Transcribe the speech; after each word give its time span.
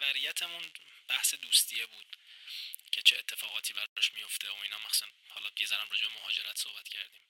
محوریتمون 0.00 0.62
بحث 1.08 1.34
دوستیه 1.34 1.86
بود 1.86 2.16
که 2.92 3.00
چه 3.04 3.16
اتفاقاتی 3.18 3.72
براش 3.72 4.12
میفته 4.16 4.46
و 4.48 4.56
اینا. 4.64 4.76
مخصوصا 4.86 5.06
حالا 5.28 5.46
یه 5.60 5.66
ذره 5.66 5.78
راجع 5.90 6.06
مهاجرت 6.20 6.56
صحبت 6.56 6.88
کردیم. 6.88 7.20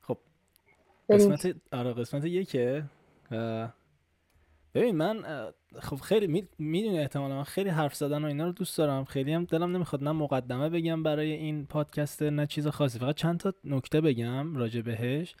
خب 0.00 0.18
قسمت 1.10 1.56
آره 1.72 1.92
قسمت 1.92 2.24
یکه. 2.24 2.84
ببین 4.74 4.96
من 4.96 5.52
خب 5.82 5.96
خیلی 5.96 6.26
می‌دونی 6.58 6.98
احتمالا 7.00 7.36
من 7.36 7.44
خیلی 7.44 7.70
حرف 7.70 7.94
زدن 7.94 8.24
و 8.24 8.26
اینا 8.26 8.44
رو 8.44 8.52
دوست 8.52 8.78
دارم. 8.78 9.04
خیلی 9.04 9.32
هم 9.32 9.44
دلم 9.44 9.76
نمی‌خواد 9.76 10.02
نه 10.02 10.12
مقدمه 10.12 10.68
بگم 10.68 11.02
برای 11.02 11.32
این 11.32 11.66
پادکست 11.66 12.22
نه 12.22 12.46
چیز 12.46 12.66
خاصی. 12.68 12.98
فقط 12.98 13.16
چند 13.16 13.40
تا 13.40 13.54
نکته 13.64 14.00
بگم 14.00 14.56
راجع 14.56 14.80
بهش. 14.80 15.34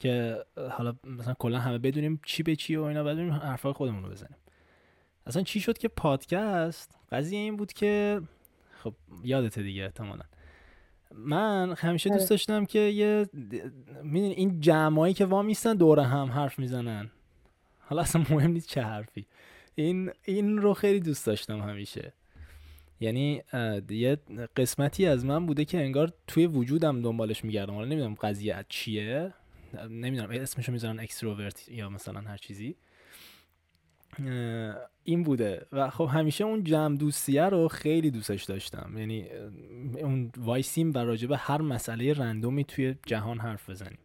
که 0.00 0.44
حالا 0.70 0.94
مثلا 1.04 1.34
کلا 1.34 1.58
همه 1.58 1.78
بدونیم 1.78 2.20
چی 2.26 2.42
به 2.42 2.56
چی 2.56 2.76
و 2.76 2.82
اینا 2.82 3.04
بدونیم 3.04 3.32
حرفای 3.32 3.72
خودمون 3.72 4.02
رو 4.02 4.10
بزنیم. 4.10 4.36
اصلا 5.26 5.42
چی 5.42 5.60
شد 5.60 5.78
که 5.78 5.88
پادکست؟ 5.88 6.98
قضیه 7.12 7.38
این 7.38 7.56
بود 7.56 7.72
که 7.72 8.20
خب 8.82 8.94
یادته 9.24 9.62
دیگه 9.62 9.82
احتمالا. 9.82 10.22
من 11.14 11.74
همیشه 11.78 12.10
دوست 12.10 12.22
آره. 12.22 12.28
داشتم 12.28 12.64
که 12.64 12.78
یه 12.78 13.26
می‌دونی 14.02 14.34
این 14.34 14.60
جمعایی 14.60 15.14
که 15.14 15.24
وامیستن 15.24 15.74
دور 15.74 16.00
هم 16.00 16.30
حرف 16.30 16.58
می‌زنن. 16.58 17.10
حالا 17.80 18.02
اصلا 18.02 18.24
مهم 18.30 18.50
نیست 18.50 18.68
چه 18.68 18.82
حرفی. 18.82 19.26
این 19.74 20.10
این 20.24 20.58
رو 20.58 20.74
خیلی 20.74 21.00
دوست 21.00 21.26
داشتم 21.26 21.60
همیشه. 21.60 22.12
یعنی 23.00 23.42
یه 23.90 24.18
قسمتی 24.56 25.06
از 25.06 25.24
من 25.24 25.46
بوده 25.46 25.64
که 25.64 25.78
انگار 25.78 26.12
توی 26.26 26.46
وجودم 26.46 27.02
دنبالش 27.02 27.44
میگردم. 27.44 27.74
حالا 27.74 27.86
نمی‌دونم 27.86 28.14
قضیه 28.14 28.64
چیه. 28.68 29.34
نمی‌دونم 29.74 30.30
اسمشو 30.30 30.72
می‌ذارن 30.72 31.00
extrovert 31.00 31.68
یا 31.68 31.90
مثلا 31.90 32.20
هر 32.20 32.36
چیزی. 32.36 32.76
این 35.04 35.22
بوده. 35.22 35.66
و 35.72 35.90
خب 35.90 36.08
همیشه 36.12 36.44
اون 36.44 36.64
جمع 36.64 36.96
دوستیه 36.96 37.44
رو 37.44 37.68
خیلی 37.68 38.10
دوستش 38.10 38.44
داشتم. 38.44 38.94
یعنی 38.98 39.28
اون 40.00 40.30
وایسیم 40.36 40.90
و 40.94 40.98
راجع 40.98 41.21
به 41.21 41.36
هر 41.36 41.62
مسئله 41.62 42.12
random 42.12 42.57
ی 42.57 42.64
توی 42.64 42.94
جهان 43.06 43.38
حرف 43.38 43.70
بزنیم. 43.70 43.98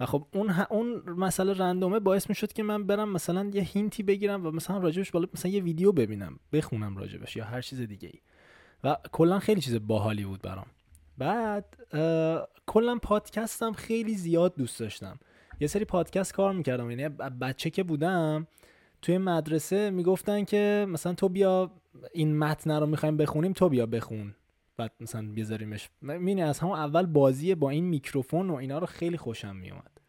و 0.00 0.06
خب 0.06 0.26
اون 0.32 0.50
اون 0.50 1.02
مسئله 1.10 1.52
random 1.52 1.93
ه 1.93 2.00
باعث 2.00 2.28
می‌شد 2.28 2.52
که 2.52 2.62
من 2.62 2.86
برم 2.86 3.12
مثلا 3.12 3.50
یه 3.54 3.62
hint 3.62 3.94
ی 3.94 4.02
بگیرم 4.02 4.46
و 4.46 4.50
مثلا 4.50 4.78
راجبش 4.78 5.10
بالا 5.10 5.26
مثلا 5.34 5.50
یه 5.50 5.62
ویدیو 5.62 5.92
ببینم 5.92 6.38
بخونم 6.52 6.96
راجبش 6.96 7.36
یا 7.36 7.44
هر 7.44 7.60
چیز 7.60 7.80
دیگه 7.80 8.08
ای 8.12 8.20
و 8.84 8.96
کلا 9.12 9.38
خیلی 9.38 9.60
چیز 9.60 9.86
باحالی 9.86 10.24
بود 10.24 10.42
برام. 10.42 10.66
بعد 11.18 11.76
کلا 12.66 12.98
پادکستم 13.02 13.72
خیلی 13.72 14.14
زیاد 14.14 14.54
دوست 14.56 14.80
داشتم. 14.80 15.18
یه 15.60 15.66
سری 15.66 15.84
پادکست 15.84 16.34
کار 16.34 16.52
می‌کردم. 16.52 16.90
یعنی 16.90 17.08
بچه 17.40 17.70
که 17.70 17.82
بودم 17.82 18.46
توی 19.02 19.18
مدرسه 19.18 19.90
می‌گفتن 19.90 20.44
که 20.44 20.86
مثلا 20.88 21.12
تو 21.14 21.28
بیا 21.28 21.70
این 22.12 22.38
متن 22.38 22.70
رو 22.70 22.86
می‌خوایم 22.86 23.16
بخونیم 23.16 23.52
تو 23.52 23.68
بیا 23.68 23.86
بخون. 23.86 24.34
بعد 24.76 24.92
مثلا 25.00 25.28
بیذاریمش 25.34 25.88
مینی 26.02 26.42
از 26.42 26.58
همون 26.58 26.78
اول 26.78 27.06
بازی 27.06 27.54
با 27.54 27.70
این 27.70 27.84
میکروفون 27.84 28.50
و 28.50 28.54
اینا 28.54 28.78
رو 28.78 28.86
خیلی 28.86 29.16
خوشم 29.16 29.56
میومد 29.56 30.00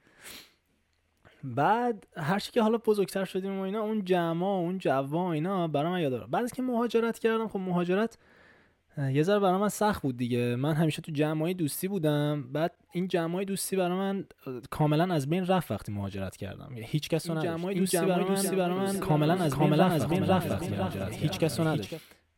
بعد 1.43 2.07
هر 2.17 2.39
که 2.39 2.61
حالا 2.61 2.77
بزرگتر 2.77 3.25
شدیم 3.25 3.59
و 3.59 3.61
اینا 3.61 3.81
اون 3.81 4.05
جمع 4.05 4.45
اون 4.45 4.77
جوا 4.77 5.31
اینا 5.31 5.67
برای 5.67 5.91
من 5.91 6.01
یاد 6.01 6.29
بعد 6.29 6.43
از 6.43 6.51
که 6.51 6.61
مهاجرت 6.61 7.19
کردم 7.19 7.47
خب 7.47 7.59
مهاجرت 7.59 8.17
یه 8.97 9.23
ذره 9.23 9.39
برای 9.39 9.59
من 9.59 9.69
سخت 9.69 10.01
بود 10.01 10.17
دیگه. 10.17 10.55
من 10.55 10.73
همیشه 10.73 11.01
تو 11.01 11.11
جمعای 11.11 11.53
دوستی 11.53 11.87
بودم. 11.87 12.43
بعد 12.53 12.71
این 12.91 13.07
جمعای 13.07 13.45
دوستی 13.45 13.75
برای 13.75 13.97
من 13.97 14.25
کاملا 14.69 15.13
از 15.13 15.29
بین 15.29 15.45
رفت 15.45 15.71
وقتی 15.71 15.91
مهاجرت 15.91 16.37
کردم. 16.37 16.69
هیچ 16.75 17.09
کس 17.09 17.29
رو 17.29 17.41
جمعای 17.41 17.75
دوستی 17.75 18.05
برای 18.05 18.73
من 18.73 18.99
کاملا 18.99 19.33
از 19.33 19.55
کاملا 19.55 19.85
از 19.85 20.07
بین 20.07 20.25
رفت 20.25 20.51
وقتی 20.51 20.69
مهاجرت 20.69 21.13
هیچ 21.13 21.39
کس 21.39 21.59
رو 21.59 21.77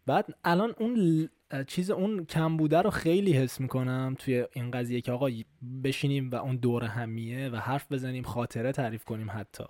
بعد 0.05 0.25
الان 0.43 0.73
اون 0.79 1.29
چیز 1.67 1.91
اون 1.91 2.25
کم 2.25 2.57
بوده 2.57 2.81
رو 2.81 2.89
خیلی 2.89 3.33
حس 3.33 3.61
می‌کنم. 3.61 4.15
توی 4.19 4.45
این 4.53 4.71
قضیه 4.71 5.01
که 5.01 5.11
آقا 5.11 5.29
بشینیم 5.83 6.29
و 6.29 6.35
اون 6.35 6.55
دور 6.55 6.83
همیه 6.83 7.49
و 7.49 7.55
حرف 7.55 7.91
بزنیم 7.91 8.23
خاطره 8.23 8.71
تعریف 8.71 9.03
کنیم 9.03 9.31
حتی. 9.31 9.63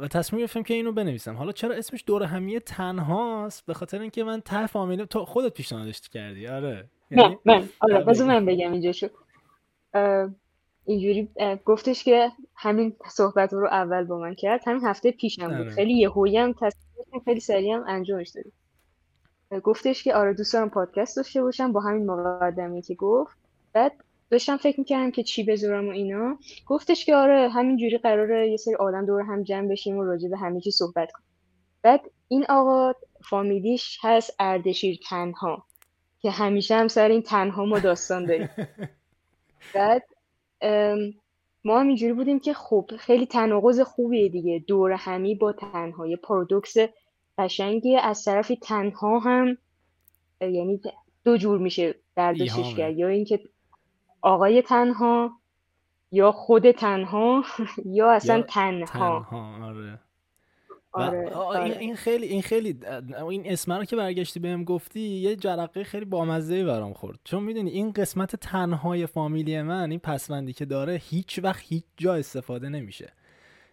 و 0.00 0.08
تصمیم 0.08 0.40
گرفتم 0.40 0.62
که 0.62 0.74
اینو 0.74 0.92
بنویسم. 0.92 1.36
حالا 1.36 1.52
چرا 1.52 1.74
اسمش 1.74 2.04
دور 2.06 2.22
همیه 2.22 2.60
تنهاست؟ 2.60 3.66
به 3.66 3.74
خاطر 3.74 4.00
اینکه 4.00 4.24
من 4.24 4.40
ته 4.40 4.66
تو 5.04 5.24
خودت 5.24 5.54
پیشنهادش 5.54 6.00
کردی. 6.00 6.46
آره. 6.46 6.84
نه 7.10 7.22
یعنی 7.22 7.38
من 7.44 7.68
آره 7.80 8.04
بذار 8.04 8.26
من 8.26 8.46
بگم 8.46 8.72
اینجا 8.72 8.92
شو. 8.92 9.08
اینجوری 10.84 11.28
گفتش 11.64 12.04
که 12.04 12.32
همین 12.54 12.96
صحبت 13.10 13.52
رو 13.52 13.66
اول 13.66 14.04
با 14.04 14.18
من 14.18 14.34
کرد. 14.34 14.60
همین 14.66 14.84
هفته 14.84 15.10
پیشم 15.10 15.48
بود. 15.48 15.60
آره. 15.60 15.70
خیلی 15.70 15.94
یهویی 15.94 16.38
هم 16.38 16.52
تصمیم 16.52 17.22
خیلی 17.24 17.40
سریع 17.40 17.74
هم 17.74 17.84
انجامش 17.88 18.28
دادیم 18.28 18.52
گفتش 19.62 20.04
که 20.04 20.14
آره 20.14 20.34
دوست 20.34 20.52
دارم 20.52 20.70
پادکست 20.70 21.16
داشته 21.16 21.42
باشم 21.42 21.72
با 21.72 21.80
همین 21.80 22.06
مقدمه 22.06 22.82
که 22.82 22.94
گفت. 22.94 23.38
بعد 23.72 23.92
داشتم 24.30 24.56
فکر 24.56 24.80
می‌کردم 24.80 25.10
که 25.10 25.22
چی 25.22 25.44
بذارم 25.44 25.88
و 25.88 25.90
اینا. 25.90 26.38
گفتش 26.66 27.04
که 27.04 27.14
آره 27.14 27.48
همینجوری 27.48 27.98
قراره 27.98 28.50
یه 28.50 28.56
سری 28.56 28.74
آدم 28.74 29.06
دور 29.06 29.22
هم 29.22 29.42
جمع 29.42 29.68
بشیم 29.68 29.96
و 29.96 30.04
راجع 30.04 30.28
به 30.28 30.36
همه 30.38 30.60
چی 30.60 30.70
صحبت 30.70 31.12
کنیم. 31.12 31.26
بعد 31.82 32.00
این 32.28 32.46
آقا 32.48 32.92
فامیلیش 33.24 33.98
هست 34.02 34.36
اردشیر 34.38 34.98
تنها 35.08 35.66
که 36.20 36.30
همیشه 36.30 36.74
هم 36.74 36.88
سر 36.88 37.08
این 37.08 37.22
تنها 37.22 37.64
ما 37.64 37.78
داستان 37.78 38.26
داریم. 38.26 38.48
بعد 39.74 40.02
ما 41.64 41.80
هم 41.80 41.86
اینجوری 41.86 42.12
بودیم 42.12 42.40
که 42.40 42.54
خب 42.54 42.90
خیلی 42.98 43.26
تناقض 43.26 43.80
خوبیه 43.80 44.28
دیگه. 44.28 44.64
دور 44.66 44.92
همی 44.92 45.34
با 45.34 45.52
تنها. 45.52 46.06
یه 46.06 46.16
پارادوکس 46.16 46.74
قشنگی 47.38 47.96
از 47.96 48.24
طرفی 48.24 48.56
تنها 48.56 49.18
هم 49.18 49.58
یعنی 50.40 50.80
دو 51.24 51.36
جور 51.36 51.58
میشه 51.58 51.94
برداشتش 52.14 52.74
کرد. 52.74 52.98
یا 52.98 53.08
اینکه 53.08 53.40
آقای 54.22 54.62
تنها 54.62 55.30
یا 56.12 56.32
خود 56.32 56.70
تنها 56.70 57.44
یا 57.84 58.10
اصلا 58.10 58.42
تنها, 58.42 58.86
تنها 58.86 59.66
آره. 59.66 60.00
آره, 60.92 61.30
آره. 61.30 61.78
این 61.78 61.96
خیلی 61.96 62.26
این 62.26 62.42
خیلی 62.42 62.80
این 63.30 63.42
اسم 63.46 63.72
رو 63.72 63.84
که 63.84 63.96
برگشتی 63.96 64.40
بهم 64.40 64.64
گفتی 64.64 65.00
یه 65.00 65.36
جرقه 65.36 65.84
خیلی 65.84 66.04
بامزه 66.04 66.64
برام 66.64 66.92
خورد. 66.92 67.18
چون 67.24 67.42
می‌دونی 67.42 67.70
این 67.70 67.92
قسمت 67.92 68.36
تنهای 68.36 69.06
فامیلی 69.06 69.62
من 69.62 69.90
این 69.90 70.00
پسوندی 70.00 70.52
که 70.52 70.64
داره 70.64 71.00
هیچ 71.04 71.40
وقت 71.42 71.62
هیچ 71.68 71.84
جا 71.96 72.14
استفاده 72.14 72.68
نمیشه. 72.68 73.12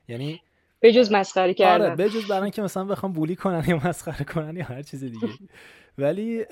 یعنی 0.07 0.41
به 0.79 0.93
جز 0.93 1.11
مسخره 1.11 1.53
کردن 1.53 1.85
آره 1.85 1.95
به 1.95 2.09
جز 2.09 2.27
برای 2.27 2.41
اینکه 2.41 2.61
مثلا 2.61 2.83
بخوام 2.83 3.13
بولی 3.13 3.35
کنن 3.35 3.63
یا 3.67 3.81
مسخره 3.85 4.25
کنن 4.25 4.57
یا 4.57 4.65
هر 4.65 4.81
چیز 4.81 5.03
دیگه 5.03 5.27
ولی 5.97 6.45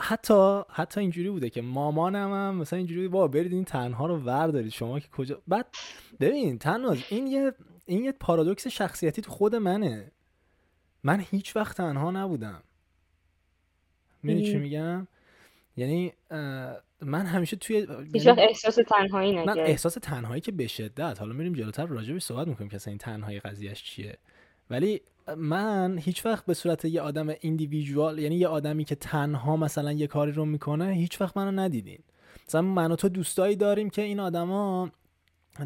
حتی 0.00 0.62
حتی 0.70 1.00
اینجوری 1.00 1.30
بوده 1.30 1.50
که 1.50 1.62
مامانم 1.62 2.32
هم 2.32 2.54
مثلا 2.54 2.76
اینجوری 2.76 3.08
با 3.08 3.28
برید 3.28 3.52
این 3.52 3.64
تنها 3.64 4.06
رو 4.06 4.16
وردارید 4.16 4.72
شما 4.72 5.00
که 5.00 5.08
کجا 5.08 5.42
بعد 5.48 5.66
ببین 6.20 6.58
تنها 6.58 6.96
این 7.08 7.26
یه 7.26 7.52
این 7.86 8.04
یه 8.04 8.12
پارادوکس 8.12 8.66
شخصیتی 8.66 9.22
تو 9.22 9.30
خود 9.30 9.54
منه. 9.54 10.12
من 11.02 11.24
هیچ 11.30 11.56
وقت 11.56 11.76
تنها 11.76 12.10
نبودم. 12.10 12.62
می‌دونی 14.22 14.46
چی 14.46 14.56
میگم؟ 14.56 15.06
یعنی 15.76 16.12
من 17.00 17.26
همیشه 17.26 17.56
توی 17.56 17.86
هیچ 18.12 18.26
یعنی 18.26 18.40
احساس 18.40 18.78
تنهایی 18.88 19.44
من 19.44 19.58
احساس 19.58 19.94
تنهایی 19.94 20.40
که 20.40 20.52
به 20.52 20.66
شدت 20.66 21.20
حالا 21.20 21.32
میریم 21.32 21.52
جلوتر 21.52 21.86
راجبش 21.86 22.22
صحبت 22.22 22.48
می‌کنیم 22.48 22.70
که 22.70 22.78
این 22.86 22.98
تنهایی 22.98 23.40
قضیهش 23.40 23.84
چیه. 23.84 24.18
ولی 24.70 25.00
من 25.36 25.98
هیچ 25.98 26.26
وقت 26.26 26.46
به 26.46 26.54
صورت 26.54 26.84
یه 26.84 27.00
آدم 27.00 27.34
ایندیویژوال 27.40 28.18
یعنی 28.18 28.36
یه 28.36 28.48
آدمی 28.48 28.84
که 28.84 28.94
تنها 28.94 29.56
مثلا 29.56 29.92
یه 29.92 30.06
کاری 30.06 30.32
رو 30.32 30.44
می‌کنه 30.44 30.92
هیچ 30.92 31.20
وقت 31.20 31.36
منو 31.36 31.60
ندیدین. 31.60 31.98
مثلا 32.48 32.62
من 32.62 32.92
و 32.92 32.96
تو 32.96 33.08
دوستایی 33.08 33.56
داریم 33.56 33.90
که 33.90 34.02
این 34.02 34.20
آدما 34.20 34.90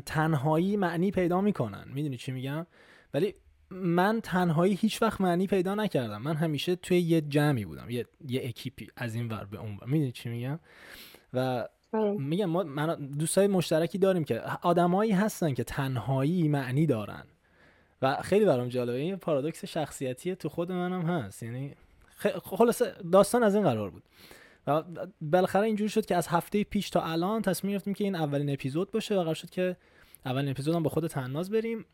تنهایی 0.07 0.77
معنی 0.77 1.11
پیدا 1.11 1.41
می‌کنن. 1.41 1.85
می‌دونی 1.95 2.17
چی 2.17 2.33
میگم؟ 2.33 2.67
ولی 3.15 3.35
من 3.71 4.21
تنهایی 4.23 4.75
هیچ 4.75 5.03
وقت 5.03 5.21
معنی 5.21 5.47
پیدا 5.47 5.75
نکردم. 5.75 6.23
من 6.23 6.35
همیشه 6.35 6.77
توی 6.77 6.99
یه 6.99 7.21
جمعی 7.21 7.65
بودم. 7.65 7.91
یه, 7.91 8.07
یه 8.29 8.41
اکیپی 8.45 8.89
از 8.97 9.15
این 9.15 9.29
ور 9.29 9.45
به 9.45 9.59
اون 9.59 9.79
ور. 9.83 9.87
می‌دونی 9.89 10.13
چی 10.13 10.29
میگم؟ 10.29 10.59
و 11.33 11.69
آره. 11.93 12.13
میگم 12.13 12.45
ما 12.45 12.63
من 12.63 12.95
دوستای 12.95 13.47
مشترکی 13.47 13.99
داریم 13.99 14.25
که 14.25 14.41
آدمایی 14.63 15.13
هستن 15.13 15.55
که 15.55 15.65
تنهایی 15.65 16.49
معنی 16.49 16.87
دارن. 16.87 17.25
و 18.03 18.23
خیلی 18.23 18.45
برام 18.45 18.69
جالبه. 18.69 18.99
این 18.99 19.17
پارادوکس 19.17 19.65
شخصیتی 19.65 20.35
تو 20.35 20.49
خود 20.49 20.73
منم 20.73 21.03
هست. 21.03 21.43
یعنی 21.43 21.75
خلاص 22.43 22.83
داستان 23.13 23.43
از 23.43 23.55
این 23.55 23.65
قرار 23.65 23.91
بود. 23.91 24.03
و 24.67 24.83
بالاخره 25.21 25.67
اینجوری 25.67 25.91
شد 25.91 26.07
که 26.07 26.17
از 26.17 26.29
هفته 26.29 26.65
پیش 26.65 26.91
تا 26.91 27.03
الان 27.03 27.43
تصمیم 27.43 27.73
گرفتیم 27.73 27.95
که 27.95 28.05
این 28.05 28.15
اولین 28.15 28.51
اپیزود 28.51 28.91
باشه 28.91 29.15
و 29.15 29.23
قرار 29.23 29.35
شد 29.35 29.51
که 29.51 29.77
اولین 30.27 30.51
اپیزود 30.51 30.75
هم 30.75 30.83
با 30.83 30.91
خود 30.91 31.07
تناز 31.07 31.51
بریم. 31.51 31.85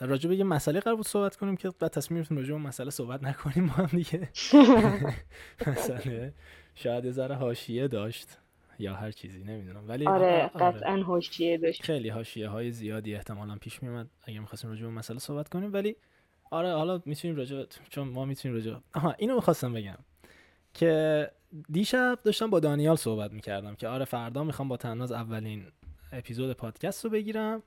راجع 0.00 0.28
به 0.28 0.36
یه 0.36 0.44
مسئله 0.44 0.80
قرار 0.80 0.96
بود 0.96 1.06
صحبت 1.06 1.36
کنیم 1.36 1.56
که 1.56 1.70
بعد 1.70 1.90
تصمیم 1.90 2.20
گرفتیم 2.20 2.38
راجع 2.38 2.52
به 2.52 2.58
مسئله 2.58 2.90
صحبت 2.90 3.22
نکنیم 3.22 3.64
ما 3.64 3.72
هم 3.72 3.86
دیگه. 3.86 4.28
مسئله 5.66 6.34
شاید 6.74 7.04
یه 7.04 7.10
ذره 7.10 7.34
حاشیه 7.34 7.88
داشت. 7.88 8.28
یا 8.80 8.94
هر 8.94 9.10
چیزی 9.10 9.44
نمی‌دونم. 9.44 9.88
ولی 9.88 10.06
آره 10.06 10.50
قطعا 10.60 10.96
حاشیه 11.02 11.58
داشت. 11.58 11.82
خیلی 11.82 12.08
حاشیه 12.08 12.48
های 12.48 12.70
زیادی 12.70 13.14
احتمالا 13.14 13.56
پیش 13.56 13.82
میومد 13.82 14.10
اگه 14.22 14.40
می‌خواستیم 14.40 14.70
راجع 14.70 14.82
به 14.82 14.90
مسئله 14.90 15.18
صحبت 15.18 15.48
کنیم. 15.48 15.72
ولی 15.72 15.96
آره 16.50 16.72
حالا 16.72 17.02
می‌تونیم 17.04 17.36
راجع 17.36 17.64
چون 17.90 18.08
ما 18.08 18.24
می‌تونیم 18.24 18.56
راجع 18.56 18.76
آها 18.94 19.14
اینو 19.18 19.34
می‌خواستم 19.34 19.72
بگم 19.72 19.98
که 20.74 21.30
دیشب 21.68 22.18
داشتم 22.24 22.50
با 22.50 22.60
دانیال 22.60 22.96
صحبت 22.96 23.32
می‌کردم 23.32 23.74
که 23.74 23.88
آره 23.88 24.04
فردا 24.04 24.44
می‌خوام 24.44 24.68
با 24.68 24.76
تناز 24.76 25.12
اولین 25.12 25.66
اپیزود 26.12 26.52
پادکست 26.52 27.04
رو 27.04 27.10
بگیرم. 27.10 27.62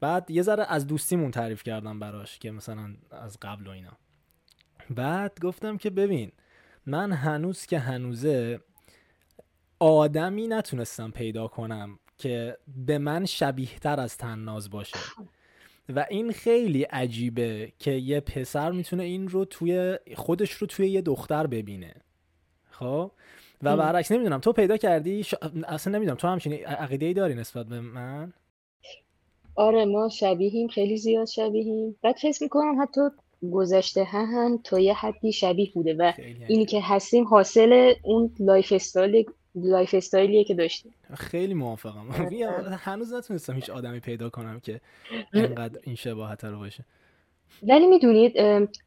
بعد 0.00 0.30
یه 0.30 0.42
ذره 0.42 0.66
از 0.68 0.86
دوستیمون 0.86 1.30
تعریف 1.30 1.62
کردم 1.62 1.98
براش 1.98 2.38
که 2.38 2.50
مثلا 2.50 2.94
از 3.10 3.38
قبل 3.42 3.66
و 3.66 3.70
اینا. 3.70 3.92
بعد 4.90 5.38
گفتم 5.42 5.76
که 5.76 5.90
ببین 5.90 6.32
من 6.86 7.12
هنوز 7.12 7.66
که 7.66 7.78
هنوزه 7.78 8.60
آدمی 9.80 10.46
نتونستم 10.46 11.10
پیدا 11.10 11.48
کنم 11.48 11.98
که 12.18 12.56
به 12.86 12.98
من 12.98 13.24
شبیه 13.24 13.78
تر 13.80 14.00
از 14.00 14.16
تناز 14.16 14.70
باشه. 14.70 14.98
و 15.94 16.06
این 16.10 16.32
خیلی 16.32 16.82
عجیبه 16.82 17.72
که 17.78 17.90
یه 17.90 18.20
پسر 18.20 18.70
می‌تونه 18.70 19.02
این 19.02 19.28
رو 19.28 19.44
توی 19.44 19.98
خودش 20.16 20.52
رو 20.52 20.66
توی 20.66 20.88
یه 20.88 21.00
دختر 21.00 21.46
ببینه. 21.46 21.94
خب؟ 22.70 23.10
و 23.62 23.76
برعکس 23.76 24.12
نمی‌دونم 24.12 24.40
تو 24.40 24.52
پیدا 24.52 24.76
کردی؟ 24.76 25.26
اصلا 25.68 25.92
نمی‌دونم 25.92 26.16
تو 26.16 26.28
همچین 26.28 26.52
عقیده 26.52 27.06
ای 27.06 27.14
داری 27.14 27.34
نسبت 27.34 27.66
به 27.66 27.80
من؟ 27.80 28.32
آره 29.54 29.84
ما 29.84 30.08
شبیهیم 30.08 30.68
خیلی 30.68 30.96
زیاد 30.96 31.26
شبیهیم. 31.26 31.96
بعد 32.02 32.18
حس 32.22 32.42
می‌کنم 32.42 32.82
حتی 32.82 33.00
گذشته 33.52 34.04
هم 34.04 34.60
تا 34.64 34.78
یه 34.78 34.94
حدی 34.94 35.32
شبیه 35.32 35.70
بوده 35.74 35.94
و 35.94 36.12
اینی 36.48 36.66
که 36.66 36.80
هستیم 36.82 37.24
حاصل 37.24 37.94
اون 38.02 38.34
lifestyle 38.40 39.94
lifestyle 39.94 40.35
یه 40.35 40.44
که 40.44 40.54
داشتیم 40.54 40.94
خیلی 41.14 41.54
موافقم. 41.54 42.08
هنوز 42.86 43.12
نتونستم 43.12 43.54
هیچ 43.54 43.70
آدمی 43.70 44.00
پیدا 44.00 44.30
کنم 44.30 44.60
که 44.60 44.80
اینقدر 45.32 45.80
این 45.82 45.94
شباهت 45.94 46.44
رو 46.44 46.58
باشه. 46.58 46.84
ولی 47.62 47.86
می‌دونید 47.86 48.32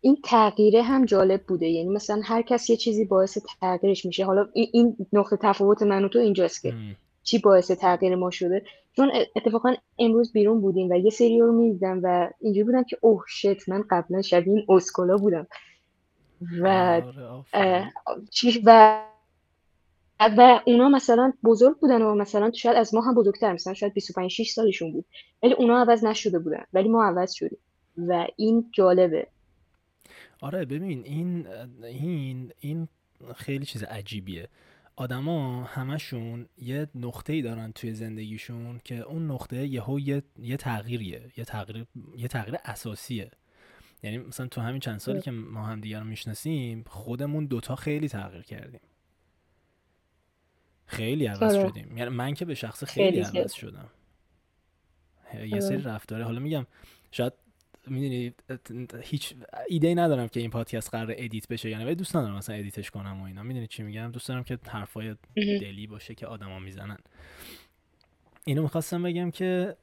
این 0.02 0.18
تغییره 0.24 0.84
هم 0.84 1.06
جالب 1.06 1.44
بوده. 1.44 1.68
یعنی 1.68 1.90
مثلا 1.90 2.22
هر 2.24 2.42
کس 2.42 2.70
یه 2.70 2.78
چیزی 2.78 3.06
باعث 3.06 3.38
تغییرش 3.62 4.06
میشه. 4.06 4.26
حالا 4.26 4.48
این 4.54 4.98
نقطه 5.14 5.38
تفاوت 5.42 5.82
من 5.82 6.06
و 6.06 6.08
تو 6.08 6.20
اینجاست 6.20 6.62
که 6.62 6.74
چی 7.24 7.40
باعث 7.40 7.72
تغییر 7.72 8.16
ما 8.16 8.32
شده. 8.32 8.66
چون 8.96 9.12
اتفاقا 9.36 9.74
امروز 10.00 10.34
بیرون 10.34 10.62
بودیم 10.62 10.90
و 10.90 10.96
یه 10.96 11.10
سری 11.10 11.40
رو 11.40 11.52
می‌دیدم 11.52 12.00
و 12.04 12.30
اینجوری 12.42 12.64
بودم 12.64 12.84
که 12.84 12.98
اوه 13.02 13.24
شت 13.28 13.70
من 13.70 13.84
قبلا 13.90 14.22
شبیه 14.22 14.54
این 14.54 14.66
اسکولا 14.70 15.18
بودم. 15.18 15.48
و 16.62 17.02
آره، 17.54 17.94
چی 18.32 18.62
و 18.66 19.00
و 20.20 20.62
اونا 20.66 20.90
مثلا 20.90 21.34
بزرگ 21.44 21.80
بودن 21.80 22.02
و 22.02 22.16
مثلا 22.16 22.52
شاید 22.52 22.78
از 22.78 22.96
ما 22.96 23.02
هم 23.02 23.16
بزرگتر 23.16 23.54
مثلا 23.54 23.74
شاید 23.74 23.94
25 23.94 24.32
6 24.32 24.50
سالشون 24.50 24.92
بود. 24.92 25.06
ولی 25.44 25.54
اونا 25.54 25.82
عوض 25.82 26.04
نشده 26.04 26.40
بودن. 26.40 26.64
ولی 26.74 26.90
ما 26.90 27.04
عوض 27.04 27.34
شدیم. 27.34 27.60
و 27.98 28.28
این 28.36 28.72
جالبه. 28.74 29.28
آره 30.42 30.66
ببین 30.66 31.04
این 31.06 31.48
این 31.84 32.52
این 32.60 32.88
خیلی 33.36 33.66
چیز 33.66 33.84
عجیبیه. 33.84 34.48
آدما 34.96 35.64
همشون 35.64 36.46
یه 36.58 36.88
نقطه‌ای 36.96 37.42
دارن 37.42 37.72
توی 37.72 37.94
زندگیشون 37.94 38.82
که 38.84 39.00
اون 39.00 39.32
نقطه 39.32 39.68
یهو 39.68 40.00
یه 40.00 40.24
یه 40.40 40.58
تغییریه. 40.58 41.22
یه 41.38 41.46
تغییر 41.46 41.86
یه 42.18 42.28
تغییر 42.28 42.58
اساسیه. 42.66 43.32
یعنی 44.04 44.18
مثلا 44.18 44.48
تو 44.48 44.62
همین 44.62 44.80
چند 44.80 45.00
سالی 45.00 45.22
که 45.22 45.32
ما 45.32 45.64
هم 45.64 45.82
دیگر 45.82 46.00
رو 46.00 46.06
می‌شناسیم 46.06 46.84
خودمون 46.88 47.46
دوتا 47.46 47.76
خیلی 47.76 48.10
تغییر 48.10 48.44
کردیم. 48.44 48.82
خیلی 50.86 51.26
عوض 51.26 51.56
آره. 51.56 51.70
شدیم. 51.70 51.98
یعنی 51.98 52.10
من 52.10 52.34
که 52.34 52.46
به 52.46 52.56
شخصه 52.56 52.84
خیلی, 52.84 53.24
خیلی 53.24 53.40
عوض 53.40 53.54
شدم. 53.54 53.90
یه 55.46 55.60
سری 55.60 55.78
آره. 55.78 55.86
رفتاره. 55.86 56.24
حالا 56.24 56.40
میگم 56.40 56.66
شاید 57.12 57.34
می‌دونی 57.88 58.34
هیچ 59.02 59.36
ایده 59.68 59.88
ای 59.88 59.96
ندارم 59.96 60.28
که 60.28 60.40
این 60.40 60.50
پادکست 60.50 60.90
قرار 60.90 61.16
edit 61.18 61.48
بشه 61.48 61.70
یعنی 61.70 61.86
ولی 61.86 61.96
دوست 61.96 62.16
ندارم 62.16 62.36
مثلا 62.36 62.56
edit 62.56 62.80
ش 62.80 62.92
کنم 62.92 63.22
و 63.22 63.24
اینا. 63.24 63.44
می‌دونی 63.44 63.68
چی 63.68 63.84
میگم؟ 63.84 64.12
دوست 64.12 64.28
دارم 64.28 64.44
که 64.44 64.60
حرفای 64.68 65.16
دلی 65.36 65.88
باشه 65.88 66.16
که 66.16 66.28
آدما 66.28 66.60
می‌زنن. 66.60 66.98
اینو 68.46 68.62
می‌خواستم 68.62 69.04
بگم 69.04 69.32
که 69.32 69.76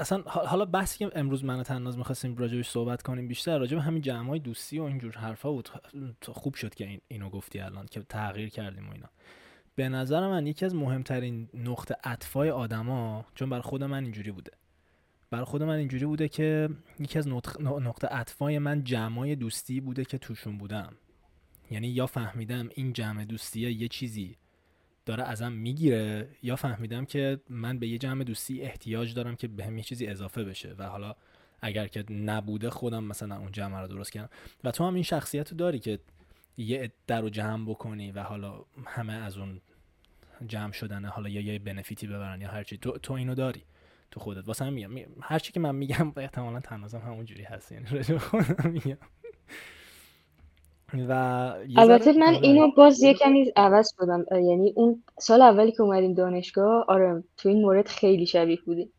اصلا 0.00 0.22
حالا 0.26 0.64
بحثی 0.64 0.98
که 0.98 1.10
امروز 1.14 1.44
من 1.44 1.60
و 1.60 1.62
تناز 1.62 1.98
می‌خواستیم 1.98 2.36
راجبش 2.36 2.68
صحبت 2.68 3.02
کنیم 3.02 3.28
بیشتر 3.28 3.58
راجب 3.58 3.78
همین 3.78 4.02
جمع 4.02 4.38
دوستی 4.38 4.78
و 4.78 4.82
اینجور 4.82 5.12
حرفا 5.12 5.52
بود. 5.52 5.68
خوب 6.22 6.54
شد 6.54 6.74
که 6.74 6.86
این 6.86 7.00
اینو 7.08 7.30
گفتی 7.30 7.60
الان 7.60 7.86
که 7.86 8.02
تغییر 8.02 8.48
کردیم 8.48 8.88
و 8.88 8.92
اینا. 8.92 9.08
به 9.74 9.88
نظر 9.88 10.28
من 10.28 10.46
یکی 10.46 10.64
از 10.64 10.74
مهمترین 10.74 11.48
نقطه 11.54 11.96
عطفای 12.04 12.50
آدما 12.50 13.24
چون 13.34 13.50
بر 13.50 13.60
خود 13.60 13.84
من 13.84 14.02
اینجوری 14.02 14.30
بوده. 14.32 14.52
بر 15.30 15.44
خود 15.44 15.62
من 15.62 15.74
اینجوری 15.74 16.06
بوده 16.06 16.28
که 16.28 16.68
یکی 17.00 17.18
از 17.18 17.28
نقطه 17.60 18.08
عطفای 18.08 18.58
من 18.58 18.84
جمعای 18.84 19.36
دوستی 19.36 19.80
بوده 19.80 20.04
که 20.04 20.18
توشون 20.18 20.58
بودم. 20.58 20.92
یعنی 21.70 21.88
یا 21.88 22.06
فهمیدم 22.06 22.68
این 22.74 22.92
جمع 22.92 23.24
دوستیه 23.24 23.72
یه 23.72 23.88
چیزی 23.88 24.36
داره 25.08 25.22
ازم 25.22 25.52
می‌گیره. 25.52 26.28
یا 26.42 26.56
فهمیدم 26.56 27.04
که 27.04 27.40
من 27.48 27.78
به 27.78 27.88
یه 27.88 27.98
جمع 27.98 28.24
دوستی 28.24 28.62
احتیاج 28.62 29.14
دارم 29.14 29.36
که 29.36 29.48
به 29.48 29.66
یه 29.66 29.82
چیزی 29.82 30.06
اضافه 30.06 30.44
بشه 30.44 30.74
و 30.78 30.82
حالا 30.86 31.14
اگر 31.60 31.86
که 31.86 32.12
نبوده 32.12 32.70
خودم 32.70 33.04
مثلا 33.04 33.38
اون 33.38 33.52
جمع 33.52 33.80
رو 33.80 33.88
درست 33.88 34.12
کردم. 34.12 34.28
و 34.64 34.70
تو 34.70 34.86
هم 34.86 34.94
این 34.94 35.02
شخصیت 35.02 35.50
رو 35.50 35.56
داری 35.56 35.78
که 35.78 35.98
یه 36.56 36.92
در 37.06 37.20
رو 37.20 37.30
جمع 37.30 37.70
بکنی 37.70 38.12
و 38.12 38.22
حالا 38.22 38.64
همه 38.86 39.12
از 39.12 39.38
اون 39.38 39.60
جمع 40.46 40.72
شدنه 40.72 41.08
حالا 41.08 41.28
یا 41.28 41.40
یه 41.40 41.58
بنفیتی 41.58 42.06
ببرن 42.06 42.40
یا 42.40 42.48
هرچی 42.48 42.78
تو, 42.78 42.98
تو 42.98 43.12
اینو 43.14 43.34
داری. 43.34 43.62
تو 44.10 44.20
خودت. 44.20 44.48
واسه 44.48 44.64
هم 44.64 44.72
میگم. 44.72 44.90
هر 45.20 45.38
چی 45.38 45.52
که 45.52 45.60
من 45.60 45.74
میگم 45.74 46.12
احتمالا 46.16 46.60
تنازم 46.60 46.98
همونجوری 46.98 47.42
هست. 47.42 47.72
یعنی 47.72 47.86
میگم. 48.64 48.98
و 50.94 51.12
البته 51.76 52.12
من 52.12 52.26
آره. 52.26 52.38
اینو 52.42 52.70
باز 52.76 53.02
یه 53.02 53.14
کمی 53.14 53.52
عوض 53.56 53.94
شدم 54.00 54.24
یعنی 54.30 54.72
اون 54.76 55.02
سال 55.18 55.42
اولی 55.42 55.72
که 55.72 55.82
اومدیم 55.82 56.14
دانشگاه 56.14 56.84
آره 56.88 57.24
تو 57.36 57.48
این 57.48 57.62
مورد 57.62 57.88
خیلی 57.88 58.26
شبیه 58.26 58.58
بودیم 58.66 58.92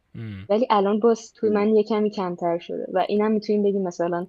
ولی 0.50 0.68
الان 0.70 1.00
باز 1.00 1.34
توی 1.34 1.50
من 1.50 1.76
یه 1.76 1.84
کمی 1.84 2.10
کمتر 2.10 2.60
شده 2.60 2.88
و 2.94 3.06
اینم 3.10 3.32
می‌تونیم 3.32 3.64
بگیم 3.64 3.82
مثلا 3.82 4.28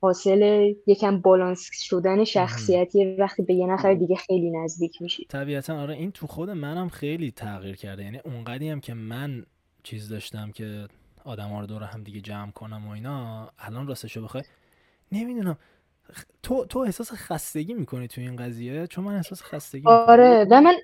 حاصل 0.00 0.74
یکم 0.86 1.20
بالانس 1.20 1.70
شدن 1.72 2.24
شخصیتی 2.24 3.16
وقتی 3.16 3.42
به 3.42 3.54
یه 3.54 3.66
نفر 3.66 3.94
دیگه 3.94 4.16
خیلی 4.16 4.50
نزدیک 4.50 5.02
میشی. 5.02 5.24
طبیعتا 5.24 5.78
آره 5.80 5.94
این 5.94 6.10
تو 6.10 6.26
خود 6.26 6.50
منم 6.50 6.88
خیلی 6.88 7.30
تغییر 7.30 7.76
کرده. 7.76 8.04
یعنی 8.04 8.18
اونقدی 8.24 8.68
هم 8.68 8.80
که 8.80 8.94
من 8.94 9.46
چیز 9.82 10.08
داشتم 10.08 10.50
که 10.50 10.88
آدم 11.24 11.48
ها 11.48 11.60
رو 11.60 11.66
دور 11.66 11.82
هم 11.82 12.02
دیگه 12.02 12.20
جمع 12.20 12.50
کنم 12.50 12.88
و 12.88 12.90
اینا 12.90 13.48
الان 13.58 13.86
راستشو 13.86 14.22
بخوای 14.22 14.42
نمی‌دونم. 15.12 15.58
تو 16.42 16.64
تو 16.64 16.78
احساس 16.78 17.12
خستگی 17.12 17.74
می‌کنی 17.74 18.08
تو 18.08 18.20
این 18.20 18.36
قضیه؟ 18.36 18.86
چون 18.86 19.04
من 19.04 19.14
احساس 19.14 19.42
خستگی 19.42 19.82
آره 19.86 20.46
و 20.50 20.60
من 20.60 20.74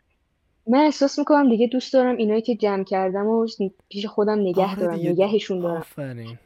من 0.67 0.79
احساس 0.79 1.19
می‌کنم 1.19 1.49
دیگه 1.49 1.67
دوست 1.67 1.93
دارم 1.93 2.17
اینایی 2.17 2.43
که 2.43 2.57
جمع 2.57 2.85
کردم 2.85 3.27
و 3.27 3.47
پیش 3.89 4.07
خودم 4.07 4.41
نگه 4.41 4.67
آره 4.67 4.77
دارم 4.77 4.95
نگهشون 4.95 5.61
دارم. 5.61 5.77
آفرین. 5.77 6.39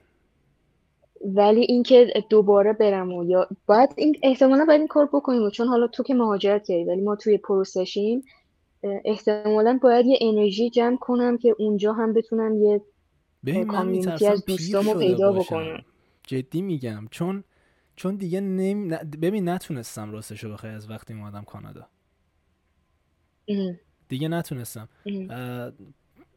ولی 1.25 1.61
اینکه 1.61 2.13
دوباره 2.31 2.73
برم 2.73 3.13
و 3.13 3.25
یا 3.25 3.49
باید 3.67 3.91
این 3.97 4.17
احتمالا 4.23 4.65
باید 4.65 4.81
این 4.81 4.89
کار 4.89 5.09
بکنیم 5.13 5.51
چون 5.51 5.69
حالا 5.69 5.87
تو 5.87 6.03
که 6.03 6.15
مهاجرت 6.15 6.65
کردی 6.67 6.85
ولی 6.85 7.01
ما 7.01 7.17
توی 7.17 7.39
پروسشیم 7.39 8.25
احتمالا 9.05 9.79
باید 9.83 10.07
یه 10.07 10.19
انرژی 10.21 10.71
جمع 10.71 10.97
کنم 10.97 11.39
که 11.39 11.55
اونجا 11.59 11.93
هم 11.93 12.13
بتونم 12.13 12.63
یه 12.63 12.81
کامیونیتی 13.65 14.27
از 14.27 14.45
دوستامو 14.45 14.95
پیدا 14.95 15.33
بکنم. 15.33 15.85
جدی 16.27 16.63
میگم 16.63 17.09
چون 17.11 17.45
چون 17.97 18.17
دیگه 18.17 18.41
نمی... 18.41 18.97
ببین 18.97 19.49
نتونستم 19.49 20.13
راستشو 20.13 20.53
بخوای 20.53 20.73
از 20.73 20.91
وقتی 20.91 21.15
اومدم 21.15 21.45
کانادا. 21.45 21.89
دیگه 24.09 24.29
نتونستم. 24.29 24.89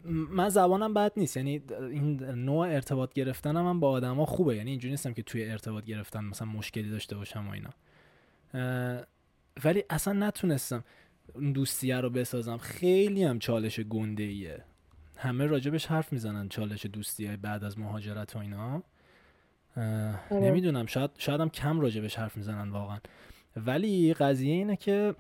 من 0.04 0.50
زبانم 0.50 0.94
بد 0.94 1.12
نیست. 1.18 1.38
یعنی 1.38 1.64
این 1.92 2.24
نوع 2.24 2.68
ارتباط 2.68 3.14
گرفتنم 3.14 3.62
من 3.62 3.80
با 3.80 3.90
آدما 3.90 4.26
خوبه. 4.26 4.56
یعنی 4.56 4.70
اینجوری 4.70 4.92
نیستم 4.92 5.14
که 5.14 5.24
توی 5.24 5.52
ارتباط 5.52 5.86
گرفتن 5.86 6.24
مثلا 6.24 6.48
مشکلی 6.48 6.90
داشته 6.90 7.16
باشم 7.16 7.48
و 7.48 7.52
اینا. 7.52 7.70
ولی 9.64 9.84
اصلا 9.90 10.14
نتونستم 10.14 10.84
دوستیه 11.54 12.00
رو 12.00 12.10
بسازم. 12.10 12.58
خیلی 12.58 13.24
هم 13.24 13.40
چالش 13.40 13.80
گنده 13.80 14.24
ایه 14.24 14.64
همه 15.18 15.46
راجبش 15.46 15.86
حرف 15.86 16.14
می‌زنن 16.14 16.50
چالش 16.50 16.86
دوستیه 16.86 17.38
بعد 17.38 17.64
از 17.64 17.80
مهاجرت 17.80 18.36
و 18.36 18.40
اینا. 18.40 18.84
نمی‌دونم 20.32 20.86
شاید 20.86 21.12
شاید 21.18 21.42
هم 21.42 21.50
کم 21.50 21.80
راجبش 21.80 22.16
حرف 22.16 22.38
می‌زنن 22.38 22.70
واقعا. 22.70 23.00
ولی 23.56 24.14
قضیه 24.14 24.54
اینه 24.54 24.76
که 24.76 25.16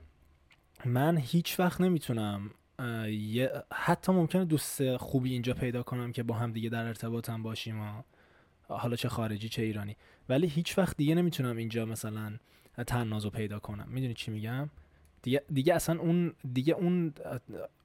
من 0.85 1.17
هیچ 1.17 1.59
وقت 1.59 1.81
نمی‌تونم 1.81 2.51
حتی 3.73 4.11
ممکنه 4.11 4.45
دوست 4.45 4.97
خوبی 4.97 5.33
اینجا 5.33 5.53
پیدا 5.53 5.83
کنم 5.83 6.11
که 6.11 6.23
با 6.23 6.35
هم 6.35 6.51
دیگه 6.51 6.69
در 6.69 6.85
ارتباطم 6.85 7.43
باشیم 7.43 7.81
و 7.81 8.01
حالا 8.67 8.95
چه 8.95 9.09
خارجی 9.09 9.49
چه 9.49 9.61
ایرانی. 9.61 9.95
ولی 10.29 10.47
هیچ 10.47 10.77
وقت 10.77 10.97
دیگه 10.97 11.15
نمی‌تونم 11.15 11.57
اینجا 11.57 11.85
مثلا 11.85 12.37
تنازو 12.87 13.29
پیدا 13.29 13.59
کنم. 13.59 13.87
می‌دونی 13.87 14.13
چی 14.13 14.31
میگم؟ 14.31 14.69
دیگه, 15.21 15.43
دیگه 15.53 15.73
اصلا 15.73 15.99
اون 15.99 16.33
دیگه 16.53 16.73
اون 16.73 17.13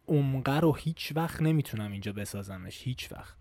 عمقه 0.09 0.61
رو 0.61 0.75
هیچ 0.75 1.13
وقت 1.17 1.43
نمی‌تونم 1.43 1.93
اینجا 1.93 2.13
بسازمش. 2.13 2.83
هیچ 2.83 3.13
وقت. 3.13 3.35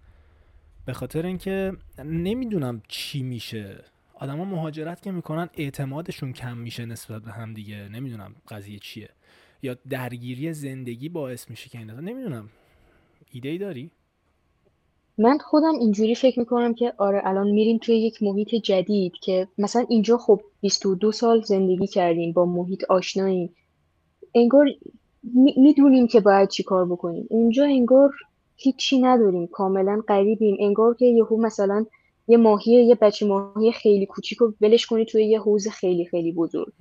به 0.86 0.94
خاطر 0.94 1.26
اینکه 1.26 1.72
نمی‌دونم 2.06 2.82
چی 2.88 3.24
میشه. 3.24 3.84
آدما 4.14 4.46
مهاجرت 4.46 5.02
که 5.02 5.12
می‌کنن 5.12 5.50
اعتمادشون 5.54 6.34
کم 6.34 6.58
میشه 6.58 6.86
نسبت 6.86 7.22
به 7.22 7.32
هم 7.32 7.54
دیگه. 7.54 7.90
نمی‌دونم 7.90 8.36
قضیه 8.50 8.80
چیه. 8.80 9.10
یا 9.64 9.76
درگیری 9.90 10.54
زندگی 10.54 11.10
باعث 11.10 11.50
میشه 11.50 11.70
که 11.70 11.78
این 11.78 11.92
نمی‌دونم. 11.92 12.50
ایده 13.32 13.50
ای 13.50 13.58
داری؟ 13.58 13.92
من 15.18 15.38
خودم 15.38 15.74
اینجوری 15.80 16.16
فکر 16.16 16.40
می‌کنم 16.40 16.74
که 16.74 16.94
آره 16.98 17.22
الان 17.24 17.52
میریم 17.52 17.78
توی 17.78 17.96
یک 17.96 18.24
محیط 18.24 18.56
جدید 18.56 19.14
که 19.24 19.48
مثلا 19.58 19.86
اینجا 19.90 20.18
خب 20.18 20.42
22 20.62 21.12
سال 21.12 21.42
زندگی 21.42 21.88
کردیم 21.88 22.34
با 22.34 22.46
محیط 22.46 22.84
آشناییم. 22.90 23.56
انگار 24.36 24.66
می‌دونیم 25.58 26.08
که 26.08 26.20
باید 26.20 26.50
چی 26.50 26.64
کار 26.64 26.86
بکنیم. 26.86 27.26
اونجا 27.30 27.66
انگار 27.66 28.12
هیچی 28.62 29.00
نداریم. 29.01 29.48
کاملا 29.48 30.01
غریبیم. 30.08 30.58
انگار 30.60 30.96
که 30.96 31.06
یهو 31.06 31.41
مثلا 31.41 31.86
یه 32.27 32.38
ماهی 32.38 32.72
یه 32.72 32.96
بچه 32.96 33.25
ماهی 33.25 33.72
خیلی 33.72 34.06
کوچیک 34.06 34.38
رو 34.38 34.53
ولش 34.62 34.86
کنی 34.86 35.06
توی 35.06 35.25
یه 35.25 35.39
حوز 35.39 35.68
خیلی 35.68 36.06
خیلی 36.06 36.32
بزرگ. 36.32 36.74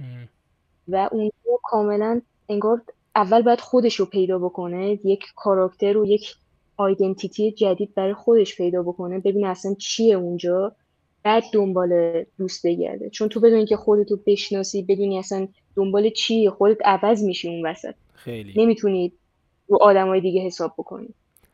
و 0.88 1.08
اونجا 1.12 1.32
کاملا 1.62 2.20
انگار 2.48 2.82
اول 3.14 3.42
باید 3.42 3.60
خودش 3.60 3.94
رو 4.00 4.06
پیدا 4.06 4.38
بکنه. 4.38 4.98
یک 5.04 5.24
کاراکتر 5.36 5.96
و 5.98 6.06
یک 6.06 6.34
آیدنتیتی 6.76 7.52
جدید 7.52 7.94
برای 7.94 8.14
خودش 8.14 8.56
پیدا 8.56 8.82
بکنه. 8.82 9.18
ببین 9.18 9.46
اصلا 9.46 9.74
چیه 9.74 10.14
اونجا. 10.16 10.72
بعد 11.22 11.44
دنبال 11.52 12.24
دوست 12.38 12.66
بگرده. 12.66 13.10
چون 13.10 13.28
تو 13.28 13.40
بدونی 13.40 13.66
که 13.66 13.76
خودتو 13.76 14.18
بشناسی 14.26 14.82
بدونی 14.82 15.18
اصلا 15.18 15.48
دنبال 15.76 16.10
چی 16.10 16.48
خودت 16.48 16.78
عوض 16.84 17.22
میشی 17.22 17.48
اون 17.48 17.66
وسط. 17.66 17.94
خیلی. 18.12 18.62
نمی‌تونی 18.62 19.12
رو 19.68 19.78
آدمای 19.80 20.20
دیگه 20.20 20.40
حساب 20.40 20.74
بکنی. 20.78 21.08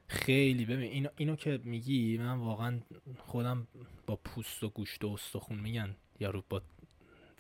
خیلی 0.08 0.64
ببین 0.64 0.90
اینو, 0.92 1.08
اینو 1.16 1.36
که 1.36 1.60
میگی 1.64 2.18
من 2.18 2.38
واقعا 2.38 2.80
خودم 3.18 3.66
با 4.06 4.16
پوست 4.16 4.64
و 4.64 4.68
گوشت 4.68 5.04
و 5.04 5.08
استخون 5.08 5.58
میگن 5.58 5.96
یارو 6.20 6.44
با 6.48 6.62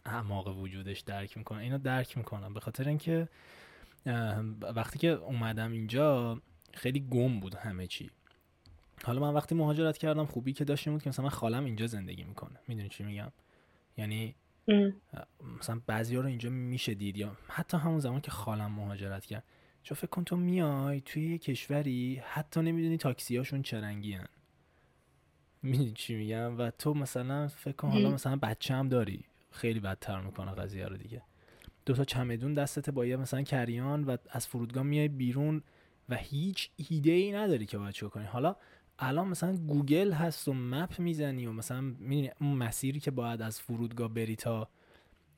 اعماق 0.04 0.58
وجودش 0.58 1.00
درک 1.00 1.36
می‌کنه. 1.36 1.58
اینو 1.58 1.78
درک 1.78 2.18
می‌کنم. 2.18 2.54
به 2.54 2.60
خاطر 2.60 2.88
اینکه 2.88 3.28
وقتی 4.60 4.98
که 4.98 5.08
اومدم 5.08 5.72
اینجا 5.72 6.40
خیلی 6.74 7.00
گم 7.00 7.40
بود 7.40 7.54
همه 7.54 7.86
چی. 7.86 8.10
حالا 9.04 9.20
من 9.20 9.34
وقتی 9.34 9.54
مهاجرت 9.54 9.98
کردم 9.98 10.26
خوبی 10.26 10.52
که 10.52 10.64
داشتیم 10.64 10.92
بود 10.92 11.02
که 11.02 11.08
مثلا 11.08 11.22
من 11.24 11.30
خالم 11.30 11.64
اینجا 11.64 11.86
زندگی 11.86 12.24
می‌کنه. 12.24 12.60
می‌دونی 12.68 12.88
چی 12.88 13.04
میگم؟ 13.04 13.32
یعنی 13.96 14.34
مثلا 15.58 15.80
بعضی 15.86 16.16
ها 16.16 16.22
رو 16.22 16.28
اینجا 16.28 16.50
میشه 16.50 16.94
دید 16.94 17.16
یا 17.16 17.36
حتی 17.48 17.76
همون 17.76 17.98
زمان 17.98 18.20
که 18.20 18.30
خالم 18.30 18.72
مهاجرت 18.72 19.26
کرد. 19.26 19.44
چون 19.86 19.96
فکر 19.96 20.06
کن 20.06 20.24
تو 20.24 20.36
میای 20.36 21.00
توی 21.00 21.30
یه 21.30 21.38
کشوری 21.38 22.22
حتی 22.24 22.60
نمی‌دونی 22.60 22.96
تاکسی 22.96 23.36
هاشون 23.36 23.62
چه 23.62 23.80
رنگی 23.80 24.12
هن. 24.12 24.28
می‌دونی 25.62 25.92
چی 25.92 26.14
میگم؟ 26.16 26.58
و 26.58 26.70
تو 26.70 26.94
مثلا 26.94 27.48
فکر 27.48 27.72
کن 27.72 27.88
حالا 27.88 28.10
مثلا 28.10 28.36
بچه 28.36 28.74
هم 28.74 28.88
داری. 28.88 29.24
خیلی 29.50 29.80
بدتر 29.80 30.20
می‌کنه 30.20 30.52
قضیه 30.52 30.86
رو 30.86 30.96
دیگه. 30.96 31.22
دو 31.86 31.94
تا 31.94 32.04
چمدون 32.04 32.54
دستت 32.54 32.90
با 32.90 33.06
یه 33.06 33.16
مثلا 33.16 33.42
کریان 33.42 34.04
و 34.04 34.16
از 34.30 34.46
فرودگاه 34.46 34.82
میای 34.82 35.08
بیرون 35.08 35.62
و 36.08 36.16
هیچ 36.16 36.70
ایده 36.90 37.10
ای 37.10 37.32
نداری 37.32 37.66
که 37.66 37.78
باید 37.78 37.98
کنی. 37.98 38.24
حالا 38.24 38.56
الان 38.98 39.28
مثلا 39.28 39.56
گوگل 39.56 40.12
هست 40.12 40.48
و 40.48 40.54
map 40.54 40.98
می‌زنی 41.00 41.46
و 41.46 41.52
مثلا 41.52 41.80
می‌دونی 41.80 42.30
اون 42.40 42.52
مسیری 42.52 43.00
که 43.00 43.10
باید 43.10 43.42
از 43.42 43.60
فرودگاه 43.60 44.08
بری 44.08 44.36
تا 44.36 44.68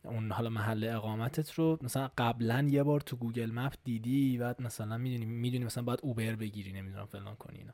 اون 0.05 0.33
حالا 0.33 0.51
محل 0.51 0.85
اقامتت 0.85 1.53
رو 1.53 1.79
مثلا 1.83 2.11
قبلا 2.19 2.69
یه 2.71 2.83
بار 2.83 3.01
تو 3.01 3.17
Google 3.17 3.51
Map 3.51 3.75
دیدی 3.85 4.39
بعد 4.39 4.63
مثلا 4.63 4.99
می‌دونی 4.99 5.25
می‌دونی 5.25 5.65
مثلا 5.65 5.85
باید 5.85 6.01
Uber 6.03 6.37
بگیری 6.37 6.73
نمی‌دونم 6.73 7.07
فلان 7.07 7.35
کنی 7.37 7.59
اینا. 7.59 7.73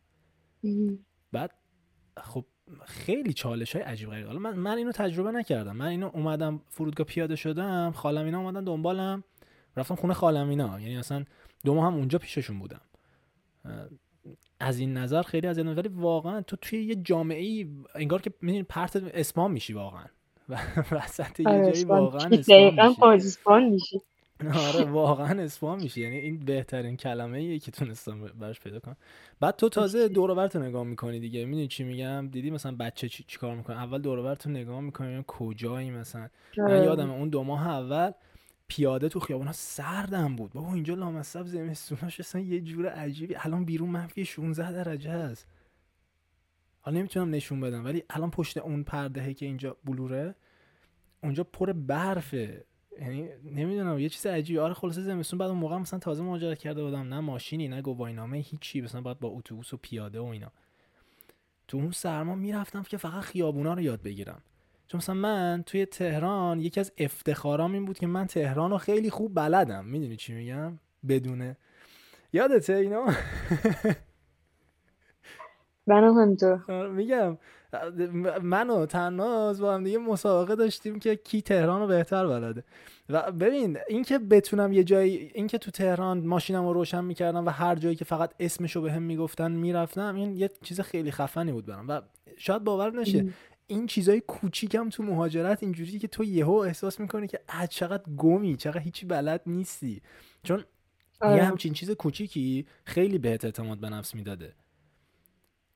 بعد 1.33 1.51
خب 2.17 2.45
خیلی 2.85 3.33
چالش 3.33 3.77
های 3.77 3.85
عجیب 3.85 4.11
غریب. 4.11 4.27
حالا 4.27 4.39
من, 4.39 4.57
من 4.57 4.77
اینو 4.77 4.93
تجربه 4.93 5.31
نکردم. 5.31 5.77
من 5.77 5.87
اینو 5.87 6.11
اومدم 6.15 6.63
فرودگاه 6.69 7.07
پیاده 7.07 7.37
شدم 7.37 7.93
خالم 7.93 8.25
اینا 8.25 8.39
اومدن 8.41 8.65
دنبالم 8.65 9.25
رفتم 9.77 9.95
خونه 9.95 10.15
خالم 10.15 10.49
اینا. 10.49 10.81
یعنی 10.81 10.99
مثلا 10.99 11.25
دو 11.65 11.75
ماه 11.75 11.87
هم 11.87 11.95
اونجا 11.95 12.19
پیششون 12.19 12.59
بودم. 12.59 12.81
از 14.61 14.79
این 14.79 14.97
نظر 14.97 15.23
خیلی 15.23 15.47
از 15.47 15.59
این 15.59 15.69
ولی 15.69 15.89
واقعا 15.89 16.43
تو 16.43 16.57
توی 16.57 16.85
یه 16.85 16.95
جامعه 16.95 17.43
ای 17.43 17.71
انگار 17.95 18.23
که 18.23 18.35
می‌دونی 18.41 18.63
پرت 18.63 18.97
اسمام 18.97 19.53
میشی 19.53 19.73
واقعا. 19.73 20.05
و 20.49 20.57
وسط 20.97 21.41
یه 21.41 21.49
آره، 21.49 21.73
جایی 21.73 21.85
واقعا 22.01 22.31
اسپان 23.13 23.65
میشی. 23.65 24.01
آره 24.55 24.85
واقعا 24.85 25.43
اسپان 25.43 25.83
میشی. 25.83 26.01
یعنی 26.01 26.17
این 26.17 26.39
بهترین 26.45 26.97
کلمه 26.97 27.39
ایه 27.39 27.59
که 27.59 27.71
تونستم 27.71 28.21
براش 28.41 28.61
پیدا 28.61 28.81
کنم. 28.81 28.97
بعد 29.41 29.57
تو 29.57 29.69
تازه 29.69 30.09
دور 30.09 30.49
رو 30.55 30.63
نگاه 30.63 30.85
می‌کنی 30.85 31.21
دیگه. 31.21 31.45
می‌دونی 31.45 31.69
چی 31.69 31.85
میگم؟ 31.85 32.29
دیدی 32.29 32.51
مثلا 32.51 32.77
بچه 32.81 33.09
چی, 33.09 33.25
چی 33.27 33.39
کار 33.39 33.57
می‌کنه؟ 33.57 33.77
اول 33.77 34.03
دور 34.03 34.35
تو 34.35 34.51
نگاه 34.51 34.81
می‌کنی 34.81 35.25
کجایی 35.27 35.91
مثلا. 35.91 36.29
من 36.59 36.65
آره. 36.65 36.85
یادم 36.85 37.11
اون 37.11 37.29
دو 37.29 37.43
ماه 37.43 37.69
اول 37.69 38.11
پیاده 38.69 39.09
تو 39.09 39.21
خیابون 39.21 39.47
ها 39.47 39.53
سردم 39.53 40.37
بود. 40.37 40.53
بابا 40.53 40.75
اینجا 40.75 40.95
لامصب 40.95 41.47
زمستوناش 41.47 42.21
اصلا 42.21 42.41
یه 42.41 42.61
جور 42.61 42.89
عجیبی. 42.89 43.35
الان 43.39 43.65
بیرون 43.65 43.91
منفی 43.91 44.25
16 44.25 44.73
درجه 44.73 45.11
است 45.11 45.47
حالا 46.85 46.99
نمی‌تونم 46.99 47.31
نشون 47.35 47.61
بدم 47.61 47.85
ولی 47.85 48.05
الان 48.11 48.31
پشت 48.31 48.59
اون 48.59 48.83
پردهه 48.83 49.35
که 49.35 49.47
اینجا 49.47 49.77
بلوره 49.85 50.35
اونجا 51.23 51.45
پر 51.45 51.73
برفه 51.73 52.65
یعنی 53.01 53.29
نمی‌دونم 53.45 53.99
یه 53.99 54.09
چیز 54.09 54.27
عجیبی. 54.27 54.59
آره 54.59 54.75
خلاصه 54.75 55.03
زمستون 55.03 55.39
بعد 55.39 55.49
اون 55.49 55.59
موقع 55.59 55.77
مثلا 55.77 55.99
تازه 55.99 56.23
مهاجرت 56.23 56.59
کرده 56.59 56.85
بودم. 56.85 57.15
نه 57.15 57.21
ماشینی 57.21 57.69
نه 57.69 57.83
گواهینامه 57.83 58.39
هیچی. 58.39 58.81
مثلا 58.81 59.01
باید 59.01 59.21
با 59.21 59.29
اتوبوس 59.29 59.73
و 59.73 59.77
پیاده 59.77 60.21
و 60.21 60.25
اینا. 60.25 60.53
تو 61.69 61.77
اون 61.77 61.91
سرما 61.91 62.35
می‌رفتم 62.35 62.83
که 62.83 62.97
فقط 62.97 63.23
خیابونا 63.23 63.75
رو 63.75 63.81
یاد 63.81 64.03
بگیرم. 64.03 64.43
چون 64.87 64.99
مثلا 64.99 65.15
من 65.15 65.63
توی 65.67 65.87
تهران 65.87 66.61
یکی 66.61 66.81
از 66.81 66.93
افتخارام 66.99 67.73
این 67.73 67.85
بود 67.85 67.99
که 67.99 68.07
من 68.07 68.27
تهران 68.27 68.71
رو 68.71 68.79
خیلی 68.79 69.11
خوب 69.11 69.35
بلدم. 69.35 69.85
می‌دونی 69.85 70.17
چی 70.17 70.35
میگم؟ 70.35 70.79
بدونه. 71.09 71.57
یادته 72.33 72.73
اینا؟ 72.73 73.07
منم 75.87 76.19
همینطور. 76.19 76.65
آره، 76.69 76.91
میگم. 76.91 77.39
من 78.43 78.71
و 78.71 78.87
تناز 78.87 79.61
با 79.61 79.75
هم 79.75 79.85
دیگه 79.85 79.99
مسابقه 79.99 80.57
داشتیم 80.57 80.99
که 80.99 81.17
کی 81.17 81.43
تهران 81.43 81.81
رو 81.81 81.87
بهتر 81.87 82.27
بلده. 82.27 82.65
و 83.09 83.33
ببین 83.33 83.79
اینکه 83.89 84.19
بتونم 84.19 84.73
یه 84.73 84.85
جایی 84.85 85.31
اینکه 85.35 85.59
تو 85.59 85.71
تهران 85.71 86.27
ماشینم 86.27 86.67
رو 86.67 86.73
روشن 86.73 87.05
می‌کردم 87.05 87.47
و 87.47 87.51
هر 87.51 87.75
جایی 87.75 87.97
که 87.97 88.05
فقط 88.05 88.35
اسمشو 88.41 88.81
به 88.83 88.93
هم 88.93 89.03
می‌گفتن 89.03 89.53
می‌رفتم 89.53 90.15
این 90.15 90.37
یه 90.37 90.51
چیز 90.63 90.81
خیلی 90.81 91.11
خفنی 91.11 91.53
بود 91.53 91.67
برام. 91.67 91.89
و 91.89 92.01
شاید 92.37 92.65
باور 92.65 92.93
نشه 92.93 93.27
این 93.67 93.87
چیزای 93.87 94.21
کوچیکم 94.21 94.89
تو 94.89 95.03
مهاجرت 95.03 95.63
اینجوری 95.63 95.99
که 95.99 96.09
تو 96.09 96.25
یهو 96.25 96.53
احساس 96.53 97.01
می‌کنی 97.01 97.27
که 97.27 97.41
اه 97.49 97.67
چقدر 97.67 98.03
گمی 98.17 98.57
چقدر 98.57 98.81
هیچی 98.81 99.07
بلد 99.07 99.43
نیستی. 99.47 100.03
چون 100.43 100.65
آره. 101.21 101.37
یه 101.37 101.43
همچین 101.43 101.73
چیز 101.73 101.91
کوچیکی 101.91 102.67
خیلی 102.85 103.19
بهت 103.19 103.45
اعتماد 103.45 103.79
به 103.79 103.89
نفس 103.89 104.15
می‌داده. 104.15 104.53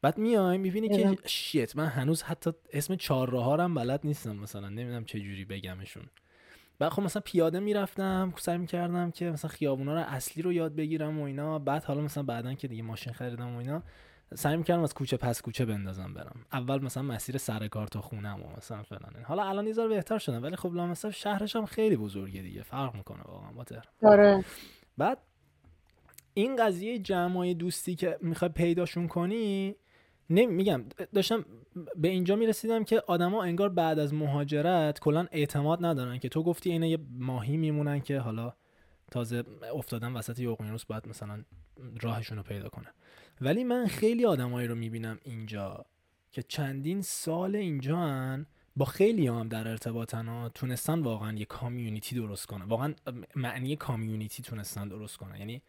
بعد 0.02 0.18
میای 0.18 0.58
می‌بینی 0.58 0.88
که 0.88 1.18
شیت 1.26 1.76
من 1.76 1.86
هنوز 1.86 2.22
حتی 2.22 2.50
اسم 2.72 2.96
چهار 2.96 3.30
راه 3.30 3.60
هم 3.60 3.74
بلد 3.74 4.00
نیستم 4.04 4.36
مثلا 4.36 4.68
نمی‌دونم 4.68 5.04
چه 5.04 5.20
جوری 5.20 5.44
بگمشون. 5.44 6.04
بعد 6.78 6.92
خب 6.92 7.02
مثلا 7.02 7.22
پیاده 7.24 7.60
می‌رفتم 7.60 8.32
سعی 8.36 8.58
می‌کردم 8.58 9.10
که 9.10 9.24
مثلا 9.24 9.50
خیابونا 9.50 9.94
رو 9.94 10.00
اصلی 10.00 10.42
رو 10.42 10.52
یاد 10.52 10.74
بگیرم 10.76 11.20
و 11.20 11.22
اینا. 11.22 11.58
بعد 11.58 11.84
حالا 11.84 12.00
مثلا 12.00 12.22
بعدا 12.22 12.54
که 12.54 12.68
دیگه 12.68 12.82
ماشین 12.82 13.12
خریدم 13.12 13.54
و 13.54 13.58
اینا 13.58 13.82
سعی 14.34 14.56
می‌کردم 14.56 14.82
از 14.82 14.94
کوچه 14.94 15.16
پس 15.16 15.42
کوچه 15.42 15.64
بندازم 15.64 16.14
برم. 16.14 16.44
اول 16.52 16.82
مثلا 16.82 17.02
مسیر 17.02 17.38
سر 17.38 17.68
کار 17.68 17.86
تا 17.86 18.00
خونم 18.00 18.42
و 18.42 18.56
مثلا 18.56 18.82
فلان 18.82 19.24
حالا 19.24 19.42
الان 19.42 19.66
یه 19.66 19.88
بهتر 19.88 20.18
شدم 20.18 20.42
ولی 20.42 20.56
خب 20.56 20.68
مثلا 20.68 21.10
شهرش 21.10 21.56
هم 21.56 21.66
خیلی 21.66 21.96
بزرگه 21.96 22.42
دیگه. 22.42 22.62
فرق 22.62 22.94
می‌کنه 22.94 23.22
واقعا 23.22 23.52
با 23.52 23.64
آره. 24.02 24.44
بعد 24.98 25.18
این 26.34 26.56
قضیه 26.56 26.98
جمعای 26.98 27.54
دوستی 27.54 27.94
که 27.94 28.18
می‌خوای 28.20 28.48
پیداشون 28.48 29.08
کنی 29.08 29.76
میگم 30.28 30.84
داشتم 31.14 31.44
به 31.96 32.08
اینجا 32.08 32.36
می‌رسیدم 32.36 32.84
که 32.84 33.02
آدما 33.06 33.42
انگار 33.42 33.68
بعد 33.68 33.98
از 33.98 34.14
مهاجرت 34.14 35.00
کلا 35.00 35.26
اعتماد 35.30 35.84
ندارن 35.84 36.18
که 36.18 36.28
تو 36.28 36.42
گفتی 36.42 36.72
اینا 36.72 36.86
یه 36.86 36.98
ماهی 37.18 37.56
میمونن 37.56 38.00
که 38.00 38.18
حالا 38.18 38.52
تازه 39.10 39.44
افتادن 39.74 40.12
وسط 40.12 40.38
یه 40.38 40.50
اقیانوس 40.50 40.84
باید 40.84 41.08
مثلا 41.08 41.42
راهشون 42.00 42.36
رو 42.36 42.42
پیدا 42.42 42.68
کنن. 42.68 42.92
ولی 43.40 43.64
من 43.64 43.86
خیلی 43.86 44.24
آدمایی 44.24 44.68
رو 44.68 44.74
می‌بینم 44.74 45.18
اینجا 45.22 45.84
که 46.32 46.42
چندین 46.42 47.02
سال 47.02 47.56
اینجا 47.56 47.96
هن 47.96 48.46
با 48.76 48.84
خیلی 48.84 49.26
هم 49.26 49.48
در 49.48 49.68
ارتباطن 49.68 50.26
ها 50.26 50.48
تونستن 50.48 51.00
واقعا 51.00 51.32
یه 51.32 51.44
کامیونیتی 51.44 52.16
درست 52.16 52.46
کنن. 52.46 52.64
واقعا 52.64 52.94
معنی 53.36 53.76
کامیونیتی 53.76 54.42
تونستن 54.42 54.88
درست 54.88 55.16
کنن. 55.16 55.38
یعنی 55.38 55.62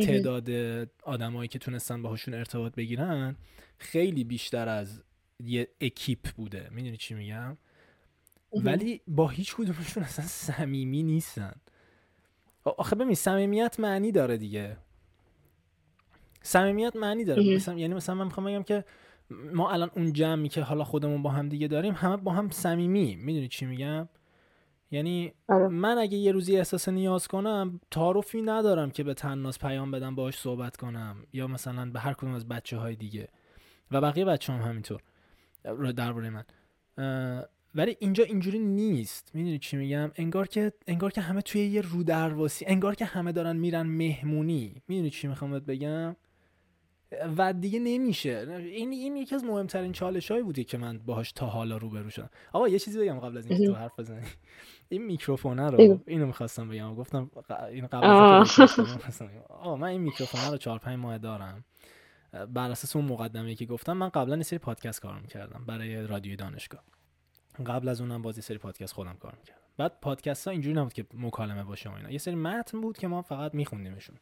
تعداد 0.00 0.50
آدمایی 1.02 1.48
که 1.48 1.58
تونستن 1.58 2.02
باهاشون 2.02 2.34
ارتباط 2.34 2.74
بگیرن 2.74 3.36
خیلی 3.78 4.24
بیشتر 4.24 4.68
از 4.68 5.02
یه 5.40 5.68
اکیپ 5.80 6.28
بوده. 6.36 6.68
می‌دونی 6.70 6.96
چی 6.96 7.14
میگم؟ 7.14 7.56
ولی 8.52 9.00
با 9.08 9.28
هیچ 9.28 9.54
کدومشون 9.54 10.02
اصلا 10.02 10.24
صمیمی 10.24 11.02
نیستن. 11.02 11.52
آخه 12.64 12.96
ببین 12.96 13.14
صمیمیت 13.14 13.80
معنی 13.80 14.12
داره 14.12 14.36
دیگه. 14.36 14.76
صمیمیت 16.42 16.96
معنی 16.96 17.24
داره. 17.24 17.54
مثلا 17.54 17.78
یعنی 17.78 17.94
مثلا 17.94 18.14
من 18.14 18.24
می‌خوام 18.24 18.46
بگم 18.46 18.62
که 18.62 18.84
ما 19.30 19.70
الان 19.70 19.90
اون 19.96 20.12
جمعی 20.12 20.48
که 20.48 20.62
حالا 20.62 20.84
خودمون 20.84 21.22
با 21.22 21.30
هم 21.30 21.48
دیگه 21.48 21.68
داریم 21.68 21.94
همه 21.94 22.16
با 22.16 22.32
هم 22.32 22.50
صمیمی 22.50 23.16
می‌دونی 23.16 23.48
چی 23.48 23.66
میگم؟ 23.66 24.08
یعنی 24.90 25.32
آره. 25.48 25.68
من 25.68 25.98
اگه 25.98 26.18
یه 26.18 26.32
روزی 26.32 26.56
احساس 26.56 26.88
نیاز 26.88 27.28
کنم 27.28 27.80
تعارفی 27.90 28.42
ندارم 28.42 28.90
که 28.90 29.04
به 29.04 29.14
تناس 29.14 29.58
پیام 29.58 29.90
بدم 29.90 30.14
باهاش 30.14 30.38
صحبت 30.38 30.76
کنم 30.76 31.26
یا 31.32 31.46
مثلا 31.46 31.90
به 31.90 32.00
هر 32.00 32.12
کدوم 32.12 32.34
از 32.34 32.48
بچه 32.48 32.76
های 32.76 32.96
دیگه. 32.96 33.28
و 33.90 34.00
بقیه 34.00 34.24
بچه 34.24 34.52
هم 34.52 34.68
همینطور. 34.68 35.02
درباره 35.96 36.30
من. 36.30 36.44
ولی 37.74 37.96
اینجا 37.98 38.24
اینجوری 38.24 38.58
نیست. 38.58 39.30
می‌دونی 39.34 39.58
چی 39.58 39.76
میگم؟ 39.76 40.10
انگار 40.16 40.46
که 40.48 40.72
انگار 40.86 41.12
که 41.12 41.20
همه 41.20 41.42
توی 41.42 41.66
یه 41.66 41.80
رو 41.80 42.02
درواسی 42.02 42.64
انگار 42.66 42.94
که 42.94 43.04
همه 43.04 43.32
دارن 43.32 43.56
میرن 43.56 43.82
مهمونی. 43.82 44.82
می‌دونی 44.88 45.10
چی 45.10 45.28
می‌خوام 45.28 45.58
بگم؟ 45.58 46.16
و 47.36 47.52
دیگه 47.52 47.78
نمیشه. 47.78 48.46
این 48.58 48.92
این 48.92 49.16
یکی 49.16 49.34
از 49.34 49.44
مهمترین 49.44 49.92
چالش 49.92 50.30
هایی 50.30 50.42
بودی 50.42 50.64
که 50.64 50.78
من 50.78 50.98
باهاش 50.98 51.32
تا 51.32 51.46
حالا 51.46 51.76
روبرو 51.76 52.10
شدم. 52.10 52.30
آقا 52.52 52.68
یه 52.68 52.78
چیزی 52.78 52.98
بگم 52.98 53.20
قبل 53.20 53.38
از 53.38 53.46
اینکه 53.46 53.66
تو 53.66 53.74
حرف 53.74 53.98
بزنی. 53.98 54.26
این 54.88 55.02
میکروفونه 55.02 55.70
رو 55.70 56.00
اینو 56.06 56.26
می‌خواستم 56.26 56.68
بگم. 56.68 56.94
گفتم 56.94 57.30
این 57.70 57.86
قبل 57.86 58.06
از 58.06 58.60
آقا 59.48 59.76
من 59.76 59.88
این 59.88 60.00
میکروفونه 60.00 60.50
رو 60.50 60.56
4 60.56 60.78
5 60.78 60.98
ماه 60.98 61.18
دارم. 61.18 61.64
بر 62.48 62.70
اساس 62.70 62.96
اون 62.96 63.04
مقدمه 63.04 63.54
که 63.54 63.66
گفتم 63.66 63.92
من 63.92 64.08
قبلا 64.08 64.36
یه 64.36 64.42
سری 64.42 64.58
پادکست 64.58 65.00
کار 65.00 65.20
می‌کردم 65.20 65.64
برای 65.66 66.06
رادیوی 66.06 66.36
دانشگاه. 66.36 66.82
قبل 67.66 67.88
از 67.88 68.00
اونم 68.00 68.22
بازی 68.22 68.40
سری 68.40 68.58
پادکست 68.58 68.92
خودم 68.92 69.16
کار 69.20 69.34
می‌کردم. 69.38 69.60
بعد 69.76 70.00
پادکست 70.00 70.46
ها 70.46 70.52
اینجوری 70.52 70.74
نبود 70.74 70.92
که 70.92 71.06
مکالمه 71.14 71.64
باشه 71.64 71.90
و 71.90 71.92
اینا. 71.92 72.10
یه 72.10 72.18
سری 72.18 72.34
متن 72.34 72.80
بود 72.80 72.98
که 72.98 73.08
ما 73.08 73.22
فقط 73.22 73.54
میخوندیمشون 73.54 74.16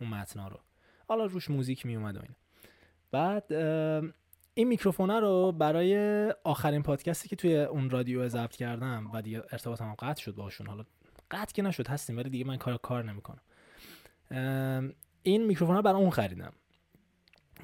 اون 0.00 0.10
متنا 0.10 0.48
رو. 0.48 0.60
حالا 1.08 1.24
روش 1.24 1.50
موزیک 1.50 1.86
میومد 1.86 2.16
و 2.16 2.20
اینا. 2.20 2.34
بعد 3.10 3.52
این 4.54 4.68
میکروفون 4.68 5.10
رو 5.10 5.52
برای 5.52 6.30
آخرین 6.44 6.82
پادکستی 6.82 7.28
که 7.28 7.36
توی 7.36 7.56
اون 7.56 7.90
رادیو 7.90 8.28
ضبط 8.28 8.56
کردم 8.56 9.10
و 9.14 9.22
دیگه 9.22 9.42
ارتباطم 9.52 9.94
قطع 9.98 10.22
شد 10.22 10.34
باشون 10.34 10.66
حالا 10.66 10.84
قطع 11.30 11.52
که 11.54 11.62
نشد 11.62 11.88
هستیم 11.88 12.16
ولی 12.16 12.30
دیگه 12.30 12.44
من 12.44 12.56
کار 12.56 12.76
کار 12.76 13.04
نمی‌کنم. 13.04 13.40
این 15.22 15.46
میکروفون 15.46 15.76
رو 15.76 15.82
برای 15.82 16.00
اون 16.00 16.10
خریدم. 16.10 16.52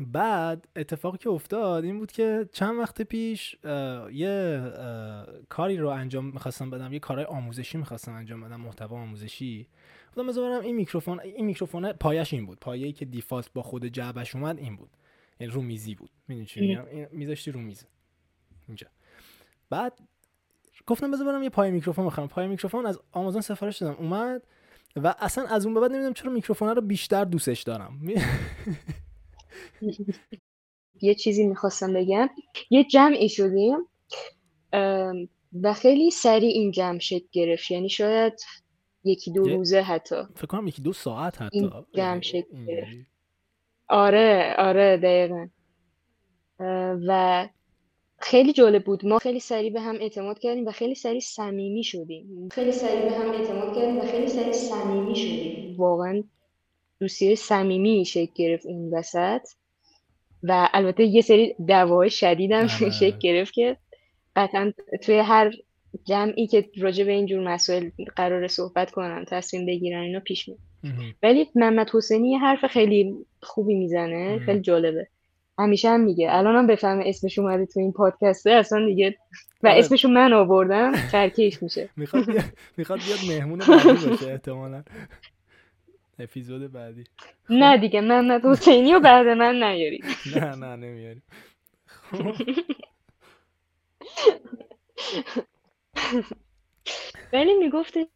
بعد 0.01 0.69
اتفاقی 0.77 1.19
که 1.19 1.31
افتاد 1.31 1.85
این 1.85 1.99
بود 1.99 2.13
که 2.13 2.49
چند 2.53 2.79
وقت 2.79 3.03
پیش 3.03 3.57
یه 4.13 4.63
کاری 5.49 5.77
رو 5.77 5.89
انجام 5.89 6.25
می‌خواستم 6.25 6.71
بدم 6.71 6.93
یه 6.93 6.99
کارهای 6.99 7.27
آموزشی 7.27 7.79
می‌خواستم 7.79 8.13
انجام 8.13 8.41
بدم 8.41 8.61
محتوا 8.61 8.97
آموزشی. 8.97 9.69
گفتم 10.09 10.27
بذارم 10.27 10.63
این 10.63 10.77
میکروفون 10.77 11.21
این 11.21 11.47
میکروفون 11.47 11.93
پایش 11.93 12.35
این 12.35 12.47
بود. 12.47 12.59
پایه‌ای 12.61 12.93
که 12.93 13.05
default 13.05 13.53
با 13.53 13.63
خود 13.63 13.87
جعبش 13.87 14.35
اومد 14.35 14.59
این 14.59 14.77
بود. 14.77 14.91
رو 15.49 15.63
میزی 15.63 15.95
بود. 15.95 16.11
می‌دونی 16.29 16.47
چی 16.47 16.61
میگم؟ 16.61 16.85
میذاشتی 17.13 17.51
رو 17.51 17.61
میز 17.61 17.87
اینجا. 18.69 18.87
بعد 19.71 19.99
گفتم 20.87 21.11
بذار 21.11 21.27
برم 21.27 21.43
یه 21.43 21.51
پای 21.51 21.71
میکروفون 21.71 22.07
بخرم. 22.07 22.29
پای 22.29 22.47
میکروفون 22.47 22.87
از 22.87 23.01
آمازون 23.13 23.41
سفارش 23.41 23.79
دادم. 23.79 23.95
اومد 23.95 24.43
و 24.97 25.15
اصلا 25.19 25.47
از 25.47 25.67
اون 25.67 25.75
به 25.75 25.81
بعد 25.81 25.91
نمی‌دونم 25.91 26.15
چرا 26.15 26.33
میکروفون 26.33 26.69
رو 26.69 26.81
بیشتر 26.83 27.25
دوستش 27.25 27.63
دارم. 27.63 28.01
یه 31.01 31.15
چیزی 31.15 31.47
می‌خواستم 31.47 31.93
بگم. 31.93 32.29
یه 32.71 32.85
جمعی 32.85 33.29
شدیم 33.29 33.79
و 35.63 35.73
خیلی 35.73 36.11
سریع 36.11 36.51
این 36.51 36.71
جمع 36.71 36.99
شکل 36.99 37.27
گرفت. 37.33 37.71
یعنی 37.71 37.89
شاید 37.89 38.33
یکی 39.05 39.33
دو 39.33 39.45
روزه 39.45 39.81
حتی. 39.81 40.23
فکر 40.35 40.47
کنم 40.47 40.69
یکی 40.69 40.83
دو 40.83 40.93
ساعت 40.93 41.43
حتی. 41.43 41.71
جمع 41.95 42.21
شکل 42.21 42.67
گرفت. 42.67 42.91
آره 43.91 44.55
آره 44.59 44.97
دقیقا. 44.97 45.49
و 47.09 47.49
خیلی 48.19 48.53
جالب 48.53 48.85
بود. 48.85 49.07
ما 49.07 49.19
خیلی 49.19 49.41
سریع 49.41 49.73
به 49.73 49.81
هم 49.81 49.95
اعتماد 50.01 50.39
کردیم 50.39 50.67
و 50.67 50.71
خیلی 50.71 50.95
سریع 50.95 51.21
صمیمی 51.21 51.85
شدیم. 51.85 52.49
خیلی 52.53 52.73
سریع 52.73 53.05
به 53.05 53.11
هم 53.11 53.31
اعتماد 53.31 53.77
کردیم 53.77 53.99
و 53.99 54.03
خیلی 54.03 54.29
سریع 54.29 54.53
صمیمی 54.53 55.17
شدیم. 55.17 55.77
واقعا 55.79 56.23
دوستی 57.01 57.37
صمیمی 57.37 58.05
شکل 58.05 58.33
گرفت 58.35 58.67
این 58.67 58.95
وسط 58.95 59.41
و 60.43 60.69
البته 60.73 61.05
یه 61.05 61.23
سری 61.23 61.55
دعواهای 61.69 62.11
شدید 62.11 62.53
هم 62.53 62.59
آره. 62.59 62.91
شکل 62.91 63.19
گرفت 63.19 63.53
که 63.53 63.77
قطعا 64.37 64.73
توی 65.03 65.19
هر 65.19 65.53
جمعی 66.05 66.47
که 66.47 66.71
راجع 66.79 67.05
به 67.05 67.13
اینجور 67.13 67.53
مسائل 67.53 67.91
قرار 68.17 68.49
صحبت 68.49 68.91
کنن 68.91 69.25
تصمیم 69.29 69.67
بگیرن 69.67 70.03
اینا 70.03 70.21
پیش 70.21 70.49
میاد. 70.49 70.61
ولی 71.23 71.49
محمد 71.55 71.91
حسینی 71.91 72.31
یه 72.31 72.39
حرف 72.39 72.67
خیلی 72.67 73.27
خوبی 73.43 73.75
می‌زنه 73.75 74.39
خیلی 74.39 74.61
جالبه. 74.61 75.09
همیشه 75.59 75.89
هم 75.89 76.01
میگه. 76.01 76.29
الان 76.31 76.57
هم 76.57 76.67
بفهمه 76.67 77.05
اسمش 77.07 77.39
اومده 77.39 77.67
تو 77.67 77.81
این 77.81 77.93
پادکسته 77.93 78.51
اصلا 78.51 78.87
دیگه 78.87 79.17
و 79.63 79.69
آره. 79.69 79.79
اسمشو 79.79 80.09
من 80.09 80.33
آوردم 80.33 80.93
چرکیش 81.13 81.63
میشه. 81.63 81.89
می‌خواد 81.97 82.27
بیاد 82.27 82.45
می‌خواد 82.77 83.01
بیاد 83.03 83.19
مهمون 83.29 83.59
بعدی 83.59 84.07
باشه 84.07 84.27
احتمالا. 84.31 84.83
اپیزود 86.19 86.73
بعدی. 86.73 87.05
نه 87.51 87.77
دیگه 87.79 88.01
محمد 88.01 88.45
حسینی 88.45 88.95
و 88.95 89.01
بعد 89.01 89.27
من 89.27 89.55
نیاری 89.63 90.01
نه 90.37 90.55
نه 90.55 90.77
نمیاری 90.77 91.23
ولی 97.33 97.55
میگفتش 97.55 98.07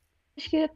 که 0.50 0.70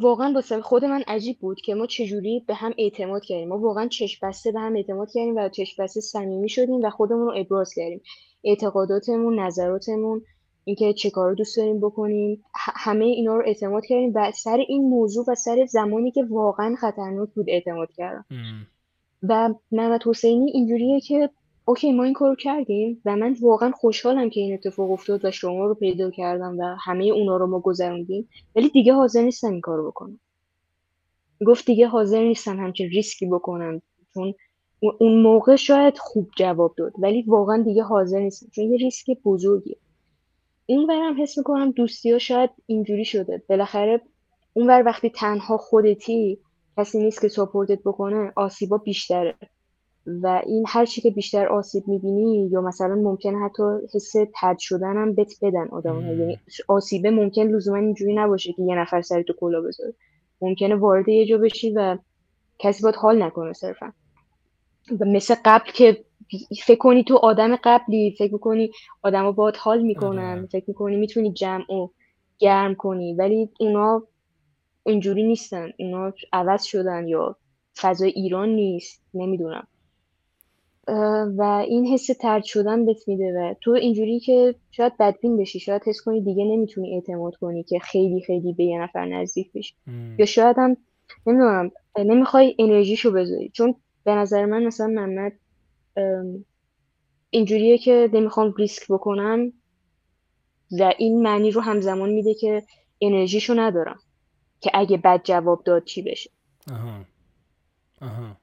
واقعا 0.00 0.32
واسه 0.34 0.60
خود 0.60 0.84
من 0.84 1.02
عجیب 1.06 1.38
بود 1.38 1.60
که 1.60 1.74
ما 1.74 1.86
چجوری 1.86 2.44
به 2.46 2.54
هم 2.54 2.74
اعتماد 2.78 3.22
کردیم. 3.24 3.48
ما 3.48 3.58
واقعا 3.58 3.88
چشم 3.88 4.28
بسته 4.28 4.52
به 4.52 4.60
هم 4.60 4.76
اعتماد 4.76 5.10
کردیم 5.12 5.36
و 5.36 5.48
چشم 5.48 5.82
بسته 5.82 6.00
صمیمی 6.00 6.48
شدیم 6.48 6.80
و 6.82 6.90
خودمون 6.90 7.26
رو 7.26 7.34
ابراز 7.36 7.74
کردیم. 7.74 8.00
اعتقاداتمون 8.44 9.38
نظراتمون 9.38 10.22
اینکه 10.64 10.92
چه 10.92 11.10
کار 11.10 11.34
دوست 11.34 11.56
داریم 11.56 11.80
بکنیم 11.80 12.44
همه 12.54 13.04
اینا 13.04 13.36
رو 13.36 13.42
اعتماد 13.46 13.84
کردیم 13.86 14.12
و 14.14 14.32
سر 14.34 14.56
این 14.68 14.88
موضوع 14.88 15.24
و 15.28 15.34
سر 15.34 15.66
زمانی 15.66 16.10
که 16.10 16.24
واقعا 16.24 16.74
خطرناک 16.74 17.28
بود 17.34 17.46
اعتماد 17.48 17.92
کردم. 17.92 18.24
و 19.22 19.54
محمد 19.72 20.02
حسینی 20.06 20.50
اینجوریه 20.50 21.00
که 21.00 21.30
اوکی 21.64 21.92
ما 21.92 22.04
این 22.04 22.12
کارو 22.12 22.34
کردیم 22.34 23.02
و 23.04 23.16
من 23.16 23.36
واقعا 23.40 23.70
خوشحالم 23.70 24.30
که 24.30 24.40
این 24.40 24.54
اتفاق 24.54 24.90
افتاد 24.90 25.24
و 25.24 25.30
شما 25.30 25.66
رو 25.66 25.74
پیدا 25.74 26.10
کردم 26.10 26.58
و 26.58 26.76
همه 26.84 27.04
اونا 27.04 27.36
رو 27.36 27.46
ما 27.46 27.60
گذروندیم. 27.60 28.28
ولی 28.56 28.68
دیگه 28.68 28.92
حاضر 28.92 29.22
نیستم 29.22 29.50
این 29.50 29.60
کارو 29.60 29.90
بکنم. 29.90 30.20
گفت 31.46 31.66
دیگه 31.66 31.86
حاضر 31.86 32.22
نیستم 32.22 32.56
همچین 32.56 32.88
ریسکی 32.88 33.26
بکنم 33.26 33.82
چون 34.14 34.34
اون 35.00 35.22
موقع 35.22 35.56
شاید 35.56 35.98
خوب 35.98 36.30
جواب 36.36 36.74
داد 36.76 36.92
ولی 36.98 37.22
واقعا 37.22 37.62
دیگه 37.62 37.82
حاضر 37.82 38.18
نیستم 38.18 38.46
چون 38.54 38.64
یه 38.64 38.76
ریسک 38.76 39.06
بزرگیه. 39.24 39.76
اون 40.66 40.86
برم 40.86 41.22
حس 41.22 41.38
می‌کنم 41.38 41.70
دوستی 41.70 42.12
ها 42.12 42.18
شاید 42.18 42.50
اینجوری 42.66 43.04
شده. 43.04 43.42
بالاخره 43.48 44.00
اون 44.52 44.66
ور 44.70 44.82
وقتی 44.86 45.10
تنها 45.10 45.56
خودتی 45.56 46.38
کسی 46.78 46.98
نیست 46.98 47.20
که 47.20 47.28
ساپورتت 47.28 47.78
بکنه 47.84 48.32
آسیبا 48.36 48.78
بیشتره. 48.78 49.34
و 50.06 50.42
این 50.46 50.64
هر 50.68 50.84
چی 50.86 51.00
که 51.00 51.10
بیشتر 51.10 51.46
آسیب 51.46 51.88
می‌بینی 51.88 52.48
یا 52.52 52.60
مثلا 52.60 52.94
ممکن 52.94 53.34
حتی 53.34 53.62
حس 53.94 54.12
تد 54.40 54.56
شدن 54.58 54.96
هم 54.96 55.14
بت 55.14 55.32
بدن 55.42 55.68
آدم 55.68 55.94
ها 55.94 56.12
یعنی 56.12 56.38
آسیبه 56.68 57.10
ممکن 57.10 57.42
لزوما 57.42 57.78
اینجوری 57.78 58.14
نباشه 58.14 58.52
که 58.52 58.62
یه 58.62 58.74
نفر 58.74 59.02
سری 59.02 59.24
تو 59.24 59.32
کلا 59.32 59.60
بذاره. 59.60 59.94
ممکنه 60.40 60.74
وارد 60.74 61.08
یه 61.08 61.26
جا 61.26 61.38
بشی 61.38 61.70
و 61.70 61.98
کسی 62.58 62.82
باید 62.82 62.94
حال 62.94 63.22
نکنه 63.22 63.52
صرفا. 63.52 63.92
و 65.00 65.04
مثل 65.04 65.34
قبل 65.44 65.70
که 65.74 66.04
فکر 66.64 66.78
کنی 66.78 67.04
تو 67.04 67.16
آدم 67.16 67.56
قبلی 67.64 68.14
فکر 68.18 68.32
می‌کنی 68.32 68.70
آدما 69.02 69.32
باید 69.32 69.56
حال 69.56 69.82
می‌کنن. 69.82 70.38
آره. 70.38 70.46
فکر 70.46 70.64
می‌کنی 70.68 70.96
می‌تونی 70.96 71.32
جمع 71.32 71.72
و 71.72 71.88
گرم 72.38 72.74
کنی 72.74 73.14
ولی 73.14 73.50
اونا 73.60 74.02
اینجوری 74.86 75.22
نیستن. 75.22 75.70
اونا 75.78 76.12
عوض 76.32 76.62
شدن 76.62 77.08
یا 77.08 77.36
فضای 77.80 78.10
ایران 78.10 78.48
نیست. 78.48 79.02
نمی‌دونم. 79.14 79.66
و 81.38 81.64
این 81.68 81.86
حس 81.86 82.06
ترد 82.06 82.44
شدن 82.44 82.86
بهت 82.86 83.08
میده 83.08 83.32
و 83.32 83.54
تو 83.60 83.70
اینجوری 83.70 84.20
که 84.20 84.54
شاید 84.70 84.96
بدبین 84.98 85.36
بشی 85.36 85.60
شاید 85.60 85.82
حس 85.86 86.00
کنی 86.00 86.20
دیگه 86.20 86.44
نمی‌تونی 86.44 86.94
اعتماد 86.94 87.34
کنی 87.36 87.62
که 87.62 87.78
خیلی 87.78 88.20
خیلی 88.26 88.52
به 88.52 88.64
یه 88.64 88.82
نفر 88.82 89.06
نزدیک 89.06 89.52
بشی. 89.52 89.74
یا 90.18 90.26
شاید 90.26 90.56
هم 90.58 90.76
نمی‌دونم 91.26 91.70
نمی‌خوای 91.98 92.56
انرژیشو 92.58 93.12
بذاری. 93.12 93.48
چون 93.48 93.74
به 94.04 94.14
نظر 94.14 94.44
من 94.44 94.64
مثلا 94.64 94.86
محمد 94.86 95.32
اینجوریه 97.30 97.78
که 97.78 98.10
نمی‌خوام 98.12 98.54
ریسک 98.58 98.86
بکنم 98.88 99.52
و 100.80 100.92
این 100.98 101.22
معنی 101.22 101.50
رو 101.50 101.60
همزمان 101.60 102.10
میده 102.10 102.34
که 102.34 102.62
انرژیشو 103.00 103.54
ندارم 103.60 103.98
که 104.60 104.70
اگه 104.74 104.96
بد 104.96 105.20
جواب 105.24 105.62
داد 105.64 105.84
چی 105.84 106.02
بشه؟ 106.02 106.30
آها. 106.70 107.04
آها. 108.00 108.36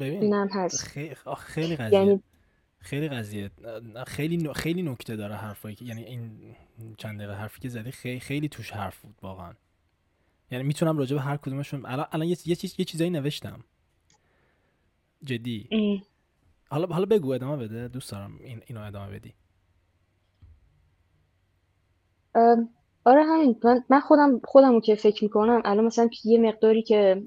ببین 0.00 0.34
هست 0.34 0.82
خیلی, 0.82 1.14
خیلی 1.38 1.76
قضیه. 1.76 1.98
یعنی... 1.98 2.22
خیلی 2.78 3.08
قضیه. 3.08 3.50
خیلی 4.06 4.52
خیلی 4.54 4.82
نکته 4.82 5.16
داره 5.16 5.34
حرفایی 5.34 5.74
که 5.74 5.84
یعنی 5.84 6.04
این 6.04 6.56
چند 6.96 7.18
دقیقه 7.18 7.34
حرفی 7.34 7.60
که 7.60 7.68
زدی 7.68 7.90
خیلی 7.90 8.20
خیلی 8.20 8.48
توش 8.48 8.70
حرف 8.70 9.00
بود 9.00 9.14
واقعا. 9.22 9.54
یعنی 10.50 10.64
می‌تونم 10.64 10.98
راجع 10.98 11.16
به 11.16 11.22
هر 11.22 11.36
کدومشون 11.36 11.86
الان 11.86 12.06
الان 12.12 12.28
یه 12.28 12.36
یه, 12.44 12.56
چیز... 12.56 12.74
یه 12.78 12.84
چیزایی 12.84 13.10
نوشتم. 13.10 13.64
جدی. 15.24 15.68
حالا 16.70 16.86
حالا 16.86 17.06
بگو 17.06 17.32
ادامه 17.32 17.56
بده. 17.56 17.88
دوست 17.88 18.12
دارم 18.12 18.38
این 18.40 18.62
اینو 18.66 18.80
ادامه 18.80 19.12
بدی. 19.12 19.34
آره 23.04 23.24
همین. 23.24 23.60
من 23.88 24.00
خودم 24.00 24.40
خودمو 24.44 24.80
که 24.80 24.94
فکر 24.94 25.24
می‌کنم 25.24 25.62
الان 25.64 25.84
مثلا 25.84 26.10
یه 26.24 26.38
مقداری 26.38 26.82
که 26.82 27.22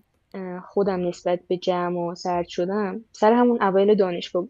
خودم 0.68 1.08
نسبت 1.08 1.40
به 1.48 1.58
جمع 1.58 2.00
و 2.00 2.16
سرد 2.16 2.48
شدم 2.48 3.02
سر 3.12 3.34
همون 3.34 3.64
اوایل 3.64 3.96
دانشگاه. 3.96 4.48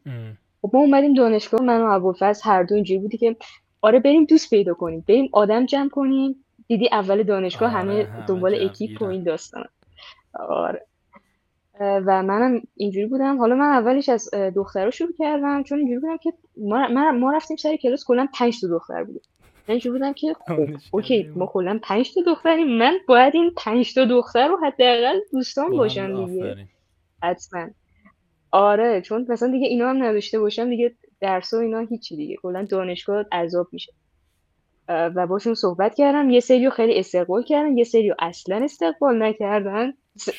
خب 0.61 0.69
ما 0.73 0.79
اومدیم 0.79 1.13
دانشگاه 1.13 1.61
من 1.61 1.81
و 1.81 1.85
ابوالفضل 1.85 2.41
هر 2.43 2.63
دو 2.63 2.75
اینجوری 2.75 2.99
بودی 2.99 3.17
که 3.17 3.35
آره 3.81 3.99
بریم 3.99 4.25
دوست 4.25 4.49
پیدا 4.49 4.73
کنیم 4.73 5.03
بریم 5.07 5.29
آدم 5.31 5.65
جمع 5.65 5.89
کنیم. 5.89 6.35
دیدی 6.67 6.89
اول 6.91 7.23
دانشگاه 7.23 7.69
آره، 7.69 7.79
همه 7.79 7.93
همه 8.03 8.25
دنبال 8.25 8.63
اکیپ 8.65 9.01
و. 9.01 9.05
این 9.05 9.23
داستان 9.23 9.65
آره. 10.33 10.85
و 11.79 12.23
منم 12.23 12.61
اینجوری 12.75 13.05
بودم. 13.05 13.37
حالا 13.37 13.55
من 13.55 13.65
اولش 13.65 14.09
از 14.09 14.29
دخترها 14.55 14.91
شروع 14.91 15.13
کردم 15.19 15.63
چون 15.63 15.77
اینجوری 15.77 15.99
بودم 15.99 16.17
که 16.17 16.33
ما, 16.57 17.11
ما 17.11 17.31
رفتیم 17.31 17.57
سر 17.57 17.75
کلاس 17.75 18.05
کلا 18.05 18.27
پنج 18.39 18.61
تا 18.61 18.67
دختر 18.67 19.03
بودیم. 19.03 19.21
من 19.67 19.79
بودم 19.85 20.13
که 20.13 20.33
خب 20.47 20.67
اوکی. 20.91 21.31
ما 21.35 21.45
کلا 21.45 21.79
پنج 21.83 22.13
تا 22.13 22.21
دختریم. 22.21 22.67
من 22.67 22.97
باید 23.07 23.35
این 23.35 23.51
پنج 23.57 23.93
تا 23.93 24.05
دختر 24.05 24.47
رو 24.47 24.57
حداقل 24.63 25.19
دوستان 25.31 25.71
باشم 25.71 26.25
دیگه. 26.25 26.67
حتما. 27.23 27.69
آره 28.51 29.01
چون 29.01 29.25
مثلا 29.29 29.51
دیگه 29.51 29.67
اینا 29.67 29.89
هم 29.89 30.03
نداشته 30.03 30.39
باشم 30.39 30.69
دیگه 30.69 30.95
درس 31.19 31.53
و 31.53 31.57
اینا 31.57 31.79
هیچی 31.79 32.15
دیگه. 32.15 32.35
کلا 32.35 32.63
دانشگاه 32.63 33.25
عذاب 33.31 33.67
میشه. 33.71 33.93
و 34.89 35.27
باشون 35.27 35.53
صحبت 35.53 35.95
کردم. 35.95 36.29
یه 36.29 36.39
سریو 36.39 36.69
خیلی 36.69 36.99
استقبال 36.99 37.43
کردن. 37.43 37.77
یه 37.77 37.83
سریو 37.83 38.15
اصلا 38.19 38.63
استقبال 38.63 39.23
نکردن. 39.23 39.93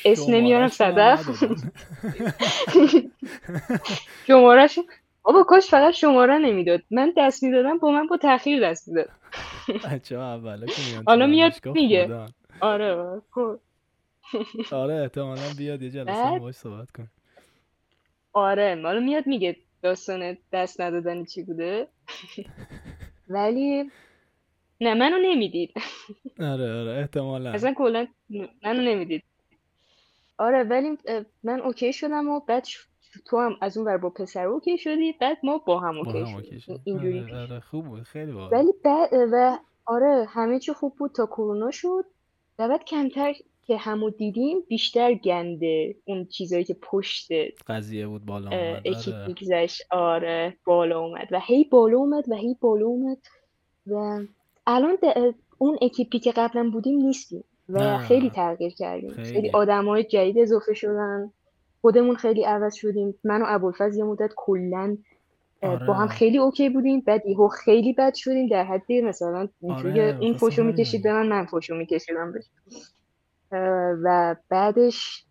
اسم 0.05 0.33
نمیارم 0.33 0.67
صدف. 0.67 1.29
شمارهشون 4.27 4.83
بابا 5.25 5.43
کاش 5.43 5.69
فقط 5.69 5.93
شماره 5.93 6.37
نمی‌داد. 6.37 6.81
من 6.91 7.13
دست 7.17 7.43
می‌دادم 7.43 7.77
با 7.77 7.91
من 7.91 8.07
با 8.07 8.17
تاخیر 8.17 8.69
دست 8.69 8.87
می‌داد. 8.87 9.09
بچه 9.91 10.17
ها 10.17 10.33
اولا 10.33 10.65
که 10.65 10.81
میان 10.91 11.03
حالا 11.07 11.25
میاد 11.27 11.53
میگه. 11.65 12.03
خودن. 12.03 12.27
آره 12.59 13.21
خب. 13.31 13.59
آره 14.71 14.93
احتمالا 14.93 15.41
بیاد 15.57 15.81
یه 15.81 15.89
جلسه 15.89 16.39
باهاش 16.39 16.55
صحبت 16.55 16.91
کن 16.91 17.07
آره 18.33 18.81
حالا 18.83 18.99
میاد 18.99 19.27
میگه 19.27 19.55
داستان 19.81 20.37
دست 20.51 20.81
ندادن 20.81 21.25
چی 21.25 21.43
بوده. 21.43 21.87
ولی 23.29 23.91
نه 24.81 24.93
منو 24.93 25.17
نمی‌دید. 25.17 25.73
آره 26.53 26.81
آره 26.81 26.99
احتمالا. 26.99 27.51
اصلا 27.51 27.73
کلا 27.73 28.07
منو 28.63 28.81
نمی‌دید. 28.81 29.23
آره 30.37 30.63
ولی 30.63 30.97
من 31.43 31.59
okay 31.59 31.93
شدم 31.93 32.29
و 32.29 32.39
بعد 32.39 32.65
تو 33.25 33.39
هم 33.39 33.55
از 33.61 33.77
اون 33.77 33.87
ور 33.87 33.97
با 33.97 34.09
پسر 34.09 34.45
okay 34.45 34.77
شدی 34.77 35.13
بعد 35.21 35.37
ما 35.43 35.57
با 35.57 35.79
هم 35.79 35.97
okay 35.97 36.25
شدیم. 36.25 36.59
شد. 36.59 36.79
اینجوری 36.83 37.19
آره 37.19 37.41
آره 37.41 37.59
خوب 37.59 37.85
بود. 37.85 38.03
خیلی 38.03 38.31
باحال. 38.31 38.53
ولی 38.53 38.73
بعد 38.83 39.09
و 39.13 39.57
آره 39.85 40.25
همه 40.29 40.59
چی 40.59 40.73
خوب 40.73 40.95
بود 40.95 41.11
تا 41.11 41.25
کرونا 41.25 41.71
شد. 41.71 42.05
و 42.59 42.69
بعد 42.69 42.83
کمتر 42.83 43.33
که 43.67 43.77
همو 43.77 44.09
دیدیم 44.09 44.57
بیشتر 44.67 45.13
گنده. 45.13 45.95
اون 46.05 46.25
چیزایی 46.25 46.63
که 46.63 46.73
پشت 46.81 47.31
قضیه 47.67 48.07
بود 48.07 48.25
بالا 48.25 48.49
اومد. 48.49 48.81
اکیپ 48.85 49.13
آره. 49.13 49.27
میگذشت 49.27 49.81
آره 49.91 50.57
بالا 50.65 50.99
اومد. 50.99 51.27
و 51.31 51.39
هی 51.39 51.63
بالا 51.63 51.97
اومد 51.97 52.29
و 52.29 52.35
هی 52.35 52.57
بالا 52.61 52.85
اومد. 52.85 53.17
و 53.87 54.19
الان 54.67 54.97
اون 55.57 55.77
اکیپی 55.81 56.19
که 56.19 56.31
قبلا 56.31 56.69
بودیم 56.69 56.99
نیستیم. 56.99 57.43
و 57.69 57.79
نه. 57.79 57.97
خیلی 57.97 58.29
تغییر 58.29 58.73
کردیم. 58.73 59.09
خیلی. 59.09 59.33
خیلی. 59.33 59.49
آدمای 59.49 60.03
جدید 60.03 60.39
اضافه 60.39 60.73
شدن. 60.73 61.31
خودمون 61.85 62.15
خیلی 62.15 62.43
عوض 62.43 62.75
شدیم 62.75 63.19
من 63.23 63.41
و 63.41 63.45
ابوالفضل 63.47 63.97
یه 63.97 64.03
مدت 64.03 64.31
کلا 64.35 64.97
اه، 65.61 65.87
با 65.87 65.93
هم 65.93 66.01
آره. 66.01 66.11
خیلی 66.11 66.37
okay 66.37 66.69
بودیم 66.69 66.99
بعد 66.99 67.25
یهو 67.25 67.47
خیلی 67.47 67.93
بد 67.93 68.13
شدیم 68.13 68.47
در 68.47 68.63
حدی 68.63 69.01
مثلا 69.01 69.47
اینجوری 69.61 70.01
آره، 70.01 70.17
می‌خواستم 70.17 70.37
فوشو 70.37 70.63
می‌کشید. 70.63 71.03
به 71.03 71.13
من 71.13 71.27
من 71.27 71.45
فوشو 71.45 71.75
میکشیدم 71.75 72.31
بهش 72.31 72.45
و 74.03 74.35
بعدش 74.49 75.25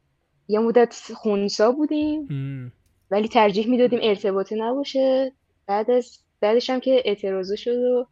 یه 0.48 0.58
مدت 0.58 1.12
خونسا 1.14 1.72
بودیم 1.72 2.28
ام. 2.30 2.72
ولی 3.10 3.28
ترجیح 3.28 3.70
می‌دادیم 3.70 3.98
ارتباطی 4.02 4.56
نباشه 4.60 5.32
بعد 5.66 5.90
از 5.90 6.18
بعدش 6.40 6.70
هم 6.70 6.80
که 6.80 7.02
اعتراضه 7.04 7.56
شد 7.56 7.76
و 7.76 8.06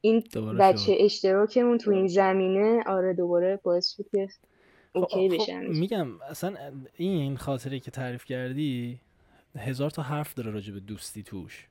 این 0.00 0.22
بچه 0.60 0.76
شد. 0.76 1.04
اشتراکمون 1.04 1.78
تو 1.78 1.90
این 1.90 2.06
زمینه 2.06 2.82
آره 2.86 3.14
دوباره 3.14 3.60
باعث 3.62 3.96
شد 3.96 4.04
که 4.12 4.28
okay 4.94 5.28
خب- 5.28 5.36
خب 5.36 5.42
بشن. 5.42 5.66
میگم 5.66 6.20
اصلا 6.22 6.72
این 6.96 7.36
خاطره 7.36 7.80
که 7.80 7.90
تعریف 7.90 8.24
کردی 8.24 9.00
هزار 9.58 9.90
تا 9.90 10.02
حرف 10.02 10.34
داره 10.34 10.50
راجع 10.50 10.74
به 10.74 10.80
دوستی 10.80 11.22
توش. 11.22 11.66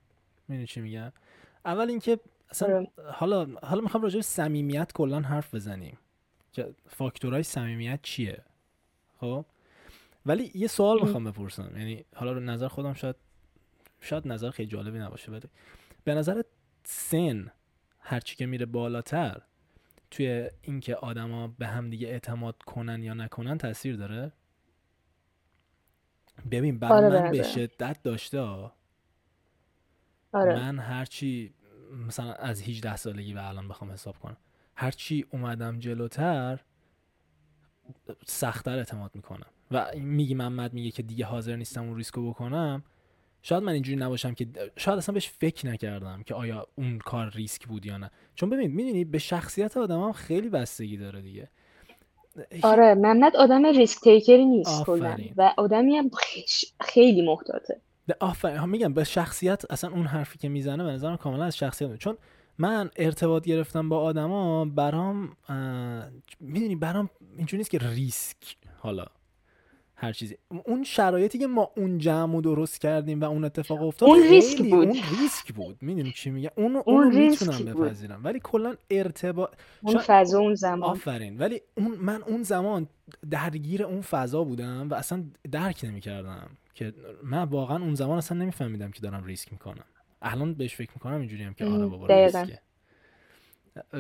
می‌دونی 0.48 0.68
چی 0.68 0.82
میگم؟ 0.82 1.12
اول 1.66 1.90
اینکه 1.90 2.20
اصلا 2.50 2.76
آره. 2.76 2.88
حالا 3.12 3.46
حالا 3.64 3.82
می‌خوام 3.82 4.04
راجع 4.04 4.16
به 4.16 4.22
صمیمیت 4.22 4.92
کلا 4.94 5.20
حرف 5.20 5.56
بزنیم. 5.56 5.98
که 6.52 6.74
فاکتورهای 6.90 7.44
صمیمیت 7.44 8.00
چیه؟ 8.04 8.44
خب؟ 9.20 9.46
ولی 10.26 10.52
یه 10.56 10.68
سوال 10.68 11.02
می‌خوام 11.02 11.24
بپرسم. 11.24 11.72
یعنی 11.78 12.06
حالا 12.16 12.32
رو 12.32 12.40
نظر 12.40 12.68
خودم 12.68 12.94
شاید 12.94 13.16
شاید 14.02 14.28
نظر 14.28 14.50
خیلی 14.50 14.70
جالبی 14.70 15.00
نباشه 15.00 15.32
ولی 15.32 15.42
به 16.04 16.16
نظر 16.16 16.42
سن 16.84 17.52
هرچی 18.00 18.36
که 18.36 18.46
میره 18.46 18.66
بالاتر 18.66 19.42
توی 20.14 20.50
اینکه 20.62 20.96
آدما 20.96 21.48
به 21.48 21.68
هم 21.68 21.90
دیگه 21.90 22.08
اعتماد 22.08 22.64
کنن 22.64 23.04
یا 23.04 23.14
نکنن 23.14 23.58
تاثیر 23.58 23.96
داره 23.96 24.32
ببین 26.52 26.80
برای 26.80 27.06
آره، 27.06 27.22
من 27.22 27.32
به. 27.32 27.44
شدت 27.44 28.04
داشته. 28.04 28.40
آره 28.40 28.72
من 30.34 30.80
هرچی 30.80 31.54
مثلا 32.08 32.34
از 32.34 32.62
18 32.62 32.96
سالگی 32.96 33.34
به 33.34 33.48
الان 33.48 33.68
بخوام 33.68 33.92
حساب 33.92 34.20
کنم 34.20 34.38
هرچی 34.76 35.26
اومدم 35.32 35.80
جلوتر 35.80 36.60
سختتر 38.26 38.78
اعتماد 38.78 39.16
می‌کنم 39.16 39.48
و 39.72 39.86
میگی 39.96 40.36
محمد 40.36 40.74
میگه 40.74 40.92
که 40.92 41.04
دیگه 41.04 41.26
حاضر 41.26 41.56
نیستم 41.56 41.84
اون 41.84 41.96
ریسکو 41.96 42.30
بکنم 42.30 42.84
شاید 43.46 43.64
من 43.64 43.74
اینجوری 43.74 43.98
نباشم 43.98 44.34
که 44.34 44.48
شاید 44.78 44.98
اصلا 44.98 45.14
بهش 45.14 45.30
فکر 45.30 45.68
نکردم 45.68 46.24
که 46.24 46.36
آیا 46.36 46.68
اون 46.76 47.00
کار 47.00 47.32
ریسک 47.36 47.68
بود 47.68 47.86
یا 47.86 47.98
نه. 47.98 48.12
چون 48.36 48.50
ببین 48.50 48.72
می‌دونی 48.72 49.06
به 49.06 49.18
شخصیت 49.18 49.78
آدم 49.78 50.02
هم 50.02 50.12
خیلی 50.12 50.50
بستگی 50.50 50.98
داره 50.98 51.22
دیگه. 51.22 51.50
آره 52.64 52.94
محمد 52.94 53.36
آدم 53.36 53.66
ریسک 53.66 54.04
تیکری 54.04 54.46
نیست. 54.46 54.90
و 55.38 55.54
آدمی 55.58 55.96
هم 55.96 56.12
خیلی 56.82 57.22
محتاطه. 57.22 57.82
آفرین. 58.20 58.58
ها 58.58 58.66
میگم 58.66 58.94
به 58.94 59.04
شخصیت 59.04 59.72
اصلا 59.72 59.92
اون 59.92 60.06
حرفی 60.06 60.40
که 60.40 60.50
می‌زنه 60.50 60.84
به 60.84 60.92
نظرم 60.92 61.18
کاملا 61.18 61.44
از 61.44 61.58
شخصیت. 61.58 61.96
چون 61.96 62.18
من 62.58 62.90
ارتباط 62.96 63.46
گرفتم 63.46 63.90
با 63.90 64.00
آدما 64.00 64.66
برام 64.66 65.38
می‌دونی 66.40 66.76
برام 66.76 67.10
اینجوری 67.38 67.58
نیست 67.58 67.70
که 67.70 67.78
ریسک 67.78 68.58
حالا. 68.78 69.06
هر 69.96 70.14
چیزی. 70.14 70.38
اون 70.66 70.84
شرایطی 70.84 71.38
که 71.38 71.48
ما 71.48 71.72
اون 71.78 71.98
جمع 71.98 72.42
درست 72.42 72.82
کردیم 72.82 73.22
و 73.22 73.24
اون 73.24 73.44
اتفاق 73.44 73.84
افتاد 73.84 74.10
اون 74.10 74.24
ریسک 74.30 74.58
بود. 74.58 74.74
اون 74.74 74.98
ریسک 75.20 75.54
بود. 75.54 75.78
می‌دونی 75.82 76.12
چی 76.12 76.30
میگه 76.30 76.52
اون 76.58 77.12
ریسک 77.12 77.48
می‌تونم 77.48 77.74
بود. 77.74 77.86
بپذیرم. 77.86 78.24
ولی 78.24 78.40
کلا 78.44 78.76
ارتباط 78.90 79.50
اون 79.82 79.98
فضا 79.98 80.40
اون 80.40 80.56
زمان. 80.56 80.90
آفرین. 80.90 81.38
ولی 81.38 81.62
اون 81.78 81.92
من 81.92 82.24
اون 82.24 82.44
زمان 82.44 82.88
درگیر 83.30 83.84
اون 83.84 84.02
فضا 84.02 84.44
بودم 84.44 84.90
و 84.90 84.94
اصلا 84.94 85.24
درک 85.52 85.80
نمی‌کردم 85.84 86.50
که 86.74 86.94
من 87.24 87.44
واقعا 87.44 87.78
اون 87.78 87.96
زمان 87.96 88.18
اصلا 88.18 88.38
نمیفهمیدم 88.38 88.92
که 88.92 89.02
دارم 89.02 89.24
ریسک 89.24 89.52
می‌کنم. 89.52 89.86
الان 90.22 90.54
بهش 90.54 90.76
فکر 90.76 90.92
می‌کنم 90.96 91.20
اینجوری 91.20 91.44
هم 91.44 91.54
که 91.54 91.66
آره 91.66 91.86
بابا. 91.86 92.08
ریسکه. 92.08 92.60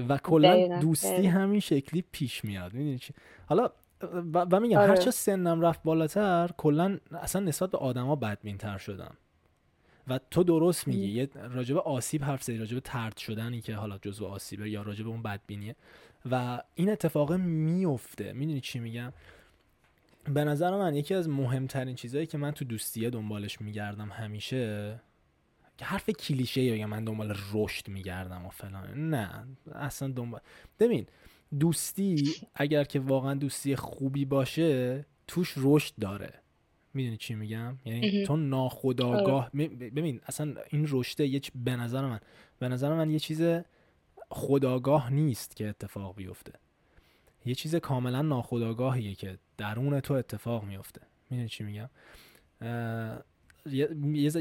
و 0.10 0.17
کلا 0.17 0.79
دوستی. 0.79 1.25
همین 1.25 1.60
شکلی 1.60 2.03
پیش 2.12 2.45
میاد. 2.45 2.73
می‌دونی 2.73 2.97
چی؟ 2.97 3.13
حالا 3.45 3.69
و, 4.33 4.45
و 4.51 4.59
میگم 4.59 4.77
آره. 4.77 4.89
هرچه 4.89 5.11
سنم 5.11 5.61
رفت 5.61 5.83
بالاتر 5.83 6.49
کلا 6.57 6.97
اصلا 7.11 7.41
نسبت 7.41 7.71
به 7.71 7.77
آدما 7.77 8.15
بدبینتر 8.15 8.77
شدم. 8.77 9.15
و 10.07 10.19
تو 10.31 10.43
درست 10.43 10.87
میگی 10.87 11.07
یه 11.07 11.29
راجب 11.35 11.77
آسیب 11.77 12.23
حرف 12.23 12.43
زدی 12.43 12.57
راجب 12.57 12.79
ترد 12.79 13.17
شدنی 13.17 13.61
که 13.61 13.75
حالا 13.75 13.97
جزو 13.97 14.25
آسیبه 14.25 14.69
یا 14.69 14.81
راجب 14.81 15.07
اون 15.07 15.21
بدبینیه. 15.21 15.75
و 16.31 16.61
این 16.75 16.89
اتفاق 16.89 17.33
میفته. 17.33 18.33
می‌دونی 18.33 18.61
چی 18.61 18.79
میگم؟ 18.79 19.13
به 20.23 20.43
نظر 20.43 20.77
من 20.77 20.95
یکی 20.95 21.13
از 21.13 21.29
مهمترین 21.29 21.95
چیزهایی 21.95 22.27
که 22.27 22.37
من 22.37 22.51
تو 22.51 22.65
دوستیه 22.65 23.09
دنبالش 23.09 23.61
میگردم 23.61 24.09
همیشه 24.09 24.95
که 25.77 25.85
حرف 25.85 26.09
کلیشه 26.09 26.61
یا 26.61 26.87
من 26.87 27.03
دنبال 27.03 27.35
رشد 27.53 27.87
میگردم 27.87 28.45
و 28.45 28.49
فلان. 28.49 29.09
نه 29.09 29.47
اصلا 29.75 30.07
دنبال 30.07 30.41
ببین 30.79 31.07
دوستی 31.59 32.33
اگر 32.55 32.83
که 32.83 32.99
واقعا 32.99 33.33
دوستی 33.33 33.75
خوبی 33.75 34.25
باشه 34.25 35.05
توش 35.27 35.53
رشد 35.57 35.93
داره. 36.01 36.33
می‌دونی 36.93 37.17
چی 37.17 37.35
میگم؟ 37.35 37.77
یعنی. 37.85 38.01
تو 38.25 38.37
ناخداگاه 38.37 39.49
می- 39.53 39.67
ببین 39.67 40.19
اصلا 40.25 40.53
این 40.69 40.87
رشده 40.89 41.27
یه 41.27 41.39
چ- 41.39 41.49
به 41.55 41.75
نظر 41.75 42.01
من 42.01 42.19
به 42.59 42.67
نظر 42.69 42.93
من 42.93 43.09
یه 43.11 43.19
چیز 43.19 43.41
خداگاه 44.29 45.13
نیست 45.13 45.55
که 45.55 45.67
اتفاق 45.69 46.15
بیفته. 46.15 46.53
یه 47.45 47.55
چیز 47.55 47.75
کاملا 47.75 48.21
ناخودآگاهیه 48.21 49.15
که 49.15 49.37
درون 49.57 49.99
تو 49.99 50.13
اتفاق 50.13 50.63
میفته 50.63 51.01
می‌دونی 51.29 51.49
چی 51.49 51.63
میگم؟ 51.63 51.89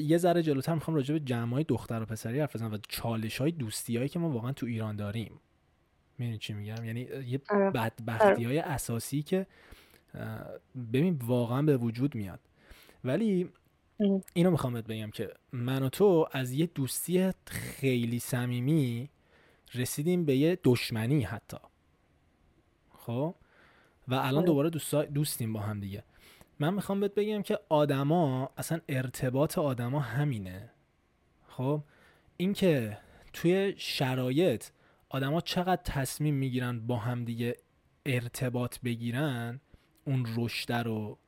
یه 0.01 0.19
ذره 0.19 0.43
جلوتر 0.43 0.75
می‌خوام 0.75 0.95
راجع 0.95 1.15
به 1.15 1.21
جمعای 1.21 1.65
دختر 1.65 2.03
و 2.03 2.05
پسری 2.05 2.41
حرف 2.41 2.57
بزنم 2.57 2.73
و 2.73 2.79
چالش 2.89 3.39
های 3.39 3.51
دوستی 3.51 3.97
هایی 3.97 4.09
که 4.09 4.19
ما 4.19 4.31
واقعا 4.31 4.53
تو 4.53 4.67
ایران 4.67 4.97
داریم. 4.97 5.41
می‌دونی 6.23 6.39
چی 6.39 6.53
میگم؟ 6.53 6.85
یعنی 6.85 7.01
یه 7.27 7.41
آره. 7.51 7.71
بدبختی 7.71 8.45
های 8.45 8.59
اساسی 8.59 9.23
که 9.23 9.47
ببین 10.93 11.19
واقعا 11.25 11.63
به 11.63 11.77
وجود 11.77 12.15
میاد. 12.15 12.41
ولی 13.05 13.49
اینو 14.35 14.51
می‌خوام 14.51 14.73
بهت 14.73 14.87
بگم 14.87 15.11
که 15.11 15.31
من 15.53 15.83
و 15.83 15.89
تو 15.89 16.29
از 16.33 16.53
یه 16.53 16.67
دوستی 16.67 17.31
خیلی 17.47 18.19
صمیمی 18.19 19.11
رسیدیم 19.75 20.25
به 20.25 20.37
یه 20.37 20.59
دشمنی 20.65 21.23
حتی. 21.23 21.57
خب؟ 22.95 23.35
و 24.09 24.15
الان 24.15 24.35
آره. 24.35 24.47
دوباره 24.47 24.71
دوستیم 25.05 25.53
با 25.53 25.61
هم 25.61 25.81
دیگه. 25.81 26.05
من 26.59 26.75
می‌خوام 26.75 27.01
بهت 27.01 27.15
بگم 27.15 27.43
که 27.43 27.59
آدما 27.69 28.51
اصلا 28.57 28.81
ارتباط 28.89 29.59
آدما 29.59 30.01
همینه. 30.01 30.71
خب؟ 31.49 31.83
اینکه 32.37 32.99
توی 33.33 33.75
شرایط 33.77 34.65
آدما 35.13 35.41
چقدر 35.41 35.83
تصمیم 35.85 36.35
می‌گیرن 36.35 36.87
با 36.87 36.97
هم 36.97 37.25
دیگه 37.25 37.57
ارتباط 38.07 38.79
بگیرن 38.85 39.61
اون 40.05 40.27
رشد 40.37 40.73
رو 40.73 41.19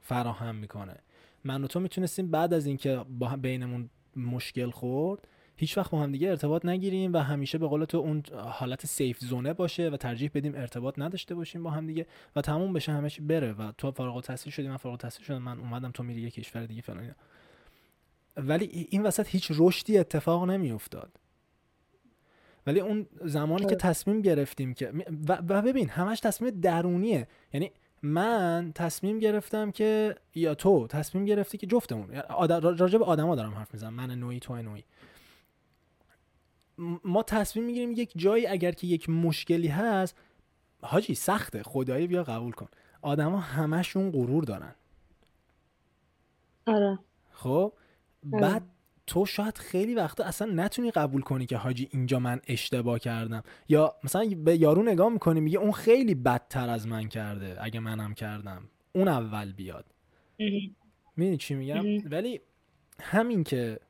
فراهم 0.00 0.54
می‌کنه. 0.54 0.96
من 1.44 1.64
و 1.64 1.66
تو 1.66 1.80
می‌تونستیم 1.80 2.30
بعد 2.30 2.54
از 2.54 2.66
اینکه 2.66 3.04
با 3.08 3.36
بینمون 3.36 3.90
مشکل 4.16 4.70
خورد 4.70 5.28
هیچ 5.56 5.78
وقت 5.78 5.90
با 5.90 6.02
هم 6.02 6.12
دیگه 6.12 6.28
ارتباط 6.28 6.64
نگیریم 6.64 7.12
و 7.12 7.18
همیشه 7.18 7.58
به 7.58 7.66
قول 7.66 7.84
تو 7.84 7.98
اون 7.98 8.22
حالت 8.32 8.86
سیف 8.86 9.18
زونه 9.18 9.52
باشه 9.52 9.88
و 9.88 9.96
ترجیح 9.96 10.30
بدیم 10.34 10.54
ارتباط 10.54 10.98
نداشته 10.98 11.34
باشیم 11.34 11.62
با 11.62 11.70
هم 11.70 11.86
دیگه 11.86 12.06
و 12.36 12.40
تموم 12.40 12.72
بشه 12.72 13.08
چی 13.08 13.22
بره 13.22 13.52
و 13.52 13.72
تو 13.72 13.90
فارغ 13.90 14.16
التحصیل 14.16 14.52
شدی 14.52 14.68
من 14.68 14.76
فارغ 14.76 14.92
التحصیل 14.92 15.26
شدم 15.26 15.42
من 15.42 15.58
اومدم 15.58 15.90
تو 15.90 16.02
میری 16.02 16.20
یه 16.20 16.30
کشور 16.30 16.66
دیگه 16.66 16.82
فلان 16.82 17.14
ولی 18.36 18.86
این 18.90 19.02
وسط 19.02 19.28
هیچ 19.28 19.52
رشدی 19.54 19.98
اتفاق 19.98 20.50
نمیافتاد. 20.50 21.12
ولی 22.70 22.80
اون 22.80 23.06
زمانی 23.24 23.66
که 23.66 23.76
تصمیم 23.76 24.22
گرفتیم 24.22 24.74
که 24.74 24.92
و 25.28 25.62
ببین 25.62 25.88
همش 25.88 26.20
تصمیم 26.20 26.60
درونیه. 26.60 27.28
یعنی 27.52 27.70
من 28.02 28.72
تصمیم 28.74 29.18
گرفتم 29.18 29.70
که 29.70 30.16
یا 30.34 30.54
تو 30.54 30.86
تصمیم 30.86 31.24
گرفتی 31.24 31.58
که 31.58 31.66
جفتمون 31.66 32.22
راجع 32.62 32.98
به 32.98 33.04
آدما 33.04 33.36
دارم 33.36 33.54
حرف 33.54 33.74
می‌زنم 33.74 33.94
من 33.94 34.10
نوعی 34.10 34.40
تو 34.40 34.62
نوعی. 34.62 34.84
ما 37.04 37.22
تصمیم 37.22 37.64
می‌گیریم 37.64 37.92
یک 37.92 38.12
جایی 38.16 38.46
اگر 38.46 38.72
که 38.72 38.86
یک 38.86 39.08
مشکلی 39.10 39.68
هست 39.68 40.16
حاجی 40.82 41.14
سخته 41.14 41.62
خدایی 41.62 42.06
بیا 42.06 42.24
قبول 42.24 42.52
کن. 42.52 42.68
آدما 43.02 43.40
همشون 43.40 44.10
غرور 44.10 44.44
دارن. 44.44 44.74
آره. 46.66 46.98
خب؟ 47.32 47.72
آره. 48.32 48.42
بعد 48.42 48.62
تو 49.10 49.26
شاید 49.26 49.58
خیلی 49.58 49.94
وقتا 49.94 50.24
اصلا 50.24 50.52
نتونی 50.52 50.90
قبول 50.90 51.22
کنی 51.22 51.46
که 51.46 51.56
حاجی 51.56 51.88
اینجا 51.92 52.18
من 52.18 52.40
اشتباه 52.46 52.98
کردم. 52.98 53.42
یا 53.68 53.94
مثلا 54.04 54.30
به 54.44 54.56
یارو 54.56 54.82
نگاه 54.82 55.08
می‌کنی 55.08 55.40
میگه 55.40 55.58
اون 55.58 55.72
خیلی 55.72 56.14
بدتر 56.14 56.68
از 56.68 56.86
من 56.86 57.08
کرده 57.08 57.56
اگه 57.60 57.80
منم 57.80 58.14
کردم. 58.14 58.68
اون 58.92 59.08
اول 59.08 59.52
بیاد. 59.52 59.84
می‌دونی 61.16 61.36
چی 61.36 61.54
میگم؟ 61.54 61.84
ولی 62.10 62.40
همین 63.00 63.44
که 63.44 63.80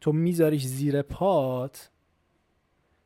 تو 0.00 0.12
میذاریش 0.12 0.64
زیر 0.64 1.02
پات 1.02 1.90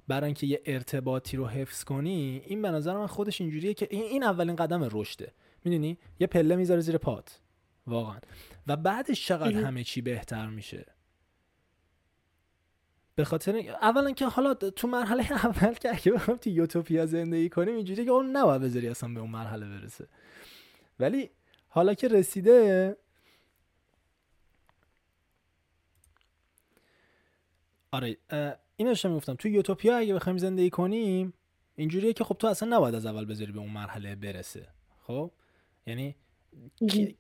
برای 0.08 0.26
اینکه 0.26 0.46
یه 0.46 0.62
ارتباطی 0.66 1.36
رو 1.36 1.46
حفظ 1.46 1.84
کنی 1.84 2.42
این 2.46 2.62
به 2.62 2.70
نظر 2.70 2.96
من 2.96 3.06
خودش 3.06 3.40
اینجوریه 3.40 3.74
که 3.74 3.88
این 3.90 4.22
اولین 4.22 4.56
قدم 4.56 4.88
رشده. 4.92 5.32
می‌دونی؟ 5.64 5.98
یه 6.20 6.26
پله 6.26 6.56
می‌ذاره 6.56 6.80
زیر 6.80 6.98
پات. 6.98 7.40
واقعا. 7.86 8.18
و 8.66 8.76
بعدش 8.76 9.26
چقدر 9.26 9.52
همه 9.52 9.84
چی 9.84 10.00
بهتر 10.00 10.46
میشه. 10.46 10.86
به 13.14 13.24
خاطر 13.24 13.56
اولا 13.82 14.10
که 14.12 14.26
حالا 14.26 14.54
تو 14.54 14.88
مرحله 14.88 15.32
اول 15.46 15.74
که 15.74 15.90
اگه 15.90 16.12
بخوام 16.12 16.36
تو 16.36 16.50
یوتوپیا 16.50 17.06
زندگی 17.06 17.48
کنیم 17.48 17.76
اینجوری 17.76 18.04
که 18.04 18.10
اون 18.10 18.36
نباید 18.36 18.62
بذاری 18.62 18.88
اصلا 18.88 19.14
به 19.14 19.20
اون 19.20 19.30
مرحله 19.30 19.66
برسه. 19.66 20.08
ولی 21.00 21.30
حالا 21.68 21.94
که 21.94 22.08
رسیده 22.08 22.96
آره 27.92 28.16
این 28.76 28.88
داشتم 28.88 29.08
می‌گفتم. 29.10 29.34
تو 29.34 29.48
یوتوپیا 29.48 29.96
اگه 29.98 30.14
بخوایم 30.14 30.38
زندگی 30.38 30.70
کنیم 30.70 31.32
اینجوریه 31.76 32.12
که 32.12 32.24
خب 32.24 32.36
تو 32.38 32.46
اصلا 32.46 32.76
نباید 32.76 32.94
از 32.94 33.06
اول 33.06 33.24
بذاری 33.24 33.52
به 33.52 33.58
اون 33.58 33.70
مرحله 33.70 34.16
برسه. 34.16 34.68
خب؟ 35.02 35.32
یعنی 35.86 36.16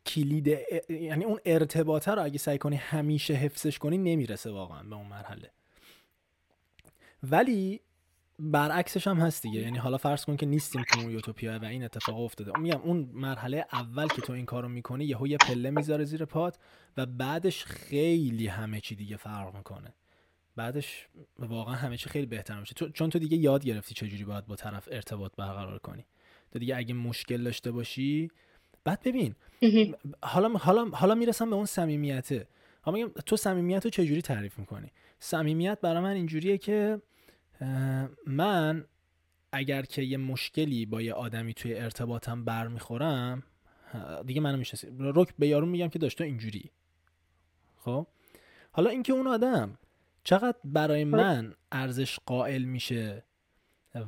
کلید 0.06 0.46
یعنی 0.88 1.24
اون 1.24 1.40
ارتباطه 1.44 2.10
رو 2.12 2.22
اگه 2.24 2.38
سعی 2.38 2.58
کنی 2.58 2.76
همیشه 2.76 3.34
حفظش 3.34 3.78
کنی 3.78 3.98
نمی‌رسه 3.98 4.50
واقعا 4.50 4.82
به 4.82 4.96
اون 4.96 5.06
مرحله. 5.06 5.50
ولی 7.22 7.80
برعکسش 8.38 9.06
هم 9.06 9.16
هست 9.16 9.42
دیگه. 9.42 9.60
یعنی 9.60 9.78
حالا 9.78 9.96
فرض 9.96 10.24
کن 10.24 10.36
که 10.36 10.46
نیستیم 10.46 10.84
تو 10.92 11.00
اون 11.00 11.10
یوتوپیا 11.10 11.58
و 11.58 11.64
این 11.64 11.84
اتفاق 11.84 12.20
افتاده. 12.20 12.58
میگم 12.58 12.80
اون 12.80 13.10
مرحله 13.12 13.66
اول 13.72 14.08
که 14.08 14.22
تو 14.22 14.32
این 14.32 14.46
کارو 14.46 14.68
می‌کنی 14.68 15.04
یهو 15.04 15.26
یه 15.26 15.36
پله 15.36 15.70
می‌ذاره 15.70 16.04
زیر 16.04 16.24
پات 16.24 16.58
و 16.96 17.06
بعدش 17.06 17.64
خیلی 17.64 18.46
همه 18.46 18.80
چی 18.80 18.94
دیگه 18.94 19.16
فرق 19.16 19.56
می‌کنه. 19.56 19.94
بعدش 20.56 21.08
واقعا 21.38 21.74
همه 21.74 21.96
چی 21.96 22.08
خیلی 22.08 22.26
بهتر 22.26 22.60
میشه. 22.60 22.74
چون 22.74 23.10
تو 23.10 23.18
دیگه 23.18 23.36
یاد 23.36 23.64
گرفتی 23.64 23.94
چجوری 23.94 24.24
باید 24.24 24.46
با 24.46 24.56
طرف 24.56 24.88
ارتباط 24.90 25.32
برقرار 25.36 25.78
کنی. 25.78 26.06
تو 26.52 26.58
دیگه 26.58 26.76
اگه 26.76 26.94
مشکل 26.94 27.42
داشته 27.42 27.70
باشی 27.70 28.30
بعد 28.84 29.02
ببین 29.04 29.34
حالا 30.22 30.48
حالا 30.48 30.84
حالا 30.84 31.14
می‌رسم 31.14 31.50
به 31.50 31.56
اون 31.56 31.66
صمیمیته. 31.66 32.48
میگم 32.86 33.08
تو 33.08 33.36
صمیمیت 33.36 33.84
رو 33.84 33.90
چجوری 33.90 34.22
تعریف 34.22 34.58
می‌کنی؟ 34.58 34.92
صمیمیت 35.18 35.78
برای 35.80 36.02
من 36.02 36.12
اینجوریه 36.12 36.58
که 36.58 37.02
من 38.26 38.84
اگر 39.52 39.82
که 39.82 40.02
یه 40.02 40.16
مشکلی 40.16 40.86
با 40.86 41.02
یه 41.02 41.12
آدمی 41.12 41.54
توی 41.54 41.74
ارتباطم 41.74 42.44
برمیخورم 42.44 43.42
دیگه 44.26 44.40
منو 44.40 44.56
می‌شناسی. 44.56 44.96
رک 44.98 45.28
به 45.38 45.48
یارو 45.48 45.66
میگم 45.66 45.88
که 45.88 45.98
داشته 45.98 46.24
اینجوری. 46.24 46.70
خب؟ 47.76 48.06
حالا 48.72 48.90
اینکه 48.90 49.12
اون 49.12 49.26
آدم 49.26 49.78
چقدر 50.24 50.58
برای 50.64 51.04
خب. 51.04 51.10
من 51.10 51.54
ارزش 51.72 52.18
قائل 52.26 52.62
میشه 52.62 53.24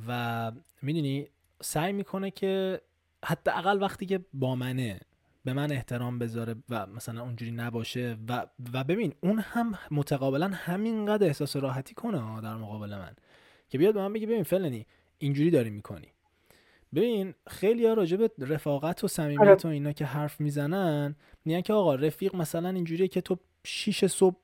و 0.07 0.51
می‌دونی 0.81 1.27
سعی 1.61 1.93
می‌کنه 1.93 2.31
که 2.31 2.81
حتی 3.25 3.51
اقل 3.51 3.81
وقتی 3.81 4.05
که 4.05 4.25
با 4.33 4.55
منه 4.55 4.99
به 5.45 5.53
من 5.53 5.71
احترام 5.71 6.19
بذاره 6.19 6.55
و 6.69 6.85
مثلا 6.85 7.21
اونجوری 7.21 7.51
نباشه 7.51 8.17
و 8.29 8.45
و 8.73 8.83
ببین 8.83 9.13
اون 9.21 9.39
هم 9.39 9.73
متقابلا 9.91 10.51
همینقدر 10.53 11.27
احساس 11.27 11.55
راحتی 11.55 11.93
کنه 11.93 12.41
در 12.41 12.55
مقابل 12.55 12.97
من. 12.97 13.15
که 13.69 13.77
بیاد 13.77 13.93
به 13.93 13.99
من 13.99 14.13
بگه 14.13 14.27
ببین 14.27 14.43
فلانی 14.43 14.87
اینجوری 15.17 15.51
داری 15.51 15.69
می‌کنی. 15.69 16.07
ببین 16.95 17.33
خیلی 17.47 17.85
ها 17.85 17.93
راجع 17.93 18.17
به 18.17 18.31
رفاقت 18.37 19.03
و 19.03 19.07
صمیمیت 19.07 19.65
و 19.65 19.67
اینا 19.67 19.91
که 19.91 20.05
حرف 20.05 20.41
می‌زنن 20.41 21.15
میگن 21.45 21.61
که 21.61 21.73
آقا 21.73 21.95
رفیق 21.95 22.35
مثلا 22.35 22.69
اینجوریه 22.69 23.07
که 23.07 23.21
تو 23.21 23.39
شیش 23.63 24.05
صبح 24.05 24.35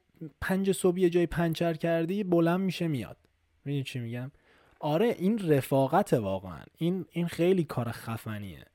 پنج 0.41 0.71
صبح 0.71 0.99
یه 0.99 1.09
جای 1.09 1.25
پنچر 1.25 1.73
کردی 1.73 2.23
بلند 2.23 2.59
میشه 2.59 2.87
میاد. 2.87 3.17
می‌دونی 3.65 3.83
چی 3.83 3.99
میگم؟ 3.99 4.31
آره 4.79 5.15
این 5.19 5.49
رفاقت 5.49 6.13
واقعا. 6.13 6.63
این 6.77 7.05
این 7.09 7.27
خیلی 7.27 7.63
کار 7.63 7.91
خفنیه. 7.91 8.65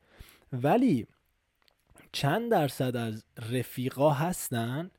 ولی 0.52 1.06
چند 2.12 2.50
درصد 2.50 2.96
از 2.96 3.24
رفیقا 3.52 4.10
هستن 4.10 4.90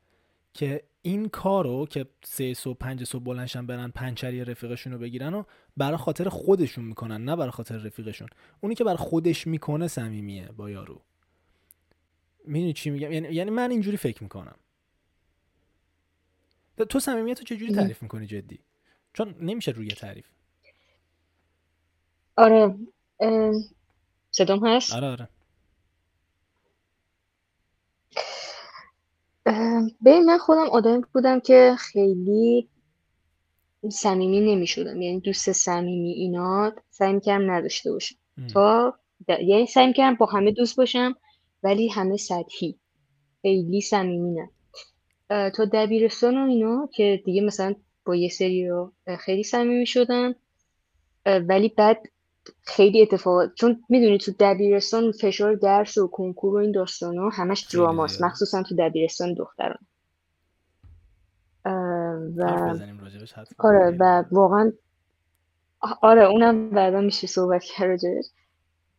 که 0.56 0.82
این 1.02 1.28
کارو 1.28 1.86
که 1.86 2.06
سه 2.24 2.54
صبح 2.54 2.78
پنج 2.78 3.04
صبح 3.04 3.22
بلنشن 3.22 3.66
برن 3.66 3.90
پنچری 3.90 4.44
رفیقشون 4.44 4.92
رو 4.92 4.98
بگیرن 4.98 5.34
و 5.34 5.42
برای 5.76 5.96
خاطر 5.96 6.28
خودشون 6.28 6.84
می‌کنن 6.84 7.24
نه 7.24 7.36
برای 7.36 7.50
خاطر 7.50 7.76
رفیقشون. 7.76 8.28
اونی 8.60 8.74
که 8.74 8.84
برای 8.84 8.96
خودش 8.96 9.46
می‌کنه 9.46 9.88
صمیمیه 9.88 10.48
با 10.48 10.70
یارو. 10.70 11.02
می‌دونی 12.44 12.72
چی 12.72 12.90
میگم؟ 12.90 13.12
یعنی, 13.12 13.28
یعنی 13.28 13.50
من 13.50 13.70
اینجوری 13.70 13.96
فکر 13.96 14.22
می‌کنم. 14.22 14.56
تو 16.88 17.00
صمیمیت 17.00 17.38
رو 17.38 17.44
چجوری 17.44 17.74
تعریف 17.74 18.02
می‌کنی 18.02 18.26
جدی؟ 18.26 18.58
چون 19.12 19.34
نمیشه 19.40 19.70
روی 19.70 19.88
تعریف. 19.88 20.26
آره. 22.36 22.76
صدام 24.30 24.66
هست؟ 24.66 24.92
آره 24.92 25.06
آره. 25.06 25.28
ببین 30.04 30.24
من 30.24 30.38
خودم 30.38 30.68
آدمی 30.70 31.02
بودم 31.12 31.40
که 31.40 31.74
خیلی 31.78 32.68
صمیمی 33.90 34.40
نمی‌شدم. 34.40 35.02
یعنی 35.02 35.20
دوست 35.20 35.52
صمیمی 35.52 36.12
اینا 36.12 36.72
سعی 36.90 37.12
می‌کردم 37.12 37.50
نداشته 37.50 37.92
باشم. 37.92 38.16
تا 38.52 38.98
یعنی 39.28 39.66
سعی 39.66 39.86
می‌کردم 39.86 40.16
با 40.16 40.26
همه 40.26 40.50
دوست 40.50 40.76
باشم 40.76 41.14
ولی 41.62 41.88
همه 41.88 42.16
سطحی. 42.16 42.78
خیلی 43.42 43.80
صمیمی 43.80 44.34
نه. 44.34 44.50
تا 45.50 45.64
دبیرستان 45.64 46.36
و 46.38 46.48
اینا 46.48 46.88
که 46.94 47.22
دیگه 47.24 47.42
مثلا 47.42 47.74
با 48.04 48.16
یه 48.16 48.28
سری 48.28 48.68
رو 48.68 48.92
خیلی 49.18 49.42
صمیمی 49.42 49.86
شدم. 49.86 50.34
ولی 51.26 51.68
بعد 51.68 52.02
خیلی 52.62 53.02
اتفاقات 53.02 53.54
چون 53.54 53.84
می‌دونی 53.88 54.18
تو 54.18 54.32
دبیرستان 54.40 55.12
فشار 55.12 55.54
درس 55.54 55.98
و 55.98 56.08
کنکور 56.08 56.54
و 56.54 56.56
این 56.56 56.72
داستان 56.72 57.18
ها 57.18 57.28
همش 57.28 57.60
دراماست. 57.60 58.22
مخصوصا 58.22 58.62
تو 58.62 58.76
دبیرستان 58.78 59.34
دختران. 59.34 59.78
و 62.36 62.74
آره 63.58 63.96
و 64.00 64.24
واقعا 64.30 64.72
آره 66.02 66.24
اونم 66.24 66.70
بعدا 66.70 67.00
میشه 67.00 67.26
صحبت 67.26 67.62
کرد 67.64 68.00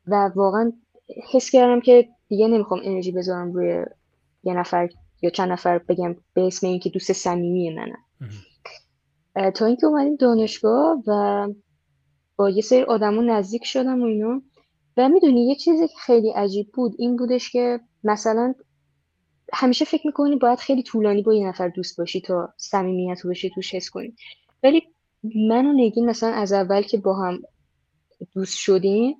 و 0.08 0.32
واقعا 0.36 0.72
حس 1.32 1.50
کردم 1.50 1.82
که 1.82 2.10
دیگه 2.28 2.48
نمی‌خوام 2.48 2.82
انرژی 2.84 3.12
بذارم 3.12 3.52
روی 3.54 3.86
یه 4.44 4.54
نفر 4.54 4.90
یا 5.22 5.30
چند 5.30 5.52
نفر 5.52 5.78
بگم 5.78 6.16
به 6.34 6.48
اسم 6.48 6.68
اینکه 6.68 6.90
دوست 6.90 7.14
صمیمی 7.14 7.76
منم. 7.76 8.04
تا 9.52 9.66
اینکه 9.66 9.86
اومدیم 9.86 10.16
دانشگاه 10.16 11.04
و 11.08 11.48
با 12.38 12.50
یه 12.50 12.62
سری 12.62 12.82
آدما 12.82 13.21
نزدیک 13.21 13.65
شدم 13.65 14.02
و 14.02 14.06
اینا. 14.06 14.41
و 14.97 15.10
می‌دونی 15.10 15.47
یه 15.47 15.56
چیزی 15.56 15.88
که 15.88 15.93
خیلی 15.97 16.32
عجیب 16.32 16.71
بود 16.73 16.95
این 16.97 17.15
بودش 17.15 17.52
که 17.52 17.80
مثلا 18.04 18.54
همیشه 19.54 19.86
فکر 19.86 20.08
می‌کنی 20.08 20.36
باید 20.36 20.60
خیلی 20.60 20.84
طولانی 20.84 21.21
با 21.21 21.34
یه 21.34 21.47
نفر 21.47 21.67
دوست 21.67 21.97
باشی 21.97 22.21
تا 22.21 22.54
صمیمیت 22.58 23.19
رو 23.21 23.30
بشه 23.30 23.50
توش 23.50 23.76
حس 23.76 23.89
کنی. 23.89 24.15
ولی 24.63 24.82
من 25.23 25.65
و 25.65 25.73
نگین 25.73 26.06
مثلا 26.06 26.30
از 26.30 26.54
اول 26.54 26.82
که 26.82 26.97
با 26.97 27.13
هم 27.13 27.39
دوست 28.34 28.58
شدیم 28.58 29.15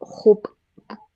خب 0.00 0.46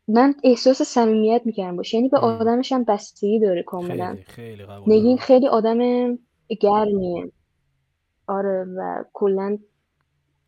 من 0.09 0.35
احساس 0.45 0.83
صمیمیت 0.83 1.43
می‌کردم 1.45 1.77
باشه 1.77 1.97
یعنی 1.97 2.09
به 2.09 2.19
آدمش 2.19 2.73
هم 2.73 2.85
بستگی 2.85 3.41
داره 3.41 3.63
کاملا. 3.63 4.17
خیلی, 4.27 4.57
خیلی 4.57 4.67
نگین 4.87 5.17
خیلی 5.17 5.47
آدم 5.47 5.79
گرمیه. 6.61 7.33
آره 8.27 8.67
و 8.77 9.05
کلا 9.13 9.59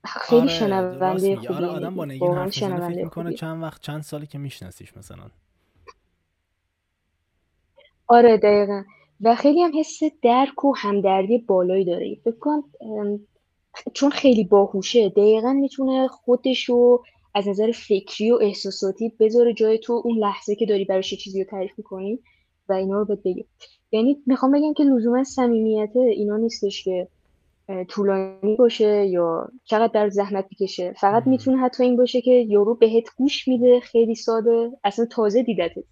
خیلی 0.04 0.40
آره 0.40 0.50
شنونده 0.50 1.36
خوبی 1.36 1.48
آره 1.48 1.66
آدم 1.66 1.94
با 1.94 2.04
نگین 2.04 2.34
حرف 2.34 2.58
فکر 2.58 3.04
می‌کنه 3.04 3.32
چند 3.32 3.62
وقت 3.62 3.82
چند 3.82 4.02
سالی 4.02 4.26
که 4.26 4.38
میشناسیش 4.38 4.96
مثلا. 4.96 5.30
آره 8.06 8.36
دقیقا. 8.36 8.82
و 9.20 9.34
خیلی 9.34 9.62
هم 9.62 9.70
حس 9.78 9.98
درک 10.22 10.64
و 10.64 10.74
همدردی 10.76 11.38
بالایی 11.38 11.84
داره 11.84 12.16
فکر 12.24 12.38
کنم 12.38 12.62
چون 13.92 14.10
خیلی 14.10 14.44
باهوشه 14.44 15.08
دقیقا 15.08 15.52
می‌تونه 15.52 16.08
خودشو 16.08 17.02
از 17.34 17.48
نظر 17.48 17.72
فکری 17.72 18.30
و 18.30 18.38
احساساتی 18.42 19.12
بذاره 19.20 19.54
جای 19.54 19.78
تو 19.78 20.02
اون 20.04 20.18
لحظه 20.18 20.54
که 20.54 20.66
داری 20.66 20.84
براش 20.84 21.14
چیزی 21.14 21.44
رو 21.44 21.50
تعریف 21.50 21.72
می‌کنی 21.76 22.18
و 22.68 22.72
اینا 22.72 22.98
رو 22.98 23.04
بهت 23.04 23.22
بگه. 23.24 23.44
یعنی 23.92 24.22
می‌خوام 24.26 24.52
بگم 24.52 24.72
که 24.72 24.84
لزوما 24.84 25.24
صمیمیت 25.24 25.96
اینا 25.96 26.36
نیستش 26.36 26.84
که 26.84 27.08
طولانی 27.88 28.56
باشه 28.56 29.06
یا 29.06 29.48
چقدر 29.64 29.92
در 29.92 30.08
زحمت 30.08 30.46
بکشه 30.48 30.92
فقط 30.92 31.26
می‌تونه 31.26 31.58
حتی 31.58 31.82
این 31.82 31.96
باشه 31.96 32.20
که 32.20 32.32
یورو 32.32 32.74
بهت 32.74 33.04
گوش 33.16 33.48
میده 33.48 33.80
خیلی 33.80 34.14
ساده. 34.14 34.70
اصلا 34.84 35.04
تازه 35.04 35.42
دیدتت. 35.42 35.84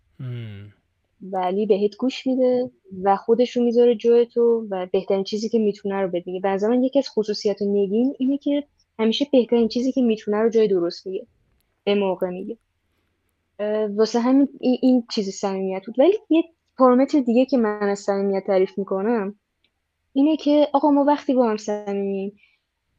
ولی 1.32 1.66
بهت 1.66 1.96
گوش 1.96 2.26
میده 2.26 2.70
و 3.02 3.16
خودش 3.16 3.56
رو 3.56 3.64
می‌ذاره 3.64 3.94
جای 3.94 4.26
تو 4.26 4.66
و 4.70 4.86
بهترین 4.92 5.24
چیزی 5.24 5.48
که 5.48 5.58
می‌تونه 5.58 6.00
رو 6.00 6.08
بده 6.08 6.40
به 6.42 6.68
من 6.68 6.84
یکی 6.84 6.98
از 6.98 7.08
خصوصیت 7.08 7.62
نگین 7.62 8.14
اینه 8.18 8.38
که 8.38 8.64
همیشه 8.98 9.26
بهترین 9.32 9.68
چیزی 9.68 9.92
که 9.92 10.02
می‌تونه 10.02 10.36
رو 10.36 10.48
جای 10.48 10.68
درست 10.68 11.06
میگه. 11.06 11.26
به 11.84 11.94
موقع 11.94 12.30
میگه. 12.30 12.56
واسه 13.96 14.20
همین 14.20 14.48
این, 14.60 14.78
این 14.82 15.04
چیز 15.10 15.28
صمیمیت 15.28 15.86
بود. 15.86 15.98
ولی 15.98 16.12
یه 16.30 16.44
پارامتر 16.78 17.20
دیگه 17.20 17.44
که 17.44 17.58
من 17.58 17.88
از 17.88 17.98
صمیمیت 17.98 18.46
تعریف 18.46 18.78
می‌کنم 18.78 19.34
اینه 20.16 20.36
که 20.36 20.68
آقا 20.72 20.90
ما 20.90 21.04
وقتی 21.04 21.34
با 21.34 21.50
هم 21.50 21.56
صمیمیم 21.56 22.40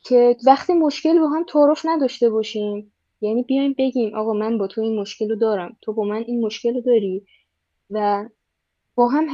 که 0.03 0.35
وقتی 0.45 0.73
مشکل 0.73 1.19
با 1.19 1.27
هم 1.27 1.45
تعارف 1.49 1.81
نداشته 1.85 2.29
باشیم 2.29 2.91
یعنی 3.21 3.43
بیایم 3.43 3.75
بگیم 3.77 4.15
آقا 4.15 4.33
من 4.33 4.57
با 4.57 4.67
تو 4.67 4.81
این 4.81 4.99
مشکل 4.99 5.29
رو 5.29 5.35
دارم 5.35 5.77
تو 5.81 5.93
با 5.93 6.03
من 6.03 6.23
این 6.27 6.45
مشکل 6.45 6.73
رو 6.73 6.81
داری 6.81 7.25
و 7.89 8.25
با 8.95 9.07
هم 9.07 9.27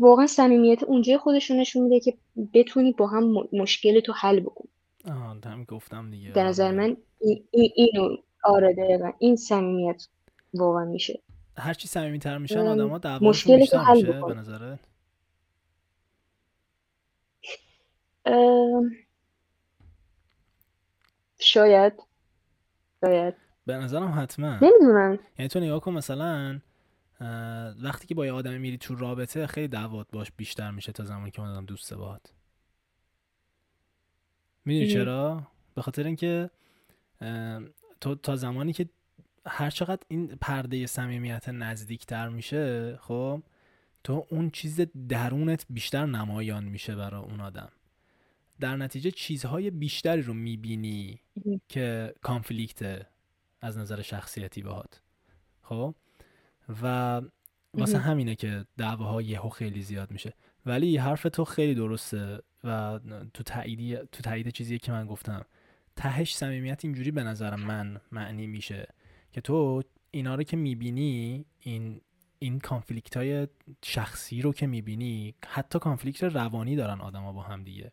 واقعا 0.00 0.26
صمیمیت 0.26 0.82
اونجا 0.82 1.18
خودشون 1.18 1.60
نشون 1.60 1.82
میده 1.82 2.00
که 2.00 2.14
بتونی 2.54 2.92
با 2.92 3.06
هم 3.06 3.48
مشکل 3.52 4.00
تو 4.00 4.12
حل 4.12 4.40
بکن 4.40 4.68
آه 5.08 5.38
هم 5.44 5.64
گفتم 5.64 6.10
دیگه. 6.10 6.30
در 6.30 6.44
نظر. 6.46 6.70
من 6.72 6.96
این 7.20 7.44
اینو 7.50 8.16
آره 8.44 8.72
دقیقا 8.72 9.12
این 9.18 9.36
صمیمیت 9.36 10.08
واقعا 10.54 10.84
میشه. 10.84 11.20
هرچی 11.56 11.88
صمیمیتر 11.88 12.38
میشن 12.38 12.58
آدما 12.58 12.98
دعواشون 12.98 13.56
بیشتر 13.56 13.92
میشه 13.92 14.20
به 14.26 14.34
نظرت؟ 14.34 14.78
شاید. 21.38 21.92
شاید. 23.00 23.34
به 23.66 23.76
نظرم 23.76 24.20
حتما. 24.20 24.58
نمی‌دونم. 24.62 25.18
یعنی 25.38 25.48
تو 25.48 25.60
نگاه 25.60 25.80
کن 25.80 25.92
مثلا 25.92 26.60
وقتی 27.82 28.06
که 28.06 28.14
با 28.14 28.26
یه 28.26 28.32
آدمی 28.32 28.58
میری 28.58 28.78
تو 28.78 28.94
رابطه 28.94 29.46
خیلی 29.46 29.68
دعوات 29.68 30.06
باش 30.12 30.32
بیشتر 30.36 30.70
میشه 30.70 30.92
تا 30.92 31.04
زمانی 31.04 31.30
که 31.30 31.40
اون 31.40 31.64
دوست 31.64 31.94
باهات. 31.94 32.32
می‌دونی 34.64 34.92
چرا؟ 34.92 35.46
به 35.74 35.82
خاطر 35.82 36.04
اینکه 36.04 36.50
تو 38.00 38.14
تا 38.14 38.36
زمانی 38.36 38.72
که 38.72 38.88
هر 39.46 39.70
چقدر 39.70 40.02
این 40.08 40.26
پرده 40.40 40.86
صمیمیت 40.86 41.48
نزدیکتر 41.48 42.28
میشه 42.28 42.96
خب 42.96 43.42
تو 44.04 44.26
اون 44.30 44.50
چیز 44.50 44.80
درونت 45.08 45.66
بیشتر 45.70 46.06
نمایان 46.06 46.64
میشه 46.64 46.96
برای 46.96 47.22
اون 47.22 47.40
آدم. 47.40 47.72
در 48.60 48.76
نتیجه 48.76 49.10
چیزهای 49.10 49.70
بیشتری 49.70 50.22
رو 50.22 50.34
می‌بینی 50.34 51.20
که 51.68 52.14
کانفلیکت 52.22 53.06
از 53.60 53.78
نظر 53.78 54.02
شخصیتی 54.02 54.62
باهات. 54.62 55.02
خب؟ 55.62 55.94
و 56.82 57.22
واسه 57.74 57.98
همینه 57.98 58.34
که 58.34 58.64
دعواها 58.76 59.22
یهو 59.22 59.48
خیلی 59.48 59.82
زیاد 59.82 60.10
میشه. 60.10 60.34
ولی 60.66 60.96
حرف 60.96 61.22
تو 61.22 61.44
خیلی 61.44 61.74
درسته 61.74 62.38
و 62.64 63.00
تو 63.34 63.42
تایید 63.42 64.04
تو 64.04 64.22
تایید 64.22 64.48
چیزی 64.48 64.78
که 64.78 64.92
من 64.92 65.06
گفتم. 65.06 65.44
تهش 65.96 66.36
صمیمیت 66.36 66.84
اینجوری 66.84 67.10
به 67.10 67.22
نظر 67.22 67.56
من 67.56 68.00
معنی 68.12 68.46
میشه 68.46 68.88
که 69.32 69.40
تو 69.40 69.82
اینا 70.10 70.34
رو 70.34 70.42
که 70.42 70.56
می‌بینی 70.56 71.44
این 71.60 72.00
این 72.38 72.58
کانفلیکت 72.58 73.16
های 73.16 73.48
شخصی 73.84 74.42
رو 74.42 74.52
که 74.52 74.66
می‌بینی 74.66 75.34
حتی 75.46 75.78
کانفلیکت 75.78 76.24
روانی 76.24 76.76
دارن 76.76 77.00
آدما 77.00 77.32
با 77.32 77.42
هم 77.42 77.64
دیگه. 77.64 77.92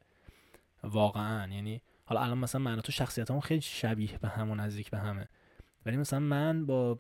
واقعا. 0.84 1.54
یعنی 1.54 1.82
حالا 2.06 2.22
الان 2.22 2.38
مثلا 2.38 2.62
من 2.62 2.82
تو 2.82 2.92
شخصیت 2.92 3.40
خیلی 3.40 3.62
شبیه 3.62 4.18
به 4.18 4.28
هم 4.28 4.52
و 4.52 4.56
نزدیک 4.56 4.90
به 4.90 4.98
همه. 4.98 5.28
ولی 5.86 5.98
مثلا 5.98 6.20
من 6.20 6.66
با 6.66 7.00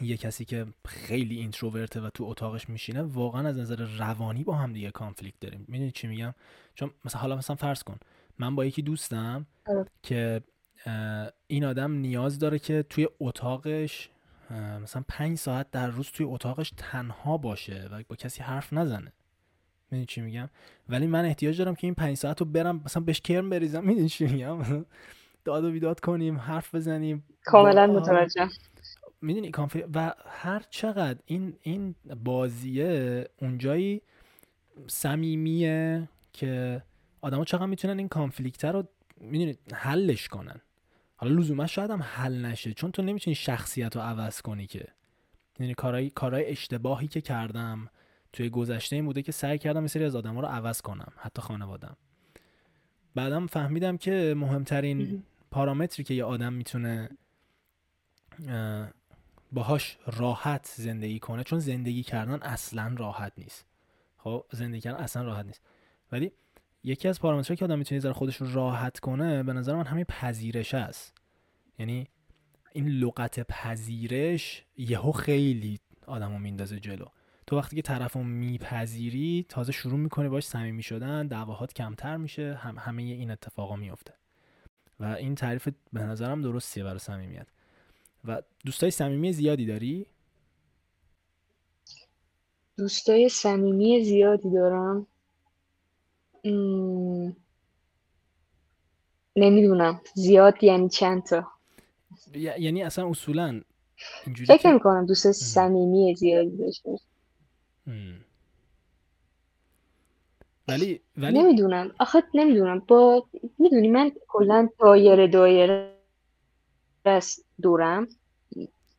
یه 0.00 0.16
کسی 0.16 0.44
که 0.44 0.66
خیلی 0.86 1.36
اینتروورته 1.36 2.00
و 2.00 2.10
تو 2.10 2.24
اتاقش 2.24 2.68
میشینه 2.68 3.02
واقعا 3.02 3.48
از 3.48 3.58
نظر 3.58 3.76
روانی 3.98 4.44
با 4.44 4.54
هم 4.54 4.72
دیگه 4.72 4.90
کانفلیکت 4.90 5.40
داریم. 5.40 5.64
می‌دونی 5.68 5.90
چی 5.90 6.06
میگم؟ 6.06 6.34
چون 6.74 6.90
مثلا 7.04 7.20
حالا 7.20 7.36
مثلا 7.36 7.56
فرض 7.56 7.82
کن 7.82 7.98
من 8.38 8.56
با 8.56 8.64
یکی 8.64 8.82
دوستم. 8.82 9.46
که 10.02 10.42
این 11.46 11.64
آدم 11.64 11.92
نیاز 11.92 12.38
داره 12.38 12.58
که 12.58 12.82
توی 12.82 13.08
اتاقش 13.20 14.10
مثلا 14.82 15.04
پنج 15.08 15.38
ساعت 15.38 15.70
در 15.70 15.86
روز 15.86 16.10
توی 16.10 16.26
اتاقش 16.26 16.72
تنها 16.76 17.36
باشه 17.36 17.88
و 17.92 18.02
با 18.08 18.16
کسی 18.16 18.42
حرف 18.42 18.72
نزنه. 18.72 19.12
می‌دونی 19.90 20.06
چی 20.06 20.20
میگم؟ 20.20 20.48
ولی 20.88 21.06
من 21.06 21.24
احتیاج 21.24 21.58
دارم 21.58 21.74
که 21.74 21.86
این 21.86 21.94
پنج 21.94 22.16
ساعت 22.16 22.40
رو 22.40 22.46
برم 22.46 22.80
مثلا 22.84 23.02
بهش 23.02 23.20
کرم 23.20 23.50
بریزم 23.50 23.84
می‌دونی 23.84 24.08
چی 24.08 24.26
میگم؟ 24.26 24.58
داد 25.44 25.64
و 25.64 25.70
بیداد 25.70 26.00
کنیم 26.00 26.38
حرف 26.38 26.74
بزنیم. 26.74 27.24
کاملا 27.44 27.86
متوجه 27.86 28.48
می‌دونی 29.22 29.52
و 29.94 30.14
هر 30.26 30.62
چقدر 30.70 31.18
این 31.26 31.56
این 31.62 31.94
بازیه 32.24 33.24
اونجایی 33.40 34.02
صمیمیه 34.86 36.08
که 36.32 36.82
آدما 37.20 37.44
چقدر 37.44 37.66
می‌تونن 37.66 37.98
این 37.98 38.08
کانفلیکت 38.08 38.64
رو 38.64 38.84
می‌دونی 39.20 39.58
حلش 39.72 40.28
کنن. 40.28 40.60
حالا 41.16 41.34
لزوما 41.34 41.66
شاید 41.66 41.90
هم 41.90 42.02
حل 42.02 42.44
نشه 42.44 42.72
چون 42.74 42.90
تو 42.90 43.02
نمی‌تونی 43.02 43.34
شخصیت 43.34 43.96
رو 43.96 44.02
عوض 44.02 44.40
کنی 44.42 44.66
که. 44.66 44.86
یعنی 45.60 45.74
کارهای 45.74 46.10
کارهای 46.10 46.46
اشتباهی 46.46 47.08
که 47.08 47.20
کردم 47.20 47.88
توی 48.36 48.50
گذشته 48.50 48.96
این 48.96 49.04
بوده 49.04 49.22
که 49.22 49.32
سعی 49.32 49.58
کردم 49.58 49.82
یه 49.82 49.88
سری 49.88 50.04
از 50.04 50.16
آدما 50.16 50.40
رو 50.40 50.46
عوض 50.46 50.80
کنم 50.80 51.12
حتی 51.16 51.42
خانوادم 51.42 51.96
بعدم 53.14 53.46
فهمیدم 53.46 53.96
که 53.96 54.34
مهمترین 54.36 55.22
پارامتری 55.50 56.04
که 56.04 56.14
یه 56.14 56.24
آدم 56.24 56.52
می‌تونه 56.52 57.08
باهاش 59.52 59.98
راحت 60.06 60.74
زندگی 60.76 61.18
کنه 61.18 61.44
چون 61.44 61.58
زندگی 61.58 62.02
کردن 62.02 62.42
اصلا 62.42 62.94
راحت 62.98 63.32
نیست. 63.38 63.66
خب 64.18 64.44
زندگی 64.52 64.80
کردن 64.80 64.98
اصلا 64.98 65.22
راحت 65.22 65.46
نیست. 65.46 65.60
ولی 66.12 66.32
یکی 66.84 67.08
از 67.08 67.20
پارامترهایی 67.20 67.56
که 67.56 67.64
آدم 67.64 67.78
می‌تونه 67.78 68.00
ذره 68.00 68.12
خودش 68.12 68.36
رو 68.36 68.52
راحت 68.54 68.98
کنه 68.98 69.42
به 69.42 69.52
نظر 69.52 69.74
من 69.74 69.86
همین 69.86 70.04
پذیرش 70.04 70.74
است. 70.74 71.14
یعنی 71.78 72.08
این 72.72 72.88
لغت 72.88 73.40
پذیرش 73.40 74.64
یهو 74.76 75.12
خیلی 75.12 75.80
آدمو 76.06 76.38
میندازه 76.38 76.80
جلو. 76.80 77.06
تو 77.46 77.56
وقتی 77.56 77.76
که 77.76 77.82
طرفو 77.82 78.22
میپذیری 78.22 79.46
تازه 79.48 79.72
شروع 79.72 79.98
می‌کنی 79.98 80.28
باش 80.28 80.46
صمیمی 80.46 80.82
شدن 80.82 81.26
دعواهات 81.26 81.72
کمتر 81.72 82.16
میشه 82.16 82.54
هم 82.54 82.78
همه 82.78 83.02
این 83.02 83.30
اتفاقا 83.30 83.76
میفته 83.76 84.14
و 85.00 85.04
این 85.04 85.34
تعریف 85.34 85.68
به 85.92 86.00
نظرم 86.00 86.42
درستیه 86.42 86.84
برای 86.84 86.98
صمیمیت. 86.98 87.46
و 88.24 88.42
دوستای 88.64 88.90
صمیمی 88.90 89.32
زیادی 89.32 89.66
داری؟ 89.66 90.06
دوستای 92.76 93.28
صمیمی 93.28 94.04
زیادی 94.04 94.50
دارم. 94.50 95.06
نمی‌دونم. 99.36 100.00
زیاد 100.14 100.64
یعنی 100.64 100.88
چند 100.88 101.22
تا؟ 101.22 101.46
یعنی 102.34 102.82
اصلا 102.82 103.08
اصولا 103.08 103.60
اینجوری 104.26 104.58
فکر 104.58 104.70
نمی 104.70 104.80
کنم 104.80 105.06
دوست 105.06 105.32
صمیمی 105.32 106.14
زیادی 106.14 106.56
داشته 106.56 106.98
ولی 110.68 111.00
ولی 111.16 111.38
نمی‌دونم. 111.38 111.90
آخه 111.98 112.22
نمی‌دونم. 112.34 112.78
با 112.78 113.26
می‌دونی 113.58 113.88
من 113.88 114.12
کلا 114.28 114.68
دایره 114.80 115.26
دایره 115.26 115.96
بس 117.04 117.40
دورم. 117.62 118.08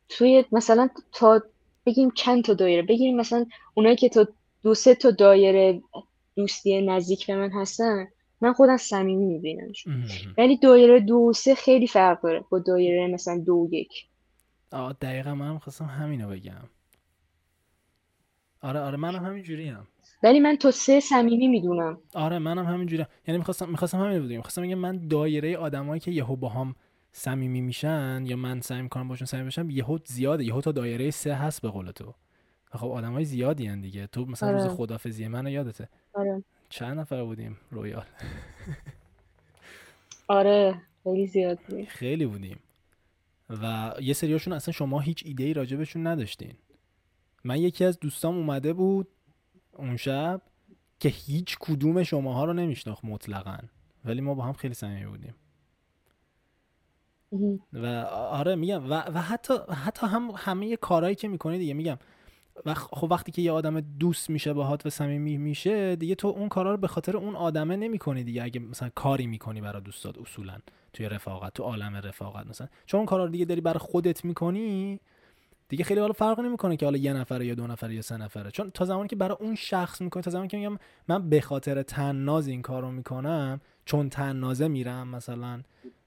توی 0.08 0.44
مثلا 0.52 0.88
تا 1.12 1.42
بگیم 1.86 2.10
چند 2.10 2.44
تا 2.44 2.54
دایره. 2.54 2.82
بگیریم 2.82 3.16
مثلا 3.16 3.46
اونایی 3.74 3.96
که 3.96 4.08
تا 4.08 4.28
دو 4.62 4.74
سه 4.74 4.94
تا 4.94 5.10
دایره 5.10 5.82
دوستی 6.36 6.80
نزدیک 6.80 7.26
به 7.26 7.36
من 7.36 7.50
هستن 7.50 8.08
من 8.40 8.52
خودم 8.52 8.76
صمیمی 8.76 9.26
میبینمش 9.26 9.84
ولی 10.38 10.56
دایره 10.56 11.00
دو 11.00 11.14
و 11.14 11.32
سه 11.32 11.54
خیلی 11.54 11.86
فرق 11.86 12.22
داره 12.22 12.44
با 12.50 12.58
دایره 12.58 13.06
مثلا 13.06 13.42
دو 13.46 13.52
و 13.52 13.74
یک. 13.74 14.06
آه 14.72 14.92
دقیقا 14.92 15.34
منم 15.34 15.58
خواستم 15.58 15.84
همینو 15.84 16.28
بگم. 16.28 16.68
آره 18.60 18.80
آره 18.80 18.96
منم 18.96 19.24
همین 19.24 19.42
جوری 19.42 19.68
هم 19.68 19.86
ولی 20.22 20.40
من 20.40 20.56
تو 20.56 20.70
سه 20.70 21.00
صمیمی 21.00 21.48
می‌دونم. 21.48 21.98
آره 22.14 22.38
منم 22.38 22.66
همین 22.66 22.86
جوری 22.86 23.04
یعنی 23.28 23.38
می‌خواستم 23.38 23.70
می‌خواستم 23.70 24.00
همین 24.00 24.26
بگم. 24.26 24.36
می‌خواستم 24.36 24.62
بگم 24.62 24.74
من 24.74 25.08
دایره 25.08 25.56
آدمایی 25.56 26.00
که 26.00 26.10
یهو 26.10 26.36
با 26.36 26.48
هم 26.48 26.74
صمیمی 27.12 27.60
میشن 27.60 28.22
یا 28.26 28.36
من 28.36 28.60
سعی 28.60 28.82
می‌کنم 28.82 29.08
باشون 29.08 29.26
صمیمی 29.26 29.46
بشم 29.46 29.70
یهو 29.70 29.98
زیاده. 30.06 30.44
یهو 30.44 30.60
تا 30.60 30.72
دایره 30.72 31.10
سه 31.10 31.34
هست 31.34 31.62
به 31.62 31.68
قول 31.68 31.90
تو. 31.90 32.14
خب 32.72 32.86
آدمای 32.86 33.24
زیادی 33.24 33.66
هن 33.66 33.80
دیگه. 33.80 34.06
تو 34.06 34.24
مثلا 34.24 34.48
آره. 34.48 34.62
روز 34.62 34.76
خدافزی 34.76 35.28
منو 35.28 35.50
یادته؟ 35.50 35.88
آره. 36.14 36.44
چند 36.68 36.98
نفر 36.98 37.24
بودیم؟ 37.24 37.56
رویال. 37.70 38.04
آره 40.28 40.82
خیلی 41.04 41.26
زیاد 41.26 41.58
بودیم 41.68 41.84
خیلی 41.84 42.26
بودیم. 42.26 42.58
و 43.50 43.92
یه 44.00 44.14
سریاشون 44.14 44.52
اصلا 44.52 44.72
شما 44.72 45.00
هیچ 45.00 45.22
ایده 45.26 45.44
ای 45.44 45.54
راجبشون 45.54 46.06
نداشتین. 46.06 46.54
من 47.48 47.60
یکی 47.60 47.84
از 47.84 48.00
دوستام 48.00 48.36
اومده 48.36 48.72
بود 48.72 49.08
اون 49.72 49.96
شب 49.96 50.42
که 51.00 51.08
هیچ 51.08 51.56
کدوم 51.60 52.02
شماها 52.02 52.44
رو 52.44 52.52
نمیشناخت 52.52 53.04
مطلقا. 53.04 53.58
ولی 54.04 54.20
ما 54.20 54.34
با 54.34 54.42
هم 54.42 54.52
خیلی 54.52 54.74
صمیمی 54.74 55.06
بودیم. 55.06 55.34
و 57.72 57.86
آره 58.10 58.54
میگم 58.54 58.90
و, 58.90 58.94
و 58.94 59.20
حتی 59.20 59.54
حتی 59.84 60.06
هم 60.06 60.30
همه 60.36 60.76
کارهایی 60.76 61.14
که 61.14 61.28
می‌کنی 61.28 61.58
دیگه 61.58 61.74
میگم. 61.74 61.98
و 62.66 62.74
خب 62.74 63.08
وقتی 63.10 63.32
که 63.32 63.42
یه 63.42 63.52
آدم 63.52 63.80
دوست 63.80 64.30
میشه 64.30 64.52
باهات 64.52 64.86
و 64.86 64.90
صمیمی 64.90 65.36
میشه 65.36 65.96
دیگه 65.96 66.14
تو 66.14 66.28
اون 66.28 66.48
کارا 66.48 66.70
رو 66.70 66.76
به 66.76 66.88
خاطر 66.88 67.16
اون 67.16 67.36
آدمه 67.36 67.76
نمی‌کنی 67.76 68.24
دیگه. 68.24 68.42
اگه 68.42 68.60
مثلا 68.60 68.90
کاری 68.94 69.26
می‌کنی 69.26 69.60
برای 69.60 69.82
دوستات 69.82 70.18
اصولا 70.18 70.58
توی 70.92 71.08
رفاقت 71.08 71.54
تو 71.54 71.62
عالم 71.62 71.96
رفاقت 71.96 72.46
مثلا. 72.46 72.68
چون 72.86 72.98
اون 72.98 73.06
کارا 73.06 73.24
رو 73.24 73.30
دیگه 73.30 73.44
داری 73.44 73.60
برای 73.60 73.78
خودت 73.78 74.24
می‌کنی 74.24 75.00
دیگه 75.68 75.84
خیلی 75.84 76.00
حالا 76.00 76.12
فرق 76.12 76.40
نمی‌کنه 76.40 76.76
که 76.76 76.86
حالا 76.86 76.98
یه 76.98 77.12
نفره 77.12 77.46
یا 77.46 77.54
دو 77.54 77.66
نفره 77.66 77.94
یا 77.94 78.02
سه 78.02 78.16
نفره. 78.16 78.50
چون 78.50 78.70
تا 78.70 78.84
زمانی 78.84 79.08
که 79.08 79.16
برای 79.16 79.36
اون 79.40 79.54
شخص 79.54 80.00
می‌کنی 80.00 80.22
تا 80.22 80.30
زمانی 80.30 80.48
که 80.48 80.56
میگم 80.56 80.78
من 81.08 81.28
به 81.28 81.40
خاطر 81.40 81.82
تناز 81.82 82.48
این 82.48 82.62
کارو 82.62 82.90
می‌کنم 82.90 83.60
چون 83.84 84.10
تنازه 84.10 84.68
میرم 84.68 85.08
مثلا 85.08 85.62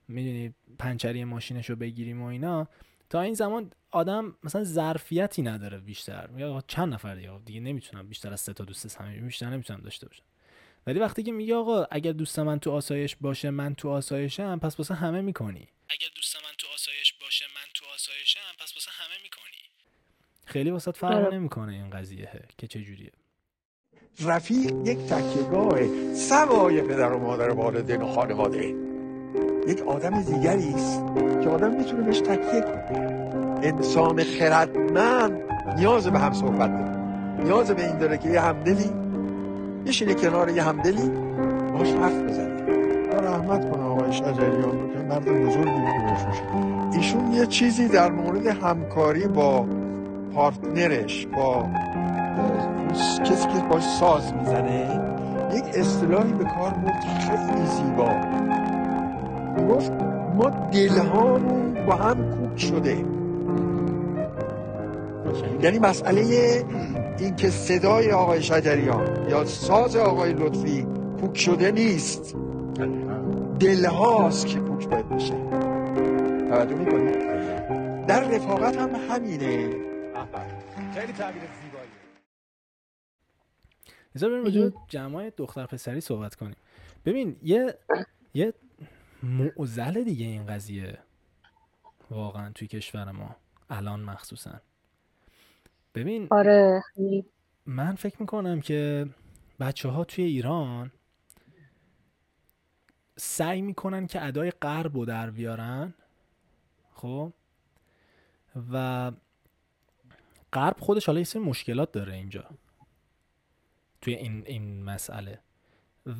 می‌دونی 0.08 0.54
پنچری 0.78 1.24
ماشینش 1.24 1.70
رو 1.70 1.76
بگیریم 1.76 2.22
و 2.22 2.26
اینا 2.26 2.68
تا 3.10 3.20
این 3.20 3.34
زمان 3.34 3.70
آدم 3.90 4.36
مثلا 4.42 4.64
ظرفیتی 4.64 5.42
نداره 5.42 5.78
بیشتر. 5.78 6.26
میگه 6.26 6.62
چند 6.66 6.94
نفر 6.94 7.14
دیگه 7.14 7.30
دیگه 7.44 7.60
نمی‌تونم 7.60 8.08
بیشتر 8.08 8.32
از 8.32 8.40
سه 8.40 8.52
تا 8.52 8.64
دوست 8.64 8.88
صمیمی 8.88 9.20
بیشتر 9.20 9.50
نمی‌تونم 9.50 9.80
داشته 9.80 10.08
باشم. 10.08 10.24
ولی 10.86 10.98
وقتی 10.98 11.22
که 11.22 11.32
میگه 11.32 11.54
آقا 11.54 11.86
اگر 11.90 12.12
دوست 12.12 12.38
من 12.38 12.58
تو 12.58 12.70
آسایش 12.70 13.16
باشه 13.16 13.50
من 13.50 13.74
تو 13.74 13.88
آسایشم 13.88 14.58
پس 14.58 14.78
واسه 14.78 14.94
همه 14.94 15.20
می‌کنی. 15.20 15.68
اگر 15.90 16.08
دوست 16.16 16.31
باشه 17.32 17.44
من 17.54 17.68
تو 17.74 17.86
آسایشم 17.94 18.40
پس 18.58 18.74
واسه 18.74 18.90
همه 18.90 19.16
می‌کنی. 19.22 19.62
خیلی 20.44 20.70
واسه 20.70 20.92
فرق 20.92 21.26
آره. 21.26 21.36
نمی‌کنه 21.36 21.72
این 21.72 21.90
قضیه 21.90 22.30
که 22.58 22.66
چه 22.66 22.80
جوریه 22.80 23.12
رفیق 24.20 24.72
یک 24.84 24.98
تکیهگاه 24.98 26.14
سوای 26.14 26.82
پدر 26.82 27.12
و 27.12 27.18
مادر 27.18 27.50
و 27.50 27.54
والدین 27.54 28.02
و 28.02 28.12
خانواده. 28.12 28.74
یک 29.68 29.82
آدم 29.82 30.22
دیگری 30.22 30.68
است 30.74 31.00
که 31.42 31.48
آدم 31.48 31.76
می‌تونه 31.76 32.02
بهش 32.02 32.20
تکیه 32.20 32.60
کنه. 32.60 32.92
انسان 33.62 34.24
خردمند 34.24 35.42
نیاز 35.76 36.06
به 36.06 36.18
هم 36.18 36.32
صحبت 36.32 36.70
داره. 36.70 37.44
نیاز 37.44 37.70
به 37.70 37.86
این 37.86 37.98
داره 37.98 38.18
که 38.18 38.28
یه 38.28 38.40
همدلی 38.40 38.90
بشینه 39.86 40.14
کنار 40.14 40.50
یه 40.50 40.62
همدلی 40.62 41.08
باش 41.72 41.88
حرف 41.88 42.22
بزنه. 42.22 42.62
رحمت 43.12 43.70
کنه 43.70 43.82
آقای 43.82 44.12
شجریان 44.12 44.80
رو 44.80 44.92
که 44.92 44.98
مرد 44.98 45.24
بزرگی 45.24 45.70
بود 45.70 46.71
ایشون 46.92 47.32
یه 47.32 47.46
چیزی 47.46 47.88
در 47.88 48.10
مورد 48.10 48.46
همکاری 48.46 49.26
با 49.26 49.66
پارتنرش 50.34 51.26
با 51.26 51.66
کسی 53.24 53.48
که 53.48 53.64
باش 53.70 53.84
ساز 53.84 54.34
می‌زنه 54.34 55.00
یک 55.54 55.64
اصطلاحی 55.74 56.32
به 56.32 56.44
کار 56.44 56.70
برد 56.70 57.04
خیلی 57.20 57.66
زیبا. 57.66 58.08
گفت 59.74 59.92
ما 60.34 60.50
دلهامون 60.72 61.86
با 61.86 61.94
هم 61.94 62.30
کوک 62.30 62.60
شده. 62.60 63.04
یعنی 65.62 65.78
مسئله 65.78 66.22
این 67.18 67.36
که 67.36 67.50
صدای 67.50 68.12
آقای 68.12 68.42
شجریان 68.42 69.28
یا 69.28 69.44
ساز 69.44 69.96
آقای 69.96 70.32
لطفی 70.32 70.86
کوک 71.20 71.38
شده 71.38 71.70
نیست. 71.70 72.36
دلهاست 73.60 74.46
که 74.46 74.58
کوک 74.58 74.88
باید 74.88 75.08
بشه 75.08 75.61
توجه 76.52 76.74
می‌کنید 76.74 78.06
در 78.06 78.30
رفاقت 78.30 78.76
هم 78.76 78.94
همینه. 78.94 79.68
خیلی 80.94 81.12
تعبیر 81.12 81.42
زیبایی 81.62 81.90
بذار 84.14 84.42
بریم 84.42 84.74
جمعای 84.88 85.32
دختر 85.36 85.66
پسری 85.66 86.00
صحبت 86.00 86.34
کنیم. 86.34 86.56
ببین 87.04 87.36
یه 87.42 87.78
یه 88.34 88.54
معزل 89.22 90.04
دیگه 90.04 90.26
این 90.26 90.46
قضیه. 90.46 90.98
واقعا 92.10 92.52
توی 92.52 92.68
کشور 92.68 93.10
ما. 93.10 93.36
الان 93.70 94.00
مخصوصا. 94.00 94.60
ببین 95.94 96.28
آره. 96.30 96.82
من 97.66 97.94
فکر 97.94 98.16
می‌کنم 98.20 98.60
که 98.60 99.06
بچه 99.60 99.88
ها 99.88 100.04
توی 100.04 100.24
ایران 100.24 100.92
سعی 103.16 103.62
می‌کنن 103.62 104.06
که 104.06 104.26
ادای 104.26 104.50
غرب 104.50 104.96
رو 104.96 105.04
در 105.04 105.30
بیارن. 105.30 105.94
خب؟ 107.02 107.32
و 108.72 109.12
غرب 110.52 110.76
خودش 110.80 111.06
حالا 111.06 111.20
یه 111.20 111.40
مشکلات 111.40 111.92
داره 111.92 112.14
اینجا. 112.14 112.44
توی 114.00 114.14
این, 114.14 114.42
این 114.46 114.82
مسئله. 114.82 115.38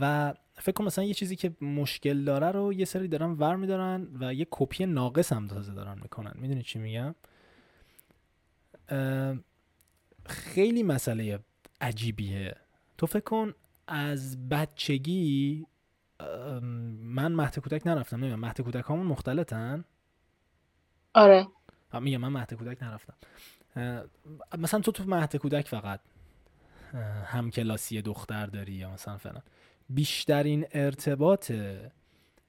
و 0.01 0.35
فکر 0.55 0.73
کنم 0.73 0.87
مثلا 0.87 1.05
یه 1.05 1.15
چیزی 1.15 1.37
که 1.37 1.57
مشکل 1.61 2.25
داره 2.25 2.51
رو 2.51 2.73
یه 2.73 2.85
سری 2.85 3.09
دارن 3.09 3.31
ور 3.31 3.57
میدارن 3.57 4.09
و 4.21 4.35
یه 4.35 4.47
کپی 4.51 4.87
ناقص 4.87 5.33
هم 5.33 5.49
تازه 5.49 5.73
دارن 5.73 5.99
می‌کنن. 6.03 6.33
می‌دونی 6.35 6.63
چی 6.63 6.79
میگم؟ 6.79 7.15
خیلی 10.27 10.83
مسئله 10.83 11.39
عجیبیه. 11.81 12.57
تو 12.99 13.07
فکر 13.07 13.21
کن 13.25 13.55
از 13.87 14.49
بچگی 14.49 15.67
من 17.01 17.33
مهد 17.33 17.59
کودک 17.59 17.87
نرفتم. 17.87 18.17
نمی‌دونم 18.17 18.41
مهد 18.41 18.61
کودک 18.61 18.85
همون 18.89 19.07
مختلطن. 19.07 19.85
آره. 21.15 21.47
میگم 22.01 22.17
من 22.17 22.29
مهد 22.29 22.55
کودک 22.55 22.83
نرفتم. 22.83 23.15
مثلا 24.59 24.81
تو 24.81 24.93
تو 24.93 25.05
مهد 25.05 25.37
کودک 25.37 25.69
فقط 25.69 26.01
همکلاسی 27.25 28.03
دختر 28.03 28.47
داری 28.47 28.73
یا 28.73 28.91
مثلا 28.91 29.19
فلان. 29.19 29.43
بیشترین 29.91 30.67
ارتباط 30.73 31.53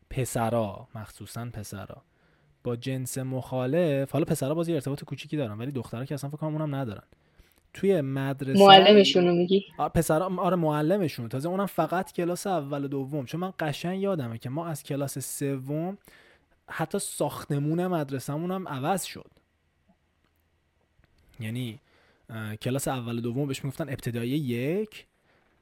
پسرا 0.09 0.87
مخصوصا 0.95 1.45
پسرا 1.53 2.01
با 2.63 2.75
جنس 2.75 3.17
مخالف 3.17 4.11
حالا 4.11 4.25
پسرا 4.25 4.55
بازی 4.55 4.73
ارتباط 4.73 5.03
کوچیکی 5.03 5.37
دارن 5.37 5.57
ولی 5.57 5.71
دخترها 5.71 6.05
که 6.05 6.13
اصلا 6.13 6.29
فکر 6.29 6.37
کنم 6.37 6.55
اونم 6.55 6.75
ندارن. 6.75 7.03
توی 7.73 8.01
مدرسه 8.01 8.59
معلمشون 8.59 9.31
میگی؟ 9.37 9.65
پسرا 9.93 10.31
آره 10.37 10.55
معلمشون 10.55 11.29
تازه 11.29 11.49
اونم 11.49 11.65
فقط 11.65 12.11
کلاس 12.11 12.47
اول 12.47 12.85
و 12.85 12.87
دوم. 12.87 13.25
چون 13.25 13.41
من 13.41 13.53
قشنگ 13.59 14.01
یادمه 14.01 14.37
که 14.37 14.49
ما 14.49 14.67
از 14.67 14.83
کلاس 14.83 15.19
سوم 15.19 15.97
حتی 16.69 16.99
ساختمون 16.99 17.87
مدرسهمون 17.87 18.51
هم 18.51 18.67
عوض 18.67 19.03
شد. 19.03 19.31
یعنی 21.39 21.79
کلاس 22.61 22.87
اول 22.87 23.17
و 23.17 23.21
دوم 23.21 23.47
بهش 23.47 23.63
می‌گفتن 23.63 23.89
ابتدایی 23.89 24.31
یک 24.31 25.05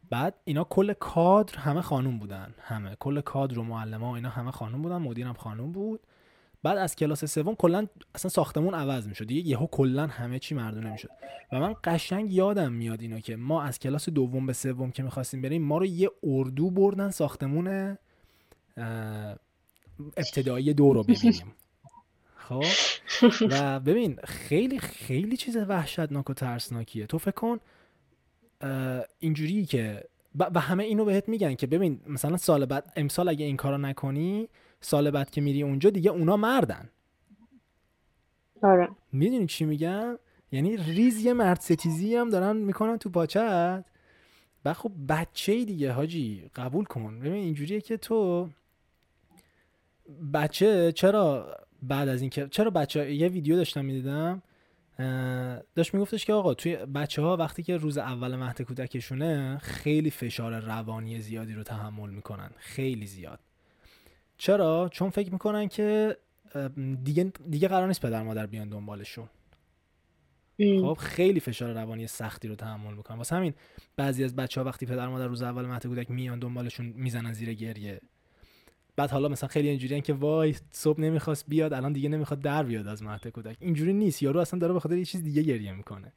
بعد 0.09 0.35
اینا 0.43 0.63
کل 0.63 0.93
کادر 0.93 1.57
همه 1.57 1.81
خانوم 1.81 2.19
بودن. 2.19 2.53
همه. 2.61 2.95
کل 2.99 3.21
کادر 3.21 3.59
و 3.59 3.63
معلم 3.63 4.03
ها 4.03 4.15
اینا 4.15 4.29
همه 4.29 4.51
خانوم 4.51 4.81
بودن 4.81 4.97
مدیرم 4.97 5.33
خانوم 5.33 5.71
بود. 5.71 5.99
بعد 6.63 6.77
از 6.77 6.95
کلاس 6.95 7.25
سوم 7.25 7.55
کلا 7.55 7.87
اصلا 8.15 8.29
ساختمون 8.29 8.73
عوض 8.73 9.07
می‌شد. 9.07 9.25
دیگه 9.25 9.49
یهو 9.49 9.67
کلا 9.67 10.07
همه 10.07 10.39
چی 10.39 10.55
مردونه 10.55 10.91
می‌شد. 10.91 11.09
و 11.51 11.59
من 11.59 11.75
قشنگ 11.83 12.33
یادم 12.33 12.71
میاد 12.71 13.01
اینا 13.01 13.19
که 13.19 13.35
ما 13.35 13.63
از 13.63 13.79
کلاس 13.79 14.09
دوم 14.09 14.45
به 14.45 14.53
سوم 14.53 14.91
که 14.91 15.03
می‌خواستیم 15.03 15.41
بریم 15.41 15.61
ما 15.61 15.77
رو 15.77 15.85
یه 15.85 16.09
اردو 16.23 16.69
بردن 16.69 17.09
ساختمون 17.09 17.97
ابتدایی 19.99 20.73
دو 20.73 20.93
رو 20.93 21.03
ببینیم. 21.03 21.53
خب؟ 22.35 22.63
و 23.49 23.79
ببین 23.79 24.19
خیلی 24.23 24.79
خیلی 24.79 25.37
چیز 25.37 25.57
وحشتناک 25.57 26.29
و 26.29 26.33
ترسناکیه. 26.33 27.05
تو 27.05 27.17
فکر 27.17 27.31
کن 27.31 27.59
اینجوری 29.19 29.65
که 29.65 30.03
و 30.39 30.59
همه 30.59 30.83
اینو 30.83 31.05
بهت 31.05 31.29
میگن 31.29 31.55
که 31.55 31.67
ببین 31.67 32.01
مثلا 32.07 32.37
سال 32.37 32.65
بعد 32.65 32.93
امسال 32.95 33.29
اگه 33.29 33.45
این 33.45 33.57
کارو 33.57 33.77
نکنی 33.77 34.47
سال 34.81 35.11
بعد 35.11 35.29
که 35.29 35.41
میری 35.41 35.63
اونجا 35.63 35.89
دیگه 35.89 36.11
اونا 36.11 36.37
مردن. 36.37 36.89
آره. 38.63 38.89
می‌دونی 39.11 39.47
چی 39.47 39.65
میگم؟ 39.65 40.17
یعنی 40.51 40.77
ریز 40.77 41.25
یه 41.25 41.33
مرد 41.33 41.59
ستیزی 41.59 42.15
هم 42.15 42.29
دارن 42.29 42.57
می‌کنن 42.57 42.97
تو 42.97 43.09
پاچت. 43.09 43.85
و 44.65 44.73
خب 44.73 44.91
بچه 45.09 45.65
دیگه 45.65 45.91
حاجی 45.91 46.49
قبول 46.55 46.85
کن. 46.85 47.19
ببین 47.19 47.33
اینجوریه 47.33 47.81
که 47.81 47.97
تو 47.97 48.49
بچه 50.33 50.91
چرا 50.91 51.57
بعد 51.83 52.09
از 52.09 52.21
اینکه 52.21 52.47
چرا 52.47 52.69
بچه 52.69 53.13
یه 53.13 53.27
ویدیو 53.27 53.55
داشتم 53.55 53.85
می‌دیدم؟ 53.85 54.41
داشت 55.75 55.93
میگفتش 55.93 56.25
که 56.25 56.33
آقا 56.33 56.53
توی 56.53 56.75
بچه 56.75 57.21
ها 57.21 57.37
وقتی 57.37 57.63
که 57.63 57.77
روز 57.77 57.97
اول 57.97 58.35
مهد 58.35 58.61
کودکشونه 58.61 59.57
خیلی 59.57 60.09
فشار 60.09 60.59
روانی 60.59 61.19
زیادی 61.19 61.53
رو 61.53 61.63
تحمل 61.63 62.09
می‌کنن 62.09 62.49
خیلی 62.57 63.07
زیاد. 63.07 63.39
چرا؟ 64.37 64.89
چون 64.91 65.09
فکر 65.09 65.31
می‌کنن 65.31 65.67
که 65.67 66.17
دیگه 67.03 67.31
دیگه 67.49 67.67
قرار 67.67 67.87
نیست 67.87 68.01
پدر 68.01 68.23
مادر 68.23 68.45
بیان 68.45 68.69
دنبالشون. 68.69 69.29
خب 70.81 70.93
خیلی 70.93 71.39
فشار 71.39 71.73
روانی 71.73 72.07
سختی 72.07 72.47
رو 72.47 72.55
تحمل 72.55 72.93
می‌کنن. 72.93 73.17
واسه 73.17 73.35
همین 73.35 73.53
بعضی 73.95 74.23
از 74.23 74.35
بچه 74.35 74.61
ها 74.61 74.67
وقتی 74.67 74.85
پدر 74.85 75.07
مادر 75.07 75.27
روز 75.27 75.41
اول 75.41 75.65
مهد 75.65 75.87
کودک 75.87 76.11
میان 76.11 76.39
دنبالشون 76.39 76.85
می‌زنن 76.85 77.33
زیر 77.33 77.53
گریه. 77.53 78.01
بعد 79.01 79.11
حالا 79.11 79.27
مثلا 79.27 79.49
خیلی 79.49 79.69
اینجوریان 79.69 80.01
که 80.01 80.13
وای 80.13 80.55
صبح 80.71 81.01
نمی‌خواست 81.01 81.45
بیاد 81.47 81.73
الان 81.73 81.93
دیگه 81.93 82.09
نمی‌خواد 82.09 82.39
در 82.39 82.63
بیاد 82.63 82.87
از 82.87 83.03
مهد 83.03 83.27
کودک. 83.27 83.57
اینجوری 83.59 83.93
نیست. 83.93 84.23
یارو 84.23 84.39
اصلا 84.39 84.59
داره 84.59 84.79
به 84.89 84.97
یه 84.97 85.05
چیز 85.05 85.23
دیگه 85.23 85.41
گریه 85.41 85.71
می‌کنه. 85.71 86.13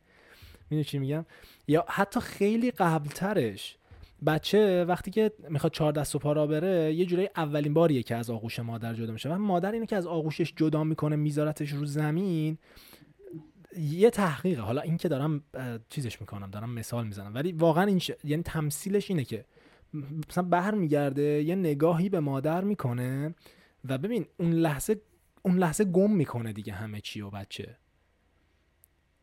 می‌دونی 0.71 0.85
چی 0.85 0.99
میگم؟ 0.99 1.27
یا 1.69 1.85
حتی 1.89 2.21
خیلی 2.21 2.71
قبلترش 2.71 3.77
بچه 4.27 4.85
وقتی 4.85 5.11
که 5.11 5.33
می‌خواد 5.49 5.73
چهار 5.73 5.93
دست 5.93 6.15
و 6.15 6.19
پا 6.19 6.33
را 6.33 6.47
بره 6.47 6.95
یه 6.95 7.07
جوری 7.07 7.29
اولین 7.37 7.75
باریه 7.75 8.03
که 8.03 8.17
از 8.17 8.31
آغوش 8.31 8.59
مادر 8.59 8.95
جدا 8.95 9.13
میشه. 9.13 9.29
و 9.29 9.39
مادر 9.39 9.73
اینه 9.73 9.87
که 9.87 9.97
از 9.97 10.07
آغوشش 10.07 10.53
جدا 10.57 10.85
می‌کنه 10.85 11.17
میذارتش 11.17 11.73
رو 11.73 11.85
زمین. 11.85 12.59
یه 13.79 14.11
تحقیقه. 14.11 14.63
حالا 14.63 14.81
این 14.81 14.97
که 14.97 15.09
دارم 15.09 15.43
چیزش 15.91 16.21
می‌کنم 16.21 16.51
دارم 16.51 16.71
مثال 16.71 17.07
می‌زنم. 17.07 17.35
ولی 17.35 17.53
واقعا 17.53 17.85
این 17.85 18.01
یعنی 18.25 18.43
تمثیلش 18.43 19.11
اینه 19.11 19.25
که 19.25 19.45
مثلا 20.29 20.45
بر 20.45 20.75
میگرده 20.75 21.43
یه 21.43 21.55
نگاهی 21.55 22.09
به 22.09 22.21
مادر 22.21 22.65
می‌کنه 22.65 23.35
و 23.85 23.99
ببین 23.99 24.27
اون 24.39 24.53
لحظه 24.53 25.01
اون 25.43 25.59
لحظه 25.59 25.85
گم 25.85 26.11
می‌کنه 26.11 26.53
دیگه 26.53 26.73
همه 26.73 27.01
چی 27.01 27.21
و 27.21 27.31
بچه. 27.31 27.79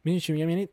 می‌دونی 0.03 0.19
چی 0.19 0.34
میگم؟ 0.34 0.49
یعنی 0.49 0.69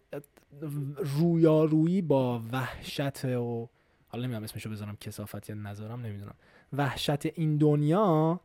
رویارویی 1.18 2.02
با 2.02 2.42
وحشت 2.52 3.24
و 3.24 3.68
حالا 4.08 4.24
نمی‌دونم 4.24 4.44
اسمشو 4.44 4.70
بذارم 4.70 4.96
کسافت 4.96 5.50
یا 5.50 5.56
نذارم 5.56 6.00
نمی‌دونم. 6.00 6.34
وحشت 6.72 7.26
این 7.26 7.56
دنیا 7.56 8.40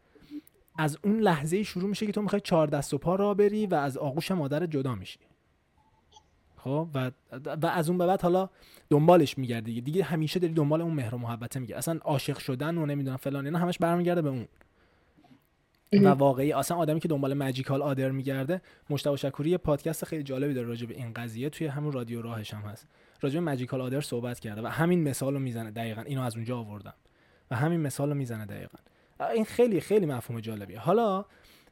از 0.77 0.97
اون 1.03 1.19
لحظه 1.19 1.63
شروع 1.63 1.89
میشه 1.89 2.05
که 2.05 2.11
تو 2.11 2.21
می‌خوای 2.21 2.41
چهار 2.41 2.67
دست 2.67 2.93
و 2.93 2.97
پا 2.97 3.15
را 3.15 3.33
بری 3.33 3.67
و 3.67 3.75
از 3.75 3.97
آغوش 3.97 4.31
مادر 4.31 4.65
جدا 4.65 4.95
میشی. 4.95 5.19
خب 6.63 6.87
و, 6.93 7.11
و 7.61 7.65
از 7.65 7.89
اون 7.89 7.97
به 7.97 8.07
بعد 8.07 8.21
حالا 8.21 8.49
دنبالش 8.89 9.37
میگردی 9.37 9.63
دیگه. 9.71 9.81
دیگه 9.81 10.03
همیشه 10.03 10.39
داری 10.39 10.53
دنبال 10.53 10.81
اون 10.81 10.93
مهر 10.93 11.15
و 11.15 11.17
محبته 11.17 11.59
میگه 11.59 11.77
اصلا 11.77 11.99
عاشق 12.03 12.37
شدن 12.37 12.77
و 12.77 12.85
نمی‌دونم 12.85 13.17
فلان 13.17 13.45
اینا 13.45 13.59
همش 13.59 13.77
برمیگرده 13.77 14.21
به 14.21 14.29
اون. 14.29 14.47
و 15.93 16.07
واقعی 16.07 16.53
اصلا 16.53 16.77
آدمی 16.77 16.99
که 16.99 17.07
دنبال 17.07 17.33
ماجیکال 17.33 17.81
آدر 17.81 18.11
میگرده 18.11 18.61
مشتاق 18.89 19.15
شکوری 19.15 19.49
یه 19.49 19.57
پادکست 19.57 20.05
خیلی 20.05 20.23
جالبی 20.23 20.53
داره 20.53 20.67
راجع 20.67 20.87
به 20.87 20.95
این 20.95 21.13
قضیه. 21.13 21.49
توی 21.49 21.67
همون 21.67 21.91
رادیو 21.91 22.21
راهش 22.21 22.53
هم 22.53 22.61
هست. 22.61 22.87
راجع 23.21 23.35
به 23.35 23.45
ماجیکال 23.45 23.81
آدر 23.81 24.01
صحبت 24.01 24.39
کرده 24.39 24.61
و 24.61 24.67
همین 24.67 25.03
مثال 25.03 25.33
رو 25.33 25.39
می‌زنه. 25.39 25.71
دقیقا 25.71 26.01
اینو 26.01 26.21
از 26.21 26.35
اونجا 26.35 26.57
آوردم. 26.57 26.93
و 27.51 27.55
همین 27.55 27.79
مثال 27.79 28.09
رو 28.09 28.15
می‌زنه 28.15 28.45
دقیقا. 28.45 28.77
این 29.33 29.45
خیلی 29.45 29.81
خیلی 29.81 30.05
مفهوم 30.05 30.39
جالبیه. 30.39 30.79
حالا 30.79 31.25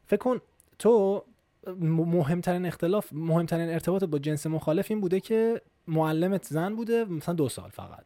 فکر 0.05 0.19
کن 0.19 0.41
تو 0.79 1.23
مهمترین 1.79 2.65
اختلاف 2.65 3.13
مهمترین 3.13 3.69
ارتباط 3.69 4.03
با 4.03 4.19
جنس 4.19 4.47
مخالف 4.47 4.85
این 4.89 5.01
بوده 5.01 5.19
که 5.19 5.61
معلمت 5.87 6.45
زن 6.45 6.75
بوده 6.75 7.05
مثلا 7.05 7.35
دو 7.35 7.49
سال 7.49 7.69
فقط. 7.69 8.05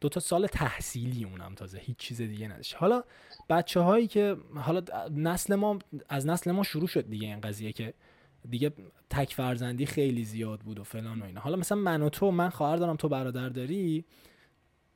دو 0.00 0.08
تا 0.08 0.20
سال 0.20 0.46
تحصیلی 0.46 1.24
اونم 1.24 1.54
تازه 1.54 1.78
هیچ 1.78 1.96
چیز 1.96 2.22
دیگه 2.22 2.48
نداشت. 2.48 2.74
حالا 2.76 3.02
بچه 3.50 3.80
هایی 3.80 4.06
که 4.06 4.36
حالا 4.54 4.82
نسل 5.10 5.54
ما 5.54 5.78
از 6.08 6.26
نسل 6.26 6.52
ما 6.52 6.62
شروع 6.62 6.86
شد 6.86 7.08
دیگه 7.08 7.26
این 7.26 7.40
قضیه 7.40 7.72
که 7.72 7.94
دیگه 8.50 8.72
تک 9.10 9.34
فرزندی 9.34 9.86
خیلی 9.86 10.24
زیاد 10.24 10.60
بود 10.60 10.78
و 10.78 10.84
فلان 10.84 11.20
و 11.20 11.24
اینا. 11.24 11.40
حالا 11.40 11.56
مثلا 11.56 11.78
من 11.78 12.02
و 12.02 12.08
تو 12.08 12.30
من 12.30 12.48
خواهر 12.48 12.76
دارم 12.76 12.96
تو 12.96 13.08
برادر 13.08 13.48
داری 13.48 14.04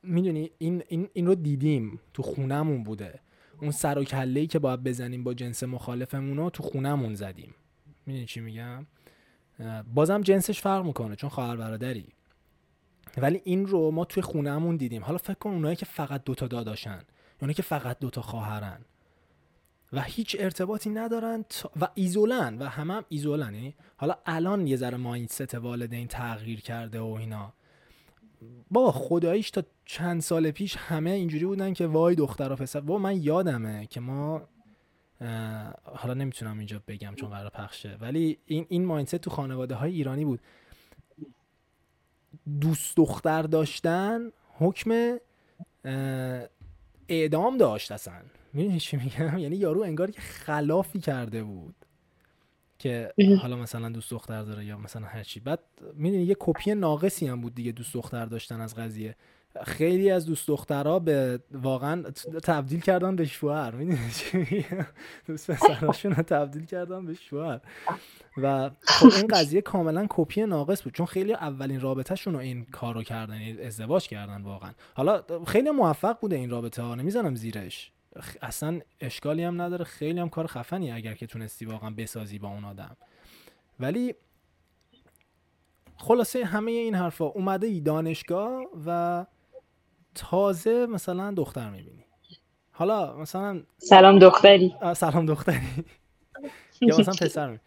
می‌دونی 0.03 0.51
این, 0.57 0.83
این, 0.87 1.09
این 1.13 1.27
رو 1.27 1.35
دیدیم 1.35 1.99
تو 2.13 2.23
خونمون 2.23 2.83
بوده. 2.83 3.19
اون 3.61 3.71
سر 3.71 3.97
و 3.97 4.03
کله 4.03 4.47
که 4.47 4.59
باید 4.59 4.83
بزنیم 4.83 5.23
با 5.23 5.33
جنس 5.33 5.63
مخالفمون 5.63 6.37
رو 6.37 6.49
تو 6.49 6.63
خونمون 6.63 7.15
زدیم. 7.15 7.55
می‌دونی 8.07 8.25
چی 8.25 8.39
میگم؟ 8.39 8.85
بازم 9.93 10.21
جنسش 10.21 10.61
فرق 10.61 10.85
می‌کنه 10.85 11.15
چون 11.15 11.29
خواهر 11.29 11.55
برادری. 11.55 12.07
ولی 13.17 13.41
این 13.43 13.67
رو 13.67 13.91
ما 13.91 14.05
توی 14.05 14.23
خونهمون 14.23 14.77
دیدیم. 14.77 15.03
حالا 15.03 15.17
فکر 15.17 15.33
کن 15.33 15.49
اونایی 15.49 15.75
که 15.75 15.85
فقط 15.85 16.23
دوتا 16.23 16.47
داداشن 16.47 16.99
اونایی 17.41 17.53
که 17.53 17.63
فقط 17.63 17.99
دوتا 17.99 18.21
خواهرن. 18.21 18.79
و 19.93 20.01
هیچ 20.01 20.35
ارتباطی 20.39 20.89
ندارن 20.89 21.45
و 21.81 21.87
ایزولن 21.93 22.57
و 22.57 22.65
همه 22.65 22.93
هم 22.93 23.05
ایزولن. 23.09 23.53
یعنی 23.53 23.75
حالا 23.97 24.15
الان 24.25 24.67
یه 24.67 24.77
ذره 24.77 24.97
مایندست 24.97 25.55
والدین 25.55 26.07
تغییر 26.07 26.61
کرده 26.61 26.99
و 26.99 27.05
اینا. 27.05 27.53
با 28.71 28.91
خداییش 28.91 29.51
تا 29.51 29.63
چند 29.85 30.21
سال 30.21 30.51
پیش 30.51 30.75
همه 30.77 31.09
اینجوری 31.09 31.45
بودن 31.45 31.73
که 31.73 31.87
وای 31.87 32.15
دختر 32.15 32.51
و 32.51 32.55
پسر. 32.55 32.79
با 32.79 32.97
من 32.97 33.21
یادمه 33.21 33.85
که 33.85 33.99
ما 33.99 34.41
حالا 35.83 36.13
نمی‌تونم 36.13 36.57
اینجا 36.57 36.81
بگم 36.87 37.15
چون 37.15 37.29
قرار 37.29 37.49
پخشه. 37.49 37.97
ولی 38.01 38.37
این 38.45 38.65
این 38.69 38.85
مایندست 38.85 39.15
تو 39.15 39.29
خانواده 39.29 39.75
های 39.75 39.91
ایرانی 39.91 40.25
بود. 40.25 40.39
دوست 42.61 42.97
دختر 42.97 43.41
داشتن 43.41 44.31
حکم 44.53 45.17
اعدام 47.09 47.57
داشت 47.57 47.91
اصلا. 47.91 48.13
می‌دونی 48.53 48.79
چی 48.79 48.97
میگم؟ 48.97 49.37
یعنی 49.43 49.55
یارو 49.55 49.81
انگار 49.81 50.11
که 50.11 50.21
خلافی 50.21 50.99
کرده 50.99 51.43
بود 51.43 51.75
که 52.79 53.13
حالا 53.41 53.55
مثلا 53.55 53.89
دوست 53.89 54.11
دختر 54.11 54.43
داره 54.43 54.65
یا 54.65 54.77
مثلا 54.77 55.05
هر 55.07 55.23
چی. 55.23 55.39
بعد 55.39 55.59
می‌دونی 55.93 56.23
یه 56.23 56.35
کپی 56.39 56.75
ناقصی 56.75 57.27
هم 57.27 57.41
بود 57.41 57.55
دیگه 57.55 57.71
دوست 57.71 57.93
دختر 57.93 58.25
داشتن 58.25 58.61
از 58.61 58.75
قضیه. 58.75 59.15
خیلی 59.63 60.11
از 60.11 60.25
دوست 60.25 60.47
دخترها 60.47 60.99
به 60.99 61.39
واقعا 61.51 62.01
تبدیل 62.43 62.79
کردن 62.79 63.15
به 63.15 63.25
شوهر. 63.25 63.71
می‌دونی 63.71 64.65
دوست 65.27 65.51
پسراشون 65.51 66.11
رو 66.11 66.23
تبدیل 66.23 66.65
کردن 66.65 67.05
به 67.05 67.13
شوهر. 67.13 67.59
و 68.37 68.69
خب 68.81 69.11
این 69.15 69.27
قضیه 69.27 69.61
کاملا 69.61 70.05
کپی 70.09 70.45
ناقص 70.45 70.83
بود 70.83 70.93
چون 70.93 71.05
خیلی 71.05 71.33
اولین 71.33 71.81
رابطهشون 71.81 72.33
رو 72.33 72.39
این 72.39 72.65
کارو 72.65 73.03
کردن 73.03 73.65
ازدواج 73.65 74.07
کردن 74.07 74.41
واقعا. 74.41 74.71
حالا 74.93 75.23
خیلی 75.47 75.71
موفق 75.71 76.19
بوده 76.19 76.35
این 76.35 76.49
رابطه 76.49 76.81
ها 76.81 76.95
نمی‌زنم 76.95 77.35
زیرش. 77.35 77.91
اصلا 78.41 78.79
اشکالی 79.01 79.43
هم 79.43 79.61
نداره 79.61 79.85
خیلی 79.85 80.19
هم 80.19 80.29
کار 80.29 80.47
خفنی 80.47 80.91
اگر 80.91 81.13
که 81.13 81.27
تونستی 81.27 81.65
واقعا 81.65 81.89
بسازی 81.89 82.39
با 82.39 82.47
اون 82.47 82.65
آدم. 82.65 82.97
ولی 83.79 84.15
خلاصه 85.97 86.45
همه 86.45 86.71
این 86.71 86.95
حرفا 86.95 87.25
اومده 87.25 87.67
ای 87.67 87.81
دانشگاه 87.81 88.63
و 88.85 89.25
تازه 90.17 90.85
مثلا 90.85 91.31
دختر 91.31 91.69
می‌بینی. 91.69 92.05
حالا 92.71 93.17
مثلا 93.17 93.63
سلام 93.77 94.19
دختری. 94.19 94.75
سلام 94.95 95.25
دختری. 95.25 95.85
یا 96.81 96.97
مثلا 96.97 97.13
پسر 97.13 97.59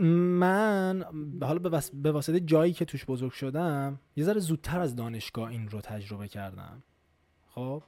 من 0.00 1.04
حالا 1.42 1.80
به 1.92 2.12
واسطه 2.12 2.40
جایی 2.40 2.72
که 2.72 2.84
توش 2.84 3.04
بزرگ 3.04 3.32
شدم 3.32 4.00
یه 4.16 4.24
ذره 4.24 4.40
زودتر 4.40 4.80
از 4.80 4.96
دانشگاه 4.96 5.50
این 5.50 5.68
رو 5.68 5.80
تجربه 5.80 6.28
کردم. 6.28 6.82
خب؟ 7.54 7.82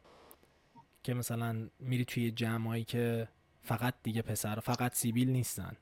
که 1.02 1.14
مثلا 1.14 1.68
میری 1.80 2.04
توی 2.04 2.30
جمعایی 2.30 2.84
که 2.84 3.28
فقط 3.62 3.94
دیگه 4.02 4.22
پسر 4.22 4.60
فقط 4.60 4.94
سیبیل 4.94 5.30
نیستن. 5.30 5.76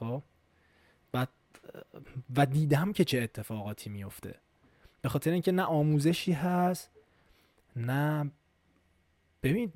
خب؟ 0.00 0.22
بعد 1.12 1.28
و 2.36 2.46
دیدم 2.46 2.92
که 2.92 3.04
چه 3.04 3.20
اتفاقاتی 3.20 3.90
میفته 3.90 4.34
به 5.02 5.08
خاطر 5.08 5.30
اینکه 5.30 5.52
نه 5.52 5.62
آموزشی 5.62 6.32
هست 6.32 6.90
نه 7.76 8.30
ببین 9.42 9.72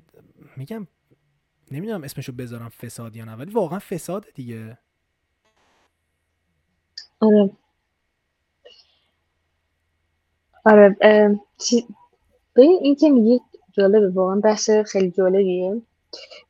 میگم 0.57 0.87
نمی‌دونم 1.71 2.03
اسمشو 2.03 2.31
بذارم 2.31 2.69
فساد 2.69 3.15
یا 3.15 3.25
نه 3.25 3.35
ولی 3.35 3.51
واقعا 3.51 3.79
فساد 3.79 4.25
دیگه. 4.35 4.77
آره. 7.19 7.49
آره 10.65 10.89
ببین 12.55 12.79
این 12.81 12.95
که 12.95 13.09
میگی 13.09 13.39
جالبه 13.71 14.09
واقعا 14.09 14.39
بحث 14.39 14.69
خیلی 14.69 15.11
جالبیه. 15.11 15.81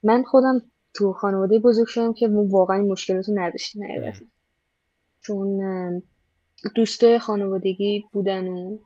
من 0.03 0.23
خودم 0.23 0.61
تو 0.93 1.13
خانواده 1.13 1.59
بزرگ 1.59 1.87
شدم 1.87 2.13
که 2.13 2.27
واقعا 2.27 2.77
این 2.77 2.91
مشکلات 2.91 3.29
رو 3.29 3.39
نداشتیم 3.39 3.83
چون 5.21 5.61
دوست 6.75 7.17
خانوادگی 7.17 8.05
بودن 8.11 8.47
و 8.47 8.77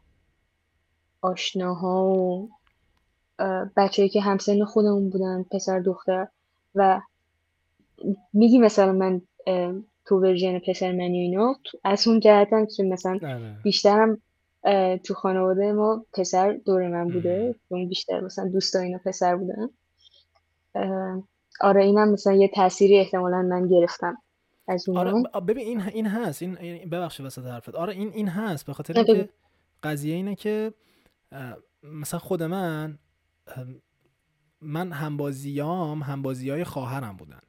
آشناها 1.22 2.05
و 2.09 2.49
بچه‌ای 3.78 4.09
که 4.09 4.22
همسن 4.22 4.65
خودمون 4.65 5.09
بودن 5.09 5.45
پسر 5.51 5.80
دختر 5.80 6.28
و 6.76 7.01
میگی 8.34 8.57
مثلا 8.57 8.91
من 8.91 9.22
تو 10.05 10.19
ورژن 10.19 10.59
پسر 10.59 10.91
منی 10.91 11.19
اینا 11.19 11.55
از 11.84 12.07
اون 12.07 12.19
جهتم 12.19 12.65
که 12.65 12.84
مثلا 12.84 13.19
بیشترم 13.63 14.22
تو 15.03 15.13
خانواده 15.13 15.72
ما 15.72 16.05
پسر 16.13 16.53
دور 16.65 16.88
من 16.88 17.07
بوده 17.07 17.55
اون 17.67 17.88
بیشتر 17.88 18.19
مثلا 18.22 18.47
دوستا 18.47 18.80
اینا 18.80 18.99
پسر 19.05 19.36
بودن. 19.36 19.69
آره 21.61 21.84
اینم 21.84 22.09
مثلا 22.09 22.34
یه 22.34 22.47
تأثیری 22.47 22.99
احتمالا 22.99 23.41
من 23.41 23.67
گرفتم. 23.67 24.17
از 24.68 24.89
آره 24.89 25.14
ببین 25.47 25.68
این 25.68 25.82
این 25.82 26.07
هست. 26.07 26.41
این 26.41 26.89
ببخشید 26.89 27.26
وسط 27.26 27.45
حرفت. 27.45 27.76
آره 27.76 27.93
این 27.93 28.14
این 28.14 28.28
هست. 28.28 28.66
به 28.66 28.74
خاطر 28.74 28.93
اینکه 28.97 29.30
قضیه 29.84 30.16
اینه 30.16 30.36
که 30.36 30.74
مثلا 31.84 32.20
خود 32.20 32.43
من 32.43 32.99
من 34.62 34.91
همبازیام 34.91 36.03
همبازی 36.03 36.49
های 36.49 36.64
خواهرم 36.64 37.18
بودن. 37.18 37.41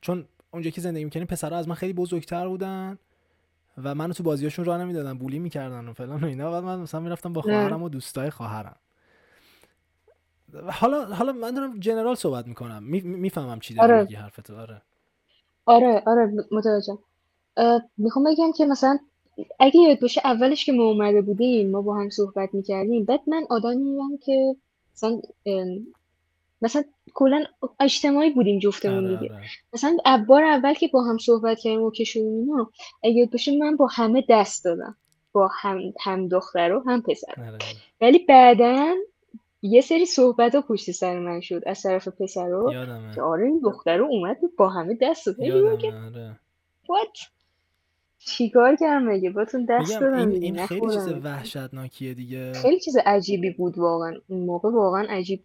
چون 0.00 0.28
اونجا 0.50 0.70
که 0.70 0.80
زندگی 0.80 1.04
می‌کنیم 1.04 1.26
پسرها 1.26 1.58
از 1.58 1.68
من 1.68 1.74
خیلی 1.74 1.92
بزرگتر 1.92 2.48
بودن 2.48 2.98
و 3.82 3.94
منو 3.94 4.12
تو 4.12 4.22
بازیاشون 4.22 4.64
راه 4.64 4.78
نمی‌دادن 4.78 5.18
بولی 5.18 5.38
می‌کردن 5.38 5.88
و 5.88 5.92
فلان 5.92 6.24
و 6.24 6.26
اینا. 6.26 6.50
بعد 6.50 6.64
من 6.64 6.78
مثلا 6.78 7.00
می‌رفتم 7.00 7.32
با 7.32 7.42
خواهرم 7.42 7.82
و 7.82 7.88
دوستای 7.88 8.30
خواهرم. 8.30 8.76
حالا 10.68 11.14
حالا 11.14 11.32
من 11.32 11.54
دارم 11.54 11.80
جنرال 11.80 12.14
صحبت 12.14 12.46
می‌کنم. 12.46 12.82
می‌فهمم 13.02 13.60
چی 13.60 13.74
داری 13.74 13.92
آره. 13.92 14.02
میگی 14.02 14.14
حرفتو. 14.14 14.56
آره. 14.56 14.82
آره 15.66 16.02
آره 16.06 16.32
متوجهم. 16.50 16.98
می‌خوام 17.98 18.24
بگم 18.24 18.52
که 18.52 18.66
مثلا 18.66 18.98
اگه 19.60 19.80
یاد 19.80 20.00
باشه 20.00 20.20
اولش 20.24 20.64
که 20.64 20.72
ما 20.72 20.84
اومده 20.84 21.22
بودیم 21.22 21.70
ما 21.70 21.82
با 21.82 21.94
هم 21.94 22.10
صحبت 22.10 22.54
می‌کردیم 22.54 23.04
بعد 23.04 23.20
من 23.26 23.46
آدمی 23.50 23.98
هم 24.00 24.18
که 24.18 24.56
مثلا 24.94 25.20
مثلا 26.62 26.84
کلا 27.14 27.44
اجتماعی 27.80 28.30
بودیم 28.30 28.58
جفتمون 28.58 29.06
آره 29.06 29.16
دیگه. 29.16 29.34
آره. 29.34 29.44
مثلا 29.72 30.24
بار 30.28 30.44
اول 30.44 30.74
که 30.74 30.88
با 30.88 31.02
هم 31.02 31.18
صحبت 31.18 31.58
کردیم 31.58 31.82
و 31.82 31.90
که 31.90 32.04
شدیم 32.04 32.26
اینا 32.26 32.70
اگه 33.02 33.14
یاد 33.14 33.30
باشه 33.30 33.58
من 33.58 33.76
با 33.76 33.86
همه 33.86 34.24
دست 34.28 34.64
دادم. 34.64 34.96
با 35.32 35.48
هم 35.52 35.80
هم 36.00 36.28
دختر 36.28 36.72
و 36.72 36.82
هم 36.86 37.02
پسر. 37.02 37.32
آره 37.38 37.46
آره. 37.46 37.58
ولی 38.00 38.18
بعدا 38.18 38.94
یه 39.62 39.80
سری 39.80 40.06
صحبت 40.06 40.54
ها 40.54 40.60
پشت 40.60 40.90
سر 40.90 41.18
من 41.18 41.40
شد 41.40 41.62
از 41.66 41.82
طرف 41.82 42.08
پسر 42.08 42.48
رو 42.48 42.70
که 42.70 42.74
یادمه 42.74 43.20
آره 43.20 43.46
این 43.46 43.60
دختر 43.64 43.96
رو 43.96 44.06
اومد 44.10 44.36
با 44.58 44.68
همه 44.68 44.98
دست 45.02 45.28
دیدم 45.28 45.78
که 45.78 45.86
آره. 45.86 46.40
What 46.84 47.28
چیکار 48.18 48.76
کردم 48.76 49.08
مگه؟ 49.08 49.30
باتون 49.30 49.64
دست 49.64 50.00
دادم 50.00 50.28
این 50.28 50.42
این 50.42 50.66
خیلی 50.66 50.86
چیز 50.86 51.08
وحشتناکیه 51.08 52.14
دیگه. 52.14 52.52
خیلی 52.52 52.80
چیز 52.80 52.96
عجیبی 53.06 53.50
بود 53.50 53.78
واقعا. 53.78 54.14
اون 54.28 54.40
موقع 54.40 54.70
واقعا 54.70 55.06
عجیب. 55.08 55.44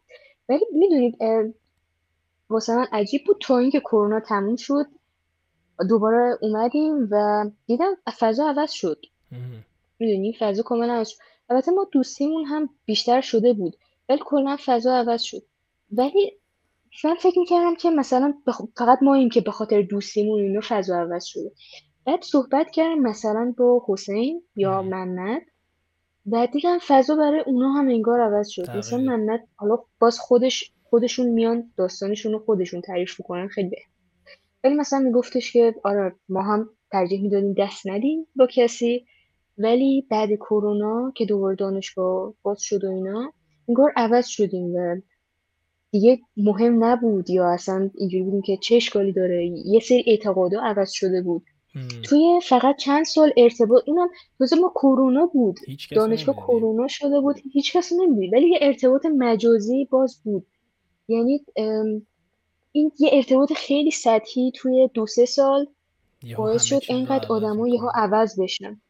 ولی 0.49 0.65
می‌دونید 0.71 1.17
واسه 2.49 2.75
من 2.75 2.87
عجیب 2.91 3.21
بود 3.27 3.37
تا 3.41 3.57
اینکه 3.57 3.79
کرونا 3.79 4.19
تموم 4.19 4.55
شد. 4.55 4.85
دوباره 5.89 6.37
اومدیم 6.41 7.07
و 7.11 7.45
دیدم 7.67 7.93
فضا 8.19 8.49
عوض 8.49 8.71
شد. 8.71 9.05
می‌دونی؟ 9.99 10.33
فضا 10.39 10.63
کاملا 10.63 10.93
عوض 10.93 11.09
شد. 11.09 11.17
البته 11.49 11.71
ما 11.71 11.87
دوستیمون 11.91 12.45
هم 12.45 12.69
بیشتر 12.85 13.21
شده 13.21 13.53
بود. 13.53 13.77
ولی 14.11 14.21
کلا 14.25 14.57
فضا 14.65 14.95
عوض 14.95 15.21
شد. 15.21 15.41
ولی 15.91 16.31
من 17.03 17.15
فکر 17.15 17.39
می‌کردم 17.39 17.75
که 17.75 17.89
مثلا 17.89 18.33
بخ- 18.47 18.61
فقط 18.77 18.99
ماییم 19.01 19.29
که 19.29 19.41
به 19.41 19.51
خاطر 19.51 19.81
دوستیمون 19.81 20.41
اینو 20.41 20.61
فضا 20.63 20.97
عوض 20.99 21.25
شده. 21.25 21.51
بعد 22.05 22.21
صحبت 22.23 22.71
کردم 22.71 22.99
مثلا 22.99 23.53
با 23.57 23.85
حسین 23.87 24.43
یا. 24.55 24.81
منت. 24.81 25.41
و 26.31 26.47
دیدم 26.53 26.77
فضا 26.87 27.15
برای 27.15 27.39
اونا 27.45 27.71
هم 27.71 27.87
انگار 27.89 28.19
عوض 28.21 28.49
شد. 28.49 28.69
مثلا 28.77 28.99
منت 28.99 29.41
حالا 29.55 29.77
باز 29.99 30.19
خودش 30.19 30.71
خودشون 30.83 31.27
میان 31.27 31.71
داستانشون 31.77 32.31
رو 32.31 32.39
خودشون 32.39 32.81
تعریف 32.81 33.19
می‌کنن 33.19 33.47
خیلی 33.47 33.69
بهتر. 33.69 33.85
ولی 34.63 34.75
مثلا 34.75 34.99
میگفتش 34.99 35.53
که 35.53 35.75
آره 35.83 36.15
ما 36.29 36.41
هم 36.41 36.69
ترجیح 36.91 37.21
می‌دادیم 37.21 37.53
دست 37.53 37.87
ندیم 37.87 38.27
با 38.35 38.47
کسی. 38.47 39.05
ولی 39.57 40.07
بعد 40.09 40.29
کرونا 40.35 41.11
که 41.15 41.25
دوباره 41.25 41.55
دانشگاه 41.55 42.33
باز 42.43 42.61
شد 42.61 42.83
و 42.83 42.89
اینا 42.91 43.33
انگار 43.71 43.93
عوض 43.95 44.27
شدیم 44.27 44.75
و 44.75 44.95
دیگه 45.91 46.19
مهم 46.37 46.83
نبود 46.83 47.29
یا 47.29 47.53
اصلا 47.53 47.89
اینجوری 47.95 48.23
بودیم 48.23 48.41
که 48.41 48.57
چه 48.57 48.75
اشکالی 48.75 49.11
داره. 49.11 49.45
یه 49.47 49.79
سری 49.79 50.03
اعتقادا 50.07 50.61
عوض 50.61 50.91
شده 50.91 51.21
بود. 51.21 51.43
توی 52.03 52.39
فقط 52.43 52.77
چند 52.77 53.05
سال 53.05 53.33
ارتباط 53.37 53.83
اینم 53.85 54.09
تازه 54.39 54.55
ما 54.55 54.71
کرونا 54.75 55.25
بود. 55.25 55.59
دانشگاه 55.91 56.35
کرونا 56.35 56.87
شده 56.87 57.19
بود. 57.19 57.35
هیچ 57.53 57.77
کس 57.77 57.91
نمی‌دید 57.99 58.33
ولی 58.33 58.49
یه 58.49 58.57
ارتباط 58.61 59.05
مجازی 59.05 59.85
باز 59.85 60.21
بود. 60.23 60.45
یعنی 61.07 61.45
این 62.71 62.91
یه 62.99 63.09
ارتباط 63.13 63.53
خیلی 63.53 63.91
سطحی 63.91 64.51
توی 64.55 64.89
دو 64.93 65.07
سه 65.07 65.25
سال 65.25 65.67
باعث 66.37 66.63
شد 66.63 66.81
انقدر 66.89 67.27
آدما 67.29 67.67
یهو 67.67 67.89
عوض 67.95 68.39
بشن. 68.39 68.81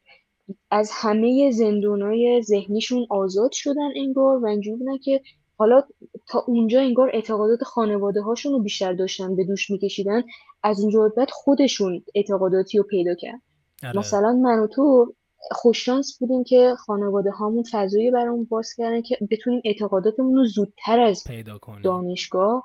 از 0.72 0.92
همه 0.94 1.52
زندونای 1.52 2.42
ذهنیشون 2.42 3.08
آزاد 3.10 3.52
شدن 3.52 3.90
انگار 3.96 4.38
و 4.38 4.48
اینجوری 4.48 4.78
بودن 4.78 4.98
که 4.98 5.22
حالا 5.58 5.84
تا 6.28 6.44
اونجا 6.48 6.82
انگار 6.82 7.12
اعتقادات 7.14 7.64
خانواده 7.64 8.22
هاشون 8.22 8.52
رو 8.52 8.60
بیشتر 8.60 8.94
داشتن 8.94 9.36
به 9.36 9.44
دوش 9.44 9.72
میکشیدن. 9.72 10.24
از 10.64 10.82
اونجا 10.82 11.14
بعد 11.18 11.30
خودشون 11.32 12.04
اعتقاداتی 12.16 12.78
رو 12.78 12.84
پیدا 12.84 13.16
کرد. 13.16 13.42
آره. 13.84 13.98
مثلا 13.98 14.34
من 14.34 14.60
و 14.60 14.68
تو 14.68 15.14
خوششانس 15.52 16.18
بودیم 16.20 16.44
که 16.44 16.76
خانواده 16.78 17.32
هامون 17.32 17.64
فضایی 17.72 18.12
برامون 18.12 18.46
باز 18.46 18.74
کردن 18.74 19.02
که 19.02 19.18
بتونیم 19.32 19.62
اعتقاداتمون 19.66 20.36
رو 20.36 20.46
زودتر 20.46 21.00
از 21.00 21.24
پیدا 21.28 21.58
کنیم. 21.58 21.82
دانشگاه 21.82 22.64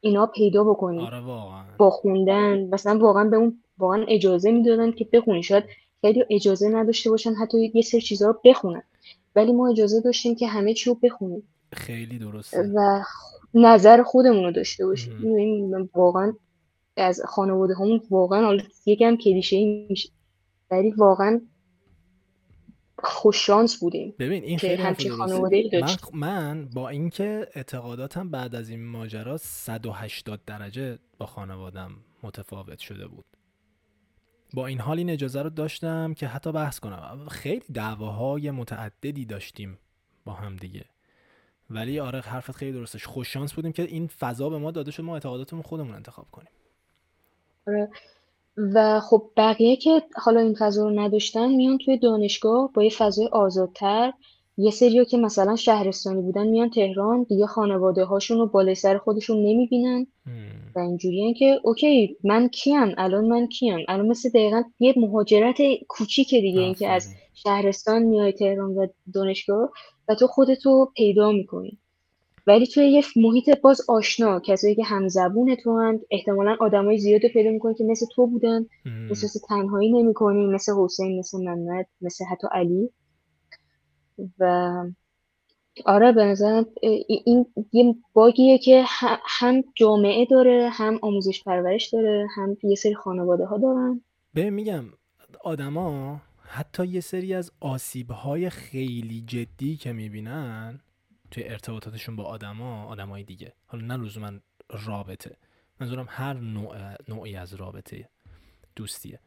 اینا 0.00 0.26
پیدا 0.26 0.64
بکنیم. 0.64 1.00
آره 1.00 1.20
واقعا. 1.20 1.64
با 1.78 1.90
خوندن. 1.90 2.68
مثلا 2.72 2.98
واقعا 2.98 3.24
به 3.24 3.36
اون 3.36 3.62
واقعا 3.78 4.04
اجازه 4.08 4.50
می‌دادن 4.50 4.92
که 4.92 5.08
بخونی 5.12 5.42
شاید 5.42 5.64
خیلی 6.00 6.24
اجازه 6.30 6.68
نداشته 6.68 7.10
باشن 7.10 7.34
حتی 7.34 7.70
یه 7.74 7.82
سری 7.82 8.00
چیزها 8.00 8.28
رو 8.28 8.40
بخونن. 8.44 8.82
ولی 9.36 9.52
ما 9.52 9.70
اجازه 9.70 10.00
داشتیم 10.00 10.34
که 10.34 10.46
همه 10.46 10.74
چی 10.74 10.90
رو 10.90 10.98
بخونیم. 11.02 11.42
خیلی 11.72 12.18
درسته. 12.18 12.72
و 12.74 13.02
نظر 13.54 14.02
خودمون 14.02 14.44
رو 14.44 14.52
داشته 14.52 14.86
باشیم. 14.86 15.66
من 15.70 15.88
واقعا 15.94 16.32
از 16.96 17.20
خانواده 17.28 17.74
همون 17.74 18.00
واقعا 18.10 18.58
یکم 18.86 19.16
کلیشه 19.16 19.86
میشه 19.90 20.08
ولی 20.70 20.90
واقعا 20.90 21.40
خوششانس 23.02 23.80
بودیم 23.80 24.14
ببین 24.18 24.44
این 24.44 24.58
خیلی 24.58 24.82
همچین 24.82 25.12
خانواده 25.12 25.56
ای 25.56 25.70
من 25.80 25.96
من 26.12 26.68
با 26.74 26.88
اینکه 26.88 27.48
اعتقاداتم 27.54 28.30
بعد 28.30 28.54
از 28.54 28.70
این 28.70 28.86
ماجرا 28.86 29.36
180 29.36 30.40
درجه 30.46 30.98
با 31.18 31.26
خانوادم 31.26 31.90
متفاوت 32.22 32.78
شده 32.78 33.06
بود. 33.06 33.24
با 34.54 34.66
این 34.66 34.80
حال 34.80 34.98
این 34.98 35.10
اجازه 35.10 35.42
رو 35.42 35.50
داشتم 35.50 36.14
که 36.14 36.26
حتی 36.26 36.52
بحث 36.52 36.78
کنم. 36.78 37.28
خیلی 37.30 37.64
دعواهای 37.74 38.50
متعددی 38.50 39.24
داشتیم 39.24 39.78
با 40.24 40.32
هم 40.32 40.56
دیگه. 40.56 40.84
ولی 41.70 42.00
آره 42.00 42.20
حرفت 42.20 42.52
خیلی 42.52 42.72
درستش. 42.72 43.06
خوش 43.06 43.32
شانس 43.32 43.52
بودیم 43.52 43.72
که 43.72 43.82
این 43.82 44.06
فضا 44.06 44.48
به 44.48 44.58
ما 44.58 44.70
داده 44.70 44.90
شد 44.90 45.02
ما 45.02 45.14
اعتقاداتمون 45.14 45.62
خودمون 45.62 45.94
انتخاب 45.94 46.26
کنیم. 46.32 46.50
آره. 47.66 47.88
و 48.56 49.00
خب 49.00 49.30
بقیه 49.36 49.76
که 49.76 50.02
حالا 50.14 50.40
این 50.40 50.54
فضا 50.54 50.88
رو 50.88 51.00
نداشتن 51.00 51.48
میان 51.48 51.78
توی 51.78 51.98
دانشگاه 51.98 52.70
با 52.72 52.82
یه 52.82 52.90
فضای 52.90 53.26
آزادتر 53.26 54.12
یه 54.60 54.70
سریا 54.70 55.04
که 55.04 55.16
مثلا 55.16 55.56
شهرستانی 55.56 56.22
بودن 56.22 56.46
میان 56.46 56.70
تهران 56.70 57.22
دیگه 57.22 57.46
خانواده 57.46 58.04
هاشون 58.04 58.38
رو 58.38 58.46
بالای 58.46 58.74
سر 58.74 58.98
خودشون 58.98 59.36
نمی‌بینن. 59.36 60.06
و 60.76 60.78
اینجوریه 60.78 61.34
که 61.34 61.60
اوکی 61.64 62.16
من 62.24 62.48
کیم؟ 62.48 62.94
الان 62.98 63.24
من 63.24 63.46
کیم؟ 63.46 63.78
الان 63.88 64.06
مثل 64.06 64.28
دقیقا 64.28 64.62
یه 64.80 64.94
مهاجرت 64.96 65.56
کوچیکه 65.88 66.40
دیگه 66.40 66.60
این 66.60 66.74
که 66.74 66.88
از 66.88 67.08
شهرستان 67.34 68.02
میای 68.02 68.32
تهران 68.32 68.70
و 68.70 68.86
دانشگاه 69.14 69.70
و 70.08 70.14
تو 70.14 70.26
خودتو 70.26 70.92
پیدا 70.96 71.32
می‌کنی. 71.32 71.78
ولی 72.46 72.66
توی 72.66 72.90
یه 72.90 73.02
محیط 73.16 73.60
باز 73.60 73.80
آشنا 73.88 74.40
کسایی 74.40 74.74
که 74.74 74.84
همزبون 74.84 75.54
تو 75.54 75.78
هن 75.78 76.00
احتمالا 76.10 76.56
آدمای 76.60 76.98
زیاد 76.98 77.20
پیدا 77.20 77.50
می‌کنی 77.50 77.74
که 77.74 77.84
مثل 77.84 78.06
تو 78.14 78.26
بودن. 78.26 78.66
احساس 79.08 79.36
تنهایی 79.48 79.92
نمی‌کنی 79.92 80.46
مثل 80.46 80.72
حسین 80.84 81.18
مثل 81.18 81.38
محمد 81.44 81.86
مثل 82.00 82.24
حتی 82.24 82.46
علی. 82.52 82.90
و 84.38 84.74
آره 85.84 86.12
به 86.12 86.24
نظرم 86.24 86.66
این 87.24 87.46
یه 87.72 87.94
باگیه 88.12 88.58
که 88.58 88.84
هم 89.26 89.64
جامعه 89.74 90.26
داره 90.26 90.70
هم 90.72 90.98
آموزش 91.02 91.44
پرورش 91.44 91.88
داره 91.88 92.28
هم 92.36 92.56
یه 92.62 92.76
سری 92.76 92.94
خانواده 92.94 93.46
ها 93.46 93.58
دارن. 93.58 94.00
به 94.34 94.50
میگم 94.50 94.84
آدما 95.44 96.20
حتی 96.42 96.86
یه 96.86 97.00
سری 97.00 97.34
از 97.34 97.52
آسیب 97.60 98.12
خیلی 98.48 99.20
جدی 99.26 99.76
که 99.76 99.92
می‌بینن 99.92 100.80
توی 101.30 101.44
ارتباطاتشون 101.44 102.16
با 102.16 102.24
آدما 102.24 102.84
آدمای 102.84 103.24
دیگه. 103.24 103.52
حالا 103.66 103.96
نه 103.96 104.04
لزوما 104.04 104.32
رابطه. 104.86 105.36
منظورم 105.80 106.06
هر 106.08 106.34
نوع 106.34 106.76
نوعی 107.08 107.36
از 107.36 107.54
رابطه 107.54 108.08
دوستیه. 108.76 109.20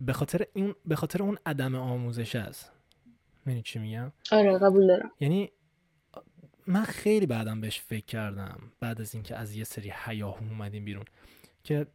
به 0.00 0.12
خاطر 0.12 0.46
این 0.54 0.74
به 0.86 0.96
خاطر 0.96 1.22
اون 1.22 1.38
عدم 1.46 1.74
آموزش 1.74 2.36
است 2.36 2.72
می‌دونی 3.46 3.62
چی 3.62 3.78
میگم؟ 3.78 4.12
آره 4.32 4.58
قبول 4.58 4.86
دارم. 4.86 5.10
یعنی 5.20 5.50
من 6.66 6.84
خیلی 6.84 7.26
بعدم 7.26 7.60
بهش 7.60 7.80
فکر 7.80 8.04
کردم 8.04 8.72
بعد 8.80 9.00
از 9.00 9.14
اینکه 9.14 9.36
از 9.36 9.56
یه 9.56 9.64
سری 9.64 9.90
حیاه 9.90 10.38
اومدیم 10.50 10.84
بیرون 10.84 11.04
که 11.64 11.86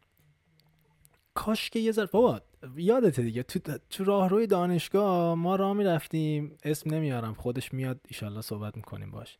کاش 1.33 1.69
که 1.69 1.79
یه 1.79 1.91
ذره 1.91 2.05
بابا 2.05 2.41
یادته 2.75 3.21
دیگه 3.21 3.43
تو 3.43 3.77
تو 3.89 4.03
راهروی 4.03 4.47
دانشگاه 4.47 5.35
ما 5.35 5.55
راه 5.55 5.73
می‌رفتیم 5.73 6.57
اسم 6.63 6.93
نمیارم 6.93 7.33
خودش 7.33 7.73
میاد 7.73 7.99
ایشالله 8.07 8.41
صحبت 8.41 8.77
می‌کنیم 8.77 9.11
باش. 9.11 9.37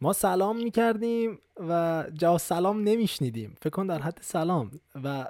ما 0.00 0.12
سلام 0.12 0.56
می‌کردیم 0.62 1.38
و 1.56 2.04
جواب 2.14 2.38
سلام 2.38 2.82
نمیشنیدیم 2.82 3.56
فکر 3.60 3.70
کن 3.70 3.86
در 3.86 4.02
حد 4.02 4.18
سلام. 4.20 4.70
و 5.04 5.26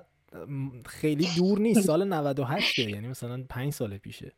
خیلی 0.86 1.28
دور 1.36 1.59
نیست 1.59 1.80
سال 1.80 2.09
98 2.09 2.78
یعنی 2.78 3.09
مثلا 3.09 3.44
5 3.48 3.72
سال 3.72 3.98
پیشه. 3.98 4.32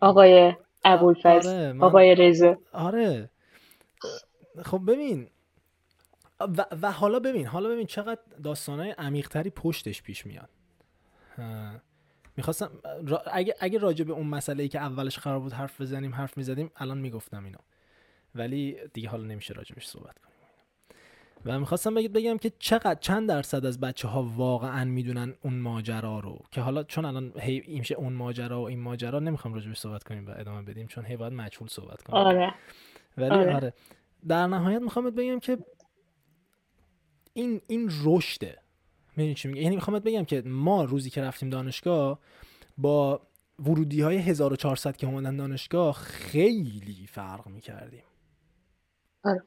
آقای 0.00 0.54
ابوالفضل 0.84 1.48
آره 1.48 1.78
آقای 1.80 2.14
رضا. 2.14 2.58
آره. 2.72 3.30
خب 4.64 4.82
ببین 4.86 5.28
و, 6.40 6.64
و 6.82 6.92
حالا 6.92 7.18
ببین 7.18 7.46
حالا 7.46 7.68
ببین 7.68 7.86
چقدر 7.86 8.20
داستانهای 8.42 8.90
عمیقتری 8.90 9.50
پشتش 9.50 10.02
پیش 10.02 10.26
میاد. 10.26 10.48
می‌خواستم 12.36 12.70
اگه, 13.32 13.54
اگه 13.60 13.78
راجع 13.78 14.04
به 14.04 14.12
اون 14.12 14.26
مسئله 14.26 14.62
ای 14.62 14.68
که 14.68 14.78
اولش 14.78 15.18
قرار 15.18 15.40
بود 15.40 15.52
حرف 15.52 15.80
بزنیم 15.80 16.14
حرف 16.14 16.36
می‌زدیم 16.36 16.70
الان 16.76 16.98
می‌گفتم 16.98 17.44
اینو. 17.44 17.58
ولی 18.34 18.76
دیگه 18.92 19.08
حالا 19.08 19.24
نمیشه 19.24 19.54
راجبش 19.54 19.86
صحبت 19.86 20.16
و 21.44 21.58
می‌خواستم 21.58 21.94
بگید 21.94 22.12
بگم 22.12 22.38
که 22.38 22.52
چقدر 22.58 23.00
چند 23.00 23.28
درصد 23.28 23.66
از 23.66 23.80
بچه 23.80 24.08
ها 24.08 24.22
واقعا 24.22 24.84
می‌دونن 24.84 25.34
اون 25.42 25.54
ماجرا 25.54 26.20
رو 26.20 26.38
که 26.50 26.60
حالا 26.60 26.82
چون 26.82 27.04
الان 27.04 27.32
هی 27.40 27.78
میشه 27.78 27.94
اون 27.94 28.12
ماجرا 28.12 28.60
و 28.60 28.64
این 28.68 28.80
ماجرا 28.80 29.18
نمی‌خوام 29.18 29.54
راجبش 29.54 29.78
صحبت 29.78 30.02
کنیم 30.04 30.26
و 30.26 30.30
ادامه 30.36 30.62
بدیم 30.62 30.86
چون 30.86 31.04
هی 31.04 31.16
باید 31.16 31.32
مجهول 31.32 31.68
صحبت 31.68 32.02
کنیم 32.02 32.20
آره 32.20 32.54
ولی 33.18 33.30
آره. 33.30 33.54
آره. 33.54 33.72
در 34.28 34.46
نهایت 34.46 34.82
می‌خوام 34.82 35.10
بگم 35.10 35.38
که 35.38 35.58
این 37.32 37.60
این 37.66 37.90
رشده 38.04 38.58
می‌دونی 39.16 39.34
چی 39.34 39.48
میگه 39.48 39.62
یعنی 39.62 39.74
می‌خوام 39.74 39.98
بگم 39.98 40.24
که 40.24 40.42
ما 40.46 40.84
روزی 40.84 41.10
که 41.10 41.22
رفتیم 41.22 41.50
دانشگاه 41.50 42.18
با 42.78 43.20
ورودی 43.58 44.00
های 44.00 44.16
1400 44.16 44.96
که 44.96 45.06
اومدن 45.06 45.36
دانشگاه 45.36 45.94
خیلی 45.94 47.06
فرق 47.10 47.46
می‌کردیم 47.46 48.04
آره. 49.24 49.42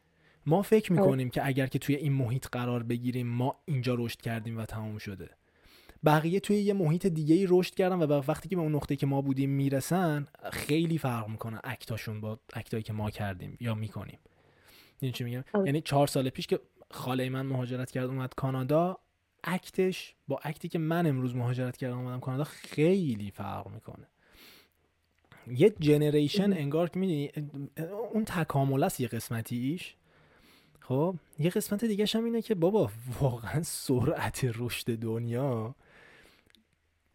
ما 0.46 0.62
فکر 0.62 0.94
آره. 0.94 1.02
می‌کنیم 1.02 1.30
که 1.30 1.48
اگر 1.48 1.68
که 1.68 1.80
توی 1.80 1.96
این 1.96 2.14
محیط 2.14 2.48
قرار 2.48 2.84
بگیریم 2.84 3.28
ما 3.28 3.56
اینجا 3.66 3.96
رشد 3.96 4.22
کردیم 4.22 4.58
و 4.58 4.66
تمام 4.66 4.98
شده. 4.98 5.30
بقیه 6.06 6.40
توی 6.40 6.58
یه 6.58 6.74
محیط 6.74 7.08
دیگه 7.08 7.36
ای 7.36 7.46
رشد 7.50 7.76
کردن 7.76 7.96
و 7.96 8.22
وقتی 8.28 8.50
که 8.50 8.56
به 8.56 8.62
اون 8.62 8.76
نقطه 8.76 8.96
که 8.96 9.06
ما 9.06 9.22
بودیم 9.22 9.50
می‌رسن 9.50 10.28
خیلی 10.52 10.98
فرق 10.98 11.28
می‌کنه 11.28 11.60
اکتاشون 11.64 12.22
با 12.22 12.40
اکتایی 12.54 12.84
که 12.84 12.94
ما 12.94 13.10
کردیم 13.10 13.58
یا 13.60 13.76
می‌کنیم. 13.76 14.20
یعنی 15.02 15.14
چی 15.14 15.24
میگم؟ 15.24 15.44
آره. 15.54 15.66
یعنی 15.66 15.82
چهار 15.82 16.08
سال 16.08 16.30
پیش 16.30 16.48
که 16.48 16.60
خاله 16.92 17.30
من 17.30 17.46
مهاجرت 17.46 17.92
کرد 17.92 18.06
اومد 18.06 18.34
کانادا 18.36 18.98
اکتش 19.44 20.16
با 20.28 20.40
اکتی 20.44 20.70
که 20.70 20.80
من 20.80 21.08
امروز 21.08 21.36
مهاجرت 21.36 21.78
کردم 21.78 21.98
اومدم 21.98 22.20
کانادا 22.20 22.44
خیلی 22.44 23.32
فرق 23.32 23.68
می‌کنه. 23.68 24.08
یه 25.48 25.74
جنریشن 25.80 26.54
انگار 26.54 26.90
که 26.90 27.00
می‌دونی 27.00 27.32
اون 28.14 28.26
تکامل 28.26 28.84
است 28.84 29.00
یه 29.00 29.08
قسمتیش. 29.08 29.96
خب 30.92 31.16
یه 31.40 31.50
قسمت 31.50 31.86
دیگه 31.86 32.06
هم 32.14 32.24
اینه 32.24 32.42
که 32.42 32.56
بابا 32.56 32.92
واقعا 33.20 33.64
سرعت 33.64 34.42
رشد 34.44 35.00
دنیا 35.00 35.76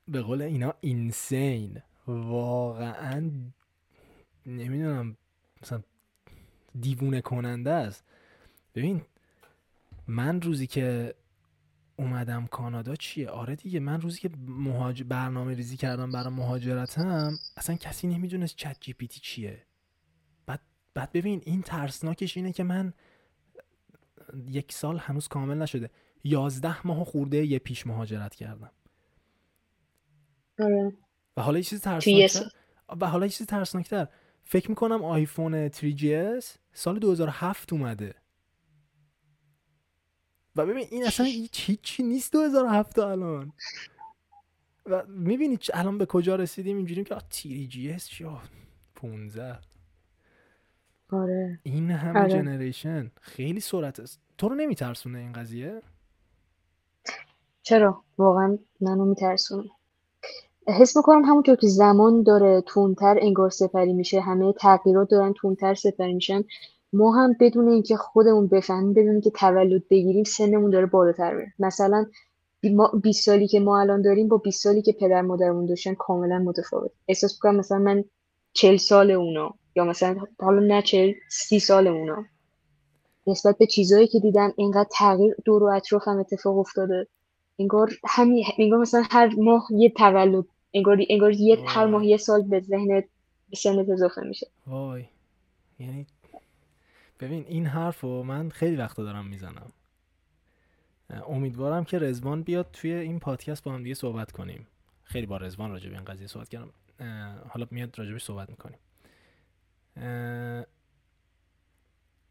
به 0.08 0.22
قول 0.22 0.42
اینا 0.42 0.74
اینسین 0.80 1.82
واقعا 2.06 3.30
نمی‌دونم 4.46 5.16
مثلا 5.62 5.82
دیوونه 6.80 7.20
کننده 7.20 7.70
است. 7.70 8.04
ببین 8.74 9.02
من 10.06 10.40
روزی 10.40 10.66
که 10.66 11.14
اومدم 11.96 12.46
کانادا 12.46 12.96
چیه؟ 12.96 13.30
آره 13.30 13.56
دیگه 13.56 13.80
من 13.80 14.00
روزی 14.00 14.20
که 14.20 14.30
مهاج... 14.46 15.02
برنامه 15.02 15.54
ریزی 15.54 15.76
کردم 15.76 16.12
برای 16.12 16.34
مهاجرتم 16.34 17.38
اصلا 17.56 17.76
کسی 17.76 18.06
نمی‌دونست 18.06 18.56
چت 18.56 18.76
جی 18.80 18.92
پی 18.92 19.06
تی 19.06 19.20
چیه. 19.20 19.62
بعد 20.46 20.60
بعد 20.94 21.12
ببین 21.12 21.42
این 21.44 21.62
ترسناکش 21.62 22.36
اینه 22.36 22.52
که 22.52 22.62
من 22.62 22.92
یک 24.48 24.72
سال 24.72 24.98
هنوز 24.98 25.28
کامل 25.28 25.58
نشده. 25.58 25.90
یازده 26.24 26.86
ماه 26.86 27.04
خورده 27.04 27.46
یه 27.46 27.58
پیش 27.58 27.86
مهاجرت 27.86 28.34
کردم. 28.34 28.70
آره. 30.58 30.92
و 31.36 31.42
حالا 31.42 31.58
یه 31.58 31.64
چیز 31.64 31.80
ترسناکتر 31.80 32.50
و 33.00 33.06
حالا 33.06 33.26
یه 33.26 33.32
چیز 33.32 33.46
ترسناکتر. 33.46 34.06
فکر 34.44 34.68
می‌کنم 34.70 35.04
آیفون 35.04 35.68
3GS 35.68 36.44
سال 36.72 36.98
2007 36.98 37.72
اومده. 37.72 38.14
و 40.56 40.66
ببین 40.66 40.86
این 40.90 41.06
اصلا 41.06 41.26
هیچ 41.26 41.80
چی 41.82 42.02
نیست 42.02 42.32
2007 42.32 42.98
الان. 42.98 43.52
و 44.86 45.06
می‌بینی 45.06 45.58
الان 45.74 45.98
به 45.98 46.06
کجا 46.06 46.36
رسیدیم؟ 46.36 46.76
اینجوریم 46.76 47.04
که 47.04 47.16
تیری 47.30 47.66
جی 47.66 47.92
اس 47.92 48.08
چی؟ 48.08 48.26
15 48.94 49.58
آره. 51.12 51.58
این 51.62 51.90
همه 51.90 52.20
آره. 52.20 52.30
جنریشن 52.30 53.10
خیلی 53.20 53.60
سرعت 53.60 54.00
است. 54.00 54.20
تو 54.38 54.48
رو 54.48 54.54
نمیترسونه 54.54 55.18
این 55.18 55.32
قضیه؟ 55.32 55.82
چرا؟ 57.62 58.02
واقعا 58.18 58.58
منو 58.80 59.04
میترسونه. 59.04 59.70
حس 60.68 60.96
می‌کنم 60.96 61.24
همونطور 61.24 61.56
که 61.56 61.66
زمان 61.66 62.22
داره 62.22 62.62
تونتر 62.66 63.18
انگار 63.20 63.50
سپری 63.50 63.92
میشه 63.92 64.20
همه 64.20 64.52
تغییرات 64.52 65.10
دارن 65.10 65.32
تونتر 65.32 65.74
سپری 65.74 66.14
میشن. 66.14 66.42
ما 66.92 67.16
هم 67.16 67.36
بدون 67.40 67.68
اینکه 67.68 67.96
خودمون 67.96 68.46
بفهمیم 68.46 68.94
بدون 68.94 69.20
که 69.20 69.30
تولد 69.30 69.88
بگیریم 69.88 70.24
سنمون 70.24 70.70
داره 70.70 70.86
بالاتر 70.86 71.34
میره. 71.34 71.52
مثلا 71.58 72.06
20 73.02 73.24
سالی 73.24 73.48
که 73.48 73.60
ما 73.60 73.80
الان 73.80 74.02
داریم 74.02 74.28
با 74.28 74.36
20 74.36 74.62
سالی 74.62 74.82
که 74.82 74.92
پدر 74.92 75.22
مادرمون 75.22 75.66
داشتن 75.66 75.94
کاملا 75.94 76.38
متفاوت. 76.38 76.90
احساس 77.08 77.34
می‌کنم 77.34 77.56
مثلا 77.56 77.78
من 77.78 78.04
40 78.52 78.76
سال 78.76 79.10
اونا. 79.10 79.54
یا 79.76 79.84
مثلا 79.84 80.16
حالا 80.40 80.60
نه 80.60 80.82
40 80.82 81.12
30 81.28 81.60
سال 81.60 81.86
اونا. 81.86 82.24
نسبت 83.26 83.58
به 83.58 83.66
چیزهایی 83.66 84.06
که 84.06 84.20
دیدم 84.20 84.52
اینقدر 84.56 84.88
تغییر 84.92 85.34
دور 85.44 85.62
و 85.62 85.66
اطرافم 85.66 86.18
اتفاق 86.18 86.58
افتاده. 86.58 87.06
انگار 87.58 87.90
همین 88.08 88.44
انگار 88.58 88.78
مثلا 88.78 89.04
هر 89.10 89.34
ماه 89.38 89.68
یه 89.70 89.90
تولد 89.90 90.44
انگار 90.74 90.98
انگار 91.10 91.32
یه 91.32 91.58
هر 91.66 91.86
ماه 91.86 92.06
یه 92.06 92.16
سال 92.16 92.42
به 92.42 92.60
ذهنت 92.60 93.04
به 93.50 93.56
سنت 93.56 93.88
اضافه 93.88 94.20
میشه. 94.20 94.46
وای. 94.66 95.04
یعنی 95.78 96.06
ببین 97.20 97.44
این 97.48 97.66
حرف 97.66 98.00
رو 98.00 98.22
من 98.22 98.48
خیلی 98.48 98.76
وقت 98.76 98.96
دارم 98.96 99.26
می‌زنم. 99.26 99.72
امیدوارم 101.28 101.84
که 101.84 101.98
رزوان 101.98 102.42
بیاد 102.42 102.66
توی 102.72 102.92
این 102.92 103.18
پادکست 103.18 103.64
با 103.64 103.72
هم 103.72 103.82
دیگه 103.82 103.94
صحبت 103.94 104.32
کنیم. 104.32 104.66
خیلی 105.04 105.26
با 105.26 105.36
رزوان 105.36 105.70
راجع 105.70 105.88
به 105.88 105.94
این 105.94 106.04
قضیه 106.04 106.26
صحبت 106.26 106.48
کردم. 106.48 106.70
حالا 107.48 107.66
میاد 107.70 107.98
راجبش 107.98 108.24
صحبت 108.24 108.50
می‌کنیم. 108.50 108.78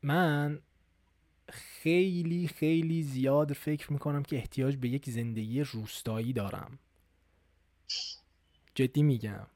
من 0.04 0.60
خیلی 1.50 2.48
خیلی 2.48 3.04
زیاد 3.04 3.54
فکر 3.54 3.94
می‌کنم 3.94 4.24
که 4.24 4.36
احتیاج 4.36 4.76
به 4.76 4.90
یک 4.90 5.10
زندگی 5.10 5.62
روستایی 5.62 6.34
دارم. 6.34 6.80
جدی 8.76 9.04
میگم. 9.04 9.48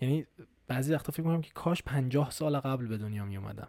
یعنی 0.00 0.26
بعضی 0.66 0.92
وقتا 0.92 1.12
فکر 1.12 1.22
می‌کنم 1.22 1.42
که 1.42 1.50
کاش 1.54 1.82
پنجاه 1.82 2.30
سال 2.30 2.60
قبل 2.60 2.86
به 2.86 2.98
دنیا 2.98 3.24
می 3.24 3.36
اومدم 3.36 3.68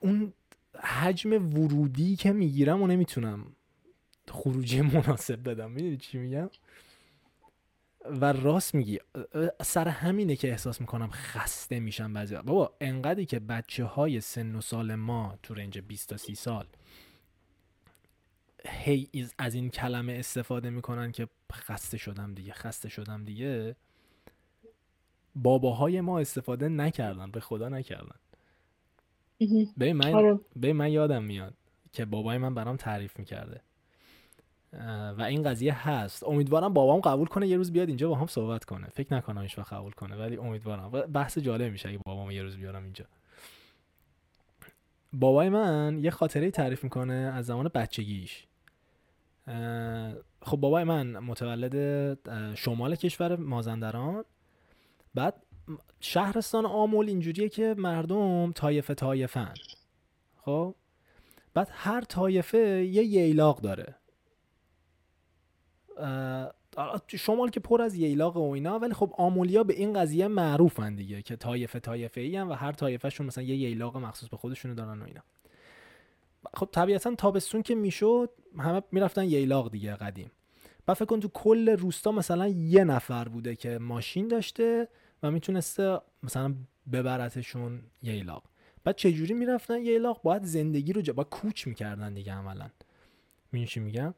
اون 0.00 0.32
حجم 0.80 1.32
ورودی 1.32 2.16
که 2.16 2.32
می‌گیرم 2.32 2.82
و 2.82 2.86
نمی‌تونم 2.86 3.56
خروجی 4.28 4.80
مناسب 4.80 5.48
بدم. 5.48 5.70
می‌دونی 5.70 5.96
چی 5.96 6.18
میگم؟ 6.18 6.50
و 8.04 8.32
راست 8.32 8.74
میگی 8.74 9.00
سر 9.62 9.88
همینه 9.88 10.36
که 10.36 10.50
احساس 10.50 10.80
می‌کنم 10.80 11.10
خسته 11.10 11.80
میشم 11.80 12.12
بعضی 12.12 12.36
بابا 12.36 12.74
انقدری 12.80 13.26
که 13.26 13.40
بچه 13.40 13.84
های 13.84 14.20
سن 14.20 14.54
و 14.56 14.60
سال 14.60 14.94
ما 14.94 15.38
تو 15.42 15.54
رنج 15.54 15.78
20 15.78 16.08
تا 16.08 16.16
30 16.16 16.34
سال 16.34 16.66
هی 18.66 19.08
از 19.38 19.54
این 19.54 19.70
کلمه 19.70 20.12
استفاده 20.12 20.70
می‌کنن 20.70 21.12
که 21.12 21.28
خسته 21.52 21.98
شدم 21.98 22.34
دیگه 22.34 22.52
خسته 22.52 22.88
شدم 22.88 23.24
دیگه 23.24 23.76
باباهای 25.34 26.00
ما 26.00 26.18
استفاده 26.18 26.68
نکردن 26.68 27.30
به 27.30 27.40
خدا 27.40 27.68
نکردن. 27.68 28.16
به 29.76 29.92
من 29.92 30.14
آره. 30.14 30.40
به 30.56 30.72
من 30.72 30.92
یادم 30.92 31.24
میاد 31.24 31.54
که 31.92 32.04
بابای 32.04 32.38
من 32.38 32.54
برام 32.54 32.76
تعریف 32.76 33.18
می‌کرده. 33.18 33.60
و 35.18 35.22
این 35.22 35.42
قضیه 35.42 35.88
هست. 35.88 36.24
امیدوارم 36.24 36.72
بابام 36.72 37.00
قبول 37.00 37.28
کنه 37.28 37.48
یه 37.48 37.56
روز 37.56 37.72
بیاد 37.72 37.88
اینجا 37.88 38.08
با 38.08 38.14
هم 38.14 38.26
صحبت 38.26 38.64
کنه. 38.64 38.88
فکر 38.88 39.14
نکنم 39.14 39.42
هیچ 39.42 39.58
قبول 39.58 39.92
کنه 39.92 40.16
ولی 40.16 40.36
امیدوارم. 40.36 40.90
بحث 40.90 41.38
جالب 41.38 41.72
میشه 41.72 41.88
اگه 41.88 41.98
بابام 42.06 42.30
یه 42.30 42.42
روز 42.42 42.56
بیارم 42.56 42.82
اینجا. 42.82 43.04
بابای 45.12 45.48
من 45.48 45.98
یه 45.98 46.10
خاطره 46.10 46.50
تعریف 46.50 46.84
می‌کنه 46.84 47.14
از 47.14 47.46
زمان 47.46 47.70
بچگیش. 47.74 48.46
خب 50.42 50.56
بابای 50.56 50.84
من 50.84 51.18
متولد 51.18 51.74
شمال 52.54 52.96
کشور 52.96 53.36
مازندران. 53.36 54.24
بعد 55.14 55.42
شهرستان 56.00 56.66
آمول 56.66 57.08
اینجوریه 57.08 57.48
که 57.48 57.74
مردم 57.78 58.52
تایفه 58.52 58.94
تایفن 58.94 59.54
خب؟ 60.44 60.74
بعد 61.54 61.68
هر 61.72 62.00
تایفه 62.00 62.58
یه 62.84 63.02
ییلاق 63.04 63.60
داره. 63.60 63.94
شمال 67.08 67.50
که 67.50 67.60
پر 67.60 67.82
از 67.82 67.94
ییلاق 67.94 68.36
و 68.36 68.50
اینا 68.50 68.78
ولی 68.78 68.94
خب 68.94 69.14
آمولیا 69.18 69.64
به 69.64 69.74
این 69.74 69.92
قضیه 69.92 70.28
معروفن 70.28 70.94
دیگه 70.94 71.22
که 71.22 71.36
تایفه 71.36 71.80
تایفه 71.80 72.20
ای 72.20 72.36
هم 72.36 72.48
و 72.50 72.52
هر 72.52 72.72
تایفهشون 72.72 73.26
مثلا 73.26 73.44
یه 73.44 73.56
ییلاق 73.56 73.96
مخصوص 73.96 74.28
به 74.28 74.36
خودشونو 74.36 74.74
دارن 74.74 75.02
و 75.02 75.04
اینا. 75.04 75.20
خب 76.54 76.68
طبیعتا 76.72 77.14
تابستون 77.14 77.62
که 77.62 77.74
می‌شد 77.74 78.30
همه 78.58 78.82
می‌رفتن 78.92 79.24
ییلاق 79.24 79.70
دیگه 79.70 79.94
قدیم. 79.94 80.30
بعد 80.86 80.96
فکر 80.96 81.04
کن 81.04 81.20
تو 81.20 81.28
کل 81.28 81.68
روستا 81.68 82.12
مثلا 82.12 82.48
یه 82.48 82.84
نفر 82.84 83.28
بوده 83.28 83.56
که 83.56 83.78
ماشین 83.78 84.28
داشته 84.28 84.88
و 85.22 85.30
می‌تونسته 85.30 86.00
مثلا 86.22 86.54
ببرتشون 86.92 87.82
ییلاق. 88.02 88.44
بعد 88.84 88.96
چجوری 88.96 89.34
می‌رفتن 89.34 89.78
ییلاق؟ 89.78 90.22
باید 90.22 90.44
زندگی 90.44 90.92
رو 90.92 91.00
جا 91.00 91.12
باید 91.12 91.28
کوچ 91.28 91.66
می‌کردن 91.66 92.14
دیگه 92.14 92.32
عملا. 92.32 92.70
می‌دونی 93.52 93.86
میگم؟ 93.86 94.14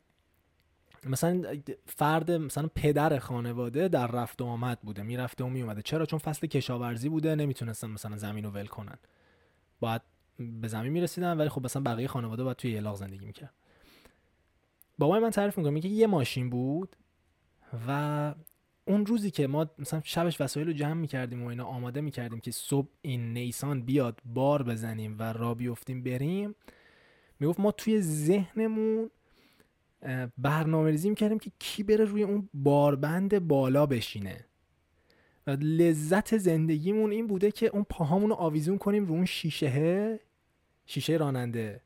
مثلا 1.06 1.44
فرد 1.86 2.30
مثلا 2.30 2.68
پدر 2.74 3.18
خانواده 3.18 3.88
در 3.88 4.06
رفت 4.06 4.42
و 4.42 4.44
آمد 4.44 4.80
بوده 4.80 5.02
می‌رفته 5.02 5.44
و 5.44 5.48
میومده 5.48 5.82
چرا؟ 5.82 6.06
چون 6.06 6.18
فصل 6.18 6.46
کشاورزی 6.46 7.08
بوده 7.08 7.34
نمی‌تونستن 7.34 7.90
مثلا 7.90 8.16
زمین 8.16 8.44
رو 8.44 8.50
ول 8.50 8.66
کنن. 8.66 8.98
باید 9.80 10.02
به 10.38 10.68
زمین 10.68 10.92
می‌رسیدن 10.92 11.38
ولی 11.38 11.48
خب 11.48 11.64
مثلا 11.64 11.82
بقیه 11.82 12.08
خانواده 12.08 12.44
باید 12.44 12.56
توی 12.56 12.70
یلاق 12.70 12.96
زندگی 12.96 13.26
می‌کرد. 13.26 13.54
بابای 14.98 15.20
من 15.20 15.30
تعریف 15.30 15.58
می‌کنه 15.58 15.72
میگه 15.72 15.88
یه 15.90 16.06
ماشین 16.06 16.50
بود 16.50 16.96
و 17.88 18.34
اون 18.84 19.06
روزی 19.06 19.30
که 19.30 19.46
ما 19.46 19.66
مثلا 19.78 20.00
شبش 20.04 20.40
وسایل 20.40 20.66
رو 20.66 20.72
جمع 20.72 20.92
می‌کردیم 20.92 21.42
و 21.42 21.46
اینا 21.46 21.64
آماده 21.64 22.00
می‌کردیم 22.00 22.40
که 22.40 22.50
صبح 22.50 22.88
این 23.02 23.32
نیسان 23.32 23.82
بیاد 23.82 24.20
بار 24.24 24.62
بزنیم 24.62 25.16
و 25.18 25.22
را 25.22 25.54
بیفتیم 25.54 26.02
بریم 26.02 26.54
می‌گفت 27.40 27.60
ما 27.60 27.72
توی 27.72 28.00
ذهنمون 28.00 29.10
برنامه 30.38 30.90
ریزی 30.90 31.08
می‌کردیم 31.08 31.38
که 31.38 31.50
کی 31.58 31.82
بره 31.82 32.04
روی 32.04 32.22
اون 32.22 32.48
باربند 32.54 33.48
بالا 33.48 33.86
بشینه. 33.86 34.44
و 35.46 35.50
لذت 35.50 36.36
زندگیمون 36.36 37.10
این 37.10 37.26
بوده 37.26 37.50
که 37.50 37.66
اون 37.66 37.86
پاهامون 37.90 38.30
رو 38.30 38.36
آویزون 38.36 38.78
کنیم 38.78 39.06
رو 39.06 39.14
اون 39.14 39.24
شیشه 39.24 40.20
شیشه 40.86 41.12
راننده. 41.12 41.80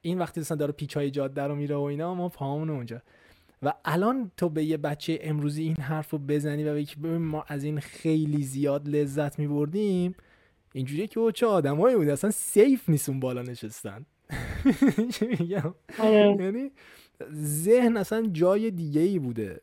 این 0.00 0.18
وقتی 0.18 0.40
مثلا 0.40 0.56
داره 0.56 0.72
پیچای 0.72 1.10
جاده 1.10 1.42
رو 1.42 1.54
میره 1.54 1.76
و 1.76 1.80
اینا 1.80 2.14
ما 2.14 2.28
پاهامون 2.28 2.70
اونجا. 2.70 3.02
و 3.62 3.72
الان 3.84 4.30
تو 4.36 4.48
به 4.48 4.64
یه 4.64 4.76
بچه 4.76 5.18
امروزی 5.22 5.62
این 5.62 5.76
حرف 5.76 6.10
رو 6.10 6.18
بزنی 6.18 6.64
و 6.64 6.74
بگی 6.74 6.94
ببین 6.94 7.16
ما 7.16 7.44
از 7.48 7.64
این 7.64 7.80
خیلی 7.80 8.42
زیاد 8.42 8.88
لذت 8.88 9.38
میبردیم. 9.38 10.14
اینجوریه 10.72 11.06
که 11.06 11.20
چه 11.34 11.46
آدمایی 11.46 11.96
بوده 11.96 12.12
اصلا 12.12 12.30
سیف 12.30 12.88
نیست 12.88 13.08
اون 13.08 13.20
بالا 13.20 13.42
نشستن. 13.42 14.06
چی 15.14 15.26
میگم؟ 15.26 15.74
آره. 15.98 16.36
یعنی 16.40 16.70
ذهن 17.32 17.96
اصلا 17.96 18.26
جای 18.32 18.70
دیگه 18.70 19.00
ای 19.00 19.18
بوده 19.18 19.60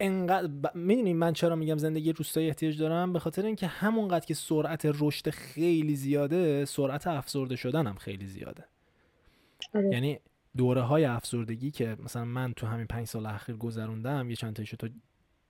انقدر 0.00 0.46
ب... 0.46 0.76
می‌دونی 0.76 1.12
من 1.12 1.32
چرا 1.32 1.56
میگم 1.56 1.78
زندگی 1.78 2.12
روستایی 2.12 2.48
احتیاج 2.48 2.78
دارم؟ 2.78 3.12
به 3.12 3.18
خاطر 3.18 3.46
اینکه 3.46 3.66
همونقدر 3.66 4.26
که 4.26 4.34
سرعت 4.34 4.82
رشد 5.00 5.30
خیلی 5.30 5.96
زیاده 5.96 6.64
سرعت 6.64 7.06
افسرده 7.06 7.56
شدن 7.56 7.86
هم 7.86 7.94
خیلی 7.94 8.26
زیاده. 8.26 8.64
آره. 9.74 9.88
یعنی 9.92 10.18
دوره 10.56 10.80
های 10.80 11.04
افسردگی 11.04 11.70
که 11.70 11.96
مثلا 12.04 12.24
من 12.24 12.52
تو 12.52 12.66
همین 12.66 12.86
پنج 12.86 13.06
سال 13.06 13.26
اخیر 13.26 13.56
گذروندم 13.56 14.30
یه 14.30 14.36
چند 14.36 14.56
تایشو 14.56 14.76
تو 14.76 14.88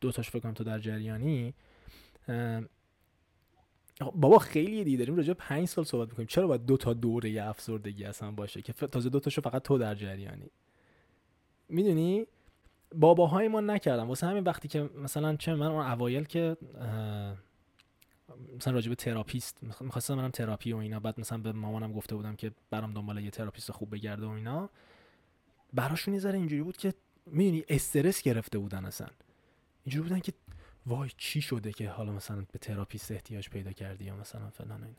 دو 0.00 0.12
تاش 0.12 0.30
فکر 0.30 0.38
کنم 0.38 0.54
تو 0.54 0.64
در 0.64 0.78
جریانی 0.78 1.54
بابا 4.00 4.38
خیلی 4.38 4.84
دیگه 4.84 4.98
داریم 4.98 5.16
راجع 5.16 5.32
پنج 5.32 5.68
سال 5.68 5.84
صحبت 5.84 6.08
می‌کنیم. 6.08 6.26
چرا 6.26 6.46
باید 6.46 6.66
دو 6.66 6.76
تا 6.76 6.92
دوره 6.92 7.42
افسردگی 7.42 8.04
اصلا 8.04 8.30
باشه 8.30 8.62
که 8.62 8.72
تازه 8.72 9.08
دو 9.08 9.20
تاشو 9.20 9.40
فقط 9.40 9.62
تو 9.62 9.78
در 9.78 9.94
جریانی؟ 9.94 10.50
می‌دونی؟ 11.68 12.26
باباهای 12.94 13.48
ما 13.48 13.60
نکردم 13.60 14.08
واسه 14.08 14.26
همین 14.26 14.44
وقتی 14.44 14.68
که 14.68 14.90
مثلا 15.02 15.36
چه 15.36 15.54
من 15.54 15.66
اون 15.66 15.86
اوایل 15.86 16.24
که 16.24 16.56
مثلا 18.56 18.72
راجع 18.72 18.88
به 18.88 18.94
therapist 18.94 19.58
می‌خواستم 19.80 20.14
منم 20.14 20.30
تراپی 20.30 20.72
و 20.72 20.76
اینا 20.76 21.00
بعد 21.00 21.20
مثلا 21.20 21.38
به 21.38 21.52
مامانم 21.52 21.92
گفته 21.92 22.16
بودم 22.16 22.36
که 22.36 22.52
برام 22.70 22.92
دنبال 22.92 23.24
یه 23.24 23.30
therapist 23.30 23.72
خوب 23.72 23.94
بگرده 23.94 24.26
و 24.26 24.30
اینا. 24.30 24.70
براشون 25.72 26.14
یه 26.14 26.26
اینجوری 26.26 26.62
بود 26.62 26.76
که 26.76 26.94
می‌دونی 27.26 27.64
استرس 27.68 28.22
گرفته 28.22 28.58
بودن 28.58 28.84
اصلا. 28.84 29.08
اینجوری 29.84 30.08
بودن 30.08 30.20
که 30.20 30.32
وای 30.86 31.10
چی 31.16 31.40
شده 31.40 31.72
که 31.72 31.88
حالا 31.90 32.12
مثلا 32.12 32.44
به 32.52 32.58
therapist 32.58 33.10
احتیاج 33.10 33.48
پیدا 33.48 33.72
کردی 33.72 34.04
یا 34.04 34.16
مثلا 34.16 34.50
فلان 34.50 34.84
اینا. 34.84 34.96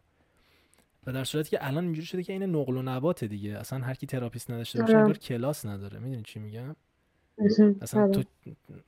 و 1.08 1.12
در 1.14 1.24
صورتی 1.24 1.50
که 1.50 1.68
الان 1.68 1.84
اینجوری 1.84 2.08
شده 2.08 2.24
که 2.24 2.34
این 2.34 2.44
نقل 2.44 2.78
و 2.78 2.82
نبات 2.82 3.24
دیگه. 3.24 3.58
اصلا 3.58 3.80
هر 3.80 3.94
کی 3.94 4.06
therapist 4.06 4.52
نداشته 4.52 4.82
باشه 4.82 4.98
انگار 4.98 5.18
کلاس 5.18 5.66
نداره. 5.66 6.00
می‌دونی 6.00 6.24
چی 6.24 6.40
میگم؟ 6.40 6.76
اصلا 7.82 8.08
تو 8.08 8.24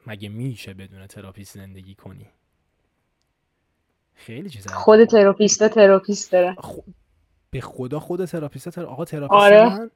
مگه 0.07 0.29
میشه 0.29 0.73
بدون 0.73 1.07
therapist 1.07 1.55
زندگی 1.55 1.95
کنی؟ 1.95 2.27
خیلی 4.15 4.49
چیز 4.49 4.67
خود 4.67 5.05
therapist 5.05 5.67
therapist 5.67 6.31
داره. 6.31 6.55
خ... 6.59 6.79
به 7.51 7.61
خدا 7.61 7.99
خود 7.99 8.25
therapist 8.25 8.69
ther... 8.69 8.85
آقا 8.85 9.05
therapist 9.05 9.41
آره. 9.41 9.69
من 9.69 9.91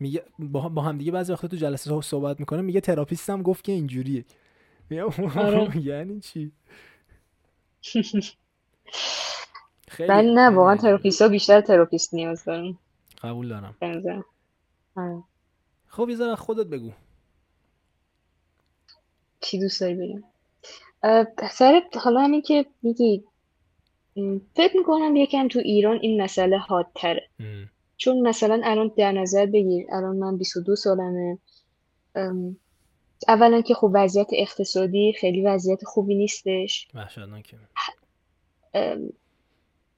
میگه 0.00 0.22
با, 0.38 0.68
با 0.68 0.82
هم 0.82 0.98
دیگه 0.98 1.12
بعضی 1.12 1.32
وقتا 1.32 1.48
تو 1.48 1.56
جلسه 1.56 2.00
صحبت 2.00 2.40
می‌کنه 2.40 2.62
میگه 2.62 2.80
therapist 2.80 3.36
م 3.36 3.42
گفت 3.42 3.64
که 3.64 3.72
اینجوریه. 3.72 4.24
میگم 4.92 5.38
آره. 5.38 5.76
یعنی 5.76 6.20
چی 6.20 6.52
خیلی 9.88 10.08
ولی 10.08 10.34
نه 10.34 10.50
واقعا 10.50 10.76
therapist 10.76 11.22
ها 11.22 11.28
بیشتر 11.28 11.60
therapist 11.60 12.14
نیاز 12.14 12.44
دارن 12.44 12.78
قبول 13.22 13.48
دارم. 13.48 14.24
آره. 14.96 15.22
خب 15.86 16.08
یه 16.08 16.16
ذره 16.16 16.34
خودت 16.34 16.66
بگو 16.66 16.90
چی 19.40 19.58
دوست 19.58 19.80
داری 19.80 19.94
بگم 19.94 20.22
اه، 21.02 21.26
سر 21.52 21.82
حالا 21.94 22.20
همین 22.20 22.42
که 22.42 22.66
میگی 22.82 23.24
فکر 24.54 24.76
می‌کنم 24.76 25.16
یکم 25.16 25.48
تو 25.48 25.58
ایران 25.58 25.98
این 26.02 26.22
مسئله 26.22 26.58
حادتره. 26.58 27.28
چون 27.96 28.20
مثلا 28.20 28.60
الان 28.64 28.92
در 28.96 29.12
نظر 29.12 29.46
بگیر 29.46 29.86
الان 29.92 30.16
من 30.16 30.38
22 30.38 30.76
سالمه 30.76 31.38
اولا 33.28 33.60
که 33.60 33.74
خب 33.74 33.90
وضعیت 33.94 34.28
اقتصادی 34.32 35.12
خیلی 35.12 35.42
وضعیت 35.42 35.84
خوبی 35.84 36.14
نیستش. 36.14 36.88
ام، 38.74 39.12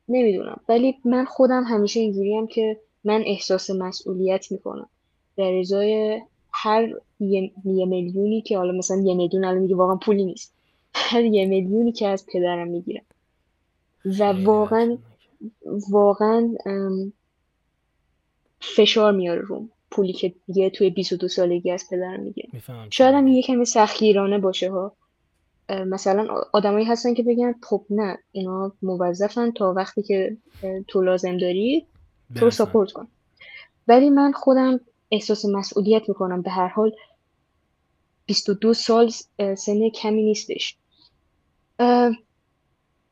نمی‌دونم. 0.09 0.61
ولی 0.69 0.99
من 1.05 1.25
خودم 1.25 1.65
همیشه 1.65 2.01
اینجوریم 2.01 2.47
که 2.47 2.81
من 3.05 3.23
احساس 3.27 3.71
مسئولیت 3.71 4.53
می‌کنم. 4.53 4.89
در 5.37 5.59
ازای 5.59 6.21
هر 6.53 6.89
یه, 7.21 7.53
یه 7.65 7.87
میلیونی 7.87 8.43
که 8.43 8.59
حالا 8.59 8.73
مثلا 8.73 8.97
یه 8.97 9.15
میلیون 9.15 9.45
الان 9.45 9.59
میگه 9.59 9.77
واقعا 9.77 9.97
پولی 9.97 10.25
نیست. 10.25 10.55
هر 10.95 11.25
یه 11.25 11.47
میلیونی 11.47 11.93
که 11.93 12.09
از 12.09 12.27
پدرم 12.33 12.69
می‌گیرم. 12.69 13.05
و 14.05 14.25
واقعا. 14.25 14.99
واقعا 15.91 16.55
فشار 18.61 19.13
میاره 19.13 19.41
روم. 19.41 19.71
پولی 19.95 20.13
که 20.13 20.35
دیگه 20.47 20.71
توی 20.71 20.91
22 20.91 21.29
سالگی 21.29 21.71
از 21.71 21.85
می‌فهمم 22.53 22.89
چی 22.89 22.97
شاید 22.97 23.15
هم. 23.15 23.29
یه 23.29 23.43
کمی 23.43 23.65
سختگیرانه 23.65 24.39
باشه 24.39 24.71
ها. 24.71 24.97
مثلا 25.69 26.43
آدمایی 26.53 26.85
هستن 26.85 27.15
که 27.15 27.23
بگن 27.23 27.55
خب 27.63 27.85
نه 27.91 28.19
اینا 28.33 28.73
موظفن 28.83 29.51
تا 29.51 29.73
وقتی 29.73 30.03
که 30.03 30.37
تو 30.89 31.03
لازم 31.03 31.39
داری 31.39 31.87
تو. 32.37 32.51
ساپورت 32.51 32.93
کن. 32.93 33.09
ولی 33.89 34.11
من 34.11 34.33
خودم 34.33 34.81
احساس 35.11 35.45
مسئولیت 35.45 36.09
می‌کنم 36.09 36.43
به 36.43 36.51
هر 36.51 36.69
حال 36.69 36.93
22 38.27 38.75
سال 38.75 39.11
سن 39.57 39.89
کمی 39.89 40.23
نیستش. 40.23 40.77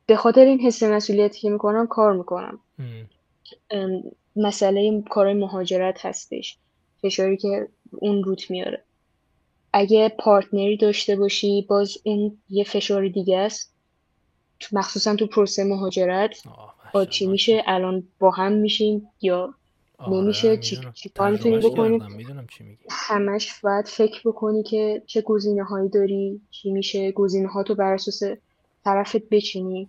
به 0.06 0.16
خاطر 0.16 0.44
این 0.44 0.60
حس 0.60 0.82
مسئولیتی 0.82 1.40
که 1.40 1.50
می‌کنم 1.50 1.86
کار 1.86 2.12
می‌کنم. 2.12 2.60
مسئله 4.36 5.02
کار 5.10 5.32
مهاجرت 5.32 6.06
هستش. 6.06 6.58
فشاری 7.02 7.36
که 7.36 7.68
اون 7.90 8.24
روت 8.24 8.50
میاره. 8.50 8.84
اگه 9.72 10.08
پارتنری 10.18 10.76
داشته 10.76 11.16
باشی 11.16 11.66
باز 11.68 11.98
اون 12.04 12.38
یه 12.50 12.64
فشار 12.64 13.08
دیگه 13.08 13.38
است. 13.38 13.72
مخصوصا 14.72 15.16
تو 15.16 15.26
پروسه 15.26 15.64
مهاجرت. 15.64 16.42
با. 16.94 17.04
چی 17.04 17.26
میشه؟ 17.26 17.62
الان 17.66 18.08
با 18.18 18.30
هم 18.30 18.52
میشیم 18.52 19.08
یا 19.20 19.54
آره، 19.98 20.16
نمیشه؟ 20.16 20.56
چی- 20.56 20.76
می‌دونم. 20.76 20.92
چی 20.92 21.08
کار 21.08 21.30
می‌تونی 21.30 21.58
بکنی؟ 21.58 21.98
همش 22.90 23.60
باید 23.60 23.86
فکر 23.86 24.20
بکنی 24.24 24.62
که 24.62 25.02
چه 25.06 25.20
گزینه 25.22 25.64
هایی 25.64 25.88
داری 25.88 26.40
چی 26.50 26.70
میشه 26.70 27.12
گزینه 27.12 27.48
ها 27.48 27.62
تو 27.62 27.74
بر 27.74 27.92
اساس 27.94 28.22
طرفت 28.84 29.28
بچینی. 29.28 29.88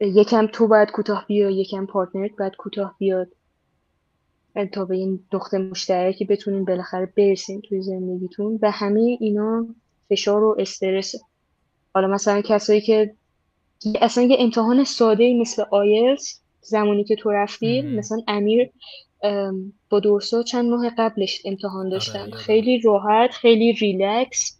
یکم 0.00 0.46
تو 0.46 0.68
باید 0.68 0.90
کوتاه 0.90 1.24
بیا 1.28 1.50
یکم 1.50 1.86
پارتنرت 1.86 2.36
باید 2.36 2.56
کوتاه 2.56 2.94
بیاد. 2.98 3.28
تا 4.64 4.84
به 4.84 4.96
این 4.96 5.24
نقطه 5.32 5.58
مشترکی 5.58 6.24
بتونین 6.24 6.64
بالاخره 6.64 7.12
برسین 7.16 7.60
توی 7.60 7.82
زندگیتون 7.82 8.58
و 8.62 8.70
همه 8.70 9.16
اینا 9.20 9.66
فشار 10.10 10.44
و 10.44 10.56
استرس 10.58 11.14
حالا 11.94 12.08
مثلا 12.08 12.40
کسایی 12.40 12.80
که 12.80 13.14
اصلا 14.00 14.24
یه 14.24 14.36
امتحان 14.40 14.84
ساده 14.84 15.40
مثل 15.40 15.64
آیلتس 15.70 16.40
زمانی 16.60 17.04
که 17.04 17.16
تو 17.16 17.30
رفتی. 17.30 17.82
مثلا 17.82 18.18
امیر 18.28 18.70
ام، 19.22 19.72
با 19.90 20.00
دورسا 20.00 20.42
چند 20.42 20.70
ماه 20.70 20.90
قبلش 20.98 21.42
امتحان 21.44 21.88
داشتن 21.88 22.18
یادم. 22.18 22.30
خیلی 22.30 22.80
راحت 22.80 23.30
خیلی 23.30 23.72
ریلکس 23.72 24.58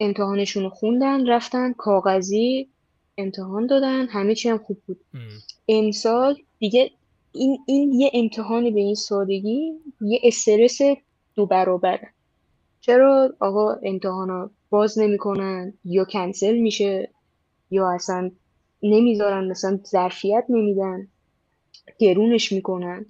امتحانشون 0.00 0.62
رو 0.62 0.70
خوندن 0.70 1.26
رفتن 1.28 1.72
کاغذی 1.72 2.68
امتحان 3.18 3.66
دادن 3.66 4.06
همه 4.06 4.34
چی 4.34 4.48
هم 4.48 4.58
خوب 4.58 4.78
بود 4.86 5.00
ام. 5.14 5.20
امسال 5.68 6.36
دیگه 6.58 6.90
این 7.38 7.58
این 7.66 7.92
یه 7.92 8.10
امتحانی 8.14 8.70
به 8.70 8.80
این 8.80 8.94
سادگی 8.94 9.72
یه 10.00 10.20
استرس 10.22 10.78
دو 11.34 11.46
برابره 11.46 12.08
چرا 12.80 13.34
آقا 13.40 13.72
امتحانا 13.72 14.50
باز 14.70 14.98
نمی‌کنن 14.98 15.72
یا 15.84 16.04
کنسل 16.04 16.56
میشه 16.56 17.10
یا 17.70 17.90
اصلا 17.90 18.30
نمی‌ذارن 18.82 19.48
مثلا 19.50 19.80
ظرفیت 19.86 20.44
نمیدن 20.48 21.08
گرونش 21.98 22.52
می‌کنن؟ 22.52 23.06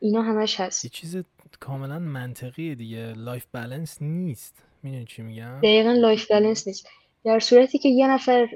اینا 0.00 0.22
همش 0.22 0.60
هست. 0.60 0.84
یه 0.84 0.90
چیز 0.90 1.16
کاملا 1.60 1.98
منطقیه 1.98 2.74
دیگه. 2.74 3.12
life 3.12 3.46
balance 3.54 4.02
نیست. 4.02 4.62
می‌دونی 4.82 5.04
چی 5.04 5.22
میگم؟ 5.22 5.58
دقیقا 5.58 5.92
life 5.92 6.30
balance 6.30 6.66
نیست. 6.68 6.88
در 7.24 7.38
صورتی 7.38 7.78
که 7.78 7.88
یه 7.88 8.08
نفر 8.08 8.48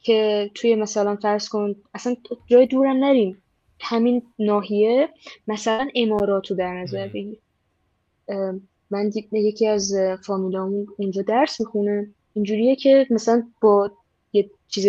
که 0.00 0.50
توی 0.54 0.74
مثلا 0.74 1.16
فرض 1.16 1.48
کن 1.48 1.74
اصلا 1.94 2.16
جای 2.46 2.66
دورم 2.66 3.04
نریم. 3.04 3.42
همین 3.80 4.22
ناحیه 4.38 5.08
مثلا 5.48 5.88
اماراتو 5.94 6.54
در 6.54 6.74
نظر. 6.74 7.08
بگیر. 7.08 7.38
ام، 8.28 8.68
من 8.90 9.10
یکی 9.32 9.66
از 9.66 9.94
فامیلامون 10.26 10.86
اونجا 10.98 11.22
درس 11.22 11.60
می‌خونه. 11.60 12.10
اینجوریه 12.34 12.76
که 12.76 13.06
مثلا 13.10 13.42
با 13.62 13.90
یه 14.32 14.50
چیز 14.68 14.86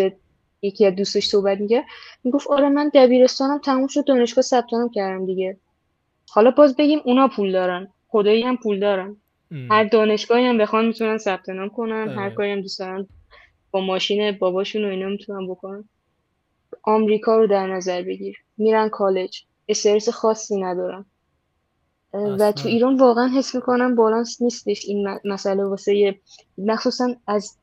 یکی 0.61 0.85
از 0.85 0.95
دوستش 0.95 1.25
صحبت 1.25 1.59
میگه 1.59 1.85
می‌گفت 2.23 2.47
آره 2.47 2.69
من 2.69 2.91
دبیرستانم 2.93 3.57
تموم 3.57 3.87
شد 3.87 4.05
دانشگاه 4.05 4.41
ثبت 4.41 4.65
کردم 4.93 5.25
دیگه. 5.25 5.57
حالا 6.29 6.51
باز 6.51 6.75
بگیم 6.75 6.99
اونا 7.05 7.27
پول 7.27 7.51
دارن. 7.51 7.87
خدایی 8.07 8.43
هم 8.43 8.57
پول 8.57 8.79
دارن. 8.79 9.17
ام. 9.51 9.71
هر 9.71 9.83
دانشگاهی 9.83 10.45
هم 10.45 10.57
بخوان 10.57 10.85
می‌تونن 10.85 11.17
ثبت 11.17 11.49
نام 11.49 11.69
کنن 11.69 12.09
هر 12.09 12.19
آره. 12.19 12.35
کاری 12.35 12.51
هم 12.51 12.61
دوست 12.61 12.79
دارن. 12.79 13.07
با 13.71 13.81
ماشین 13.81 14.31
باباشون 14.31 14.85
و 14.85 14.87
اینا 14.87 15.09
می‌تونن 15.09 15.47
بکنن. 15.47 15.89
آمریکا 16.83 17.37
رو 17.37 17.47
در 17.47 17.67
نظر 17.67 18.01
بگیر. 18.03 18.37
میرن 18.57 18.89
کالج. 18.89 19.43
استرس 19.67 20.09
خاصی 20.09 20.61
ندارن. 20.61 21.05
و. 22.13 22.51
تو 22.51 22.67
ایران 22.67 22.97
واقعا 22.97 23.27
حس 23.27 23.55
می‌کنم 23.55 23.95
بالانس 23.95 24.41
نیستش 24.41 24.85
این 24.85 25.19
مسئله 25.25 25.63
واسه 25.65 25.95
یه- 25.95 26.21
مخصوصا 26.57 27.15
از 27.27 27.57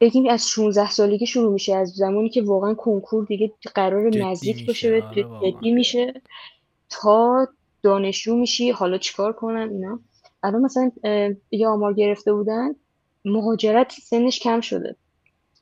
بگیم 0.00 0.28
از 0.28 0.48
16 0.48 0.90
سالگی 0.90 1.26
شروع 1.26 1.52
میشه 1.52 1.74
از 1.76 1.90
زمانی 1.90 2.28
که 2.28 2.42
واقعا 2.42 2.74
کنکور 2.74 3.24
دیگه 3.26 3.52
قرار 3.74 4.16
نزدیک 4.16 4.66
باشه 4.66 4.90
به 4.90 5.24
آره. 5.24 5.52
جدی 5.52 5.72
میشه. 5.72 6.22
تا 6.90 7.48
دانشجو 7.82 8.36
میشی 8.36 8.70
حالا 8.70 8.98
چیکار 8.98 9.32
کنن 9.32 9.68
اینا. 9.72 10.00
الان 10.42 10.62
مثلا 10.62 10.90
یه 11.50 11.68
آمار 11.68 11.94
گرفته 11.94 12.32
بودن 12.32 12.74
مهاجرت 13.24 13.92
سنش 13.92 14.38
کم 14.40 14.60
شده. 14.60 14.96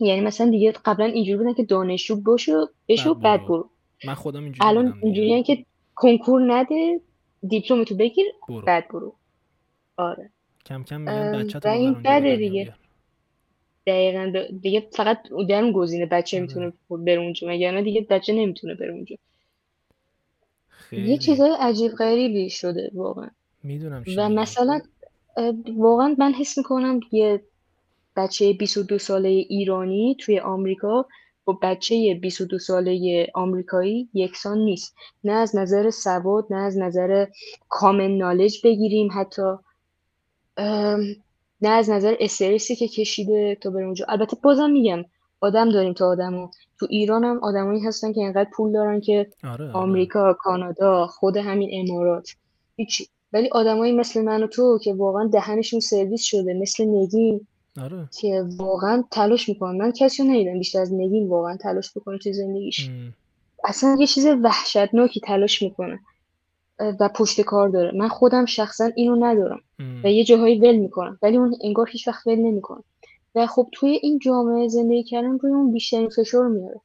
یعنی 0.06 0.20
مثلا 0.20 0.50
دیگه 0.50 0.72
قبلا 0.84 1.06
اینجوری 1.06 1.38
بودن 1.38 1.54
که 1.54 1.64
دانشجو 1.64 2.16
باشو 2.16 2.66
بشو 2.88 3.14
بعد 3.14 3.40
برو. 3.40 3.48
برو 3.48 3.70
من 4.04 4.14
خودم 4.14 4.44
اینجوری 4.44 4.68
الان 4.68 4.98
اینجوریه 5.02 5.42
که 5.42 5.64
کنکور 5.94 6.54
نده 6.54 7.00
دیپلمتو 7.48 7.94
بگیر 7.94 8.26
برو. 8.48 8.60
بعد 8.60 8.88
برو. 8.88 9.14
آره. 9.96 10.30
کم 10.66 10.82
کم 10.82 11.00
میگن 11.00 11.12
ام، 11.12 11.42
بچه 11.42 11.60
تو 11.60 11.68
و 11.68 11.72
ببر 11.72 11.80
این 11.80 11.92
بده 11.92 12.36
دیگه. 12.36 12.74
دقیقا. 13.86 14.32
دیگه 14.62 14.88
فقط 14.92 15.22
در 15.48 15.62
اون 15.62 15.72
گزینه 15.72 16.06
بچه 16.06 16.36
آره. 16.36 16.46
می‌تونه 16.46 16.72
بره 16.90 17.20
اونجا. 17.20 17.48
مگر 17.48 17.80
دیگه 17.80 18.06
بچه 18.10 18.32
نمی‌تونه 18.32 18.74
بره 18.74 18.92
اونجا؟ 18.92 19.16
یه 20.92 21.18
چیزای 21.18 21.50
عجیب 21.60 21.92
غریبی 21.92 22.50
شده 22.50 22.90
واقعا. 22.94 23.30
می‌دونم 23.62 24.04
و. 24.16 24.28
مثلا 24.28 24.80
واقعا 25.76 26.14
من 26.18 26.32
حس 26.32 26.58
می‌کنم 26.58 27.00
یه 27.12 27.42
بچه 28.16 28.52
22 28.52 28.98
ساله 28.98 29.28
ایرانی 29.28 30.16
توی 30.20 30.40
آمریکا 30.40 31.06
با 31.44 31.58
بچه 31.62 32.18
22 32.22 32.58
ساله 32.58 33.26
آمریکایی 33.34 34.08
یکسان 34.14 34.58
نیست. 34.58 34.94
نه 35.24 35.32
از 35.32 35.56
نظر 35.56 35.90
سواد 35.90 36.46
نه 36.50 36.56
از 36.56 36.78
نظر 36.78 37.26
کامن 37.68 38.18
نالج 38.18 38.60
بگیریم 38.64 39.08
حتی. 39.14 39.52
نه 41.62 41.68
از 41.68 41.90
نظر 41.90 42.16
استرسی 42.20 42.76
که 42.76 42.88
کشیده 42.88 43.58
تا 43.60 43.70
بره 43.70 43.84
اونجا. 43.84 44.06
البته 44.08 44.36
بازم 44.42 44.70
میگم 44.70 45.04
آدم 45.40 45.70
داریم 45.70 45.92
تا 45.92 46.08
آدمو 46.08 46.48
تو 46.78 46.86
ایران 46.90 47.24
هم 47.24 47.38
آدمایی 47.42 47.80
هستن 47.80 48.12
که 48.12 48.20
اینقدر 48.20 48.50
پول 48.56 48.72
دارن 48.72 49.00
که 49.00 49.30
آره 49.44 49.64
آره. 49.64 49.72
آمریکا 49.72 50.32
کانادا 50.32 51.06
خود 51.06 51.36
همین 51.36 51.70
امارات. 51.72 52.28
هیچی. 52.76 53.08
ولی 53.32 53.48
آدمایی 53.52 53.92
مثل 53.92 54.22
من 54.22 54.42
و 54.42 54.46
تو 54.46 54.78
که 54.84 54.94
واقعا 54.94 55.28
دهنشون 55.32 55.80
سرویس 55.80 56.22
شده 56.22 56.54
مثل 56.54 56.84
نگین. 56.84 57.46
آره. 57.80 58.08
که 58.20 58.44
واقعا 58.56 59.04
تلاش 59.10 59.48
می‌کنن 59.48 59.78
من 59.78 59.92
کسی 59.92 60.22
رو 60.22 60.28
ندیدم 60.28 60.58
بیشتر 60.58 60.80
از 60.80 60.92
نگین 60.92 61.28
واقعا 61.28 61.56
تلاش 61.56 61.96
بکنه 61.96 62.18
تو 62.18 62.32
زندگیش. 62.32 62.88
ام. 62.88 63.14
اصلا 63.64 63.96
یه 64.00 64.06
چیز 64.06 64.26
وحشتناکی 64.26 65.20
تلاش 65.20 65.62
می‌کنه 65.62 66.00
و 67.00 67.08
پشت 67.08 67.40
کار 67.40 67.68
داره. 67.68 67.98
من 67.98 68.08
خودم 68.08 68.44
شخصا 68.44 68.90
اینو 68.96 69.16
ندارم 69.26 69.60
ام. 69.78 70.04
و 70.04 70.12
یه 70.12 70.24
جاهایی 70.24 70.58
ول 70.58 70.76
می‌کنم 70.76 71.18
ولی 71.22 71.36
اون 71.36 71.56
انگار 71.64 71.88
هیچ 71.88 72.08
وقت 72.08 72.26
ول 72.26 72.38
نمی‌کنه 72.38 72.82
و 73.34 73.46
خب 73.46 73.68
توی 73.72 73.98
این 74.02 74.18
جامعه 74.18 74.68
زندگی 74.68 75.02
کردن 75.02 75.38
روی 75.38 75.52
اون 75.52 75.72
بیشترین 75.72 76.08
فشار 76.08 76.48
میاره. 76.48 76.80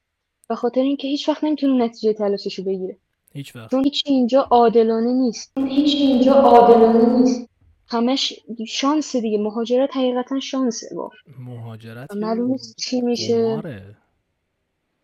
به 0.50 0.56
خاطر 0.56 0.82
اینکه 0.82 1.08
هیچ 1.08 1.30
وقت 1.30 1.44
نمی‌تونه 1.44 1.86
نتیجه 1.86 2.14
تلاشش 2.14 2.60
رو 2.60 2.66
بگیره. 2.66 2.98
هیچ 3.34 3.56
وقت. 3.56 3.72
چون 3.72 3.84
هیچی 3.84 4.10
اینجا 4.10 4.42
عادلانه 4.42 5.14
نیست. 5.14 5.52
هیچی 5.58 5.98
اینجا 5.98 6.34
عادلانه 6.34 7.20
نیست. 7.20 7.47
همش 7.90 8.34
شانس 8.68 9.16
دیگه. 9.16 9.38
مهاجرت 9.38 9.98
حقیقتا 9.98 10.40
شانسه 10.40 10.96
واقعا 10.96 11.20
مهاجرت 11.40 12.14
معلوم 12.16 12.58
چی 12.78 13.02
میشه. 13.02 13.56
قماره. 13.56 13.96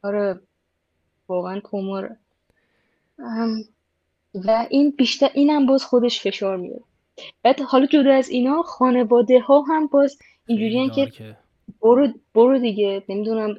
آره 0.03 0.39
واقعا 1.27 1.61
کماره 1.63 2.17
و 4.35 4.67
این 4.69 4.93
بیشتر 4.97 5.29
اینم 5.33 5.65
باز 5.65 5.83
خودش 5.83 6.21
فشار 6.21 6.57
میاره. 6.57 6.83
بعد 7.43 7.59
حالا 7.59 7.85
جدا 7.85 8.13
از 8.13 8.29
اینا 8.29 8.61
خانواده 8.61 9.39
ها 9.39 9.61
هم 9.61 9.87
باز 9.87 10.17
خیلی 10.47 10.63
اینجوریان 10.63 11.09
که 11.11 11.37
برو 11.81 12.07
برو 12.35 12.59
دیگه. 12.59 13.03
نمی‌دونم 13.09 13.55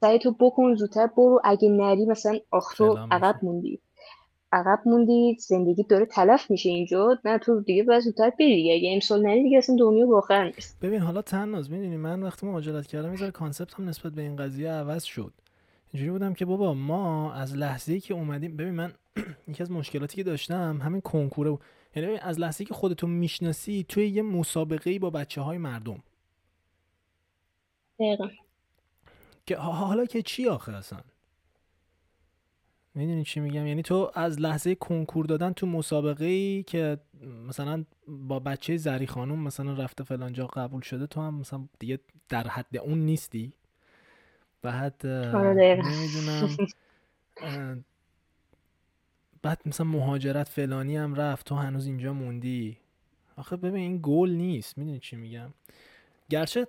سعی 0.00 0.18
تو 0.18 0.32
بکن 0.32 0.74
زودتر 0.74 1.06
برو. 1.06 1.40
اگه 1.44 1.68
نری 1.68 2.06
مثلا 2.06 2.38
آخ 2.50 2.74
تو 2.74 2.94
فلان 2.94 3.12
عقب. 3.12 3.40
موندی. 3.42 3.80
عقب 4.52 4.80
موندی 4.86 5.36
زندگی 5.40 5.82
داره 5.82 6.06
تلف 6.06 6.50
میشه 6.50 6.68
اینجا 6.68 7.18
نه 7.24 7.38
تو 7.38 7.60
دیگه 7.60 7.84
باید 7.84 8.00
زودتر 8.02 8.30
بری 8.30 8.56
دیگه. 8.56 8.74
اگه 8.74 8.92
امسال 8.94 9.22
نری 9.26 9.42
دیگه 9.42 9.58
اصلا 9.58 9.76
دنیا 9.80 10.06
به 10.06 10.16
آخر 10.16 10.44
می‌رسه 10.44 10.74
ببین 10.82 11.00
حالا 11.00 11.22
تناز 11.22 11.70
می‌دونی 11.70 11.96
من 11.96 12.22
وقتی 12.22 12.46
مهاجرت 12.46 12.86
کردم 12.86 13.14
یه 13.14 13.30
کانسپت 13.30 13.74
هم 13.74 13.88
نسبت 13.88 14.12
به 14.12 14.22
این 14.22 14.36
قضیه 14.36 14.70
عوض 14.70 15.04
شد. 15.04 15.32
اینجوری 15.92 16.10
بودم 16.12 16.34
که 16.34 16.44
بابا 16.44 16.74
ما 16.74 17.32
از 17.34 17.56
لحظه 17.56 17.92
ای 17.92 18.00
که 18.00 18.14
اومدیم 18.14 18.56
ببین 18.56 18.74
من 18.74 18.92
یکی 19.48 19.62
از 19.62 19.70
مشکلاتی 19.70 20.16
که 20.16 20.22
داشتم 20.24 20.80
همین 20.82 21.00
کنکوره 21.00 21.50
بود. 21.50 21.60
یعنی 21.96 22.08
ببین 22.08 22.20
از 22.22 22.40
لحظه 22.40 22.62
ای 22.62 22.66
که 22.66 22.74
خودتو 22.74 23.06
می‌شناسی 23.06 23.86
توی 23.88 24.08
یه 24.08 24.22
مسابقه 24.22 24.90
ای 24.90 24.98
با 24.98 25.10
بچه 25.10 25.40
های 25.40 25.58
مردم. 25.58 26.02
دقیقا. 27.98 28.28
که 29.46 29.56
حالا 29.56 30.04
که 30.06 30.22
چی 30.22 30.48
آخه 30.48 30.72
اصلا؟ 30.72 31.00
می‌دونی 32.94 33.24
چی 33.24 33.40
میگم؟ 33.40 33.66
یعنی 33.66 33.82
تو 33.82 34.10
از 34.14 34.40
لحظه 34.40 34.74
کنکور 34.74 35.26
دادن 35.26 35.52
تو 35.52 35.66
مسابقه 35.66 36.24
ای 36.24 36.62
که 36.62 36.98
مثلا 37.48 37.84
با 38.08 38.38
بچه 38.38 38.76
زری 38.76 39.06
خانم 39.06 39.38
مثلا 39.38 39.72
رفته 39.72 40.04
فلان 40.04 40.32
جا 40.32 40.46
قبول 40.46 40.80
شده 40.80 41.06
تو 41.06 41.20
هم 41.20 41.34
مثلا 41.34 41.68
دیگه 41.78 41.98
در 42.28 42.48
حد 42.48 42.76
اون 42.76 42.98
نیستی. 42.98 43.52
بعد 44.62 45.06
آره 45.06 45.82
نمی‌دونم. 45.84 46.56
بعد 49.42 49.62
مثلا 49.66 49.86
مهاجرت 49.86 50.48
فلانی 50.48 50.96
هم 50.96 51.14
رفت 51.14 51.46
تو 51.46 51.54
هنوز 51.54 51.86
اینجا 51.86 52.12
موندی. 52.12 52.78
آخه 53.36 53.56
ببین 53.56 53.80
این 53.80 54.00
گل 54.02 54.30
نیست. 54.30 54.78
می‌دونی 54.78 54.98
چی 54.98 55.16
میگم؟ 55.16 55.50
گرچه 56.30 56.66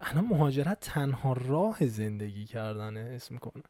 الان 0.00 0.24
مهاجرت 0.24 0.80
تنها 0.80 1.32
راه 1.32 1.86
زندگی 1.86 2.44
کردنه 2.44 3.00
اسم 3.00 3.34
می‌کنه 3.34 3.62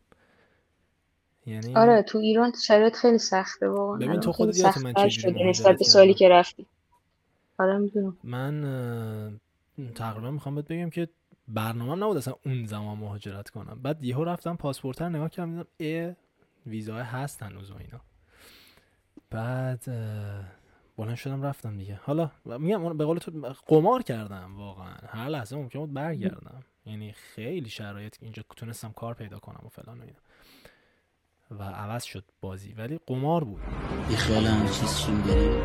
یعنی 1.46 1.76
آره 1.76 2.02
تو 2.02 2.18
ایران 2.18 2.52
شرایط 2.64 2.96
خیلی 2.96 3.18
سخته 3.18 3.68
واقعا. 3.68 3.98
ببین 3.98 4.20
تو 4.20 4.32
خودت 4.32 4.58
یادت 4.58 4.78
من 4.78 4.92
چجوری 4.92 5.50
نسبت 5.50 5.78
به 5.78 5.84
سالی 5.84 6.14
که 6.14 6.28
رفتی. 6.28 6.66
آره 7.58 7.78
می‌دونم. 7.78 8.16
من 8.24 9.40
تقریبا 9.94 10.30
می‌خوام 10.30 10.54
بهت 10.54 10.68
بگم 10.68 10.90
که 10.90 11.08
برنامه 11.48 11.94
نبود 12.04 12.16
اصلا 12.16 12.34
اون 12.46 12.66
زمان 12.66 12.98
مهاجرت 12.98 13.50
کنم. 13.50 13.80
بعد 13.82 14.04
یهو 14.04 14.24
رفتم 14.24 14.56
پاسپورت 14.56 15.02
رو 15.02 15.08
نگاه 15.08 15.28
کردم 15.28 15.50
دیدم 15.50 15.66
ای 15.76 16.14
ویزا 16.66 16.96
هست 16.96 17.42
هنوز 17.42 17.70
و 17.70 17.74
اینا. 17.78 18.00
بعد 19.30 19.84
بلند 20.96 21.14
شدم 21.14 21.42
رفتم 21.42 21.78
دیگه. 21.78 22.00
حالا 22.02 22.30
میگم 22.44 22.96
به 22.96 23.04
قول 23.04 23.18
تو 23.18 23.54
قمار 23.66 24.02
کردم 24.02 24.56
واقعا. 24.56 24.94
هر 25.08 25.28
لحظه 25.28 25.56
ممکن 25.56 25.78
بود 25.78 25.92
برگردم. 25.92 26.62
یعنی 26.86 27.12
خیلی 27.12 27.68
شرایط 27.68 28.16
اینجا 28.20 28.42
تونستم 28.56 28.92
کار 28.92 29.14
پیدا 29.14 29.38
کنم 29.38 29.60
و 29.64 29.68
فلان 29.68 29.98
و 29.98 30.02
اینا. 30.02 30.18
و 31.58 31.62
عوض 31.62 32.04
شد 32.04 32.24
بازی 32.40 32.72
ولی 32.72 33.00
قمار 33.06 33.44
بود. 33.44 33.60
بی 34.08 34.16
خیال 34.16 34.44
همه 34.44 34.68
چیز 34.68 34.98
چیم 34.98 35.22
بریم 35.22 35.62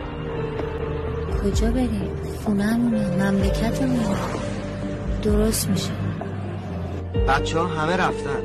کجا 1.43 1.71
بریم؟ 1.71 2.15
خونهمونه 2.45 3.31
مملکتمونه. 3.31 4.15
درست 5.23 5.69
میشه. 5.69 5.91
بچه 7.27 7.59
ها 7.59 7.65
همه 7.65 7.97
رفتن. 7.97 8.43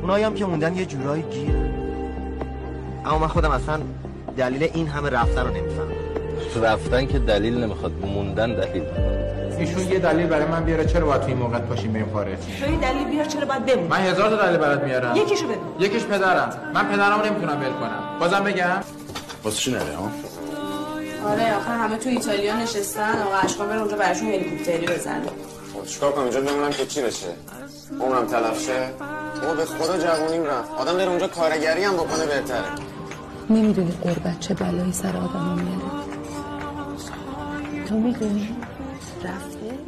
اونایی 0.00 0.24
هم 0.24 0.34
که 0.34 0.44
موندن 0.44 0.76
یه 0.76 0.86
جورایی 0.86 1.22
گیرن. 1.22 1.74
اما 3.04 3.18
من 3.18 3.26
خودم 3.26 3.50
اصلا 3.50 3.80
دلیل 4.36 4.62
این 4.62 4.88
همه 4.88 5.10
رفتن 5.10 5.46
رو 5.46 5.50
نمی‌فهمم. 5.50 6.64
رفتن 6.64 7.06
که 7.06 7.18
دلیل 7.18 7.64
نمی‌خواد 7.64 7.92
موندن 7.92 8.54
دلیل. 8.54 8.84
ایشون 9.58 9.92
یه 9.92 9.98
دلیل 9.98 10.26
برای 10.26 10.46
من 10.46 10.64
بیاره 10.64 10.86
چرا 10.86 11.06
باید 11.06 11.20
توی 11.20 11.32
این 11.32 11.42
موقع 11.42 11.58
پاشیم 11.58 11.92
بریم 11.92 12.10
خارج؟ 12.12 12.38
تو 12.60 12.70
یه 12.70 12.78
دلیل 12.78 13.04
بیار 13.04 13.24
چرا 13.24 13.46
باید 13.46 13.66
بمون 13.66 13.86
من 13.86 13.96
هزار 13.96 14.30
تا 14.30 14.36
دلیل 14.36 14.56
برات 14.56 14.84
میارم. 14.84 15.16
یکیشو 15.16 15.48
بگو. 15.48 15.84
یکیش 15.84 16.02
پدرم. 16.02 16.70
من 16.74 16.88
پدرمو 16.88 17.24
نمی‌تونم 17.24 17.60
ول 17.60 17.72
کنم. 17.72 18.18
بازم 18.20 18.44
بگم. 18.44 18.80
واسه 19.44 19.56
چی 19.56 19.72
نره 19.72 19.96
ها؟ 19.96 20.10
آره 21.30 21.56
آخر 21.56 21.76
همه 21.76 21.96
تو 21.96 22.08
ایتالیا 22.08 22.56
نشستن. 22.56 23.22
آقا 23.22 23.36
اشکان 23.36 23.68
بره 23.68 23.80
اونجا 23.80 23.96
براشون 23.96 24.28
هلیکوپتری 24.28 24.86
بزنه. 24.86 25.22
خب 25.74 25.86
چیکار 25.86 26.12
کنم؟ 26.12 26.22
اونجا 26.22 26.40
بمونم 26.40 26.70
که 26.70 26.86
چی 26.86 27.02
بشه؟ 27.02 27.26
عمرم 28.00 28.26
تلف 28.26 28.66
شه. 28.66 28.88
تو 29.40 29.56
به 29.56 29.64
خدا 29.64 29.98
جوونیم 29.98 30.44
رفت. 30.44 30.70
آدم 30.78 30.96
بره 30.96 31.08
اونجا 31.08 31.28
کارگری 31.28 31.84
هم 31.84 31.94
بکنه 31.94 32.26
بهتره. 32.26 32.64
نمی‌دونی 33.50 33.92
قربت 34.02 34.40
چه 34.40 34.54
بلایی 34.54 34.92
سر 34.92 35.16
آدم 35.16 35.58
میاره. 35.58 36.04
تو 37.88 37.94
می‌دونی؟ 37.94 38.56
رفته. 39.24 39.78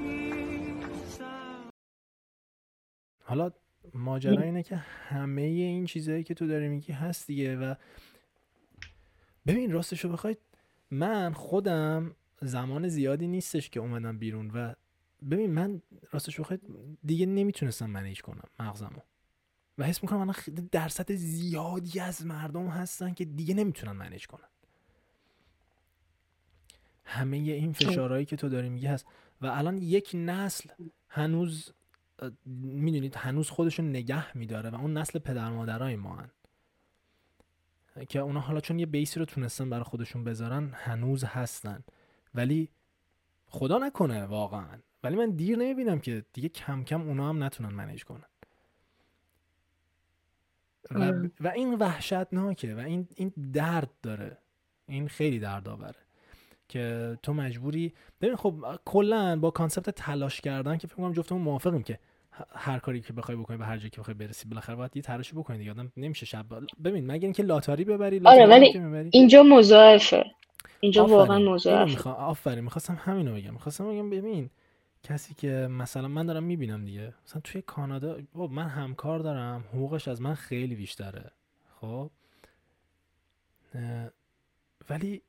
حالا 3.25 3.53
ماجرا 3.95 4.43
اینه 4.43 4.63
که 4.63 4.77
همه 4.77 5.43
این 5.43 5.87
چیزهایی 5.87 6.25
که 6.25 6.35
تو 6.35 6.47
داری 6.47 6.69
میگی 6.69 6.93
هست 6.93 7.27
دیگه 7.27 7.57
و 7.57 7.75
ببین 9.47 9.73
راستشو 9.73 10.09
بخواید 10.09 10.39
من 10.91 11.33
خودم 11.33 12.17
زمان 12.43 12.89
زیادی 12.89 13.27
نیستش 13.27 13.71
که 13.71 13.81
اومدم 13.81 14.19
بیرون 14.19 14.51
و 14.51 14.75
ببین 15.31 15.53
من 15.53 15.83
راستش 16.11 16.41
بخواید 16.41 16.61
دیگه 17.05 17.27
نمی‌تونستم 17.27 17.91
منیج 17.91 18.23
کنم 18.23 18.45
مغزمو. 18.61 19.01
و 19.79 19.85
حس 19.85 20.03
می‌کنم 20.03 20.21
الان 20.21 20.35
درصد 20.73 21.13
زیادی 21.13 22.01
از 22.01 22.27
مردم 22.27 22.67
هستن 22.67 23.15
که 23.15 23.25
دیگه 23.25 23.55
نمی‌تونن 23.55 23.93
منیج 23.93 24.27
کنن. 24.27 24.49
همه 27.05 27.37
این 27.37 27.73
فشارهایی 27.73 28.25
که 28.25 28.37
تو 28.37 28.49
داری 28.49 28.69
میگی 28.69 28.87
هست. 28.87 29.07
و 29.41 29.47
الان 29.47 29.79
یک 29.79 30.11
نسل 30.15 30.71
هنوز 31.09 31.73
می‌دونید 32.57 33.17
هنوز 33.17 33.51
خودشون 33.51 33.89
نگه 33.91 34.37
میداره 34.37 34.71
و 34.71 34.75
اون 34.75 34.97
نسل 34.97 35.19
پدر 35.19 35.51
مادرای 35.51 35.97
ما 35.97 36.17
هن. 36.17 36.31
که 38.09 38.19
اونا 38.19 38.41
حالا 38.41 38.61
چون 38.61 38.79
یه 38.79 38.87
بیسی 38.87 39.19
رو 39.19 39.25
تونستن 39.25 39.71
برای 39.71 39.85
خودشون 39.85 40.25
بذارن 40.25 40.71
هنوز 40.75 41.25
هستن. 41.25 41.85
ولی 42.35 42.69
خدا 43.47 43.79
نکنه 43.79 44.25
واقعا. 44.25 44.79
ولی 45.03 45.17
من 45.17 45.31
دیر 45.31 45.59
نمی‌بینم 45.59 46.01
که 46.01 46.25
دیگه 46.33 46.49
کم 46.49 46.85
کم 46.85 47.01
اونا 47.01 47.29
هم 47.29 47.45
نتونن 47.45 47.75
منیج 47.75 48.05
کنن. 48.05 48.27
و, 50.91 51.29
و 51.41 51.49
این 51.49 51.75
وحشتناکه 51.75 52.75
و 52.75 52.79
این, 52.79 53.09
این 53.17 53.29
درد 53.53 53.91
داره. 54.03 54.39
این 54.87 55.09
خیلی 55.09 55.39
درد 55.39 55.69
آوره 55.69 56.06
که 56.69 57.19
تو 57.23 57.35
مجبوری 57.35 57.93
ببین 58.21 58.37
خب 58.37 58.55
کلا 58.85 59.37
با 59.37 59.51
concept 59.51 59.91
تلاش 59.91 60.41
کردن 60.41 60.77
که 60.77 60.87
فکر 60.87 60.97
کنم 60.97 61.13
جفتمون 61.13 61.43
موافقیم 61.43 61.83
که 61.83 61.99
هر 62.55 62.79
کاری 62.79 63.01
که 63.01 63.13
بخوای 63.13 63.37
بکنی 63.37 63.57
به 63.57 63.65
هر 63.65 63.77
جایی 63.77 63.91
که 63.91 64.01
بخوای 64.01 64.15
برسی 64.15 64.49
بالاخره 64.49 64.77
باید 64.77 64.97
یه 64.97 65.03
تلاشی 65.03 65.37
بکنی 65.37 65.59
دیگه. 65.59 65.71
آدم 65.71 65.93
نمیشه 65.97 66.27
شب 66.27 66.47
ببین 66.85 67.07
مگر 67.07 67.25
اینکه 67.25 67.43
لاتاری 67.43 67.85
ببری 67.85 68.19
لاتاری 68.19 68.43
آره 68.43 68.51
ولی 68.51 69.11
اینجا 69.13 69.43
مضاعفه. 69.43 70.25
اینجا 70.81 71.03
آفرین. 71.03 71.19
واقعا 71.19 71.39
مضاعفه. 71.39 72.11
آفرین. 72.11 72.65
می‌خواستم 72.65 72.99
همینو 73.01 73.35
بگم. 73.35 73.53
می‌خواستم 73.53 73.89
بگم 73.89 74.11
ببین 74.11 74.51
کسی 75.03 75.35
که 75.35 75.49
مثلا 75.71 76.09
من 76.09 76.27
دارم 76.27 76.43
می‌بینم 76.43 76.85
دیگه. 76.85 77.15
مثلا 77.27 77.41
توی 77.45 77.63
کانادا 77.63 78.19
من 78.35 78.69
همکار 78.69 79.19
دارم 79.19 79.65
حقوقش 79.73 80.09
از 80.09 80.23
من 80.23 80.35
خیلی 80.35 80.75
بیشتره. 80.75 81.31
خب؟ 81.81 82.11
ولی 84.91 85.23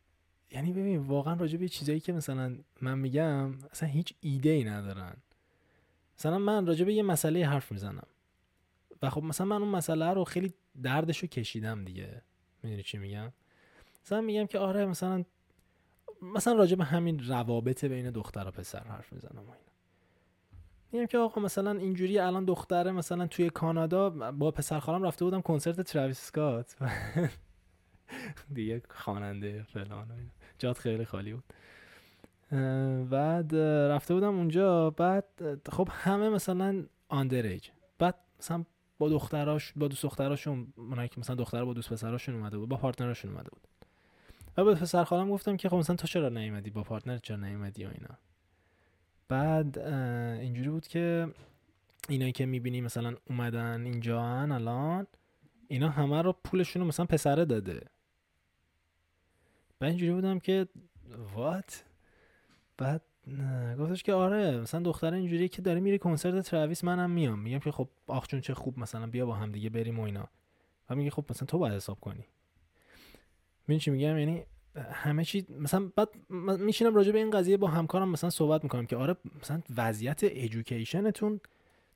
یعنی 0.51 0.73
ببین 0.73 0.97
واقعا 0.97 1.33
راجع 1.33 1.57
به 1.57 1.67
چیزایی 1.67 1.99
که 1.99 2.13
مثلا 2.13 2.57
من 2.81 2.99
میگم 2.99 3.53
اصلا 3.71 3.89
هیچ 3.89 4.13
ایده 4.21 4.49
ای 4.49 4.63
ندارن. 4.63 5.13
مثلا 6.19 6.37
من 6.37 6.65
راجع 6.65 6.85
به 6.85 6.93
یه 6.93 7.03
مسئله 7.03 7.47
حرف 7.47 7.71
می‌زنم. 7.71 8.07
و 9.01 9.09
خب 9.09 9.23
مثلا 9.23 9.47
من 9.47 9.61
اون 9.61 9.71
مسئله 9.71 10.13
رو 10.13 10.23
خیلی 10.23 10.53
دردشو 10.83 11.27
کشیدم 11.27 11.85
دیگه. 11.85 12.21
می‌دونی 12.63 12.83
چی 12.83 12.97
میگم؟ 12.97 13.33
مثلا 14.05 14.21
میگم 14.21 14.45
که 14.45 14.59
آره 14.59 14.85
مثلا 14.85 15.23
مثلا 16.21 16.53
راجع 16.53 16.75
به 16.75 16.83
همین 16.83 17.27
روابط 17.27 17.85
بین 17.85 18.11
دختر 18.11 18.47
و 18.47 18.51
پسر 18.51 18.83
حرف 18.83 19.13
می‌زنم 19.13 19.39
و 19.39 19.51
اینا. 19.51 19.67
میگم 20.91 21.05
که 21.05 21.17
آقا 21.17 21.41
مثلا 21.41 21.71
اینجوری 21.71 22.19
الان 22.19 22.45
دختره 22.45 22.91
مثلا 22.91 23.27
توی 23.27 23.49
کانادا 23.49 24.09
با 24.31 24.51
پسر 24.51 24.79
خالم 24.79 25.03
رفته 25.03 25.25
بودم 25.25 25.41
کنسرت 25.41 25.81
تراویس 25.81 26.19
اسکات 26.19 26.75
دیگه 28.53 28.81
خواننده 28.89 29.63
فلان 29.63 30.07
جات 30.59 30.77
خیلی 30.77 31.05
خالی 31.05 31.33
بود. 31.33 31.43
بعد 33.09 33.55
رفته 33.55 34.13
بودم 34.13 34.35
اونجا 34.35 34.89
بعد 34.89 35.25
خب 35.71 35.89
همه 35.91 36.29
مثلا 36.29 36.85
آندریج 37.09 37.69
بعد 37.99 38.15
مثلا 38.39 38.65
با 38.99 39.09
دختراش 39.09 39.73
با 39.75 39.87
دوست 39.87 40.03
دختراشون 40.03 40.73
اونایی 40.75 41.09
که 41.09 41.19
مثلا 41.19 41.35
دختر 41.35 41.65
با 41.65 41.73
دوست 41.73 41.93
پسراشون 41.93 42.35
اومده 42.35 42.57
بود 42.57 42.69
با 42.69 42.77
پارتنرشون 42.77 43.31
اومده 43.31 43.49
بود. 43.49 43.61
و 44.57 44.63
به 44.63 44.75
پسر 44.75 45.03
خالم 45.03 45.31
گفتم 45.31 45.57
که 45.57 45.69
خب 45.69 45.75
مثلا 45.75 45.95
تو 45.95 46.07
چرا 46.07 46.29
نیومدی؟ 46.29 46.69
با 46.69 46.83
پارتنر 46.83 47.17
چرا 47.17 47.37
نیومدی 47.37 47.85
و 47.85 47.87
اینا. 47.87 48.17
بعد 49.29 49.79
اینجوری 50.39 50.69
بود 50.69 50.87
که 50.87 51.27
اینایی 52.09 52.31
که 52.31 52.45
می‌بینی 52.45 52.81
مثلا 52.81 53.15
اومدن 53.29 53.85
اینجا 53.85 54.23
الان 54.23 55.07
اینا 55.67 55.89
همه 55.89 56.21
رو 56.21 56.33
پولشون 56.43 56.81
رو 56.81 56.87
مثلا 56.87 57.05
پسره 57.05 57.45
داده. 57.45 57.81
بعد 59.79 59.89
اینجوری 59.89 60.13
بودم 60.13 60.39
که 60.39 60.67
وات 61.35 61.83
بعد 62.77 63.01
گفتش 63.79 64.03
که 64.03 64.13
آره 64.13 64.57
مثلا 64.57 64.81
دختر 64.81 65.13
اینجوری 65.13 65.49
که 65.49 65.61
داره 65.61 65.79
میره 65.79 65.97
کنسرت 65.97 66.49
ترویس 66.49 66.83
منم 66.83 67.09
میام. 67.09 67.39
میگم 67.39 67.59
که 67.59 67.71
خب 67.71 67.89
آخ 68.07 68.27
چون 68.27 68.41
چه 68.41 68.53
خوب 68.53 68.79
مثلا 68.79 69.07
بیا 69.07 69.25
با 69.25 69.33
هم 69.33 69.51
دیگه 69.51 69.69
بریم 69.69 69.99
و 69.99 70.03
اینا. 70.03 70.29
و 70.89 70.95
میگه 70.95 71.09
خب 71.09 71.25
مثلا 71.29 71.45
تو 71.45 71.57
باید 71.57 71.73
حساب 71.73 71.99
کنی. 71.99 72.25
ببین 73.65 73.79
چی 73.79 73.91
میگم؟ 73.91 74.17
یعنی 74.17 74.43
همه 74.91 75.25
چی 75.25 75.45
مثلا 75.59 75.91
بعد 75.95 76.09
میشینم 76.59 76.95
راجع 76.95 77.11
به 77.11 77.17
این 77.17 77.31
قضیه 77.31 77.57
با 77.57 77.67
همکارم 77.67 78.09
مثلا 78.09 78.29
صحبت 78.29 78.63
می‌کنم 78.63 78.85
که 78.85 78.95
آره 78.95 79.15
مثلا 79.41 79.61
وضعیت 79.77 80.19
ادویکیشنتون 80.23 81.39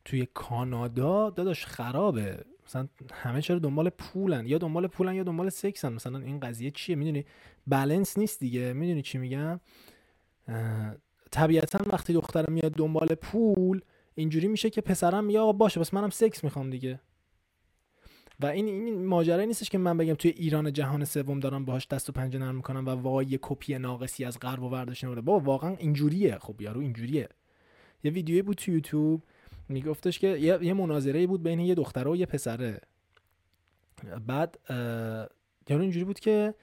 توی 0.06 0.28
کانادا 0.34 1.30
داداش 1.30 1.66
خرابه. 1.66 2.46
مثلا 2.68 2.88
همه 3.14 3.42
چرا 3.42 3.60
دنبال 3.60 3.90
پولن؟ 3.90 4.48
یا 4.48 4.58
دنبال 4.58 4.88
پولن 4.88 5.16
یا 5.16 5.24
دنبال 5.24 5.50
سکسن. 5.50 5.94
مثلا 5.94 6.20
این 6.20 6.40
قضیه 6.40 6.72
چیه؟ 6.72 6.96
می‌دونی؟ 6.96 7.26
بالانس 7.68 8.18
نیست 8.18 8.40
دیگه. 8.40 8.74
می‌دونی 8.74 9.02
چی 9.02 9.18
میگم؟ 9.18 9.60
طبیعتا 11.32 11.80
وقتی 11.92 12.14
دختر 12.14 12.50
میاد 12.50 12.72
دنبال 12.72 13.08
پول 13.08 13.82
اینجوری 14.16 14.48
میشه 14.48 14.70
که 14.70 14.82
پسرم 14.82 15.36
آقا 15.36 15.52
باشه 15.52 15.80
بس 15.80 15.94
منم 15.94 16.10
سکس 16.10 16.44
می‌خوام 16.44 16.70
دیگه. 16.70 17.00
و 18.40 18.46
این 18.46 18.66
این 18.66 19.06
ماجرا 19.06 19.44
نیستش 19.44 19.70
که 19.70 19.78
من 19.78 19.98
بگم 19.98 20.14
توی 20.14 20.32
ایران 20.32 20.74
جهان 20.74 21.06
سوم 21.06 21.40
دارم 21.40 21.66
باهاش 21.66 21.88
دست 21.88 22.10
و 22.10 22.12
پنجه 22.12 22.40
نرم 22.40 22.56
می‌کنم 22.56 22.86
و 22.86 22.90
وای 22.90 23.26
یه 23.26 23.40
کپی 23.42 23.78
ناقصی 23.78 24.26
از 24.26 24.40
غرب 24.40 24.64
و 24.64 24.70
ورداشته 24.70 25.08
نمیده. 25.08 25.22
بابا 25.22 25.40
واقعا 25.40 25.76
اینجوریه. 25.76 26.38
خب 26.38 26.62
یارو 26.62 26.82
اینجوریه. 26.82 27.30
یه 28.04 28.12
ویدیویی 28.12 28.42
بود 28.42 28.58
تو 28.58 28.72
یوتیوب. 28.72 29.24
میگفتش 29.72 30.20
که 30.20 30.28
یه, 30.28 30.74
مناظره 30.74 31.28
بود 31.28 31.44
بین 31.44 31.60
یه 31.60 31.76
دختره 31.76 32.12
و 32.12 32.16
یه 32.16 32.26
پسره. 32.26 32.82
بعد 34.28 34.60
یارو 35.70 35.82
اینجوری 35.82 36.06
بود 36.06 36.20
که 36.20 36.54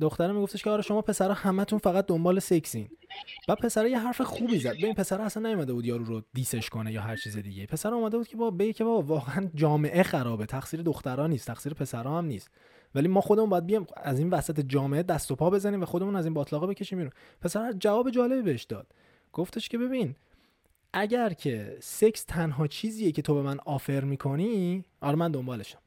دختره 0.00 0.32
میگفتش 0.32 0.64
که 0.64 0.70
آره 0.70 0.82
شما 0.82 1.02
پسرا 1.02 1.34
همتون 1.34 1.78
فقط 1.78 2.06
دنبال 2.06 2.38
سکسین. 2.38 2.88
و 3.48 3.54
پسر 3.54 3.86
یه 3.86 3.98
حرف 3.98 4.20
خوبی 4.20 4.58
زد. 4.58 4.72
ببین 4.72 4.94
پسر 4.94 5.20
اصلا 5.20 5.48
نیومده 5.48 5.72
بود 5.72 5.84
یارو 5.84 6.04
رو 6.04 6.22
دیسش 6.34 6.68
کنه 6.68 6.92
یا 6.92 7.00
هر 7.00 7.16
چیز 7.16 7.36
دیگه. 7.36 7.66
پسر 7.66 7.94
اومده 7.94 8.16
بود 8.16 8.28
که 8.28 8.36
با 8.36 8.50
به 8.50 8.72
که 8.72 8.84
با 8.84 9.02
واقعا 9.02 9.50
جامعه 9.54 10.02
خرابه. 10.02 10.46
تقصیر 10.46 10.82
دخترها 10.82 11.26
نیست 11.26 11.46
تقصیر 11.46 11.74
پسرها 11.74 12.18
هم 12.18 12.24
نیست. 12.24 12.50
ولی 12.94 13.08
ما 13.08 13.20
خودمون 13.20 13.50
باید 13.50 13.66
بیام 13.66 13.86
از 13.96 14.18
این 14.18 14.30
وسط 14.30 14.60
جامعه 14.60 15.02
دست 15.02 15.30
و 15.30 15.36
پا 15.36 15.50
بزنیم 15.50 15.82
و 15.82 15.84
خودمون 15.84 16.16
از 16.16 16.24
این 16.24 16.34
باطلاقه 16.34 16.66
بکشیم 16.66 16.98
بیرون. 16.98 17.12
پسر 17.40 17.72
جواب 17.72 18.10
جالبی 18.10 18.42
بهش 18.42 18.62
داد. 18.62 18.86
گفتش 19.32 19.68
که 19.68 19.78
ببین 19.78 20.14
اگر 20.92 21.32
که 21.32 21.78
سکس 21.80 22.24
تنها 22.24 22.66
چیزیه 22.66 23.12
که 23.12 23.22
تو 23.22 23.34
به 23.34 23.42
من 23.42 23.58
آفر 23.66 24.04
می‌کنی 24.04 24.84
آره 25.00 25.16
من 25.16 25.30
دنبالشم. 25.30 25.78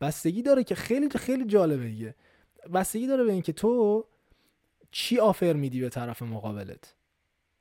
بستگی 0.00 0.42
داره 0.42 0.64
که 0.64 0.74
خیلی 0.74 1.08
خیلی 1.08 1.44
جالبه 1.44 1.84
دیگه. 1.84 2.14
بستگی 2.74 3.06
داره 3.06 3.24
به 3.24 3.32
اینکه 3.32 3.52
تو 3.52 4.04
چی 4.90 5.18
آفر 5.18 5.52
میدی 5.52 5.80
به 5.80 5.88
طرف 5.88 6.22
مقابلت. 6.22 6.94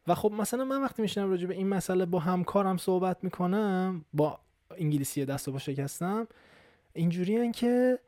و 0.07 0.15
خب 0.15 0.31
مثلا 0.31 0.65
من 0.65 0.81
وقتی 0.81 1.01
میشنم 1.01 1.29
راجع 1.29 1.47
به 1.47 1.53
این 1.53 1.67
مسئله 1.67 2.05
با 2.05 2.19
همکارم 2.19 2.77
صحبت 2.77 3.23
می‌کنم 3.23 4.05
با 4.13 4.39
انگلیسی 4.77 5.25
دست 5.25 5.47
و 5.47 5.51
با 5.51 5.59
شکستم 5.59 6.27
اینجوری 6.93 7.51
که 7.51 7.99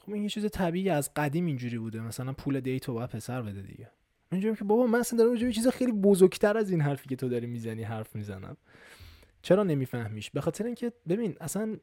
خب 0.00 0.12
این 0.12 0.22
یه 0.22 0.28
چیز 0.28 0.50
طبیعی 0.50 0.90
از 0.90 1.14
قدیم 1.14 1.46
اینجوری 1.46 1.78
بوده. 1.78 2.00
مثلا 2.00 2.32
پول 2.32 2.60
دیت 2.60 2.88
و 2.88 2.94
باید 2.94 3.10
پسر 3.10 3.42
بده 3.42 3.62
دیگه. 3.62 3.90
اینجوری 4.32 4.56
که 4.56 4.64
بابا 4.64 4.86
من 4.86 4.98
اصلا 4.98 5.18
دارم 5.18 5.30
راجع 5.30 5.50
چیز 5.50 5.68
خیلی 5.68 5.92
بزرگتر 5.92 6.56
از 6.56 6.70
این 6.70 6.80
حرفی 6.80 7.08
که 7.08 7.16
تو 7.16 7.28
داری 7.28 7.46
می‌زنی 7.46 7.82
حرف 7.82 8.16
می‌زنم. 8.16 8.56
چرا 9.42 9.62
نمیفهمیش؟ 9.62 10.30
به 10.30 10.40
خاطر 10.40 10.64
اینکه 10.64 10.92
ببین 11.08 11.36
اصلا 11.40 11.76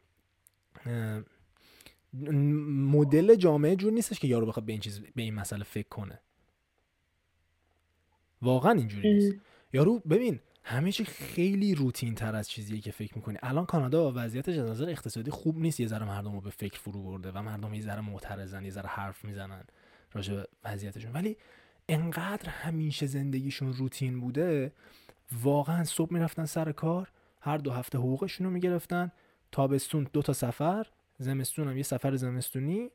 مدل 2.14 3.36
جامعه 3.36 3.76
جور 3.76 3.94
نیستش 3.94 4.20
که 4.20 4.28
یارو 4.28 4.46
بخواد 4.46 4.66
به 4.66 4.72
این 4.72 4.82
چیز 4.82 5.02
به 5.16 5.22
این 5.22 5.34
مسئله 5.34 5.64
فکر 5.64 5.88
کنه. 5.88 6.20
واقعا 8.42 8.72
اینجوری 8.72 9.14
نیست. 9.14 9.36
یارو 9.74 10.00
ببین 10.00 10.40
همه 10.64 10.92
چی 10.92 11.06
خیلی 11.06 11.76
روتین 11.76 12.16
تر 12.16 12.36
از 12.36 12.50
چیزیه 12.50 12.80
که 12.80 12.92
فکر 12.92 13.16
می‌کنی. 13.16 13.38
الان 13.44 13.66
کانادا 13.66 14.14
وضعیتش 14.16 14.58
از 14.58 14.70
نظر 14.70 14.90
اقتصادی 14.90 15.32
خوب 15.32 15.58
نیست. 15.58 15.80
یه 15.80 15.88
ذره 15.88 16.06
مردم 16.06 16.34
رو 16.34 16.42
به 16.42 16.50
فکر 16.50 16.80
فرو 16.80 17.04
برده 17.04 17.32
و 17.32 17.42
مردم 17.42 17.74
یه 17.74 17.82
ذره 17.82 18.02
معترضن 18.02 18.66
یه 18.66 18.72
ذره 18.72 18.88
حرف 18.88 19.26
می‌زنن 19.26 19.64
راجع 20.14 20.34
به 20.34 20.48
وضعیتشون. 20.66 21.12
ولی 21.12 21.38
انقدر 21.90 22.50
همیشه 22.50 23.06
زندگیشون 23.06 23.74
روتین 23.74 24.20
بوده 24.20 24.72
واقعا 25.42 25.84
صبح 25.84 26.14
می‌رفتن 26.14 26.46
سر 26.46 26.72
کار 26.72 27.12
هر 27.42 27.58
دو 27.58 27.72
هفته 27.72 27.98
حقوقشون 27.98 28.48
رو 28.48 28.54
می‌گرفتن 28.54 29.12
تابستون 29.52 30.08
دو 30.14 30.22
تا 30.22 30.34
سفر 30.34 30.88
زمستون 31.18 31.68
هم 31.68 31.78
یه 31.78 31.84
سفر 31.84 32.16
زمستونی 32.16 32.90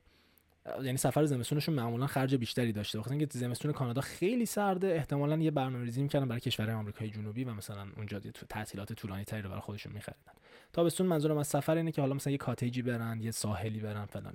یعنی 0.82 0.96
سفر 0.96 1.24
زمستونشون 1.24 1.74
معمولا 1.74 2.06
خرج 2.06 2.34
بیشتری 2.34 2.72
داشته 2.72 2.98
بخاطر 2.98 3.16
اینکه 3.16 3.38
زمستون 3.38 3.72
کانادا 3.72 4.00
خیلی 4.00 4.46
سرده 4.46 4.88
احتمالا 4.88 5.36
یه 5.36 5.50
برنامه‌ریزی 5.50 6.02
می‌کردن 6.02 6.28
برای 6.28 6.40
کشورهای 6.40 6.74
آمریکای 6.74 7.10
جنوبی 7.10 7.44
و 7.44 7.54
مثلا 7.54 7.86
اونجا 7.96 8.20
تعطیلات 8.48 8.92
طولانی 8.92 9.24
تری 9.24 9.42
رو 9.42 9.48
برای 9.48 9.60
خودشون 9.60 9.92
می‌خریدن. 9.92 10.32
تابستون 10.72 11.06
منظورم 11.06 11.36
از 11.36 11.46
سفر 11.46 11.76
اینه 11.76 11.92
که 11.92 12.00
حالا 12.00 12.14
مثلا 12.14 12.30
یه 12.30 12.38
کاتیجی 12.38 12.82
برن 12.82 13.20
یه 13.20 13.30
ساحلی 13.30 13.80
برن 13.80 14.04
فلان 14.06 14.34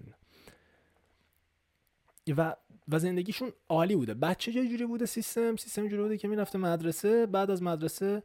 و 2.34 2.56
و 2.90 3.00
زندگیشون 3.00 3.52
عالی 3.70 3.96
بوده. 3.96 4.14
بچه 4.14 4.52
جای 4.52 4.70
جوری 4.70 4.86
بوده 4.86 5.06
سیستم 5.06 5.56
سیستم 5.56 5.88
جوری 5.88 6.02
بوده 6.02 6.18
که 6.18 6.28
می‌رفته 6.28 6.58
مدرسه 6.58 7.26
بعد 7.26 7.52
از 7.52 7.64
مدرسه 7.64 8.24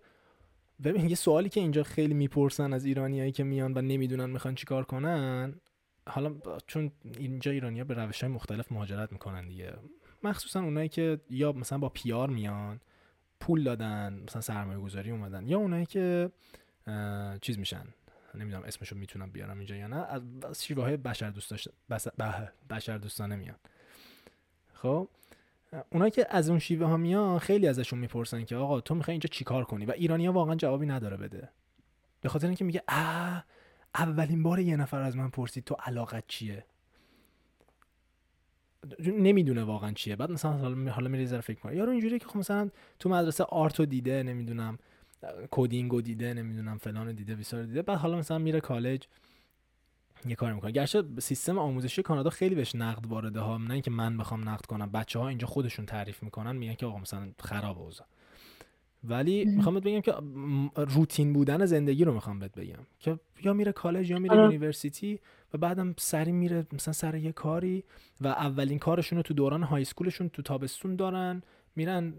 ببین 0.85 1.09
یه 1.09 1.15
سوالی 1.15 1.49
که 1.49 1.61
اینجا 1.61 1.83
خیلی 1.83 2.15
می‌پرسن 2.15 2.73
از 2.73 2.85
ایرانیایی 2.85 3.33
که 3.33 3.45
میان 3.45 3.73
و 3.79 3.81
نمی‌دونن 3.81 4.31
می‌خوان 4.31 4.55
چیکار 4.55 4.85
کنن 4.85 5.61
حالا 6.09 6.35
چون 6.67 6.93
اینجا 7.19 7.51
ایرانیا 7.51 7.85
به 7.85 7.95
روش 7.95 8.21
های 8.21 8.33
مختلف 8.33 8.73
مهاجرت 8.73 9.13
می‌کنن 9.13 9.49
دیگه. 9.49 9.75
مخصوصا 10.23 10.63
اونایی 10.63 10.89
که 10.89 11.21
یا 11.31 11.53
مثلا 11.53 11.79
با 11.79 11.89
پیار 11.89 12.31
میان 12.31 12.81
پول 13.41 13.65
دادن 13.65 14.23
مثلا 14.27 14.41
سرمایه 14.41 14.79
گذاری 14.79 15.11
اومدن 15.11 15.47
یا 15.47 15.59
اونایی 15.59 15.87
که 15.87 16.31
چیز 17.41 17.59
میشن 17.59 17.85
نمی‌دونم 18.35 18.63
اسمشو 18.63 18.97
می‌تونم 18.97 19.31
بیارم 19.31 19.59
اینجا 19.59 19.77
یا 19.77 19.87
نه 19.87 19.97
از 19.97 20.65
شیوه 20.65 20.83
های 20.83 20.97
بشر 20.97 21.31
دوست 21.31 21.69
بشر 22.71 22.99
دوستانه 22.99 23.37
میان. 23.37 23.57
خب 24.83 25.09
اونایی 25.91 26.11
که 26.11 26.27
از 26.31 26.51
اون 26.51 26.59
شیوه 26.59 26.87
ها 26.87 26.97
میان 26.97 27.39
خیلی 27.39 27.67
ازشون 27.67 27.99
می‌پرسن 27.99 28.45
که 28.45 28.57
آقا 28.57 28.81
تو 28.81 28.95
می‌خوای 28.95 29.13
اینجا 29.13 29.29
چیکار 29.29 29.65
کنی؟ 29.65 29.87
و 29.87 29.91
ایرانیا 29.91 30.33
واقعا 30.33 30.55
جوابی 30.55 30.87
نداره 30.87 31.17
بده. 31.17 31.49
به 32.21 32.29
خاطر 32.29 32.47
اینکه 32.47 32.65
میگه 32.65 32.83
اولین 33.95 34.43
بار 34.43 34.59
یه 34.59 34.77
نفر 34.77 35.03
از 35.03 35.17
من 35.17 35.31
پرسید 35.31 35.65
تو 35.65 35.75
علاقت 35.75 36.25
چیه؟ 36.29 36.65
نمی‌دونه 38.99 39.65
واقعا 39.65 39.93
چیه. 39.93 40.17
بعد 40.17 40.31
مثلا 40.31 40.53
حالا 40.91 41.09
میره 41.09 41.27
ذره 41.27 41.41
فکر 41.41 41.61
کنه 41.61 41.77
یارو 41.77 41.91
اینجوریه 41.91 42.19
که 42.19 42.27
خب 42.27 42.37
مثلا 42.37 42.71
تو 42.99 43.09
مدرسه 43.09 43.45
آرتو 43.45 43.87
دیده 43.87 44.23
نمی‌دونم 44.23 44.79
کدینگو 45.51 46.01
دیده 46.01 46.35
نمی‌دونم 46.35 46.79
فلان 46.79 47.13
دیده 47.13 47.35
بیسار 47.35 47.63
دیده. 47.63 47.83
بعد 47.83 47.99
حالا 47.99 48.19
مثلا 48.19 48.39
میره 48.39 48.61
کالج 48.61 49.07
یه 50.27 50.35
کار 50.35 50.53
می‌کنه 50.53 50.71
گرچه 50.71 51.03
سیستم 51.19 51.59
آموزشی 51.59 52.03
کانادا 52.03 52.31
خیلی 52.31 52.55
بهش 52.55 52.75
نقد 52.75 53.07
وارده 53.07 53.41
ها 53.41 53.59
نه 53.59 53.73
اینکه 53.73 53.91
من 53.91 54.17
بخوام 54.17 54.49
نقد 54.49 54.67
کنم 54.67 54.91
بچه 54.91 55.19
ها 55.19 55.29
اینجا 55.29 55.47
خودشون 55.47 55.87
تعریف 55.87 56.23
می‌کنن 56.23 56.57
میگن 56.57 56.75
که 56.75 56.87
آقا 56.87 56.99
مثلا 56.99 57.33
خراب 57.39 57.79
اوضاع. 57.79 58.07
ولی 59.05 59.45
می‌خوام 59.45 59.81
بگم 59.81 60.01
که 60.01 60.15
روتین 60.77 61.33
بودن 61.33 61.65
زندگی 61.67 62.05
رو 62.05 62.15
می‌خوام 62.15 62.39
بهت 62.39 62.55
بگم. 62.55 62.87
که 62.99 63.19
یا 63.45 63.53
میره 63.53 63.73
کالج 63.73 64.11
یا 64.11 64.19
میره 64.19 64.37
university 64.37 65.21
و 65.55 65.59
بعدم 65.59 65.95
سری 65.99 66.33
میره 66.33 66.67
مثلا 66.73 66.93
سر 66.93 67.15
یه 67.15 67.33
کاری 67.33 67.85
و 68.21 68.27
اولین 68.27 68.79
کارشون 68.79 69.17
رو 69.17 69.23
تو 69.23 69.35
دوران 69.35 69.63
high 69.63 69.83
school 69.83 70.10
شون 70.10 70.29
تو 70.29 70.43
تابستون 70.43 70.97
دارن. 70.97 71.43
میرن 71.77 72.15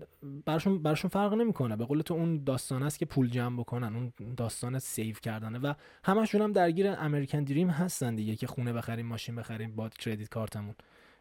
براشون 0.45 0.83
براشون 0.83 1.09
فرق 1.09 1.33
نمی‌کنه. 1.33 1.75
به 1.75 1.85
قول 1.85 2.01
تو 2.01 2.13
اون 2.13 2.43
داستان 2.43 2.83
است 2.83 2.99
که 2.99 3.05
پول 3.05 3.29
جمع 3.29 3.59
بکنن 3.59 3.95
اون 3.95 4.13
داستان 4.37 4.79
save 4.79 5.15
کردنه 5.15 5.59
و 5.59 5.73
همشون 6.03 6.41
هم 6.41 6.51
درگیر 6.51 6.87
امریکن 6.87 7.43
دریم 7.43 7.69
هستن 7.69 8.15
دیگه 8.15 8.35
که 8.35 8.47
خونه 8.47 8.73
بخریم 8.73 9.05
ماشین 9.05 9.35
بخریم 9.35 9.75
با 9.75 9.89
کردیت 9.89 10.29
کارتمون. 10.29 10.75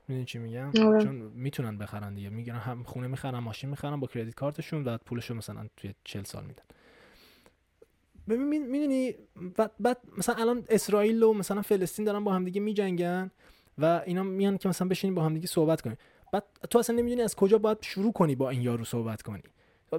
می‌دونی 0.08 0.24
چی 0.24 0.38
میگم؟ 0.38 0.70
آره. 0.86 1.02
چون 1.04 1.14
می‌تونن 1.14 1.78
بخرن 1.78 2.14
دیگه. 2.14 2.28
میگن 2.28 2.54
هم 2.54 2.82
خونه 2.82 3.06
می‌خرن 3.06 3.38
ماشین 3.38 3.70
می‌خرن 3.70 4.00
با 4.00 4.06
کردیت 4.06 4.34
کارتشون 4.34 4.84
و 4.84 4.98
پولشو 4.98 5.34
مثلا 5.34 5.66
توی 5.76 5.94
40 6.04 6.24
سال 6.24 6.44
میدن. 6.44 6.62
ببین 8.28 8.66
می‌دونی 8.66 9.14
بعد, 9.80 9.98
مثلا 10.18 10.34
الان 10.34 10.64
اسرائیل 10.68 11.22
و 11.22 11.32
مثلا 11.32 11.62
فلسطین 11.62 12.04
دارن 12.04 12.24
با 12.24 12.34
همدیگه 12.34 12.60
میجنگن 12.60 13.30
و 13.78 14.02
اینا 14.06 14.22
میان 14.22 14.58
که 14.58 14.68
مثلا 14.68 14.88
بشینیم 14.88 15.14
با 15.14 15.24
همدیگه 15.24 15.46
صحبت 15.46 15.80
کنیم. 15.80 15.96
بعد 16.32 16.44
تو 16.70 16.78
اصلا 16.78 16.96
نمی‌دونی 16.96 17.22
از 17.22 17.34
کجا 17.34 17.58
باید 17.58 17.78
شروع 17.80 18.12
کنی 18.12 18.34
با 18.34 18.50
این 18.50 18.62
یارو 18.62 18.84
صحبت 18.84 19.22
کنی. 19.22 19.42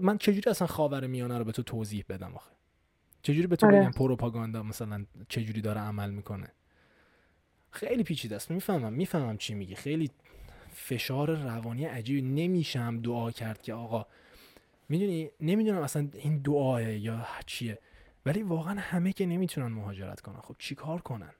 من 0.02 0.18
چجوری 0.18 0.50
اصلا 0.50 0.68
خاور 0.68 1.08
میانه 1.08 1.38
رو 1.38 1.44
به 1.44 1.52
تو 1.52 1.64
توضیح 1.64 2.06
بدم 2.10 2.36
آخه؟ 2.36 2.52
چجوری 3.22 3.48
به 3.48 3.56
تو 3.56 3.66
آره. 3.66 3.80
بگم 3.80 3.92
پروپاگاندا 3.92 4.64
مثلا 4.64 5.06
چجوری 5.30 5.62
داره 5.62 5.82
عمل 5.82 6.10
می‌کنه؟ 6.10 6.48
خیلی 7.72 8.04
پیچیده 8.04 8.36
است. 8.36 8.52
می‌فهمم 8.52 8.94
می‌فهمم 8.94 9.38
چی 9.38 9.54
میگی. 9.54 9.76
خیلی 9.76 10.12
فشار 10.74 11.36
روانی 11.36 11.86
عجیبی. 11.86 12.22
نمیشم 12.22 13.02
دعا 13.02 13.32
کرد 13.32 13.62
که 13.62 13.74
آقا 13.74 14.06
می‌دونی؟ 14.90 15.30
نمی‌دونم 15.42 15.82
اصلا 15.82 16.08
این 16.14 16.38
دعاه 16.38 16.94
یا 16.94 17.28
چیه. 17.46 17.80
ولی 18.26 18.44
واقعا 18.44 18.80
همه 18.80 19.14
که 19.14 19.26
نمی‌تونن 19.26 19.68
مهاجرت 19.68 20.22
کنن. 20.22 20.40
خب 20.40 20.56
چیکار 20.60 21.02
کنن؟ 21.02 21.32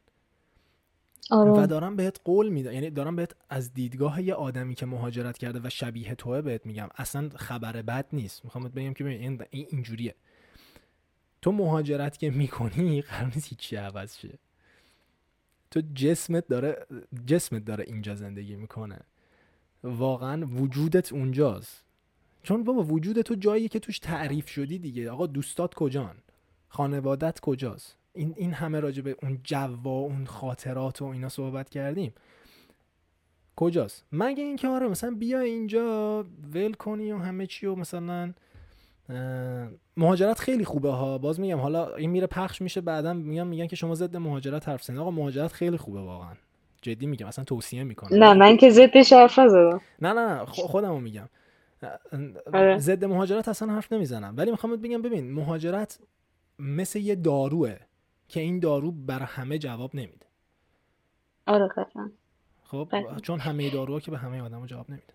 آره. 1.32 1.52
و 1.52 1.68
دارم 1.68 1.96
بهت 1.96 2.20
قول 2.24 2.50
میدم 2.50 2.72
یعنی 2.72 2.90
دارم 2.90 3.16
بهت 3.16 3.36
از 3.50 3.74
دیدگاه 3.74 4.22
یه 4.22 4.34
آدمی 4.34 4.76
که 4.76 4.86
مهاجرت 4.86 5.38
کرده 5.38 5.60
و 5.64 5.70
شبیه 5.70 6.16
توه 6.16 6.42
بهت 6.42 6.66
میگم. 6.66 6.90
اصلا 6.96 7.30
خبر 7.36 7.82
بد 7.82 8.06
نیست. 8.14 8.46
می‌خوام 8.46 8.64
بگم 8.64 8.94
که 8.94 9.06
این 9.06 9.48
اینجوریه. 9.50 10.16
تو 11.42 11.52
مهاجرت 11.52 12.18
که 12.18 12.32
می‌کنی 12.32 13.02
قرار 13.02 13.32
نیست 13.36 13.48
هیچی 13.48 13.76
عوض 13.76 14.18
شه. 14.18 14.40
تو 15.72 15.82
جسمت 15.96 16.48
داره 16.48 16.86
جسمت 17.28 17.66
داره 17.66 17.84
اینجا 17.88 18.16
زندگی 18.16 18.56
می‌کنه. 18.56 19.00
واقعا 19.84 20.46
وجودت 20.46 21.14
اونجاست. 21.14 21.86
چون 22.44 22.64
بابا 22.64 22.84
وجود 22.84 23.22
تو 23.22 23.36
جایی 23.36 23.68
که 23.68 23.80
توش 23.80 24.00
تعریف 24.00 24.50
شدی 24.50 24.80
دیگه. 24.80 25.12
آقا 25.12 25.28
دوستات 25.28 25.74
کجان؟ 25.74 26.16
خانوادت 26.68 27.40
کجاست؟ 27.40 27.98
این 28.14 28.34
این 28.38 28.54
همه 28.54 28.80
راجع 28.80 29.02
به 29.02 29.16
اون 29.24 29.40
جو 29.44 29.76
و 29.84 29.88
اون 29.88 30.26
خاطرات 30.26 31.02
و 31.02 31.06
اینا 31.06 31.30
صحبت 31.30 31.70
کردیم. 31.70 32.14
کجاست؟ 33.56 34.06
مگه 34.12 34.44
اینکه 34.44 34.68
آره 34.68 34.88
مثلا 34.88 35.12
بیا 35.12 35.40
اینجا 35.40 36.26
ول 36.54 36.74
کنی 36.74 37.12
و 37.12 37.18
همه 37.18 37.48
چی 37.48 37.66
و 37.66 37.76
مثلا 37.76 38.34
مهاجرت 39.98 40.40
خیلی 40.40 40.66
خوبه 40.66 40.92
ها. 40.92 41.18
باز 41.18 41.40
میگم 41.40 41.60
حالا 41.60 41.96
این 41.96 42.10
میره 42.10 42.28
پخش 42.28 42.62
میشه 42.62 42.82
بعدا 42.82 43.14
میگم 43.14 43.48
میگن 43.48 43.68
که 43.68 43.76
شما 43.76 43.96
ضد 43.96 44.18
مهاجرت 44.18 44.70
حرف 44.70 44.90
آقا 44.90 45.12
مهاجرت 45.12 45.52
خیلی 45.54 45.78
خوبه 45.78 46.02
واقعا. 46.02 46.34
جدی 46.82 47.06
میگم 47.06 47.28
اصلا 47.28 47.46
توصیه 47.46 47.84
می‌کنم. 47.84 48.24
نه 48.24 48.34
من 48.34 48.58
که 48.58 48.70
ضدش 48.70 49.14
حرف 49.14 49.40
نزدم. 49.40 49.82
نه 50.02 50.14
نه 50.14 50.46
خودمو 50.46 51.00
میگم. 51.00 51.30
آره. 52.54 52.78
ضد 52.78 53.06
مهاجرت 53.06 53.48
اصلا 53.48 53.74
حرف 53.74 53.94
نمی‌زنم. 53.94 54.34
ولی 54.38 54.52
می‌خوام 54.52 54.76
بگم 54.76 55.02
ببین 55.02 55.32
مهاجرت 55.32 56.00
مثل 56.60 57.00
یه 57.00 57.16
داروه. 57.16 57.76
که 58.28 58.40
این 58.40 58.60
دارو 58.60 58.92
بر 58.92 59.20
همه 59.20 59.58
جواب 59.58 59.96
نمیده. 59.96 60.26
آره 61.48 61.68
قطعا. 61.68 62.12
خب 62.64 62.88
قطعا. 62.92 63.20
چون 63.20 63.40
همه 63.40 63.70
داروها 63.70 64.00
که 64.00 64.12
به 64.12 64.18
همه 64.18 64.42
آدما 64.42 64.68
جواب 64.68 64.90
نمیده. 64.90 65.14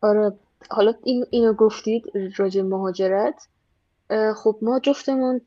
آره 0.00 0.32
حالا 0.70 0.94
این 1.04 1.26
اینو 1.30 1.52
گفتید 1.52 2.04
راجع 2.36 2.62
مهاجرت. 2.62 3.48
خب 4.36 4.58
ما 4.62 4.80
جفتمون 4.80 5.40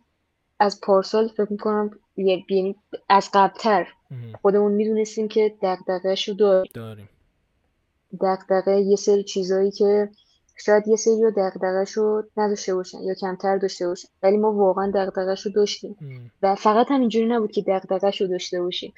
از 0.59 0.81
پارسال 0.81 1.27
فکر 1.27 1.51
می‌کنم 1.51 1.99
یعنی 2.17 2.75
از 3.09 3.29
قبلتر. 3.33 3.87
خودمون 4.41 4.71
می‌دونستیم 4.71 5.27
که 5.27 5.55
دغدغه‌شو 5.61 6.33
داریم. 6.33 6.71
داریم. 6.73 7.09
دغدغه 8.21 8.81
یه 8.81 8.95
سری 8.95 9.23
چیزایی 9.23 9.71
که 9.71 10.09
شاید 10.55 10.87
یه 10.87 10.95
سری 10.95 11.21
رو 11.23 11.31
دغدغه‌شو 11.37 12.23
نداشته 12.37 12.75
باشن 12.75 13.03
یا 13.03 13.13
کمتر 13.13 13.57
داشته 13.57 13.87
باشن. 13.87 14.07
ولی 14.23 14.37
ما 14.37 14.51
واقعا 14.53 14.91
دغدغه‌شو 14.95 15.49
داشتیم. 15.49 15.95
مم. 16.01 16.31
و 16.41 16.55
فقط 16.55 16.87
هم 16.91 16.99
اینجوری 16.99 17.25
نبود 17.25 17.51
که 17.51 17.61
دغدغه‌شو 17.67 18.25
داشته 18.27 18.61
باشیم. 18.61 18.93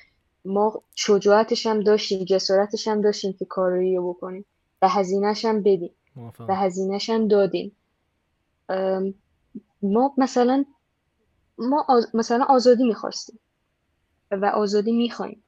ما 0.46 0.82
شجاعتش 0.96 1.66
هم 1.66 1.80
داشتیم 1.80 2.24
جسارتش 2.24 2.88
هم 2.88 3.02
داشتیم 3.02 3.34
که 3.34 3.46
کارایی 3.46 3.96
رو 3.96 4.14
بکنیم. 4.14 4.46
و 4.82 4.90
هزینه‌ش 4.90 5.46
هم 5.46 5.62
بدیم. 5.62 5.92
و 6.48 6.56
هزینه‌ش 6.56 7.10
هم 7.10 7.28
دادیم. 7.28 7.72
ما 9.82 10.14
مثلا 10.18 10.66
ما 11.58 11.86
آز- 11.88 12.16
مثلا 12.16 12.46
آزادی 12.50 12.84
می‌خواستیم. 12.84 13.40
و 14.32 14.46
آزادی 14.46 14.92
می‌خوایم. 14.92 15.44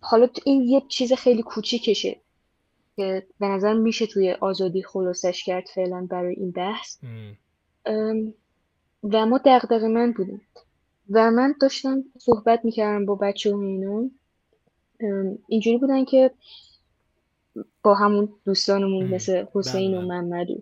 حالا 0.00 0.28
این 0.44 0.62
یه 0.62 0.82
چیز 0.88 1.12
خیلی 1.12 1.42
کوچیکشه. 1.42 2.20
که 2.96 3.26
به 3.40 3.46
نظر 3.46 3.72
میشه 3.74 4.06
توی 4.06 4.32
آزادی 4.32 4.82
خلاصش 4.82 5.44
کرد 5.44 5.66
فعلا 5.74 6.06
برای 6.10 6.34
این 6.34 6.50
بحث. 6.50 6.98
و 9.02 9.26
ما 9.26 9.40
دغدغه‌مند 9.44 10.14
بودیم. 10.14 10.40
و 11.10 11.30
من 11.30 11.54
داشتم 11.60 12.04
صحبت 12.18 12.64
می‌کردم 12.64 13.06
با 13.06 13.14
بچه 13.14 13.54
و 13.54 13.58
اینا. 13.58 14.10
اینجوری 15.48 15.78
بودن 15.78 16.04
که 16.04 16.30
با 17.82 17.94
همون 17.94 18.28
دوستانمون. 18.44 19.06
مثل 19.06 19.44
حسین 19.54 19.94
و 19.94 19.98
بله. 19.98 20.08
محمد 20.08 20.46
و 20.50 20.54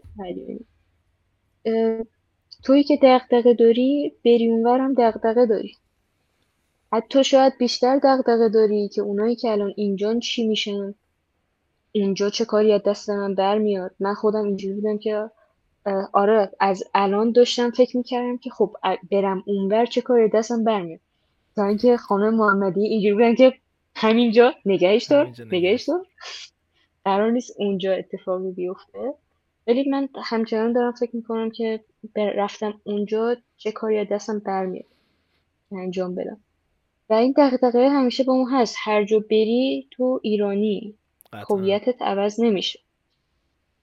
تویی 2.63 2.85
که 2.85 2.99
دغدغه 3.03 3.55
داری 3.55 4.13
بری 4.25 4.49
اونور 4.49 4.79
هم 4.79 4.95
دغدغه 4.99 5.47
داری. 5.47 5.77
حتی 6.93 7.25
شاید 7.25 7.59
بیشتر 7.59 8.01
دغدغه 8.05 8.49
داری 8.49 8.89
که 8.89 9.03
اونایی 9.03 9.37
که 9.37 9.51
الان 9.51 9.73
اینجان 9.77 10.21
چی 10.21 10.49
میشن؟ 10.49 10.95
اونجا 11.95 12.31
چه 12.31 12.45
کاری 12.45 12.73
از 12.73 12.83
دست 12.83 13.11
من 13.11 13.35
برمیاد؟ 13.35 13.95
من 14.01 14.15
خودم 14.15 14.45
اینجوری 14.45 14.75
بودم 14.75 14.99
که 14.99 15.31
آره 16.13 16.51
از 16.61 16.85
الان 16.95 17.33
داشتم 17.33 17.71
فکر 17.71 17.97
می‌کردم 17.97 18.39
که 18.39 18.51
خب 18.51 18.77
برم 19.11 19.43
اونور 19.47 19.87
چه 19.87 20.01
کاری 20.01 20.25
از 20.25 20.31
دستم 20.35 20.65
برمیاد؟ 20.65 21.01
تا 21.57 21.65
اینکه 21.65 21.97
خانم 21.97 22.35
محمدی 22.35 22.85
اینجوری 22.85 23.15
بودن 23.15 23.35
که 23.35 23.55
همینجا 23.97 24.55
نگهش 24.67 25.05
دار 25.05 25.33
نگهش. 25.53 25.89
دار. 25.89 26.07
قرار 27.05 27.31
نیست 27.31 27.55
اونجا 27.59 27.93
اتفاقی 27.93 28.51
بیفته. 28.51 29.15
ولی 29.67 29.91
من 29.91 30.09
همچنان 30.25 30.73
دارم 30.73 30.93
فکر 30.93 31.17
می‌کنم 31.17 31.51
که 31.51 31.85
رفتم 32.17 32.81
اونجا 32.85 33.37
چه 33.57 33.73
کاری 33.73 33.99
از 33.99 34.07
دستم 34.09 34.39
برمیاد 34.39 34.85
انجام 35.73 36.15
بدم. 36.15 36.41
و 37.11 37.15
این 37.15 37.35
دغدغه 37.37 37.89
همیشه 37.89 38.25
با 38.25 38.33
اون 38.33 38.51
هست. 38.51 38.77
هر 38.79 39.05
جا 39.05 39.19
بری 39.21 39.89
تو 39.91 40.21
ایرانی 40.23 40.95
هویتت 41.51 42.03
عوض 42.03 42.41
نمیشه. 42.41 42.79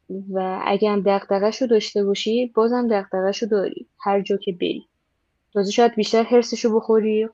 و 0.10 0.62
اگه 0.66 0.90
هم 0.90 1.02
دغدغه‌شو 1.06 1.66
داشته 1.66 2.04
باشی 2.04 2.46
بازم 2.46 2.88
دغدغه‌شو 2.88 3.46
داری. 3.46 3.88
هر 4.00 4.22
جا 4.22 4.38
که 4.38 4.52
بری. 4.52 4.88
تازه 5.54 5.72
شاید 5.72 5.96
بیشتر 5.96 6.24
حرسشو 6.24 6.76
بخوری. 6.76 7.30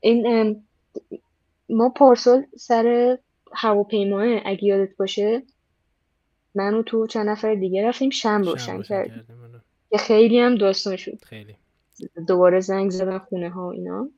این 0.00 0.62
ما 1.68 1.88
پارسال 1.88 2.46
سر 2.56 3.18
هواپیماه 3.52 4.26
اگه 4.44 4.64
یادت 4.64 4.96
باشه 4.96 5.42
من 6.54 6.74
و 6.74 6.82
تو 6.82 7.06
چند 7.06 7.28
نفر 7.28 7.54
دیگه 7.54 7.88
رفتیم 7.88 8.10
شم 8.10 8.42
روشن 8.42 8.82
کردیم. 8.82 9.12
آره. 9.12 9.60
که 9.90 9.98
خیلی 9.98 10.40
هم 10.40 10.54
داستان 10.54 10.96
شد. 10.96 11.24
خیلی. 11.24 11.54
دوباره 12.28 12.60
زنگ 12.60 12.90
زدن 12.90 13.18
خونه 13.18 13.50
ها 13.50 13.70
اینا. 13.70 14.08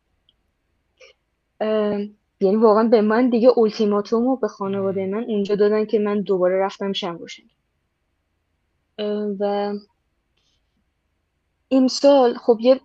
یعنی 2.42 2.56
واقعا 2.56 2.88
به 2.88 3.00
من 3.00 3.30
دیگه 3.30 3.48
اولتیماتوم 3.56 4.24
رو 4.24 4.36
به 4.36 4.48
خانواده. 4.48 5.06
من 5.06 5.24
اونجا 5.24 5.54
دادن 5.54 5.84
که 5.84 5.98
من 5.98 6.20
دوباره 6.20 6.60
رفتم 6.60 6.92
ام، 8.98 9.36
و 9.40 9.74
امسال 11.70 12.34
خب 12.34 12.58
یه 12.60 12.80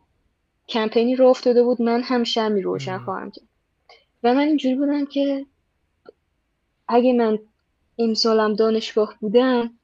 کمپینی 0.68 1.16
راه 1.16 1.30
افتاده 1.30 1.64
بود 1.64 1.82
من 1.82 2.02
هم 2.02 2.24
شمعی 2.24 2.62
روشن. 2.62 2.98
خواهم 2.98 3.32
کرد 3.32 3.48
و 4.24 4.34
من 4.34 4.48
اینجوری 4.48 4.76
بودم 4.76 5.06
که 5.06 5.46
اگه 6.88 7.14
من 7.14 7.40
امسالم 7.98 8.54
دانشگاه 8.54 9.16
بودم 9.20 9.80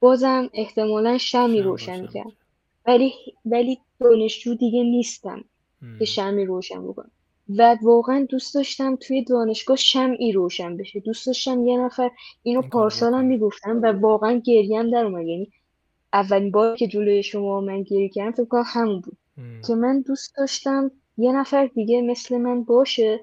بازم 0.00 0.50
احتمالا 0.54 1.18
شمعی 1.18 1.58
شم 1.58 1.64
روشن 1.64 2.00
می‌کرد. 2.00 2.32
ولی 2.86 3.14
ولی 3.44 3.80
دانشجو 4.00 4.54
دیگه 4.54 4.82
نیستم 4.82 5.44
که 5.80 5.86
مم. 5.86 6.04
شمعی 6.04 6.44
روشن 6.44 6.88
بکنم 6.88 7.10
و 7.56 7.76
واقعا 7.82 8.26
دوست 8.28 8.54
داشتم 8.54 8.96
توی 8.96 9.24
دانشگاه 9.24 9.76
شمعی 9.76 10.32
روشن 10.32 10.76
بشه. 10.76 11.00
دوست 11.00 11.26
داشتم 11.26 11.66
یه 11.66 11.78
نفر 11.78 12.10
اینو 12.42 12.62
پارسالم 12.62 13.24
می‌گفتم 13.24 13.82
و 13.82 13.92
واقعا 13.92 14.42
گریم 14.44 14.90
در 14.90 15.04
اومد. 15.04 15.26
یعنی 15.26 15.52
اولین 16.12 16.50
بار 16.50 16.76
که 16.76 16.88
جلوی 16.88 17.22
شما 17.22 17.60
من 17.60 17.82
گریه 17.82 18.08
کردم 18.08 18.30
فکر 18.30 18.44
کنم 18.44 18.64
همون 18.66 19.00
بود. 19.00 19.16
مم. 19.36 19.62
که 19.66 19.74
من 19.74 20.00
دوست 20.00 20.36
داشتم 20.36 20.90
یه 21.18 21.32
نفر 21.32 21.66
دیگه 21.66 22.02
مثل 22.02 22.36
من 22.36 22.64
باشه 22.64 23.20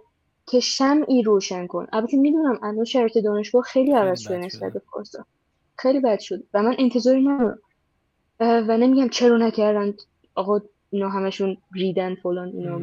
که 0.48 0.60
شمعی 0.60 1.24
روشن 1.24 1.68
کن 1.68 1.88
البته 1.94 2.18
می‌دونم 2.18 2.60
الان 2.64 2.86
شرایط 2.86 3.18
دانشگاه 3.18 3.64
خیلی 3.64 3.92
عوض 3.92 4.20
شده 4.20 4.38
نسبت 4.38 4.74
به 4.74 4.82
پارسال. 4.92 5.24
خیلی 5.78 6.00
بد 6.00 6.20
شد 6.20 6.44
و 6.54 6.64
من 6.64 6.76
انتظاری 6.80 7.28
ندارم. 7.28 7.60
و 8.40 8.78
نمیگم 8.78 9.10
چرا 9.10 9.38
نکردن. 9.38 9.94
آقا 10.36 10.62
اینا 10.90 11.10
همشون 11.10 11.58
ریدن 11.74 12.16
فلان 12.16 12.48
اینا. 12.48 12.82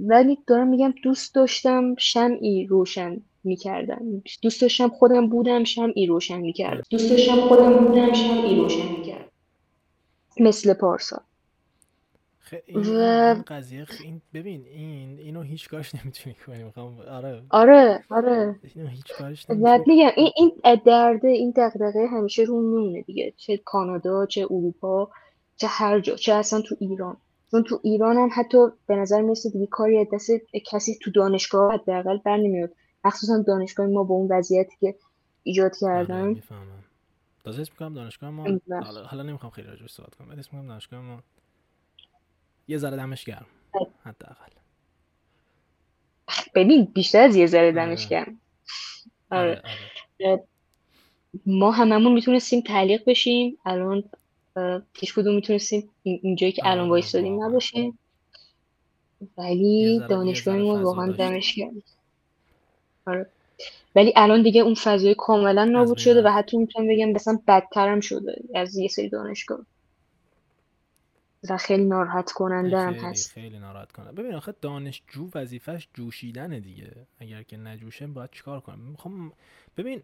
ولی 0.00 0.38
دارم 0.46 0.68
میگم 0.68 0.94
دوست 1.02 1.34
داشتم 1.34 1.94
شمعی 1.98 2.66
روشن 2.66 3.20
می‌کردم. 3.44 4.22
دوست 4.42 4.62
داشتم 4.62 4.88
خودم 4.88 5.28
بودم 5.28 5.64
شمعی 5.64 6.06
روشن 6.06 6.40
می‌کردم. 6.40 6.82
دوست 6.90 7.10
داشتم 7.10 7.40
خودم 7.40 7.76
بودم 7.76 8.12
شمعی 8.12 8.56
روشن 8.56 8.88
می‌کردم. 8.98 9.30
مثل 10.40 10.74
پارسال 10.74 11.20
خ... 12.40 12.54
این, 12.66 12.86
و 12.96 13.34
قضیه. 13.46 13.86
این 14.04 14.22
ببین 14.34 14.64
این 14.66 15.18
اینو 15.18 15.42
هیچ 15.42 15.68
کارش 15.68 15.94
نمی‌تونی 16.04 16.36
کنی. 16.46 16.64
می‌خوام 16.64 17.00
آره. 17.00 17.42
آره 17.50 18.04
آره. 18.10 18.60
اینو 18.74 18.88
هیچ 18.88 19.12
کارش 19.18 19.50
نمی‌تونی 19.50 19.82
میگم 19.86 20.10
این 20.16 20.32
این 20.36 20.52
درده 20.84 21.28
این 21.28 21.52
دغدغه 21.56 22.06
همیشه 22.06 22.42
رو 22.42 22.60
میمونه 22.60 23.02
دیگه. 23.02 23.34
چه 23.36 23.56
کانادا 23.56 24.26
چه 24.26 24.44
اروپا 24.44 25.10
چه 25.56 25.66
هر 25.66 26.00
جا 26.00 26.16
چه 26.16 26.34
اصلا 26.34 26.60
تو 26.60 26.76
ایران. 26.80 27.16
چون 27.50 27.62
تو 27.62 27.80
ایران 27.84 28.16
هم 28.16 28.28
حتی 28.32 28.58
به 28.86 28.96
نظر 28.96 29.20
می‌رسه 29.20 29.50
دیگه 29.50 29.66
کاری 29.66 29.98
از 29.98 30.06
دست 30.12 30.30
کسی 30.70 30.98
تو 31.02 31.10
دانشگاه 31.10 31.74
حداقل 31.74 32.18
بر 32.18 32.36
نمیاد 32.36 32.70
مخصوصا 33.04 33.42
دانشگاه 33.46 33.86
ما 33.86 34.04
با 34.04 34.14
اون 34.14 34.32
وضعیتی 34.32 34.76
که 34.80 34.94
ایجاد 35.42 35.72
آره 35.82 36.06
کردن 36.06 36.42
تازه 37.44 37.62
اسم 37.62 37.72
می‌کنم 37.72 37.94
دانشگاه 37.94 38.30
ما 38.30 38.58
حالا, 38.68 39.04
حالا 39.04 39.22
نمی‌خوام 39.22 39.50
خیلی 39.52 39.68
راجعش 39.68 39.90
صحبت 39.90 40.14
کنم 40.14 40.28
ولی 40.28 40.38
اسم 40.38 40.56
می‌کنم 40.56 40.68
دانشگاه 40.68 41.00
ما 41.00 41.22
یه 42.68 42.78
ذره 42.78 42.96
دمش 42.96 43.24
گرم. 43.24 43.46
حداقل. 44.04 44.52
ببین 46.54 46.84
بیشتر 46.84 47.22
از 47.22 47.36
یه 47.36 47.46
ذره 47.46 47.72
دمش 47.72 48.06
آره 48.06 48.10
گرم. 48.10 48.40
آره 49.30 49.62
آره. 50.20 50.30
آره. 50.30 50.44
ما 51.46 51.70
هممون 51.70 52.12
می‌تونستیم 52.12 52.60
تعلیق 52.60 53.02
بشیم. 53.06 53.58
الان 53.64 54.04
هیچ 54.94 55.14
کدوم 55.14 55.34
می‌تونستیم 55.34 55.90
اینجایی 56.02 56.52
که 56.52 56.62
الان 56.64 56.78
آره 56.78 56.90
وایستادیم 56.90 57.32
واقعا. 57.32 57.48
نباشیم. 57.48 57.98
ولی 59.38 60.00
دانشگاه 60.08 60.56
ما 60.56 60.82
واقعا 60.82 61.12
دمش 61.12 61.58
آره. 63.06 63.26
ولی 63.96 64.12
الان 64.16 64.42
دیگه 64.42 64.60
اون 64.60 64.74
فضای 64.74 65.14
کاملا 65.14 65.64
نابود 65.64 65.98
شده 65.98 66.22
و 66.22 66.28
حتی 66.28 66.56
می‌تونم 66.56 66.88
بگم 66.88 67.10
مثلا 67.10 67.38
بدتر 67.48 67.88
هم 67.88 68.00
شده 68.00 68.42
از 68.54 68.76
یه 68.76 68.88
سری 68.88 69.08
دانشگاه. 69.08 69.60
و 71.50 71.56
خیلی 71.56 71.84
ناراحت 71.84 72.32
کننده 72.32 72.78
هم 72.78 72.92
خیلی 72.92 73.04
هست. 73.06 73.30
خیلی 73.30 73.58
ناراحت 73.58 73.92
کنه 73.92 74.12
ببین 74.12 74.34
آخه 74.34 74.54
دانشجو 74.60 75.28
وظیفش 75.34 75.88
جوشیدنه 75.94 76.60
دیگه. 76.60 76.90
اگر 77.18 77.42
که 77.42 77.56
نجوشه 77.56 78.06
باید 78.06 78.30
چیکار 78.30 78.60
کنه؟ 78.60 78.76
می‌خوام 78.76 79.32
ببین 79.76 80.02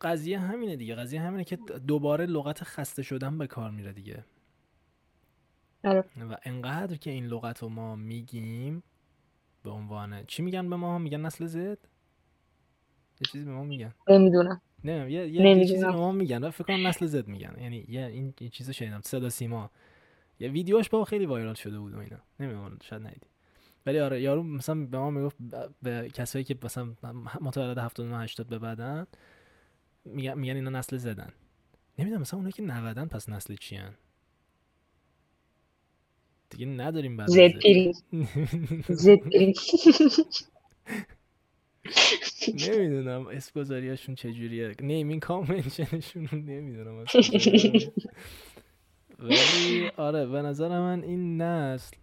قضیه 0.00 0.38
همینه 0.38 0.76
دیگه. 0.76 0.94
قضیه 0.94 1.20
همینه 1.20 1.44
که 1.44 1.56
دوباره 1.86 2.26
لغت 2.26 2.64
خسته 2.64 3.02
شدن 3.02 3.38
به 3.38 3.46
کار 3.46 3.70
میره 3.70 3.92
دیگه. 3.92 4.24
آره. 5.84 6.04
و 6.30 6.36
انقدر 6.44 6.96
که 6.96 7.10
این 7.10 7.26
لغت 7.26 7.58
رو 7.58 7.68
ما 7.68 7.96
میگیم 7.96 8.82
به 9.62 9.70
عنوان 9.70 10.24
چی 10.26 10.42
میگن 10.42 10.70
به 10.70 10.76
ما؟ 10.76 10.98
میگن 10.98 11.20
نسل 11.20 11.46
زد؟ 11.46 11.78
یه 13.20 13.26
چیزی 13.32 13.44
به 13.44 13.50
ما 13.50 13.64
میگن. 13.64 13.94
نمی‌دونم. 14.08 14.60
نه 14.84 15.12
یه, 15.12 15.28
یه, 15.28 15.56
یه 15.56 15.66
چیزی 15.66 15.84
به 15.84 15.90
ما 15.90 16.12
میگن 16.12 16.50
فکر 16.50 16.64
کنم 16.64 16.86
نسل 16.86 17.06
زد 17.06 17.28
میگن. 17.28 17.56
یعنی 17.60 17.86
یه 17.88 18.06
این 18.06 18.34
این 18.40 18.50
چیزو 18.50 18.72
شنیدم 18.72 19.00
صدا 19.04 19.28
سیما. 19.28 19.70
یه 20.40 20.48
ویدیوش 20.48 20.88
با 20.88 21.04
خیلی 21.04 21.26
وایرال 21.26 21.54
شده 21.54 21.78
بود 21.78 21.94
و 21.94 21.98
اینا. 21.98 22.18
نمی‌دونم 22.40 22.78
شاید 22.82 23.02
ندیدی. 23.02 23.26
ولی 23.86 24.00
آره 24.00 24.22
یارو 24.22 24.42
مثلا 24.42 24.74
به 24.86 24.98
ما 24.98 25.10
می‌گفت 25.10 25.36
به 25.82 26.10
کسایی 26.14 26.44
که 26.44 26.56
مثلا 26.64 26.94
متولد 27.40 27.78
79 27.78 28.18
80 28.18 28.48
به 28.48 28.58
بعدن 28.58 29.06
میگن 30.04 30.38
میگن 30.38 30.54
اینا 30.54 30.70
نسل 30.70 30.96
زدن. 30.96 31.32
نمی‌دونم 31.98 32.20
مثلا 32.22 32.36
اونایی 32.38 32.52
که 32.52 32.62
90 32.62 33.08
پس 33.08 33.28
نسل 33.28 33.56
چی 33.56 33.76
هن؟ 33.76 33.94
دیگه 36.50 36.66
نداریم 36.66 37.16
بعد 37.16 37.28
زد 37.28 37.48
پیری 37.48 37.92
زد 38.88 39.16
پیری 39.16 39.54
نمی‌دونم 42.48 43.26
اسم 43.26 43.60
گذاریاشون 43.60 44.14
چجوریه 44.14 44.74
نیمین 44.80 45.20
کامنشنشون 45.20 46.28
نمی‌دونم 46.32 47.04
ولی 49.18 49.88
آره 49.96 50.26
به 50.26 50.42
نظر 50.42 50.68
من 50.68 51.02
این 51.02 51.42
نسل 51.42 51.96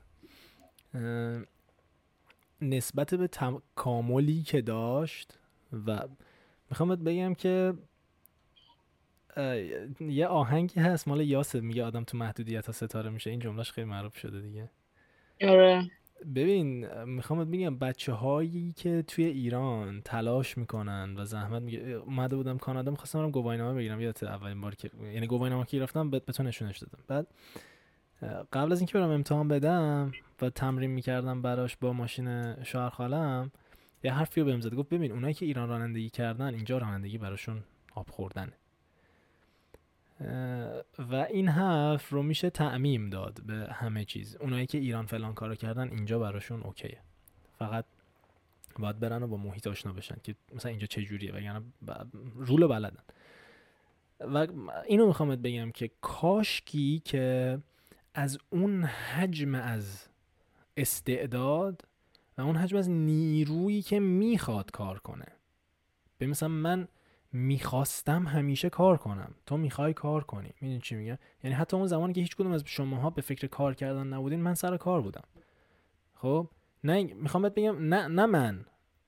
نسبت 2.61 3.13
به 3.13 3.27
تکاملی 3.27 4.43
که 4.43 4.61
داشت 4.61 5.39
و 5.87 6.07
می‌خوام 6.69 6.95
بگم 6.95 7.33
که 7.33 7.73
یه 9.99 10.27
آهنگی 10.27 10.79
هست 10.79 11.07
مال 11.07 11.21
یاسه 11.21 11.59
میگه 11.61 11.83
آدم 11.83 12.03
تو 12.03 12.17
محدودیت 12.17 12.65
ها 12.65 12.71
ستاره 12.71 13.09
میشه. 13.09 13.29
این 13.29 13.39
جملهش 13.39 13.71
خیلی 13.71 13.87
معروف 13.87 14.17
شده 14.17 14.41
دیگه. 14.41 14.69
آره. 15.41 15.91
ببین 16.35 17.03
می‌خوام 17.03 17.51
بگم 17.51 17.77
بچه 17.77 18.13
هایی 18.13 18.73
که 18.77 19.03
توی 19.07 19.25
ایران 19.25 20.01
تلاش 20.05 20.57
می‌کنن 20.57 21.15
و 21.17 21.25
زحمت 21.25 21.61
میگه 21.61 21.79
اومده 21.79 22.35
بودم 22.35 22.57
کانادا 22.57 22.91
می‌خواستم 22.91 23.19
برم 23.19 23.31
گواهینامه 23.31 23.77
بگیرم. 23.77 24.01
یادت 24.01 24.23
اولین 24.23 24.61
بار 24.61 24.75
که 24.75 24.89
یعنی 25.13 25.27
گواهینامه 25.27 25.65
که 25.65 25.81
رفتم 25.81 26.09
به 26.09 26.19
تو 26.19 26.43
نشونش 26.43 26.77
دادم. 26.77 27.03
بعد 27.07 27.27
قبل 28.53 28.71
از 28.71 28.79
اینکه 28.79 28.93
برم 28.93 29.09
امتحان 29.09 29.47
بدم 29.47 30.11
و 30.41 30.49
تمرین 30.49 30.91
می‌کردم 30.91 31.41
براش 31.41 31.77
با 31.77 31.93
ماشین 31.93 32.63
شوهر 32.63 32.89
خالم 32.89 33.51
یه 34.03 34.13
حرفی 34.13 34.41
رو 34.41 34.45
بهم 34.45 34.61
زد. 34.61 34.73
گفت 34.73 34.89
ببین 34.89 35.11
اونایی 35.11 35.33
که 35.33 35.45
ایران 35.45 35.69
رانندگی 35.69 36.09
کردن 36.09 36.53
اینجا 36.53 36.77
رانندگی 36.77 37.17
براشون 37.17 37.63
آب 37.95 38.09
خوردنه. 38.09 38.53
و 40.99 41.15
این 41.29 41.47
حرف 41.47 42.09
رو 42.09 42.23
میشه 42.23 42.49
تعمیم 42.49 43.09
داد 43.09 43.41
به 43.45 43.67
همه 43.71 44.05
چیز. 44.05 44.35
اونایی 44.35 44.65
که 44.65 44.77
ایران 44.77 45.05
فلان 45.05 45.33
کارو 45.33 45.55
کردن 45.55 45.89
اینجا 45.89 46.19
براشون 46.19 46.61
اوکیه. 46.61 47.01
فقط 47.59 47.85
باید 48.79 48.99
برن 48.99 49.23
و 49.23 49.27
با 49.27 49.37
محیط 49.37 49.67
آشنا 49.67 49.93
بشن 49.93 50.15
که 50.23 50.35
مثلا 50.55 50.69
اینجا 50.69 50.87
چه 50.87 51.01
جوریه 51.01 51.31
وگرنه 51.33 51.61
رول 52.35 52.67
بلدن. 52.67 53.03
و 54.19 54.47
اینو 54.85 55.07
می‌خوام 55.07 55.35
بگم 55.35 55.71
که 55.71 55.91
کاشکی 56.01 57.01
که 57.05 57.59
از 58.13 58.37
اون 58.49 58.83
حجم 58.83 59.55
از 59.55 60.07
استعداد 60.77 61.87
و 62.37 62.41
اون 62.41 62.55
حجم 62.55 62.77
از 62.77 62.89
نیرویی 62.89 63.81
که 63.81 63.99
می‌خواد 63.99 64.71
کار 64.71 64.99
کنه. 64.99 65.25
به 66.17 66.27
مثلا 66.27 66.49
من 66.49 66.87
می‌خواستم 67.31 68.27
همیشه 68.27 68.69
کار 68.69 68.97
کنم. 68.97 69.35
تو 69.45 69.57
می‌خوای 69.57 69.93
کار 69.93 70.23
کنی. 70.23 70.53
می‌دونی 70.61 70.81
چی 70.81 70.95
میگم؟ 70.95 71.17
یعنی 71.43 71.55
حتی 71.55 71.77
اون 71.77 71.87
زمانی 71.87 72.13
که 72.13 72.21
هیچ 72.21 72.35
کدوم 72.35 72.51
از 72.51 72.63
شماها 72.65 73.09
به 73.09 73.21
فکر 73.21 73.47
کار 73.47 73.75
کردن 73.75 74.07
نبودین 74.07 74.41
من 74.41 74.53
سر 74.53 74.77
کار 74.77 75.01
بودم. 75.01 75.23
خب؟ 76.13 76.49
نه 76.83 77.03
می‌خوام 77.03 77.43
بهت 77.43 77.53
بگم 77.53 77.77
نه 77.77 78.07
نه 78.07 78.25
من. 78.25 78.65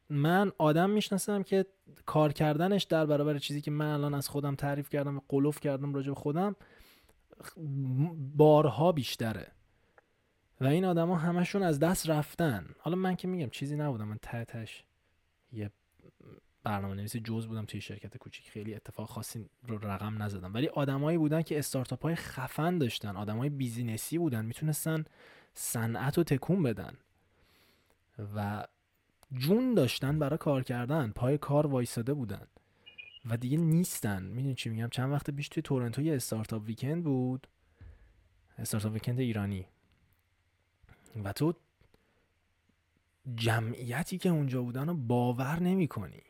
من 0.10 0.52
آدم 0.58 0.90
می‌شناسم 0.90 1.44
که 1.44 1.66
کار 2.06 2.34
کردنش 2.34 2.84
در 2.84 3.06
برابر 3.06 3.38
چیزی 3.38 3.62
که 3.62 3.72
من 3.72 3.94
الان 3.94 4.14
از 4.14 4.30
خودم 4.30 4.56
تعریف 4.56 4.90
کردم 4.90 5.18
و 5.18 5.22
قلوف 5.30 5.60
کردم 5.60 5.94
راجع 5.94 6.10
به 6.10 6.16
خودم 6.16 6.56
بارها 8.36 8.92
بیشتره. 8.92 9.48
و 10.62 10.66
این 10.66 10.86
آدما 10.86 11.16
همشون 11.16 11.64
از 11.64 11.80
دست 11.80 12.10
رفتن. 12.10 12.66
حالا 12.80 12.96
من 12.96 13.16
که 13.16 13.28
میگم 13.28 13.50
چیزی 13.50 13.76
نبودم. 13.76 14.08
من 14.08 14.18
تحتش 14.22 14.84
یه 15.52 15.72
برنامه 16.64 16.96
نویس 16.96 17.16
جز 17.16 17.48
بودم 17.48 17.66
توی 17.66 17.82
شرکت 17.82 18.18
کوچیک. 18.18 18.50
خیلی 18.50 18.76
اتفاق 18.76 19.10
خاصی 19.10 19.50
رو 19.68 19.78
رقم 19.78 20.24
نزدم. 20.24 20.54
ولی 20.54 20.68
آدمایی 20.68 21.18
بودن 21.18 21.42
که 21.42 21.60
استارتاپ 21.60 22.04
های 22.04 22.16
خفن 22.16 22.78
داشتن 22.78 23.16
آدمای 23.18 23.50
بیزینسی 23.50 24.18
بودن 24.18 24.46
می‌تونستن 24.46 25.06
صنعت 25.54 26.18
رو 26.18 26.24
تکون 26.24 26.64
بدن 26.64 26.98
و 28.36 28.68
جون 29.34 29.74
داشتن 29.74 30.20
برای 30.20 30.38
کار 30.38 30.64
کردن 30.64 31.12
پای 31.12 31.38
کار 31.38 31.68
وایساده 31.68 32.14
بودن 32.14 32.48
و 33.26 33.38
دیگه 33.38 33.58
نیستن. 33.58 34.24
می‌دونی 34.24 34.56
چی 34.56 34.70
میگم؟ 34.70 34.90
چند 34.90 35.12
وقت 35.12 35.32
پیش 35.32 35.50
توی 35.50 35.64
تورنتو 35.64 36.02
یه 36.02 36.16
استارتاپ 36.16 36.64
ویکند 36.66 37.04
بود. 37.04 37.48
استارتاپ 38.58 38.94
ویکند 38.94 39.20
ایرانی. 39.20 39.68
و 41.24 41.34
تو 41.34 41.54
جمعیتی 43.36 44.18
که 44.18 44.30
اونجا 44.30 44.62
بودن 44.62 44.88
رو 44.88 44.94
باور 44.94 45.60
نمی 45.60 45.88
کنی 45.88 46.24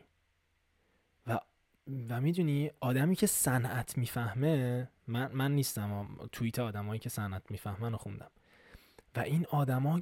و 2.08 2.20
می‌دونی 2.20 2.70
آدمی 2.80 3.16
که 3.16 3.26
صنعت 3.26 3.98
می‌فهمه 3.98 4.88
من 5.06 5.32
من 5.32 5.54
نیستم 5.54 6.16
توییت 6.32 6.58
آدمایی 6.58 7.00
که 7.00 7.08
صنعت 7.08 7.50
می‌فهمن 7.50 7.92
رو 7.92 7.98
خوندم. 7.98 8.30
و 9.16 9.20
این 9.20 9.46
آدما 9.50 10.00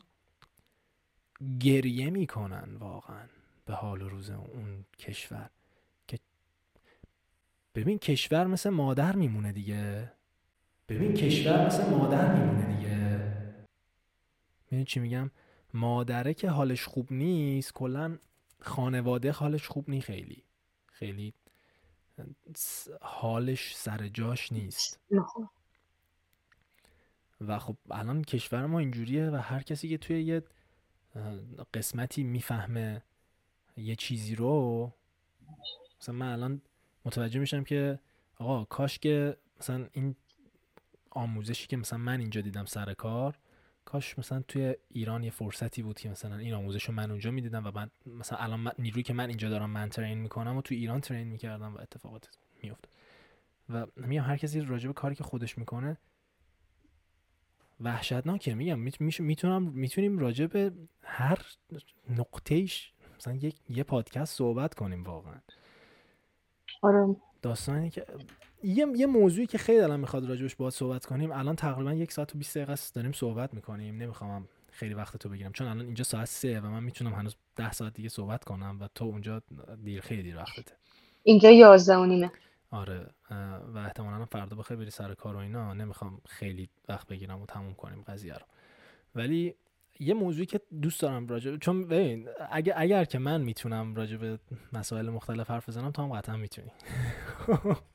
گریه 1.61 2.11
می‌کنن 2.11 2.77
واقعا 2.77 3.29
به 3.65 3.75
حال 3.75 4.03
و 4.03 4.09
روز 4.09 4.31
اون 4.31 4.85
کشور 4.99 5.51
که 6.07 6.19
ببین 7.75 7.99
کشور 7.99 8.47
مثل 8.47 8.71
مادر 8.71 9.17
میمونه 9.17 9.53
دیگه. 9.53 10.13
ببین 10.89 11.15
کشور 11.15 11.67
مثل 11.67 11.91
مادر 11.91 12.35
میمونه 12.35 12.77
دیگه. 12.77 13.35
می‌دونی 14.65 14.85
چی 14.85 15.01
میگم؟ 15.01 15.31
مادره 15.75 16.35
که 16.35 16.51
حالش 16.51 16.85
خوب 16.85 17.13
نیست 17.13 17.73
کلا 17.73 18.19
خانواده 18.61 19.33
حالش 19.33 19.69
خوب 19.69 19.91
نی 19.91 20.01
خیلی. 20.01 20.45
خیلی 20.87 21.35
حالش 23.01 23.77
سر 23.77 24.09
جاش 24.09 24.53
نیست. 24.53 25.01
و 27.41 27.59
خب 27.59 27.77
الان 27.91 28.25
کشور 28.25 28.67
ما 28.67 28.79
اینجوریه 28.79 29.31
و 29.31 29.37
هر 29.37 29.63
کسی 29.63 29.89
که 29.89 29.99
توی 29.99 30.23
یه 30.23 30.43
قسمتی 31.75 32.23
می‌فهمه 32.23 33.03
یه 33.77 33.97
چیزی 33.97 34.35
رو 34.35 34.93
مثلا 36.01 36.15
من 36.15 36.33
الان 36.33 36.63
متوجه 37.05 37.41
میشم 37.41 37.65
که 37.65 37.99
آقا 38.39 38.65
کاش 38.65 38.99
که 38.99 39.37
مثلا 39.61 39.89
این 39.93 40.17
آموزشی 41.11 41.67
که 41.67 41.77
مثلا 41.77 41.99
من 41.99 42.21
اینجا 42.21 42.41
دیدم 42.41 42.65
سر 42.65 42.95
کار 42.95 43.39
کاش 43.85 44.19
مثلا 44.19 44.43
توی 44.49 44.77
ایران 44.89 45.25
یه 45.25 45.31
فرصتی 45.31 45.83
بود 45.83 45.99
که 45.99 46.09
مثلا 46.09 46.37
این 46.37 46.55
آموزش 46.55 46.85
رو 46.85 46.95
من 46.95 47.11
اونجا 47.11 47.31
می‌دیدم 47.31 47.67
و 47.67 47.71
من 47.71 47.91
مثلا 48.07 48.39
الان 48.39 48.73
نیروی 48.79 49.03
که 49.03 49.13
من 49.13 49.29
اینجا 49.29 49.49
دارم 49.49 49.71
من 49.71 49.89
ترین 49.89 50.19
می‌کنم 50.19 50.57
و 50.57 50.63
توی 50.63 50.77
ایران 50.77 51.01
ترین 51.01 51.29
می‌کردم 51.29 51.75
و 51.75 51.79
اتفاقات 51.79 52.29
میفته 52.63 52.89
و 53.69 53.87
میگم 53.97 54.23
هر 54.23 54.37
کسی 54.37 54.61
راجع 54.61 54.87
به 54.87 54.93
کاری 54.93 55.15
که 55.15 55.25
خودش 55.25 55.59
می‌کنه 55.59 55.97
وحشتناکه. 57.81 58.55
میگم 58.55 58.79
می‌تونم 59.19 59.63
می‌تونیم 59.63 60.19
راجع 60.19 60.47
به 60.47 60.73
هر 61.03 61.39
نقطهش 62.11 62.93
مثلا 63.17 63.35
یک 63.35 63.57
یه 63.69 63.83
پادکست 63.85 64.37
صحبت 64.37 64.75
کنیم 64.75 65.05
واقعا. 65.05 65.41
آره. 66.83 67.17
داستانی 67.43 67.91
که 67.91 68.07
یه, 68.63 68.87
یه 68.97 69.07
موضوعی 69.07 69.47
که 69.47 69.59
خیلی 69.59 69.79
دلم 69.81 70.01
می‌خواد 70.01 70.29
راجبش 70.29 70.57
باید 70.57 70.73
صحبت 70.73 71.07
کنیم. 71.07 71.33
الان 71.33 71.57
تقریبا 71.57 71.93
یک 71.93 72.13
ساعت 72.13 72.35
و 72.35 72.39
20 72.39 72.59
دقیقه 72.59 72.75
داریم 72.95 73.13
صحبت 73.13 73.55
می‌کنیم. 73.55 73.97
نمی‌خوام 73.97 74.49
خیلی 74.71 74.95
وقت 74.95 75.17
تو 75.17 75.29
بگیرم 75.29 75.53
چون 75.53 75.67
الان 75.67 75.85
اینجا 75.85 76.05
ساعت 76.05 76.29
سه 76.29 76.61
و 76.61 76.67
من 76.67 76.83
می‌تونم 76.83 77.13
هنوز 77.13 77.37
ده 77.57 77.73
ساعت 77.73 77.95
دیگه 77.95 78.09
صحبت 78.09 78.45
کنم 78.45 78.79
و 78.81 78.89
تو 78.95 79.05
اونجا 79.05 79.43
دیر 79.85 80.01
خیلی 80.01 80.23
دیر 80.23 80.37
وقتته 80.37 80.75
اینجا 81.23 81.51
یازده 81.51 81.97
و 81.97 82.07
نیمه. 82.07 82.31
آره 82.71 83.07
و 83.75 83.79
احتمالا 83.79 84.25
فردا 84.25 84.57
بخیر 84.57 84.77
بری 84.77 84.91
سر 84.91 85.15
کار 85.15 85.37
و 85.37 85.39
اینا. 85.39 85.75
نمی‌خوام 85.75 86.21
خیلی 86.29 86.69
وقت 86.89 87.07
بگیرم 87.07 87.43
و 87.43 87.47
تموم 87.47 87.75
کنیم 87.75 88.03
قضیه 88.03 88.35
رو. 88.35 88.47
ولی 89.15 89.55
یه 90.01 90.15
موضوعی 90.15 90.47
که 90.47 90.61
دوست 90.83 91.01
دارم 91.01 91.27
راجع 91.27 91.57
چون 91.57 91.87
ببین 91.87 92.29
اگر 92.51 92.75
اگر 92.77 93.05
که 93.05 93.19
من 93.19 93.41
می‌تونم 93.41 93.95
راجع 93.95 94.17
به 94.17 94.39
مسائل 94.73 95.11
مختلف 95.11 95.51
حرف 95.51 95.69
بزنم 95.69 95.91
تو 95.91 96.03
هم 96.03 96.13
قطعا 96.13 96.37
می‌تونی. 96.37 96.71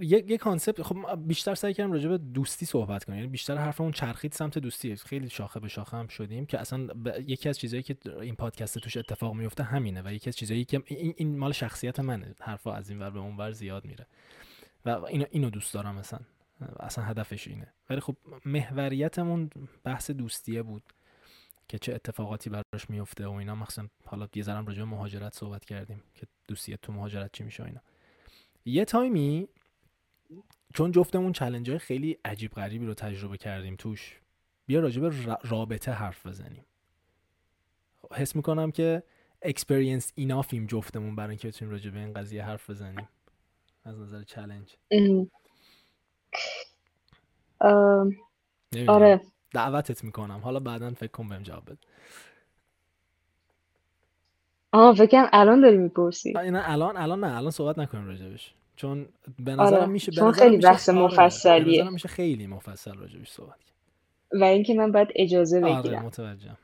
یه 0.00 0.24
یه 0.26 0.38
کانسپت 0.38 0.82
خب 0.82 1.26
بیشتر 1.26 1.54
سعی 1.54 1.74
کردم 1.74 1.92
راجع 1.92 2.08
به 2.08 2.18
دوستی 2.18 2.66
صحبت 2.66 3.04
کنیم 3.04 3.18
یعنی 3.18 3.30
بیشتر 3.30 3.56
حرفمون 3.56 3.92
چرخید 3.92 4.32
سمت 4.32 4.58
دوستی. 4.58 4.96
خیلی 4.96 5.28
شاخه 5.28 5.60
به 5.60 5.68
شاخه 5.68 5.96
هم 5.96 6.06
شدیم 6.06 6.46
که 6.46 6.60
اصلا 6.60 6.88
یکی 7.26 7.48
از 7.48 7.58
چیزهایی 7.58 7.82
که 7.82 7.96
این 8.20 8.36
پادکست 8.36 8.78
توش 8.78 8.96
اتفاق 8.96 9.34
میفته 9.34 9.62
همینه 9.62 10.02
و 10.04 10.12
یکی 10.12 10.30
از 10.30 10.36
چیزهایی 10.36 10.64
که 10.64 10.82
این, 10.86 11.14
این 11.16 11.38
مال 11.38 11.52
شخصیت 11.52 12.00
منه. 12.00 12.34
حرفا 12.40 12.74
از 12.74 12.90
این 12.90 12.98
ور 12.98 13.10
به 13.10 13.18
اون 13.18 13.36
ور 13.36 13.52
زیاد 13.52 13.84
میره. 13.84 14.06
و 14.84 14.88
اینو 14.90 15.24
اینو 15.30 15.50
دوست 15.50 15.74
دارم 15.74 15.94
مثلا 15.94 16.20
اصلا 16.80 17.04
هدفش 17.04 17.48
اینه. 17.48 17.72
ولی 17.90 18.00
خب 18.00 18.16
محوریتمون 18.44 19.50
بحث 19.84 20.10
دوستیه 20.10 20.62
بود. 20.62 20.82
که 21.70 21.78
چه 21.78 21.94
اتفاقاتی 21.94 22.50
براش 22.50 22.90
میفته 22.90 23.26
و 23.26 23.32
اینا. 23.32 23.54
مخصوصا 23.54 23.88
حالا 24.06 24.28
یه 24.34 24.42
ذره 24.42 24.66
راجع 24.66 24.82
مهاجرت 24.82 25.34
صحبت 25.34 25.64
کردیم 25.64 26.02
که 26.14 26.26
دوستیه 26.48 26.76
تو 26.76 26.92
مهاجرت 26.92 27.32
چی 27.32 27.44
میشه 27.44 27.64
اینا. 27.64 27.80
یه 28.64 28.84
تایمی 28.84 29.48
چون 30.74 30.92
جفتمون 30.92 31.32
چلنج 31.32 31.70
های 31.70 31.78
خیلی 31.78 32.18
عجیب 32.24 32.50
غریبی 32.50 32.86
رو 32.86 32.94
تجربه 32.94 33.36
کردیم 33.36 33.76
توش 33.76 34.20
بیا 34.66 34.80
راجع 34.80 35.00
به 35.02 35.36
رابطه 35.42 35.92
حرف 35.92 36.26
بزنیم. 36.26 36.64
حس 38.12 38.36
می‌کنم 38.36 38.70
که 38.70 39.02
experienced 39.42 40.12
enough 40.14 40.53
یم 40.53 40.66
جفتمون 40.66 41.16
برای 41.16 41.30
اینکه 41.30 41.48
بتونیم 41.48 41.72
راجع 41.72 41.90
به 41.90 41.98
این 41.98 42.12
قضیه 42.12 42.44
حرف 42.44 42.70
بزنیم. 42.70 43.08
از 43.84 44.00
نظر 44.00 44.22
challenge 44.22 44.76
آره 48.88 49.20
دعوتت 49.54 50.04
می‌کنم. 50.04 50.40
حالا 50.44 50.60
بعدا 50.60 50.90
فکر 50.90 51.10
کن 51.10 51.28
بهم 51.28 51.42
جواب 51.42 51.64
بده. 51.64 51.78
آه 54.72 54.94
فکرم 54.94 55.28
الان 55.32 55.60
داری 55.60 55.76
می‌پرسی. 55.76 56.32
نه 56.32 56.70
الان 56.70 56.96
الان 56.96 57.24
نه 57.24 57.36
الان 57.36 57.50
صحبت 57.50 57.78
نکنیم 57.78 58.06
راجبش. 58.06 58.54
چون 58.76 59.08
به 59.38 59.52
نظرم 59.54 59.74
آره. 59.74 59.86
میشه 59.86 60.12
چون 60.12 60.32
خیلی 60.32 60.56
بحث 60.56 60.88
آره، 60.88 60.98
مفصلیه. 60.98 61.84
به 61.84 61.90
میشه 61.90 62.08
خیلی 62.08 62.46
مفصل 62.46 62.94
راجبش 62.94 63.30
صحبت 63.30 63.58
و 64.32 64.44
اینکه 64.44 64.74
من 64.74 64.92
باید 64.92 65.08
اجازه 65.14 65.60
بگیرم. 65.60 65.76
آره 65.78 66.00
متوجهم. 66.02 66.56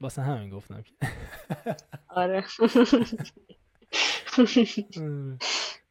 واسه 0.00 0.22
همین 0.22 0.50
گفتم 0.50 0.82
که. 0.82 0.92
آره. 2.08 2.44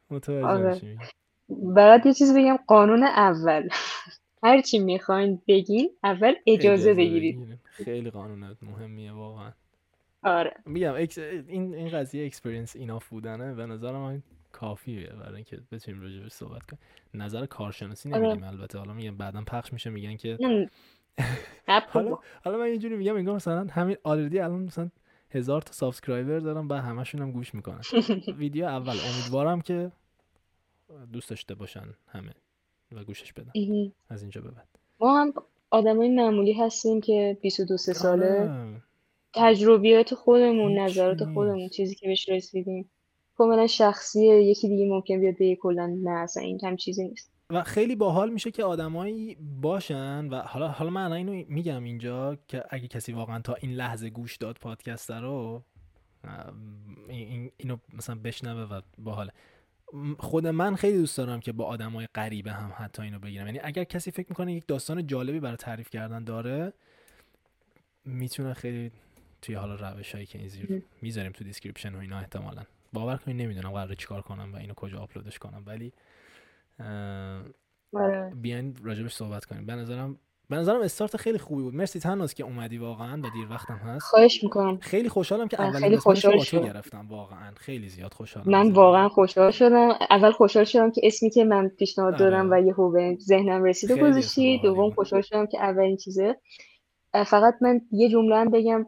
متوجه 0.10 0.46
آره. 0.46 0.98
برات 1.50 2.06
یه 2.06 2.14
چیز 2.14 2.34
بگم 2.36 2.58
قانون 2.68 3.04
اول. 3.04 3.70
هر 4.46 4.62
چی 4.62 4.80
می‌خواین 4.80 5.42
بگین 5.48 5.90
اول 6.04 6.34
اجازه, 6.48 6.94
بگیرید. 6.94 7.60
خیلی 7.64 8.10
قانون 8.10 8.58
مهمیه 8.62 9.12
واقعا. 9.12 9.52
آره. 10.24 10.54
میگم 10.66 10.94
این 10.94 11.76
این 11.76 11.90
قضیه 11.90 12.26
experienced 12.26 12.76
enough 12.76 13.00
بودنه. 13.10 13.54
به 13.54 13.66
نظر 13.66 13.92
من 13.92 14.24
کافیه 14.52 15.08
برای 15.08 15.36
اینکه 15.36 15.60
بتونیم 15.72 16.02
راجع 16.02 16.20
به 16.20 16.30
صحبت 16.30 16.64
کنیم. 16.64 16.80
نظر 17.14 17.46
کارشناسی 17.46 18.14
آره. 18.14 18.28
نمیگیم 18.28 18.44
البته. 18.44 18.78
حالا 18.78 18.94
میگم 18.94 19.18
بعدا 19.18 19.42
پخش 19.42 19.74
میشه 19.74 19.90
میگن 19.90 20.16
که 20.16 20.38
حالا 21.94 22.18
حالا 22.44 22.58
من 22.58 22.64
اینجوری 22.64 22.96
میگم 22.96 23.16
انگار 23.16 23.36
مثلا 23.36 23.68
همین 23.72 23.98
already 24.04 24.40
الان 24.40 24.64
مثلا 24.64 24.90
هزار 25.32 25.62
تا 25.62 25.72
subscriber 25.74 26.40
دارم 26.40 26.70
و 26.70 26.74
همشون 26.74 27.22
هم 27.22 27.32
گوش 27.32 27.56
می‌کنن. 27.56 27.82
ویدیو 28.40 28.66
اول. 28.66 28.96
امیدوارم 29.14 29.62
که 29.62 29.92
دوست 31.14 31.30
داشته 31.30 31.56
باشن 31.56 31.88
همه. 32.08 32.32
و 32.92 33.04
گوشش 33.04 33.34
بدن 33.34 33.52
از 34.10 34.22
اینجا 34.22 34.42
به 34.42 34.52
بعد. 34.52 34.68
ما 35.00 35.22
هم 35.22 35.34
آدمای 35.72 36.10
معمولی 36.10 36.54
هستیم 36.54 37.02
که 37.02 37.38
22 37.42 37.78
ساله. 37.78 38.40
آره. 38.40 38.82
تجربیات 39.34 40.14
خودمون 40.16 40.80
نظرات 40.80 41.24
خودمون 41.34 41.70
چیزی 41.70 41.96
که 41.96 42.08
بهش 42.08 42.30
رسیدیم. 42.30 42.90
کاملا 43.38 43.68
شخصیه 43.68 44.44
یکی 44.44 44.68
دیگه 44.68 44.86
ممکن 44.90 45.20
بیاد 45.20 45.38
به 45.38 45.56
کلا 45.56 45.88
نه 46.04 46.12
اصلا 46.12 46.44
این 46.44 46.60
هم 46.64 46.76
چیزی 46.76 47.08
نیست. 47.08 47.32
و 47.50 47.64
خیلی 47.64 47.96
باحال 47.96 48.30
میشه 48.30 48.52
که 48.52 48.64
آدمایی 48.64 49.38
باشن 49.62 50.28
و 50.28 50.42
حالا 50.42 50.68
حالا 50.68 50.90
من 50.90 51.12
اینو 51.14 51.44
میگم 51.48 51.84
اینجا 51.84 52.38
که 52.48 52.64
اگه 52.70 52.88
کسی 52.88 53.14
واقعا 53.14 53.40
تا 53.40 53.56
این 53.62 53.72
لحظه 53.72 54.10
گوش 54.10 54.38
داد 54.38 54.58
پادکست 54.62 55.12
رو 55.12 55.64
این 57.10 57.52
اینو 57.58 57.78
مثلا 57.94 58.16
بشنوه 58.16 58.62
و 58.62 58.82
باحاله. 58.98 59.32
خود 60.20 60.48
من 60.48 60.76
خیلی 60.76 60.98
دوست 60.98 61.18
دارم 61.18 61.40
که 61.40 61.52
با 61.52 61.66
آدمای 61.66 62.08
غریبه 62.16 62.52
هم 62.52 62.74
حتی 62.78 63.02
اینو 63.02 63.20
بگیرم. 63.20 63.46
یعنی 63.46 63.60
اگر 63.64 63.84
کسی 63.84 64.12
فکر 64.12 64.26
می‌کنه 64.30 64.54
یک 64.54 64.68
داستان 64.68 65.08
جالبی 65.08 65.40
برای 65.40 65.58
تعریف 65.58 65.90
کردن 65.90 66.24
داره 66.24 66.74
می‌تونه 68.06 68.54
خیلی 68.54 68.92
توی 69.42 69.56
حالا 69.56 69.76
روش 69.76 70.16
هایی 70.16 70.26
که 70.26 70.40
این 70.40 70.84
می‌ذاریم 71.02 71.32
تو 71.32 71.44
description 71.44 71.96
و 71.96 72.00
اینا 72.00 72.20
احتمالا. 72.20 72.64
باور 72.94 73.18
کنید 73.18 73.42
نمی‌دونم 73.42 73.72
قراره 73.72 73.96
چیکار 73.96 74.22
کنم 74.22 74.54
و 74.54 74.56
اینو 74.56 74.74
کجا 74.74 75.00
آپلودش 75.00 75.40
کنم. 75.40 75.64
ولی 75.66 75.94
آره. 77.94 78.32
بیاین 78.36 78.76
راجبش 78.84 79.14
صحبت 79.14 79.46
کنیم. 79.46 79.66
به 79.66 79.76
نظرم 79.76 80.20
به 80.50 80.56
نظرم 80.56 80.82
استارت 80.82 81.18
خیلی 81.18 81.38
خوبی 81.38 81.64
بود. 81.64 81.76
مرسی 81.76 82.00
تناس 82.00 82.34
که 82.34 82.44
اومدی 82.44 82.78
واقعا 82.78 83.22
و 83.22 83.30
دیر 83.34 83.48
وقتم 83.50 83.76
هست. 83.76 84.06
خواهش 84.06 84.44
می‌کنم. 84.44 84.78
خیلی 84.78 85.10
خوشحالم 85.10 85.48
که 85.48 85.62
اولین 85.62 85.98
خوشحال 85.98 86.40
شد. 86.40 86.66
گرفتم. 86.66 87.08
واقعا 87.08 87.52
خیلی 87.58 87.90
زیاد 87.90 88.14
خوشحالم 88.14 88.52
من 88.52 88.72
واقعا 88.72 89.10
خوشحال 89.10 89.52
شدم. 89.52 89.90
اول 90.10 90.32
خوشحال 90.32 90.66
شدم 90.66 90.92
که 90.92 91.02
اسمی 91.04 91.30
که 91.30 91.44
من 91.44 91.68
پیشنهاد 91.68 92.14
آره. 92.14 92.24
دارم 92.24 92.52
و 92.52 92.62
یهو 92.62 92.92
به 92.92 93.18
ذهنم 93.22 93.64
رسید 93.64 93.92
و 93.92 93.98
گذاشتی. 93.98 94.60
دوم 94.64 94.92
خوشحال 94.92 95.22
شدم 95.22 95.46
که 95.46 95.64
اولین 95.64 95.98
چیزه. 95.98 96.36
فقط 97.26 97.56
من 97.62 97.82
یه 97.92 98.10
جمله 98.10 98.36
هم 98.36 98.50
بگم. 98.52 98.86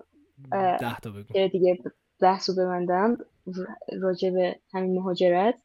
ده 0.52 1.00
تا 1.00 1.10
بگو. 1.10 1.34
که 1.34 1.48
دیگه 1.48 1.78
بحثو 2.22 2.54
ببندم. 2.54 3.18
راجع 4.02 4.30
به 4.30 4.60
همین 4.74 5.00
مهاجرت. 5.00 5.56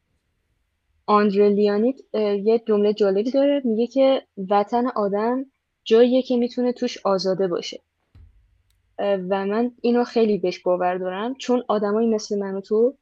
آندره 1.06 1.48
لیانیت 1.48 1.97
یه 2.14 2.62
جمله 2.69 2.93
جالبی 2.93 3.31
داره. 3.31 3.62
میگه 3.64 3.86
که 3.86 4.23
وطن 4.51 4.86
آدم 4.86 5.47
جاییه 5.84 6.22
که 6.22 6.36
می‌تونه 6.36 6.72
توش 6.72 6.98
آزاده 7.06 7.48
باشه. 7.48 7.80
و 8.98 9.46
من 9.46 9.72
اینو 9.80 10.04
خیلی 10.04 10.38
بهش 10.38 10.59
باور 10.59 10.98
دارم 10.98 11.34
چون 11.34 11.64
آدمایی 11.68 12.09
مثل 12.09 12.38
من 12.38 12.54
و 12.54 12.60
تو 12.60 12.94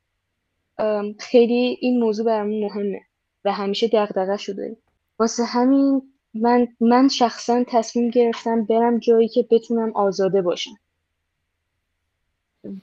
خیلی 1.19 1.78
این 1.81 2.01
موضوع 2.01 2.27
برامون 2.27 2.61
مهمه 2.61 3.01
و 3.44 3.52
همیشه 3.52 3.89
دغدغه 3.89 4.36
شده 4.36 4.77
واسه 5.19 5.44
همین 5.44 6.02
من 6.35 6.69
من 6.81 7.09
شخصا 7.09 7.65
تصمیم 7.69 8.11
گرفتم 8.11 8.65
برم 8.65 8.98
جایی 8.98 9.28
که 9.28 9.47
بتونم 9.51 9.93
آزاده 9.97 10.43
باشم. 10.43 10.78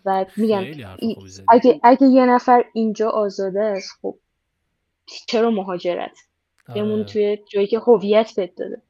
و 0.06 0.26
میگم 0.38 0.64
اگه, 1.49 1.80
اگه 1.84 2.07
یه 2.07 2.26
نفر 2.26 2.65
اینجا 2.74 3.10
آزاده 3.10 3.61
است 3.61 3.90
خب 4.02 4.15
چرا 5.06 5.52
مهاجرت؟ 5.52 6.18
بمون 6.76 6.91
آره. 6.91 7.03
توی 7.03 7.38
جایی 7.49 7.68
که 7.68 7.80
هویت 7.80 8.40
بد 8.40 8.56
داده. 8.56 8.82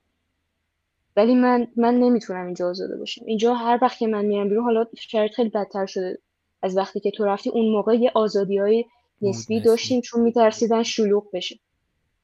ولی 1.18 1.35
من 1.35 1.68
من 1.76 1.94
نمی‌تونم 1.94 2.45
اینجا 2.45 2.69
آزاده 2.69 2.98
باشم. 2.98 3.26
اینجا 3.26 3.53
هر 3.53 3.80
وقت 3.81 3.98
که 3.98 4.07
من 4.07 4.26
میرم 4.26 4.49
بیرون 4.49 4.64
حالا 4.64 4.85
شرط 4.98 5.31
خیلی 5.31 5.49
بدتر 5.49 5.85
شده 5.85 6.18
از 6.61 6.77
وقتی 6.77 6.99
که 6.99 7.11
تو 7.11 7.26
رفتی. 7.26 7.49
اون 7.49 7.72
موقع 7.72 7.95
یه 7.95 8.11
آزادی 8.15 8.57
های 8.57 8.85
نسبی 9.22 9.60
داشتیم 9.61 10.02
چون 10.02 10.22
میترسیدن 10.22 10.84
شلوغ 10.84 11.23
بشه. 11.34 11.60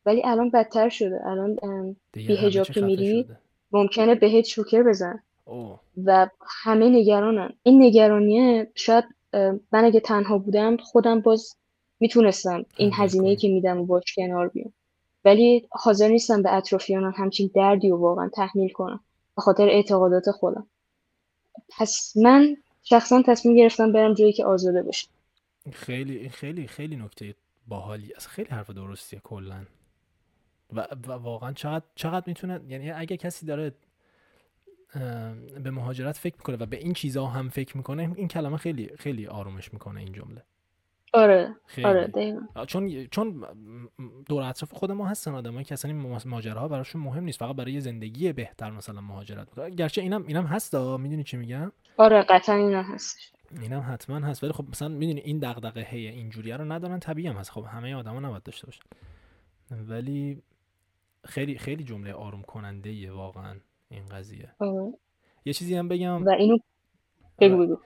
ولی 0.06 0.22
الان 0.26 0.50
بدتر 0.50 0.90
شده. 0.90 1.28
الان 1.28 1.56
بی 2.12 2.36
هجاب 2.36 2.66
که 2.66 2.82
میری 2.82 3.28
ممکنه 3.72 4.16
بهت 4.16 4.46
شوکر 4.46 4.84
بزن 4.84 5.24
و 6.06 6.30
همه 6.64 6.90
نگرانن. 6.90 7.50
این 7.64 7.84
نگرانیه 7.84 8.72
شاید 8.76 9.06
من 9.72 9.86
اگه 9.86 10.00
تنها 10.00 10.38
بودم 10.38 10.78
خودم 10.78 11.22
باز 11.22 11.56
می‌تونستم 12.00 12.66
این 12.78 12.92
هزینه 12.94 13.36
که 13.36 13.48
میدم 13.48 13.82
و 13.82 13.86
باش 13.86 14.16
کنار 14.16 14.48
بیام. 14.48 14.74
ولی 15.26 15.68
حاضر 15.72 16.08
نیستم 16.08 16.42
به 16.42 16.56
اطرافیانم 16.56 17.14
همچین 17.18 17.52
دردی 17.56 17.92
و 17.92 17.98
واقعا 17.98 18.30
تحمیل 18.30 18.72
کنم. 18.72 19.00
به 19.36 19.42
خاطر 19.42 19.70
اعتقادات 19.70 20.32
خودم. 20.32 20.68
پس 21.70 22.14
من 22.16 22.58
شخصا 22.84 23.22
تصمیم 23.26 23.56
گرفتم 23.56 23.92
برم 23.92 24.14
جایی 24.14 24.34
که 24.34 24.46
آزاده 24.46 24.84
باشه 24.84 25.08
خیلی 25.72 26.30
خیلی 26.30 26.68
خیلی 26.68 26.96
نکته 26.96 27.36
باحالی. 27.68 28.14
از 28.16 28.28
خیلی 28.28 28.50
حرف 28.50 28.70
درستیه 28.70 29.20
کلا. 29.20 29.66
و, 30.74 30.88
و 31.08 31.12
واقعا 31.12 31.54
چقدر 31.54 31.86
چقدر 31.96 32.24
می‌تونه 32.28 32.62
یعنی 32.68 32.92
اگه 32.92 33.18
کسی 33.18 33.46
داره 33.46 33.76
به 35.64 35.72
مهاجرت 35.72 36.18
فکر 36.18 36.36
می‌کنه 36.36 36.58
و 36.58 36.66
به 36.66 36.78
این 36.78 36.94
چیزها 36.94 37.28
هم 37.28 37.50
فکر 37.50 37.78
می‌کنه 37.78 38.14
این 38.16 38.28
کلمه 38.28 38.58
خیلی 38.58 38.90
خیلی 38.98 39.28
آرومش 39.28 39.74
می‌کنه 39.74 40.00
این 40.00 40.12
جمله. 40.12 40.44
آره 41.14 41.56
خیلی. 41.66 41.88
آره 41.88 42.08
دقیقا. 42.08 42.66
چون 42.66 43.08
چون 43.12 43.46
دور 44.28 44.44
اطراف 44.44 44.74
خود 44.74 44.92
ما 44.92 45.08
هستن 45.08 45.34
آدمایی 45.34 45.66
که 45.66 45.74
اصلا 45.74 45.92
این 45.92 46.20
ماجراها 46.26 46.68
براشون 46.68 47.02
مهم 47.02 47.24
نیست 47.24 47.40
فقط 47.40 47.56
برای 47.56 47.82
زندگی 47.82 48.34
بهتر 48.34 48.72
مثلا 48.72 49.02
مهاجرت 49.02 49.48
می‌کنه 49.48 49.70
گرچه 49.70 50.02
اینم 50.02 50.24
اینم 50.28 50.46
هست 50.46 50.76
می‌دونی 50.76 51.24
چی 51.24 51.38
میگم؟ 51.38 51.72
آره 51.98 52.22
قطعا 52.22 52.56
اینم 52.56 52.84
هست. 52.84 53.18
اینم 53.62 53.86
حتما 53.90 54.16
هست 54.28 54.44
ولی 54.44 54.54
خب 54.54 54.66
مثلا 54.70 54.88
می‌دونی 54.88 55.20
این 55.20 55.40
دغدغه 55.40 55.82
هی 55.82 56.08
اینجوری 56.08 56.52
رو 56.52 56.72
ندارن 56.72 57.00
طبیعی 57.00 57.28
هم 57.28 57.36
هست. 57.36 57.52
خب 57.52 57.66
همه 57.66 57.96
آدما 57.96 58.20
نباید 58.20 58.44
داشته 58.44 58.66
باشن. 58.68 58.84
ولی 59.72 60.42
خیلی 61.26 61.58
خیلی 61.58 61.84
جمله 61.84 62.14
آروم 62.14 62.42
کننده 62.42 62.90
ایه 62.90 63.12
واقعا 63.12 63.56
این 63.90 64.06
قضیه. 64.06 64.52
آه. 64.60 64.94
یه 65.46 65.54
چیزی 65.54 65.76
هم 65.76 65.88
بگم؟ 65.88 66.26
و 66.26 66.30
اینو 66.30 66.58
بگو 67.40 67.78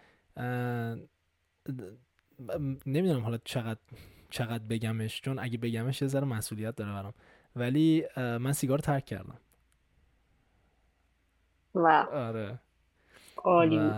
نمی‌دونم 2.86 3.24
حالا 3.24 3.38
چقدر 3.44 3.80
چقدر 4.30 4.64
بگمش 4.64 5.22
چون 5.22 5.40
اگه 5.40 5.58
بگمش 5.58 6.02
یه 6.02 6.08
ذره 6.08 6.26
مسئولیت 6.26 6.76
داره 6.76 6.92
برام. 6.92 7.14
ولی 7.56 8.06
من 8.18 8.54
سیگار 8.54 8.80
ترک 8.80 9.06
کردم. 9.06 9.38
واو 11.76 12.10
آره. 12.10 12.60
عالی 13.38 13.92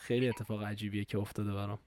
خیلی 0.00 0.28
اتفاق 0.28 0.62
عجیبیه 0.62 1.04
که 1.04 1.18
افتاده 1.18 1.52
برام. 1.52 1.78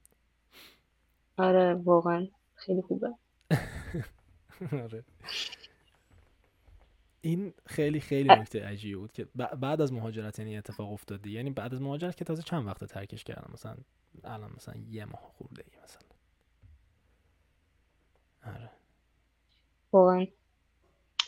آره 1.38 1.74
واقعا 1.74 2.28
خیلی 2.56 2.82
خوبه. 2.82 3.10
آره. 4.84 5.04
این 7.22 7.54
خیلی 7.66 8.00
خیلی 8.00 8.30
نکته 8.30 8.66
عجیبی 8.66 8.96
بود 8.96 9.12
که 9.12 9.26
بعد 9.36 9.82
از 9.82 9.94
مهاجرت 9.94 10.40
یعنی 10.40 10.58
اتفاق 10.58 10.92
افتاده 10.92 11.30
یعنی 11.30 11.50
بعد 11.50 11.74
از 11.74 11.82
مهاجرت 11.82 12.18
که 12.18 12.26
تازه 12.26 12.44
چند 12.44 12.68
وقت 12.68 12.84
ترکش 12.86 13.24
کردم. 13.24 13.50
مثلا 13.54 13.78
الان 14.24 14.52
مثلا 14.56 14.76
یه 14.90 15.06
ماه 15.06 15.22
خورده 15.22 15.64
ای 15.68 15.84
مثلا. 15.84 16.02
آره. 18.46 18.70
واقعا 19.92 20.28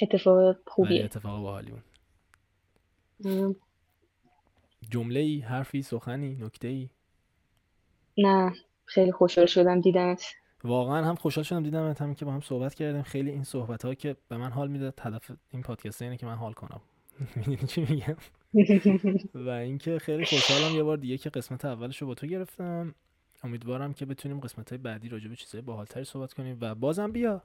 اتفاق 0.01 0.55
خوبیه. 0.67 1.03
اتفاق 1.03 1.41
باحالی 1.41 1.71
بود. 1.71 1.83
جمله 4.89 5.19
ای 5.19 5.39
حرفی 5.39 5.81
سخنی 5.81 6.35
نکته 6.35 6.67
ای؟ 6.67 6.89
نه 8.17 8.53
خیلی 8.85 9.11
خوشحال 9.11 9.45
شدم 9.45 9.81
دیدمت. 9.81 10.35
واقعا 10.63 11.05
هم 11.05 11.15
خوشحال 11.15 11.43
شدم 11.43 11.63
دیدم 11.63 11.95
هم 11.99 12.15
که 12.15 12.25
با 12.25 12.31
هم 12.31 12.41
صحبت 12.41 12.75
کردیم. 12.75 13.01
خیلی 13.01 13.31
این 13.31 13.43
صحبت 13.43 13.85
ها 13.85 13.93
که 13.93 14.15
به 14.29 14.37
من 14.37 14.51
حال 14.51 14.67
می‌داد 14.67 14.99
هدف 15.01 15.31
این 15.49 15.61
پادکست 15.61 16.01
اینه 16.01 16.17
که 16.17 16.25
من 16.25 16.35
حال 16.35 16.53
کنم. 16.53 16.81
می‌دونی 17.35 17.57
چی 17.57 17.81
میگم؟ 17.89 18.15
و 19.35 19.49
اینکه 19.49 19.99
خیلی 19.99 20.25
خوشحالم 20.25 20.75
یه 20.75 20.83
بار 20.83 20.97
دیگه 20.97 21.17
که 21.17 21.29
قسمت 21.29 21.65
اولش 21.65 22.01
رو 22.01 22.07
با 22.07 22.13
تو 22.13 22.27
گرفتم. 22.27 22.95
امیدوارم 23.43 23.93
که 23.93 24.05
بتونیم 24.05 24.39
قسمت 24.39 24.69
های 24.69 24.77
بعدی 24.77 25.09
راجع 25.09 25.29
به 25.29 25.35
چیزهای 25.35 25.61
باحالتری 25.61 26.03
صحبت 26.03 26.33
کنیم 26.33 26.57
و 26.61 26.75
بازم 26.75 27.11
بیا. 27.11 27.41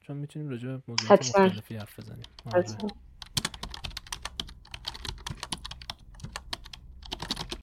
چون 0.00 0.16
می‌تونیم 0.16 0.48
راجع 0.48 0.68
به 0.68 0.82
موضوعات 0.88 1.20
مختلفی 1.20 1.76
حرف 1.76 2.00
بزنیم. 2.00 2.24